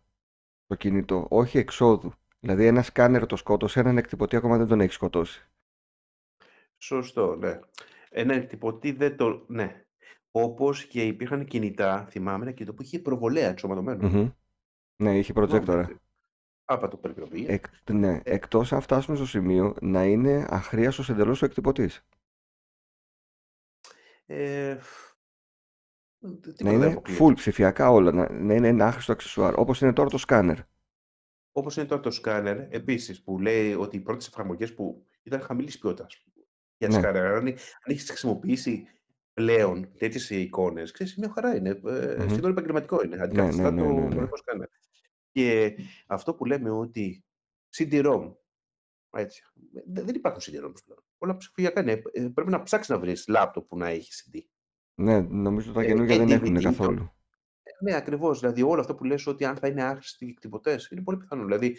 στο 0.64 0.74
κινητό, 0.74 1.26
όχι 1.30 1.58
εξόδου. 1.58 2.12
Δηλαδή 2.40 2.66
ένα 2.66 2.82
σκάνερ 2.82 3.26
το 3.26 3.36
σκότωσε, 3.36 3.80
έναν 3.80 3.98
εκτυπωτή 3.98 4.36
ακόμα 4.36 4.56
δεν 4.56 4.66
τον 4.66 4.80
έχει 4.80 4.92
σκοτώσει. 4.92 5.48
Σωστό, 6.78 7.36
ναι. 7.36 7.58
Ένα 8.10 8.34
εκτυπωτή 8.34 8.92
δεν 8.92 9.16
το... 9.16 9.44
Ναι. 9.48 9.84
Όπως 10.30 10.84
και 10.86 11.04
υπήρχαν 11.04 11.44
κινητά, 11.44 12.06
θυμάμαι 12.10 12.44
ένα 12.44 12.52
κινητό 12.52 12.74
που 12.74 12.82
είχε 12.82 12.98
προβολέα 12.98 13.48
εξωματωμένο. 13.48 14.08
Μμμ. 14.08 14.30
Ναι, 15.02 15.18
είχε 15.18 15.32
προτζέκτορα. 15.32 16.00
Άπατο 16.64 16.96
περίπου. 16.96 17.28
Εκ, 17.46 17.64
ναι, 17.90 18.14
Ε. 18.14 18.20
εκτός 18.24 18.72
αν 18.72 18.80
φτάσουμε 18.80 19.16
στο 19.16 19.26
σημείο 19.26 19.74
να 19.80 20.04
είναι 20.04 20.46
αχρίαστος 20.48 21.08
εντελώς 21.10 21.42
ο 21.42 21.44
εκτυπωτής. 21.44 22.04
Ε, 24.26 24.78
Να 26.18 26.30
τίποτα 26.30 26.52
δεν 26.64 26.72
είναι 26.72 26.86
αποκλείεται. 26.86 27.24
full 27.24 27.34
ψηφιακά 27.34 27.90
όλα, 27.90 28.12
να, 28.12 28.32
να 28.32 28.54
είναι 28.54 28.68
ένα 28.68 28.86
άχρηστο 28.86 29.12
αξεσουάρ, 29.12 29.58
όπως 29.58 29.80
είναι 29.80 29.92
τώρα 29.92 30.08
το 30.08 30.18
σκάνερ. 30.18 30.56
Όπως 31.52 31.76
είναι 31.76 31.86
τώρα 31.86 32.02
το 32.02 32.10
σκάνερ, 32.10 32.58
επίσης, 32.74 33.22
που 33.22 33.38
λέει 33.38 33.74
ότι 33.74 33.96
οι 33.96 34.00
πρώτες 34.00 34.26
εφαρμογές 34.26 34.74
που 34.74 35.06
ήταν 35.22 35.40
χαμηλής 35.40 35.78
ποιότητας 35.78 36.24
για 36.78 36.88
Ναι. 36.88 36.94
σκάνερ. 36.94 37.24
Αν, 37.24 37.46
αν 37.46 37.54
έχεις 37.84 38.08
χρησιμοποιήσει 38.08 38.86
πλέον 39.32 39.92
τέτοιες 39.98 40.30
εικόνες, 40.30 40.90
ξέρεις, 40.90 41.16
μια 41.16 41.30
χαρά 41.34 41.56
είναι. 41.56 41.68
Ε, 41.70 42.16
Μμμ. 42.18 42.28
Σχεδόν 42.28 42.50
επαγγελματικό 42.50 43.02
είναι. 43.04 43.16
Αντικαθιστά 43.22 43.70
ναι, 43.70 43.80
το 43.80 43.86
ναι, 43.86 43.92
ναι, 43.92 44.00
ναι. 44.00 44.08
κανονικό 44.08 44.36
σκάνερ. 44.36 44.68
Και 45.32 45.76
αυτό 46.06 46.34
που 46.34 46.44
λέμε 46.44 46.70
ότι 46.70 47.24
CD-ROM. 47.76 48.34
Έτσι. 49.10 49.42
δε- 49.86 50.02
Δεν 50.02 50.14
υπάρχουν 50.14 50.40
CD-ROM 50.42 50.72
πλέον. 50.84 51.04
Όλα 51.26 51.36
ψηφιακά 51.36 51.80
είναι. 51.80 52.02
Ε, 52.12 52.28
Πρέπει 52.34 52.50
να 52.50 52.62
ψάξεις 52.62 52.88
να 52.94 52.98
βρεις 52.98 53.28
λάπτοπ 53.28 53.68
που 53.68 53.76
να 53.78 53.88
έχεις 53.88 54.28
CD. 54.32 54.38
Ναι, 54.94 55.20
νομίζω 55.20 55.72
τα 55.72 55.82
Ε, 55.82 55.86
καινούργια 55.86 56.16
και 56.16 56.24
δεν 56.24 56.30
έχουν 56.42 56.56
DVD, 56.56 56.62
καθόλου. 56.62 57.10
Ε, 57.62 57.70
Ναι, 57.80 57.94
ακριβώς. 57.96 58.40
Δηλαδή, 58.40 58.62
όλο 58.62 58.80
αυτό 58.80 58.94
που 58.94 59.04
λες 59.04 59.26
ότι 59.26 59.44
αν 59.44 59.56
θα 59.56 59.68
είναι 59.68 59.82
άχρηστοι 59.82 60.26
εκτυπωτές 60.28 60.88
είναι 60.90 61.02
πολύ 61.02 61.16
πιθανό. 61.18 61.44
Δηλαδή, 61.44 61.76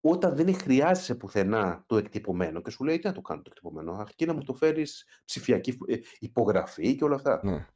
όταν 0.00 0.36
δεν 0.36 0.54
χρειάζεσαι 0.54 1.14
πουθενά 1.14 1.84
το 1.86 1.96
εκτυπωμένο 1.96 2.60
και 2.62 2.70
σου 2.70 2.84
λέει 2.84 2.98
τι 2.98 3.06
να 3.06 3.12
το 3.12 3.20
κάνω 3.20 3.42
το 3.42 3.48
εκτυπωμένο, 3.52 3.92
αρκεί 3.92 4.26
να 4.26 4.32
μου 4.32 4.42
το 4.42 4.54
φέρεις 4.54 5.06
ψηφιακή 5.24 5.78
ε, 5.86 5.96
υπογραφή 6.18 6.94
και 6.96 7.04
όλα 7.04 7.14
αυτά. 7.14 7.40
Ναι, 7.44 7.66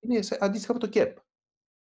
Είναι 0.00 0.22
σε- 0.22 0.38
αντίστοιχα 0.40 0.72
με 0.72 0.78
το 0.78 0.88
ΚΕΠ. 0.88 1.16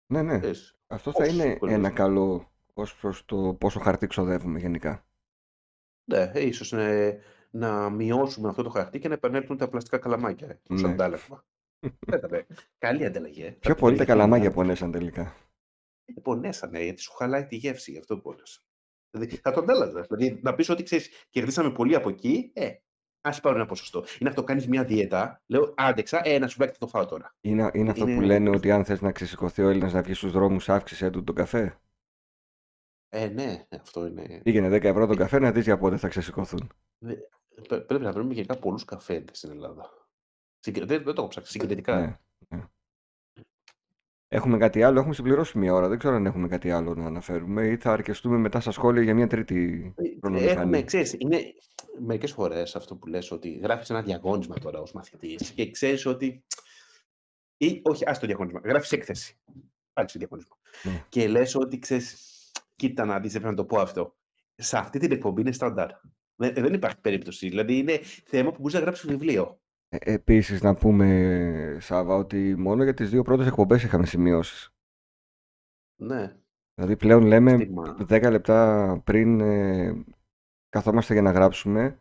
ναι, 0.07 0.21
ναι. 0.21 0.39
Λες, 0.39 0.79
Αυτό 0.87 1.11
θα 1.11 1.17
πόσο 1.17 1.31
είναι 1.33 1.43
εύκολο 1.43 1.71
ένα 1.71 1.87
είναι. 1.87 1.95
καλό 1.97 2.51
ως 2.73 2.95
προς 2.95 3.25
το 3.25 3.55
πόσο 3.59 3.79
χαρτί 3.79 4.07
ξοδεύουμε 4.07 4.59
γενικά. 4.59 5.07
Ναι, 6.09 6.31
ε, 6.33 6.45
ίσως 6.45 6.73
ε, 6.73 7.19
να 7.55 7.89
μειώσουμε 7.89 8.49
αυτό 8.49 8.63
το 8.63 8.69
χαρτί 8.69 8.99
και 8.99 9.07
να 9.07 9.13
επανέλθουν 9.13 9.57
τα 9.57 9.67
πλαστικά 9.69 9.97
καλαμάκια 9.97 10.47
ε, 10.49 10.59
ως 10.73 10.81
Ναι. 10.81 10.89
αντάλλαγμα. 10.89 11.45
Πέταμε. 12.05 12.45
Καλή 12.77 13.05
ανταλλαγή. 13.05 13.41
ε. 13.43 13.49
Πιο 13.51 13.73
Θα 13.73 13.79
πολύ 13.79 13.95
τα 13.95 14.01
επιλεγεί 14.01 14.05
καλαμάκια 14.19 14.49
να- 14.49 14.55
πονέσαν 14.55 14.91
τελικά. 14.91 15.21
Ε, 16.05 16.13
Πονέσανε, 16.21 16.83
γιατί 16.83 17.01
σου 17.01 17.11
χαλάει 17.13 17.45
τη 17.45 17.55
γεύση, 17.55 17.91
γι' 17.91 17.97
αυτό 17.97 18.17
πόνεσα. 18.17 18.61
Δηλαδή, 19.11 19.35
θα 19.35 19.51
το 19.51 19.59
αντάλλαζα. 19.59 20.01
Δηλαδή, 20.09 20.39
να 20.43 20.55
πεις 20.55 20.69
ότι 20.69 20.83
ξέρεις, 20.83 21.09
κερδίσαμε 21.29 21.71
πολύ 21.71 21.95
από 21.95 22.09
εκεί, 22.09 22.51
ε, 22.53 22.71
ας 23.21 23.41
πάρω 23.41 23.55
ένα 23.55 23.65
ποσοστό. 23.65 24.03
Είναι 24.19 24.29
αυτό, 24.29 24.43
κάνεις 24.43 24.67
μια 24.67 24.83
δίαιτα, 24.83 25.41
λέω, 25.47 25.73
άντεξα, 25.77 26.21
ε, 26.23 26.33
ένα 26.33 26.47
σουβλάκι 26.47 26.71
θα 26.71 26.77
το 26.79 26.87
φάω 26.87 27.05
τώρα. 27.05 27.35
Είναι, 27.41 27.69
είναι 27.73 27.89
αυτό 27.89 28.03
που 28.05 28.09
Είναι- 28.11 28.25
λένε 28.25 28.49
ότι 28.49 28.71
αν 28.71 28.85
θες 28.85 29.01
να 29.01 29.11
ξεσηκωθεί 29.11 29.61
ο 29.63 29.69
Έλληνας 29.69 29.93
να 29.93 30.01
βγεις 30.01 30.17
στους 30.17 30.31
δρόμους 30.31 30.69
αύξησέ 30.69 31.09
του 31.09 31.23
τον 31.23 31.35
καφέ. 31.35 31.79
Ε, 33.09 33.27
ναι, 33.27 33.65
αυτό 33.69 34.05
είναι. 34.05 34.41
Πήγαινε 34.43 34.69
10 34.69 34.83
ευρώ 34.87 35.07
τον 35.07 35.15
καφέ 35.17 35.39
να 35.39 35.51
δεις 35.51 35.63
για 35.63 35.77
πότε 35.77 35.97
θα 35.97 36.07
ξεσηκωθούν. 36.07 36.71
Πρέ- 37.67 37.81
Πρέπει 37.85 38.03
να 38.03 38.11
βρούμε 38.11 38.33
γενικά 38.33 38.57
πολλούς 38.57 38.85
καφέδε 38.85 39.33
στην 39.33 39.49
Ελλάδα. 39.49 39.89
Συγκε- 40.59 40.85
Δεν, 40.85 41.03
δεν 41.03 41.13
το 41.13 41.21
έχω 41.21 41.27
ψάξει. 41.29 41.51
Συγκεντρωτικά. 41.51 41.99
Ναι, 41.99 42.17
ναι. 42.57 42.63
Έχουμε 44.27 44.57
κάτι 44.57 44.83
άλλο, 44.83 44.99
έχουμε 44.99 45.13
συμπληρώσει 45.13 45.57
μία 45.57 45.73
ώρα. 45.73 45.87
Δεν 45.87 45.97
ξέρω 45.97 46.15
αν 46.15 46.25
έχουμε 46.25 46.47
κάτι 46.47 46.71
άλλο 46.71 46.93
να 46.95 47.05
αναφέρουμε 47.05 47.67
ή 47.67 47.77
θα 47.77 47.91
αρκεστούμε 47.91 48.37
μετά 48.37 48.59
στα 48.59 48.71
σχόλια 48.71 49.01
για 49.03 49.13
μια 49.15 49.27
τρίτη 49.27 49.93
Ε, 49.97 50.03
χρονομηχανή. 50.19 50.59
Έχουμε, 50.59 50.83
ξέρεις, 50.83 51.13
είναι 51.17 51.41
μερικές 51.99 52.31
φορές 52.31 52.75
αυτό 52.75 52.95
που 52.95 53.07
λες 53.07 53.31
ότι 53.31 53.49
γράφεις 53.51 53.89
ένα 53.89 54.01
διαγώνισμα 54.01 54.55
τώρα 54.55 54.79
ως 54.79 54.91
μαθητής 54.93 55.51
και 55.51 55.71
ξέρεις 55.71 56.05
ότι 56.05 56.43
ή 57.57 57.81
όχι, 57.83 58.03
ας 58.09 58.19
το 58.19 58.25
διαγώνισμα, 58.25 58.59
γράφεις 58.63 58.91
έκθεση. 58.91 59.37
Πάλι 59.93 60.09
σε 60.09 60.17
διαγωνισμό. 60.17 60.57
Ναι. 60.83 61.05
Και 61.09 61.27
λες 61.27 61.55
ότι 61.55 61.79
ξέρεις, 61.79 62.51
κοίτα 62.75 63.05
να 63.05 63.19
δεις, 63.19 63.31
πρέπει 63.31 63.45
να 63.47 63.53
το 63.53 63.65
πω 63.65 63.79
αυτό. 63.79 64.15
Σε 64.55 64.77
αυτή 64.77 64.99
την 64.99 65.11
εκπομπή 65.11 65.41
είναι 65.41 65.51
στάνταρ. 65.51 65.89
Δεν, 66.35 66.53
δεν 66.53 66.73
υπάρχει 66.73 67.01
περίπτωση. 67.01 67.49
Δηλαδή 67.49 67.77
είναι 67.77 67.99
θέμα 68.25 68.51
που 68.51 68.57
μπορείς 68.59 68.73
να 68.73 68.79
γράψεις 68.79 69.09
βιβλίο. 69.09 69.59
Ε, 69.89 70.13
επίσης 70.13 70.61
να 70.61 70.75
πούμε, 70.75 71.77
Σάβα, 71.79 72.15
ότι 72.15 72.55
μόνο 72.57 72.83
για 72.83 72.93
τις 72.93 73.09
δύο 73.09 73.23
πρώτες 73.23 73.47
εκπομπές 73.47 73.83
είχαμε 73.83 74.05
σημειώσεις. 74.05 74.73
Ναι. 76.01 76.35
Δηλαδή 76.73 76.97
πλέον 76.97 77.23
λέμε 77.23 77.51
Στίγμα. 77.51 77.97
10 78.09 78.29
λεπτά 78.29 79.01
πριν 79.03 79.39
ε, 79.39 80.05
καθόμαστε 80.69 81.13
για 81.13 81.21
να 81.21 81.31
γράψουμε. 81.31 81.99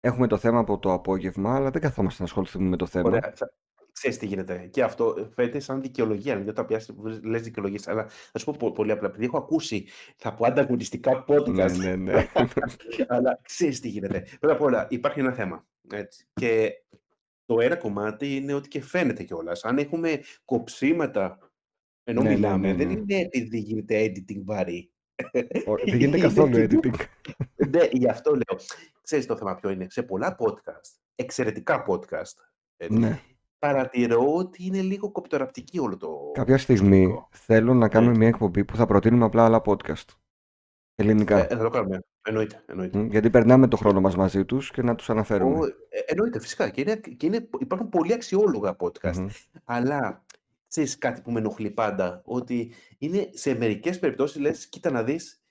Έχουμε 0.00 0.26
το 0.26 0.36
θέμα 0.36 0.58
από 0.58 0.78
το 0.78 0.92
απόγευμα, 0.92 1.54
αλλά 1.54 1.70
δεν 1.70 1.80
καθόμαστε 1.80 2.22
να 2.22 2.28
ασχοληθούμε 2.28 2.68
με 2.68 2.76
το 2.76 2.86
θέμα. 2.86 3.08
Ωραία. 3.08 3.34
Θα... 3.96 4.00
Ξέρεις 4.00 4.18
τι 4.18 4.26
γίνεται. 4.26 4.68
Και 4.70 4.82
αυτό 4.82 5.14
ε, 5.18 5.28
φαίνεται 5.34 5.60
σαν 5.60 5.80
δικαιολογία. 5.80 6.32
Δηλαδή, 6.32 6.50
όταν 6.50 6.66
πιάσεις, 6.66 6.94
λες 7.22 7.42
δικαιολογίες. 7.42 7.88
Αλλά 7.88 8.06
θα 8.08 8.38
σου 8.38 8.44
πω 8.44 8.54
πο- 8.58 8.72
πολύ 8.72 8.90
απλά. 8.92 9.08
Επειδή 9.08 9.24
έχω 9.24 9.38
ακούσει, 9.38 9.86
θα 10.16 10.34
πω 10.34 10.46
ανταγωνιστικά 10.46 11.24
podcast. 11.28 11.72
Ναι, 11.76 11.94
ναι, 11.94 11.96
ναι. 11.96 12.26
Αλλά 13.08 13.40
ξέρεις 13.42 13.80
τι 13.80 13.88
γίνεται. 13.88 14.26
Πρώτα 14.40 14.54
απ' 14.54 14.60
όλα, 14.62 14.86
υπάρχει 14.90 15.20
ένα 15.20 15.32
θέμα. 15.32 15.66
Έτσι. 15.92 16.26
Και 16.32 16.72
το 17.44 17.60
ένα 17.60 17.76
κομμάτι 17.76 18.36
είναι 18.36 18.54
ότι 18.54 18.68
και 18.68 18.82
φαίνεται 18.82 19.22
κιόλας. 19.22 19.64
Αν 19.64 19.78
έχουμε 19.78 20.20
κοψίματα 20.44 21.38
ενώ 22.04 22.22
Ναι, 22.22 22.28
ναι, 22.28 22.34
μιλάμε, 22.34 22.66
ναι, 22.72 22.74
δεν 22.74 22.86
ναι. 22.86 22.92
είναι 22.92 23.16
επειδή 23.16 23.58
γίνεται 23.58 24.04
editing 24.04 24.42
βαρύ. 24.44 24.90
Ω, 25.66 25.74
Δεν 25.76 25.96
γίνεται 25.96 26.04
Είναι 26.04 26.18
καθόλου 26.18 26.56
επειδή- 26.56 26.90
editing. 26.92 27.04
Ναι, 27.70 27.88
γι' 27.92 28.08
αυτό 28.08 28.30
λέω. 28.30 28.60
Ξέρεις 29.02 29.26
το 29.26 29.36
θέμα 29.36 29.54
ποιο 29.54 29.70
είναι. 29.70 29.86
Σε 29.90 30.02
πολλά 30.02 30.36
podcast, 30.38 30.98
εξαιρετικά 31.14 31.84
podcast, 31.88 32.34
έτσι, 32.76 32.98
Ναι. 32.98 33.20
Παρατηρώ 33.72 34.34
ότι 34.34 34.64
είναι 34.66 34.80
λίγο 34.80 35.10
κοπτεραπτική 35.10 35.78
όλο 35.78 35.96
το 35.96 36.30
Κάποια 36.34 36.58
στιγμή 36.58 37.02
σκηνικό. 37.02 37.28
θέλω 37.30 37.74
να 37.74 37.88
κάνουμε 37.88 38.12
Ναι. 38.12 38.18
μια 38.18 38.28
εκπομπή 38.28 38.64
που 38.64 38.76
θα 38.76 38.86
προτείνουμε 38.86 39.24
απλά 39.24 39.44
άλλα 39.44 39.62
podcast. 39.64 40.04
Ελληνικά. 40.94 41.38
Ε, 41.38 41.46
θα 41.56 41.62
το 41.62 41.68
κάνουμε. 41.70 42.00
Εννοείται. 42.26 42.62
εννοείται. 42.66 42.98
Μ, 42.98 43.06
Γιατί 43.06 43.30
περνάμε 43.30 43.68
το 43.68 43.76
χρόνο 43.76 44.00
μας 44.00 44.16
μαζί 44.16 44.44
τους 44.44 44.70
και 44.70 44.82
να 44.82 44.94
τους 44.94 45.10
αναφέρουμε. 45.10 45.58
Ο, 45.58 45.64
ε, 45.64 45.98
εννοείται, 46.06 46.40
φυσικά. 46.40 46.68
Και, 46.68 46.80
είναι, 46.80 46.96
και 46.96 47.26
είναι, 47.26 47.48
υπάρχουν 47.58 47.88
πολύ 47.88 48.12
αξιόλογα 48.12 48.76
podcast. 48.78 49.16
Μμμ. 49.16 49.28
Αλλά 49.64 50.24
ξέρεις 50.68 50.98
κάτι 50.98 51.20
που 51.20 51.30
με 51.32 51.38
ενοχλεί 51.38 51.70
πάντα, 51.70 52.22
ότι 52.24 52.72
είναι 52.98 53.30
σε 53.32 53.54
μερικές 53.54 53.98
περιπτώσεις 53.98 54.40
λες, 54.40 54.66
κοίτα 54.68 54.90
να 54.90 55.02
δεις, 55.02 55.42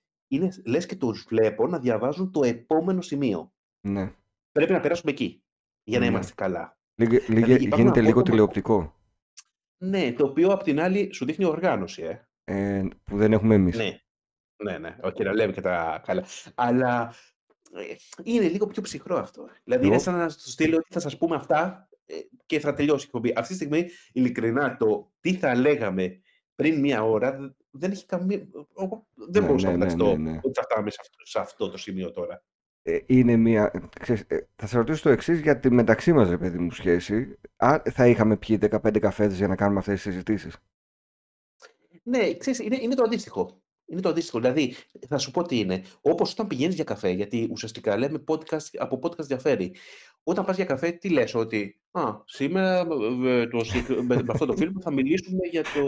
λες 0.66 0.86
και 0.86 0.96
τους 0.96 1.26
βλέπω 1.30 1.68
να 1.68 1.80
διαβάζουν 1.80 2.32
το 2.32 2.44
επόμενο 2.44 3.02
σημείο. 3.02 3.54
Ναι. 3.88 4.12
Πρέπει 4.52 4.72
να 4.72 4.80
περάσουμε 4.80 5.12
εκεί 5.12 5.44
για 5.84 6.00
να 6.00 6.06
Ναι. 6.06 6.12
είμαστε 6.12 6.34
καλά. 6.36 6.78
Λίγε- 6.96 7.28
λίγε- 7.30 7.48
υπάρχουν 7.62 7.78
γίνεται 7.78 8.00
λίγο 8.00 8.12
απότομα- 8.12 8.24
τηλεοπτικό. 8.24 8.96
Ναι, 9.78 10.14
το 10.14 10.26
οποίο 10.26 10.50
απ' 10.52 10.64
την 10.64 10.80
άλλη 10.82 11.14
σου 11.14 11.26
δείχνει 11.26 11.46
οργάνωση, 11.46 12.02
ε. 12.04 12.28
Ε, 12.44 12.84
που 13.04 13.18
δεν 13.18 13.34
έχουμε 13.34 13.56
εμείς. 13.56 13.78
Ναι. 13.78 13.98
Ναι, 14.64 14.78
ναι. 14.78 14.98
Όχι, 15.02 15.24
να 15.24 15.34
λέμε 15.34 15.52
και 15.54 15.62
τα 15.62 16.02
καλά. 16.06 16.26
Αλλά 16.56 17.14
ε, 17.74 17.96
είναι 18.24 18.48
λίγο 18.48 18.68
πιο 18.68 18.82
ψυχρό 18.82 19.18
αυτό. 19.18 19.48
Δηλαδή 19.64 19.86
είναι 19.86 19.94
Εγώ- 19.94 20.04
σαν 20.04 20.16
να 20.16 20.30
σου 20.30 20.50
στείλω 20.50 20.76
ότι 20.78 20.88
θα 20.90 21.00
σας 21.00 21.18
πούμε 21.18 21.36
αυτά 21.36 21.90
ε, 22.06 22.16
και 22.46 22.60
θα 22.60 22.74
τελειώσει 22.74 23.04
η 23.04 23.06
εκπομπή. 23.06 23.34
Αυτή 23.36 23.48
τη 23.50 23.54
στιγμή, 23.56 23.90
ειλικρινά, 24.12 24.78
το 24.78 25.12
τι 25.20 25.34
θα 25.34 25.56
λέγαμε 25.56 26.22
πριν 26.56 26.80
μία 26.80 27.04
ώρα 27.04 27.38
δ- 27.38 27.52
δεν 27.72 27.92
έχει 27.92 28.06
καμία... 28.06 28.48
Εγώ 28.80 29.08
δεν 29.14 29.42
Ναι, 29.42 29.48
μπορούσα 29.48 29.72
ναι, 29.72 29.78
να 29.78 29.86
ναι, 29.86 29.90
φανταστώ 29.92 30.18
ναι, 30.18 30.32
ναι. 30.32 30.40
ότι 30.44 30.54
θα 30.54 30.62
φτάμε 30.62 30.90
σε 30.90 30.98
αυτό, 31.02 31.18
σε 31.26 31.40
αυτό 31.40 31.70
το 31.70 31.78
σημείο 31.78 32.12
τώρα. 32.12 32.44
Ε, 32.86 32.98
είναι 33.06 33.36
μια. 33.36 33.90
Ξέρεις, 34.00 34.24
ε, 34.28 34.48
θα 34.56 34.68
σε 34.68 34.78
ρωτήσω 34.78 35.02
το 35.04 35.10
εξής 35.10 35.40
για 35.40 35.60
τη 35.60 35.72
μεταξύ 35.72 36.14
μας, 36.14 36.30
ρε 36.30 36.38
παιδί 36.38 36.58
μου, 36.58 36.72
σχέση. 36.72 37.38
Α, 37.56 37.82
θα 37.92 38.08
είχαμε 38.08 38.38
πιει 38.38 38.58
15 38.58 39.00
καφέδες 39.00 39.38
για 39.38 39.48
να 39.48 39.56
κάνουμε 39.56 39.80
αυτές 39.80 39.94
τις 39.94 40.12
συζητήσεις; 40.12 40.58
Ναι, 42.04 42.34
ξέρεις, 42.34 42.60
είναι, 42.60 42.78
είναι 42.82 42.96
το 42.96 43.04
αντίστοιχο. 43.04 43.62
Είναι 43.86 44.02
το 44.02 44.10
αντίστοιχο. 44.10 44.40
Δηλαδή, 44.40 44.76
θα 45.08 45.18
σου 45.18 45.32
πω 45.32 45.44
τι 45.44 45.60
είναι. 45.60 45.82
Όπως 46.02 46.32
όταν 46.32 46.48
πηγαίνεις 46.48 46.76
για 46.76 46.84
καφέ, 46.84 47.10
γιατί 47.10 47.48
ουσιαστικά 47.52 47.98
λέμε 47.98 48.24
podcast, 48.28 48.66
από 48.78 49.00
podcast 49.04 49.26
διαφέρει. 49.26 49.76
Όταν 50.24 50.46
πας 50.46 50.56
για 50.56 50.66
καφέ, 50.66 50.92
τι 50.92 51.10
λες, 51.10 51.36
ότι 51.36 51.82
Α, 51.92 52.04
σήμερα 52.26 52.88
ε, 53.26 53.48
το, 53.48 53.64
συγκεκ- 53.64 53.90
με, 54.02 54.16
με 54.16 54.26
αυτό 54.28 54.46
το 54.46 54.56
φιλμ 54.56 54.74
θα 54.82 54.92
μιλήσουμε 54.92 55.48
για 55.52 55.64
το, 55.64 55.86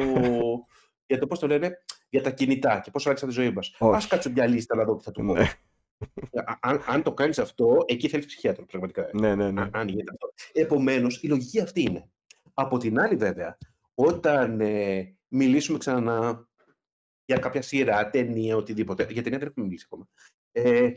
για 1.05 1.19
το 1.19 1.27
πώς 1.27 1.39
το 1.39 1.47
λένε, 1.47 1.83
για 2.09 2.21
τα 2.21 2.31
κινητά 2.31 2.79
και 2.79 2.91
πώς 2.91 3.05
άλλαξαν 3.05 3.27
τη 3.29 3.33
ζωή 3.35 3.51
μας. 3.51 3.75
Α 3.79 3.87
Όχι. 3.87 4.07
κάτσω 4.07 4.29
μια 4.31 4.47
λίστα 4.47 4.75
να 4.75 4.83
δω 4.83 4.95
τι 4.95 5.03
θα 5.03 5.11
του 5.11 5.25
πω. 5.25 5.33
Ναι, 6.31 6.41
Α- 6.45 6.57
αν, 6.61 6.83
αν 6.87 7.03
το 7.03 7.13
κάνεις 7.13 7.39
αυτό, 7.39 7.83
εκεί 7.87 8.09
θέλεις 8.09 8.25
ψυχίατρο, 8.25 8.65
πραγματικά. 8.65 9.01
ε. 9.01 9.09
ναι, 9.13 9.35
ναι. 9.35 9.51
ναι. 9.51 9.61
Α- 9.61 9.69
αν 9.73 9.87
γίνεται 9.87 10.11
αυτό. 10.11 10.33
Επομένως, 10.53 11.23
η 11.23 11.27
λογική 11.27 11.61
αυτή 11.61 11.81
είναι. 11.81 12.09
Από 12.53 12.77
την 12.77 12.99
άλλη, 12.99 13.15
βέβαια, 13.15 13.57
όταν 13.93 14.61
ε, 14.61 15.15
μιλήσουμε 15.27 15.77
ξανά 15.77 16.47
για 17.25 17.37
κάποια 17.37 17.61
σειρά, 17.61 18.09
ταινία, 18.09 18.55
οτιδήποτε, 18.55 19.07
για 19.09 19.23
ταινία 19.23 19.39
δεν 19.39 19.47
έχουμε 19.47 19.65
μιλήσει 19.65 19.85
ακόμα. 19.91 20.07
Ε, 20.51 20.91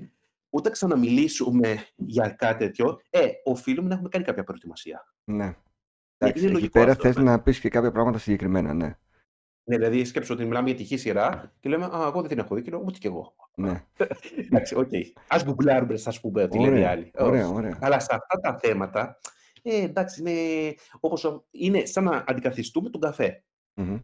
όταν 0.50 0.72
ξαναμιλήσουμε 0.72 1.84
για 1.96 2.28
κάτι 2.28 2.64
τέτοιο, 2.64 3.00
ε, 3.10 3.28
οφείλουμε 3.44 3.88
να 3.88 3.94
έχουμε 3.94 4.08
κάνει 4.08 4.24
κάποια 4.24 4.44
προετοιμασία. 4.44 5.14
ναι. 5.24 5.44
είναι 5.44 5.56
Εντάξει, 6.20 6.44
εκεί 6.44 6.52
λογικό 6.52 6.78
πέρα 6.78 6.90
αυτό, 6.90 7.02
θες 7.02 7.16
ναι. 7.16 7.22
να 7.22 7.40
πεις 7.42 7.60
και 7.60 7.68
κάποια 7.68 7.92
πράγματα 7.92 8.18
συγκεκριμένα, 8.18 8.74
ναι. 8.74 8.98
Ναι, 9.68 9.76
δηλαδή 9.76 10.04
σκέψου 10.04 10.34
ότι 10.34 10.44
μιλάμε 10.44 10.68
για 10.68 10.76
τυχαία 10.78 10.96
σειρά 10.96 11.52
και 11.60 11.68
λέμε 11.68 11.84
Α, 11.84 12.04
εγώ 12.06 12.20
δεν 12.20 12.28
την 12.28 12.38
έχω 12.38 12.54
δει 12.54 12.62
και 12.62 12.70
λέω 12.70 12.82
Ούτε 12.86 12.98
κι 12.98 13.06
εγώ. 13.06 13.34
Ναι. 13.54 13.84
Εντάξει, 14.50 14.74
οκ. 14.74 14.90
Α 15.28 15.38
γκουγκλάρουμε, 15.44 15.94
ας 16.04 16.20
πούμε, 16.20 16.48
τι 16.48 16.58
λένε 16.58 16.70
οι 16.70 16.78
Ωραία, 16.78 16.90
άλλοι. 16.90 17.10
ωραία, 17.18 17.44
Όχι. 17.46 17.54
ωραία. 17.54 17.78
Αλλά 17.80 18.00
σε 18.00 18.08
αυτά 18.14 18.40
τα 18.40 18.58
θέματα, 18.58 19.18
ε, 19.62 19.82
εντάξει, 19.82 20.20
είναι, 20.20 20.74
όπως, 21.00 21.44
είναι 21.50 21.84
σαν 21.84 22.04
να 22.04 22.24
αντικαθιστούμε 22.26 22.90
τον 22.90 23.00
καφέ. 23.00 23.44
Μμμ. 23.74 23.98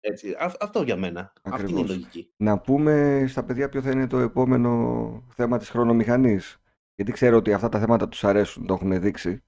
Έτσι. 0.00 0.30
Α, 0.32 0.52
αυτό 0.60 0.82
για 0.82 0.96
μένα. 0.96 1.32
Αυτή 1.42 1.60
είναι 1.60 1.70
η 1.70 1.82
Ακριβώς. 1.82 1.88
λογική. 1.96 2.32
Να 2.36 2.58
πούμε 2.58 3.24
στα 3.28 3.44
παιδιά 3.44 3.68
ποιο 3.68 3.82
θα 3.82 3.90
είναι 3.90 4.06
το 4.06 4.18
επόμενο 4.18 5.22
θέμα 5.34 5.58
της 5.58 5.68
χρονομηχανής. 5.70 6.62
Γιατί 6.94 7.12
ξέρω 7.12 7.36
ότι 7.36 7.52
αυτά 7.52 7.68
τα 7.68 7.78
θέματα 7.78 8.08
τους 8.08 8.24
αρέσουν, 8.24 8.66
το 8.66 8.74
έχουν 8.74 9.00
δείξει. 9.00 9.44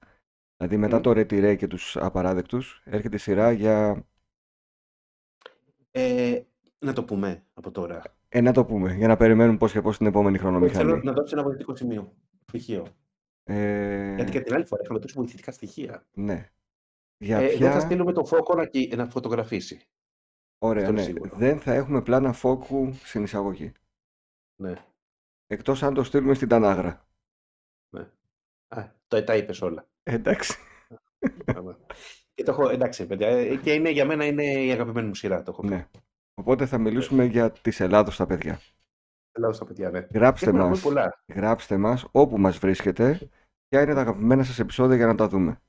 Δηλαδή 0.56 0.76
μετά 0.76 0.96
Μμ. 0.96 1.00
το 1.00 1.10
Retire 1.10 1.56
και 1.58 1.66
τους 1.66 1.96
απαράδεκτους 1.96 2.82
έρχεται 2.84 3.16
η 3.16 3.18
σειρά 3.18 3.52
για... 3.52 4.06
Ε, 5.96 6.40
να 6.78 6.92
το 6.92 7.04
πούμε 7.04 7.44
από 7.54 7.70
τώρα. 7.70 8.02
Ε, 8.28 8.40
να 8.40 8.52
το 8.52 8.64
πούμε, 8.64 8.94
για 8.94 9.08
να 9.08 9.16
περιμένουμε 9.16 9.58
πώς 9.58 9.72
και 9.72 9.80
πώς 9.80 9.96
την 9.96 10.06
επόμενη 10.06 10.36
Εγώ 10.36 10.44
χρονομηχανή. 10.44 10.90
θέλω 10.90 11.02
να 11.02 11.12
δώσει 11.12 11.32
ένα 11.34 11.42
βοηθητικό 11.42 11.74
σημείο. 11.76 12.14
Στοιχείο. 12.46 12.86
Ε, 13.44 14.14
Γιατί 14.14 14.30
και 14.30 14.40
την 14.40 14.54
άλλη 14.54 14.64
φορά 14.64 14.82
είχαμε 14.84 14.98
τόσο 14.98 15.14
βοηθητικά 15.16 15.52
στοιχεία. 15.52 16.06
ναι. 16.14 16.48
Για 17.18 17.38
Ε, 17.38 17.46
δεν 17.48 17.58
θα 17.58 17.70
ποια... 17.70 17.80
στείλουμε 17.80 18.12
το 18.12 18.24
φόκο 18.24 18.54
να, 18.54 18.66
κυ- 18.66 18.94
να 18.94 19.06
φωτογραφίσει. 19.10 19.86
Ωραία, 20.58 20.82
Αυτό 20.82 20.92
είναι 20.92 21.00
ναι. 21.00 21.06
σίγουρο. 21.14 21.36
Δεν 21.36 21.60
θα 21.60 21.74
έχουμε 21.74 22.02
πλάνα 22.02 22.32
φόκου 22.32 22.92
στην 22.94 23.22
εισαγωγή. 23.22 23.72
Ναι, 24.56 24.72
Εκτός 25.46 25.82
αν 25.82 25.94
το 25.94 26.04
στείλουμε 26.04 26.34
στην 26.34 26.48
Τανάγρα. 26.48 27.06
ναι. 27.94 28.10
Α, 28.68 28.88
το, 29.06 29.24
τα 29.24 29.36
είπες 29.36 29.62
όλα. 29.62 29.88
Ε, 30.02 30.14
εντάξει. 30.14 30.54
Άμα. 32.34 32.42
και 32.42 32.42
το 32.42 32.50
έχω, 32.52 32.68
εντάξει, 32.68 33.06
παιδιά, 33.06 33.28
ε, 33.28 33.56
και 33.56 33.72
είναι, 33.72 33.90
για 33.90 34.04
μένα 34.06 34.24
είναι 34.26 34.44
η 34.44 34.70
αγαπημένη 34.70 35.06
μου 35.08 35.14
σειρά. 35.14 35.42
Το 35.42 35.50
έχω 35.50 35.60
πει. 35.60 35.68
Ναι. 35.68 35.86
Οπότε 36.34 36.66
θα 36.66 36.78
μιλήσουμε 36.78 37.24
για 37.24 37.50
τις 37.50 37.80
Ελλάδος 37.80 38.16
τα 38.16 38.26
παιδιά. 38.26 38.60
Λέω 39.38 39.52
στα 39.52 39.64
παιδιά, 39.64 39.90
ναι. 39.90 40.06
Γράψτε 40.14 40.46
Έχουμε 40.46 40.58
να 40.62 40.64
πούμε 40.68 40.76
μας, 40.76 40.84
πολλά. 40.84 41.22
γράψτε 41.34 41.76
μας 41.76 42.06
όπου 42.10 42.38
μας 42.38 42.58
βρίσκετε. 42.58 43.18
Ποια 43.68 43.82
είναι 43.82 43.94
τα 43.94 44.00
αγαπημένα 44.00 44.44
σας 44.44 44.58
επεισόδια 44.58 44.96
για 44.96 45.06
να 45.06 45.14
τα 45.14 45.28
δούμε. 45.28 45.60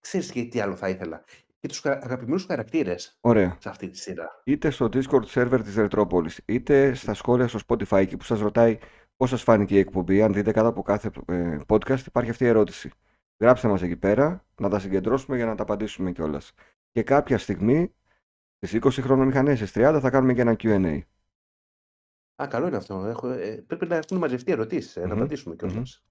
Ξέρεις 0.00 0.30
και 0.30 0.44
τι 0.44 0.60
άλλο 0.60 0.76
θα 0.76 0.88
ήθελα. 0.88 1.24
Και 1.60 1.68
τους 1.68 1.80
χα- 1.80 2.04
αγαπημένους 2.04 2.44
χαρακτήρες 2.44 3.18
Ωραία. 3.20 3.56
σε 3.60 3.68
αυτή 3.68 3.88
τη 3.88 3.98
σειρά. 3.98 4.40
Είτε 4.44 4.70
στο 4.70 4.88
Discord 4.92 5.24
server 5.26 5.60
της 5.64 5.74
Ρετρόπολης, 5.76 6.40
είτε 6.46 6.94
στα 6.94 7.14
σχόλια 7.14 7.48
στο 7.48 7.58
Spotify, 7.68 7.96
εκεί 7.98 8.16
που 8.16 8.24
σας 8.24 8.40
ρωτάει 8.40 8.78
πώς 9.16 9.28
σας 9.28 9.42
φάνηκε 9.42 9.74
η 9.74 9.78
εκπομπή. 9.78 10.22
Αν 10.22 10.32
δείτε 10.32 10.52
κάτω 10.52 10.68
από 10.68 10.82
κάθε 10.82 11.10
ε, 11.26 11.58
podcast 11.68 12.06
υπάρχει 12.06 12.30
αυτή 12.30 12.44
η 12.44 12.46
ερώτηση. 12.48 12.90
Γράψτε 13.38 13.68
μας 13.68 13.82
εκεί 13.82 13.96
πέρα, 13.96 14.44
να 14.60 14.68
τα 14.68 14.78
συγκεντρώσουμε 14.78 15.36
για 15.36 15.46
να 15.46 15.54
τα 15.54 15.62
απαντήσουμε 15.62 16.12
κιόλας. 16.12 16.52
Και 16.92 17.02
κάποια 17.02 17.38
στιγμή, 17.38 17.94
στις 18.60 18.72
20 18.72 18.90
χρονομηχανές, 19.02 19.56
στις 19.58 19.72
30, 19.72 19.98
θα 20.00 20.10
κάνουμε 20.10 20.34
και 20.34 20.40
ένα 20.40 20.56
Q&A. 20.62 21.00
Α, 22.42 22.46
καλό 22.46 22.66
είναι 22.66 22.76
αυτό. 22.76 23.04
Έχω, 23.06 23.28
ε, 23.28 23.64
πρέπει 23.66 23.86
να 23.86 23.96
έχουν 23.96 24.18
μαζευτεί 24.18 24.52
ερωτήσεις, 24.52 24.96
ε, 24.96 25.00
να 25.00 25.06
Μμμ, 25.06 25.12
απαντήσουμε 25.12 25.54
μμμ. 25.62 25.68
κιόλας. 25.68 26.04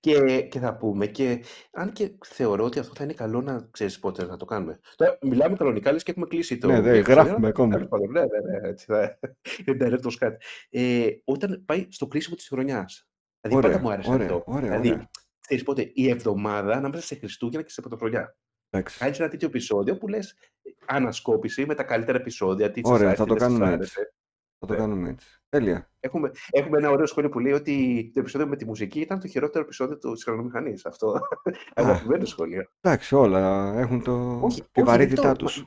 Και, 0.00 0.42
και 0.42 0.58
θα 0.58 0.76
πούμε 0.76 1.06
και 1.06 1.42
αν 1.72 1.92
και 1.92 2.12
θεωρώ 2.26 2.64
ότι 2.64 2.78
αυτό 2.78 2.94
θα 2.94 3.04
είναι 3.04 3.12
καλό 3.12 3.40
να 3.40 3.68
ξέρεις 3.70 3.98
πότε 3.98 4.24
να 4.26 4.36
το 4.36 4.44
κάνουμε. 4.44 4.80
Τώρα 4.96 5.18
μιλάμε 5.22 5.56
κανονικά 5.56 5.92
λες 5.92 6.02
και 6.02 6.10
έχουμε 6.10 6.26
κλείσει 6.26 6.58
το 6.58 6.66
Ναι, 6.66 6.80
δεν 6.80 6.94
επεισόδιο, 6.94 7.14
γράφουμε 7.14 7.36
αλλά 7.36 7.48
ακόμη. 7.48 7.72
τέλος 7.72 7.88
πάντων, 7.88 8.10
ναι, 8.10 8.20
ναι, 8.20 8.58
ναι, 8.58 8.68
έτσι 8.68 8.84
θα 8.86 9.18
είναι 9.66 9.76
director's 9.80 10.18
cut. 10.26 10.32
Ε, 10.70 11.06
όταν 11.24 11.62
πάει 11.66 11.86
στο 11.90 12.06
κρίσιμο 12.06 12.36
της 12.36 12.48
χρονιάς. 12.48 13.08
Δηλαδή 13.40 13.62
πάντα 13.62 13.74
Ωραία, 13.74 13.86
μου 13.88 13.90
άρεσε 13.92 14.10
ωραία, 14.10 14.26
αυτό. 14.26 14.42
ωραία, 14.46 14.80
δηλαδή, 14.80 15.08
ωραία. 15.48 15.62
ξέρεις 15.62 15.62
πότε, 15.64 15.90
η 15.94 16.08
εβδομάδα 16.08 16.72
ανάμεσα 16.72 17.02
σε 17.06 17.14
Χριστούγεννα 17.14 17.66
και 17.66 17.72
σε 17.72 17.80
Πρωτοχρονιά. 17.80 18.36
Εντάξει. 18.70 18.98
Κάνεις 18.98 19.18
ένα 19.20 19.28
τέτοιο 19.28 19.48
επεισόδιο 19.48 19.96
που 19.98 20.08
λες 20.08 20.30
ε, 20.62 20.70
ανασκόπηση 20.86 21.66
με 21.66 21.74
τα 21.74 21.82
καλύτερα 21.82 22.18
επεισόδια, 22.18 22.70
τι 22.70 22.80
σας 22.84 22.90
Ωραία, 22.92 23.06
άρεσε, 23.08 23.16
θα 23.16 23.24
τι 23.24 23.28
το 23.28 23.34
δεν 23.38 23.48
σας 23.50 23.58
κάνουμε 23.58 23.74
έτσι. 23.82 23.92
άρεσε. 23.98 24.12
Θα 24.58 24.66
το 24.66 24.72
Ναι. 24.72 24.78
κάνουμε 24.78 25.08
έτσι. 25.08 25.28
Τέλεια. 25.48 25.90
Έχουμε, 26.00 26.30
έχουμε 26.50 26.78
ένα 26.78 26.90
ωραίο 26.90 27.06
σχόλιο 27.06 27.30
που 27.30 27.38
λέει 27.38 27.52
ότι 27.52 28.10
το 28.14 28.20
επεισόδιο 28.20 28.46
με 28.46 28.56
τη 28.56 28.64
μουσική 28.64 29.00
ήταν 29.00 29.20
το 29.20 29.26
χειρότερο 29.28 29.64
επεισόδιο 29.64 29.98
του 29.98 30.16
χρονομηχανής. 30.24 30.86
Αυτό. 30.86 31.18
Αγαπημένο 31.74 32.24
σχόλιο. 32.24 32.70
Εντάξει, 32.80 33.14
όλα 33.14 33.72
έχουν 33.78 34.02
το... 34.02 34.40
Όχι, 34.42 34.60
τη 34.62 34.80
όχι, 34.80 34.90
βαρύτητά 34.90 35.22
δεν 35.22 35.36
το- 35.36 35.44
τους. 35.44 35.64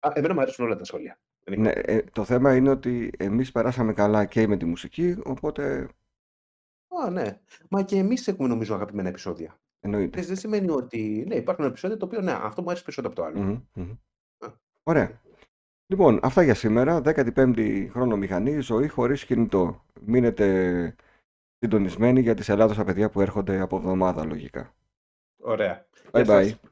Α, 0.00 0.10
εμένα 0.14 0.34
μου 0.34 0.40
αρέσουν 0.40 0.64
όλα 0.64 0.76
τα 0.76 0.84
σχόλια. 0.84 1.18
Δεν 1.44 1.52
έχει 1.54 1.62
Ναι, 1.62 1.72
πρόβλημα. 1.72 1.98
ε, 1.98 2.04
το 2.12 2.24
θέμα 2.24 2.54
είναι 2.56 2.70
ότι 2.70 3.10
εμείς 3.18 3.52
περάσαμε 3.52 3.92
καλά 3.92 4.24
και 4.24 4.46
με 4.46 4.56
τη 4.56 4.64
μουσική, 4.64 5.16
οπότε 5.24 5.88
Α, 7.04 7.10
ναι. 7.10 7.40
Μα 7.68 7.82
και 7.82 7.96
εμείς 7.96 8.28
έχουμε 8.28 8.48
νομίζω 8.48 8.74
αγαπημένα 8.74 9.08
επεισόδια. 9.08 9.58
εννοείται. 9.80 10.10
Ξέρεις, 10.10 10.28
δεν 10.28 10.36
σημαίνει 10.36 10.70
ότι. 10.70 11.24
Ναι, 11.28 11.34
υπάρχουν 11.34 11.64
επεισόδια 11.64 11.96
το 11.96 12.04
οποίο 12.04 12.20
ναι, 12.20 12.32
αυτό 12.32 12.62
μου 12.62 12.68
αρέσει 12.70 12.84
περισσότερο 12.84 13.14
από 13.14 13.22
το 13.22 13.28
άλλο. 13.28 13.40
Μμμ, 13.48 13.60
μμμ. 13.74 13.90
Α. 14.38 14.48
Ωραία. 14.82 15.20
Λοιπόν, 15.86 16.20
αυτά 16.22 16.42
για 16.42 16.54
σήμερα. 16.54 17.00
15η 17.04 17.88
χρονομηχανή, 17.90 18.58
ζωή 18.60 18.88
χωρίς 18.88 19.24
κινητό. 19.24 19.84
Μείνετε 20.00 20.94
συντονισμένοι 21.58 22.20
για 22.20 22.34
τις 22.34 22.48
Ελλάδος 22.48 22.76
τα 22.76 22.84
παιδιά 22.84 23.10
που 23.10 23.20
έρχονται 23.20 23.60
από 23.60 23.76
εβδομάδα 23.76 24.24
λογικά. 24.24 24.74
Ωραία. 25.42 25.86
Bye 26.10 26.24
Γεια 26.24 26.24
σας. 26.24 26.52
bye. 26.52 26.68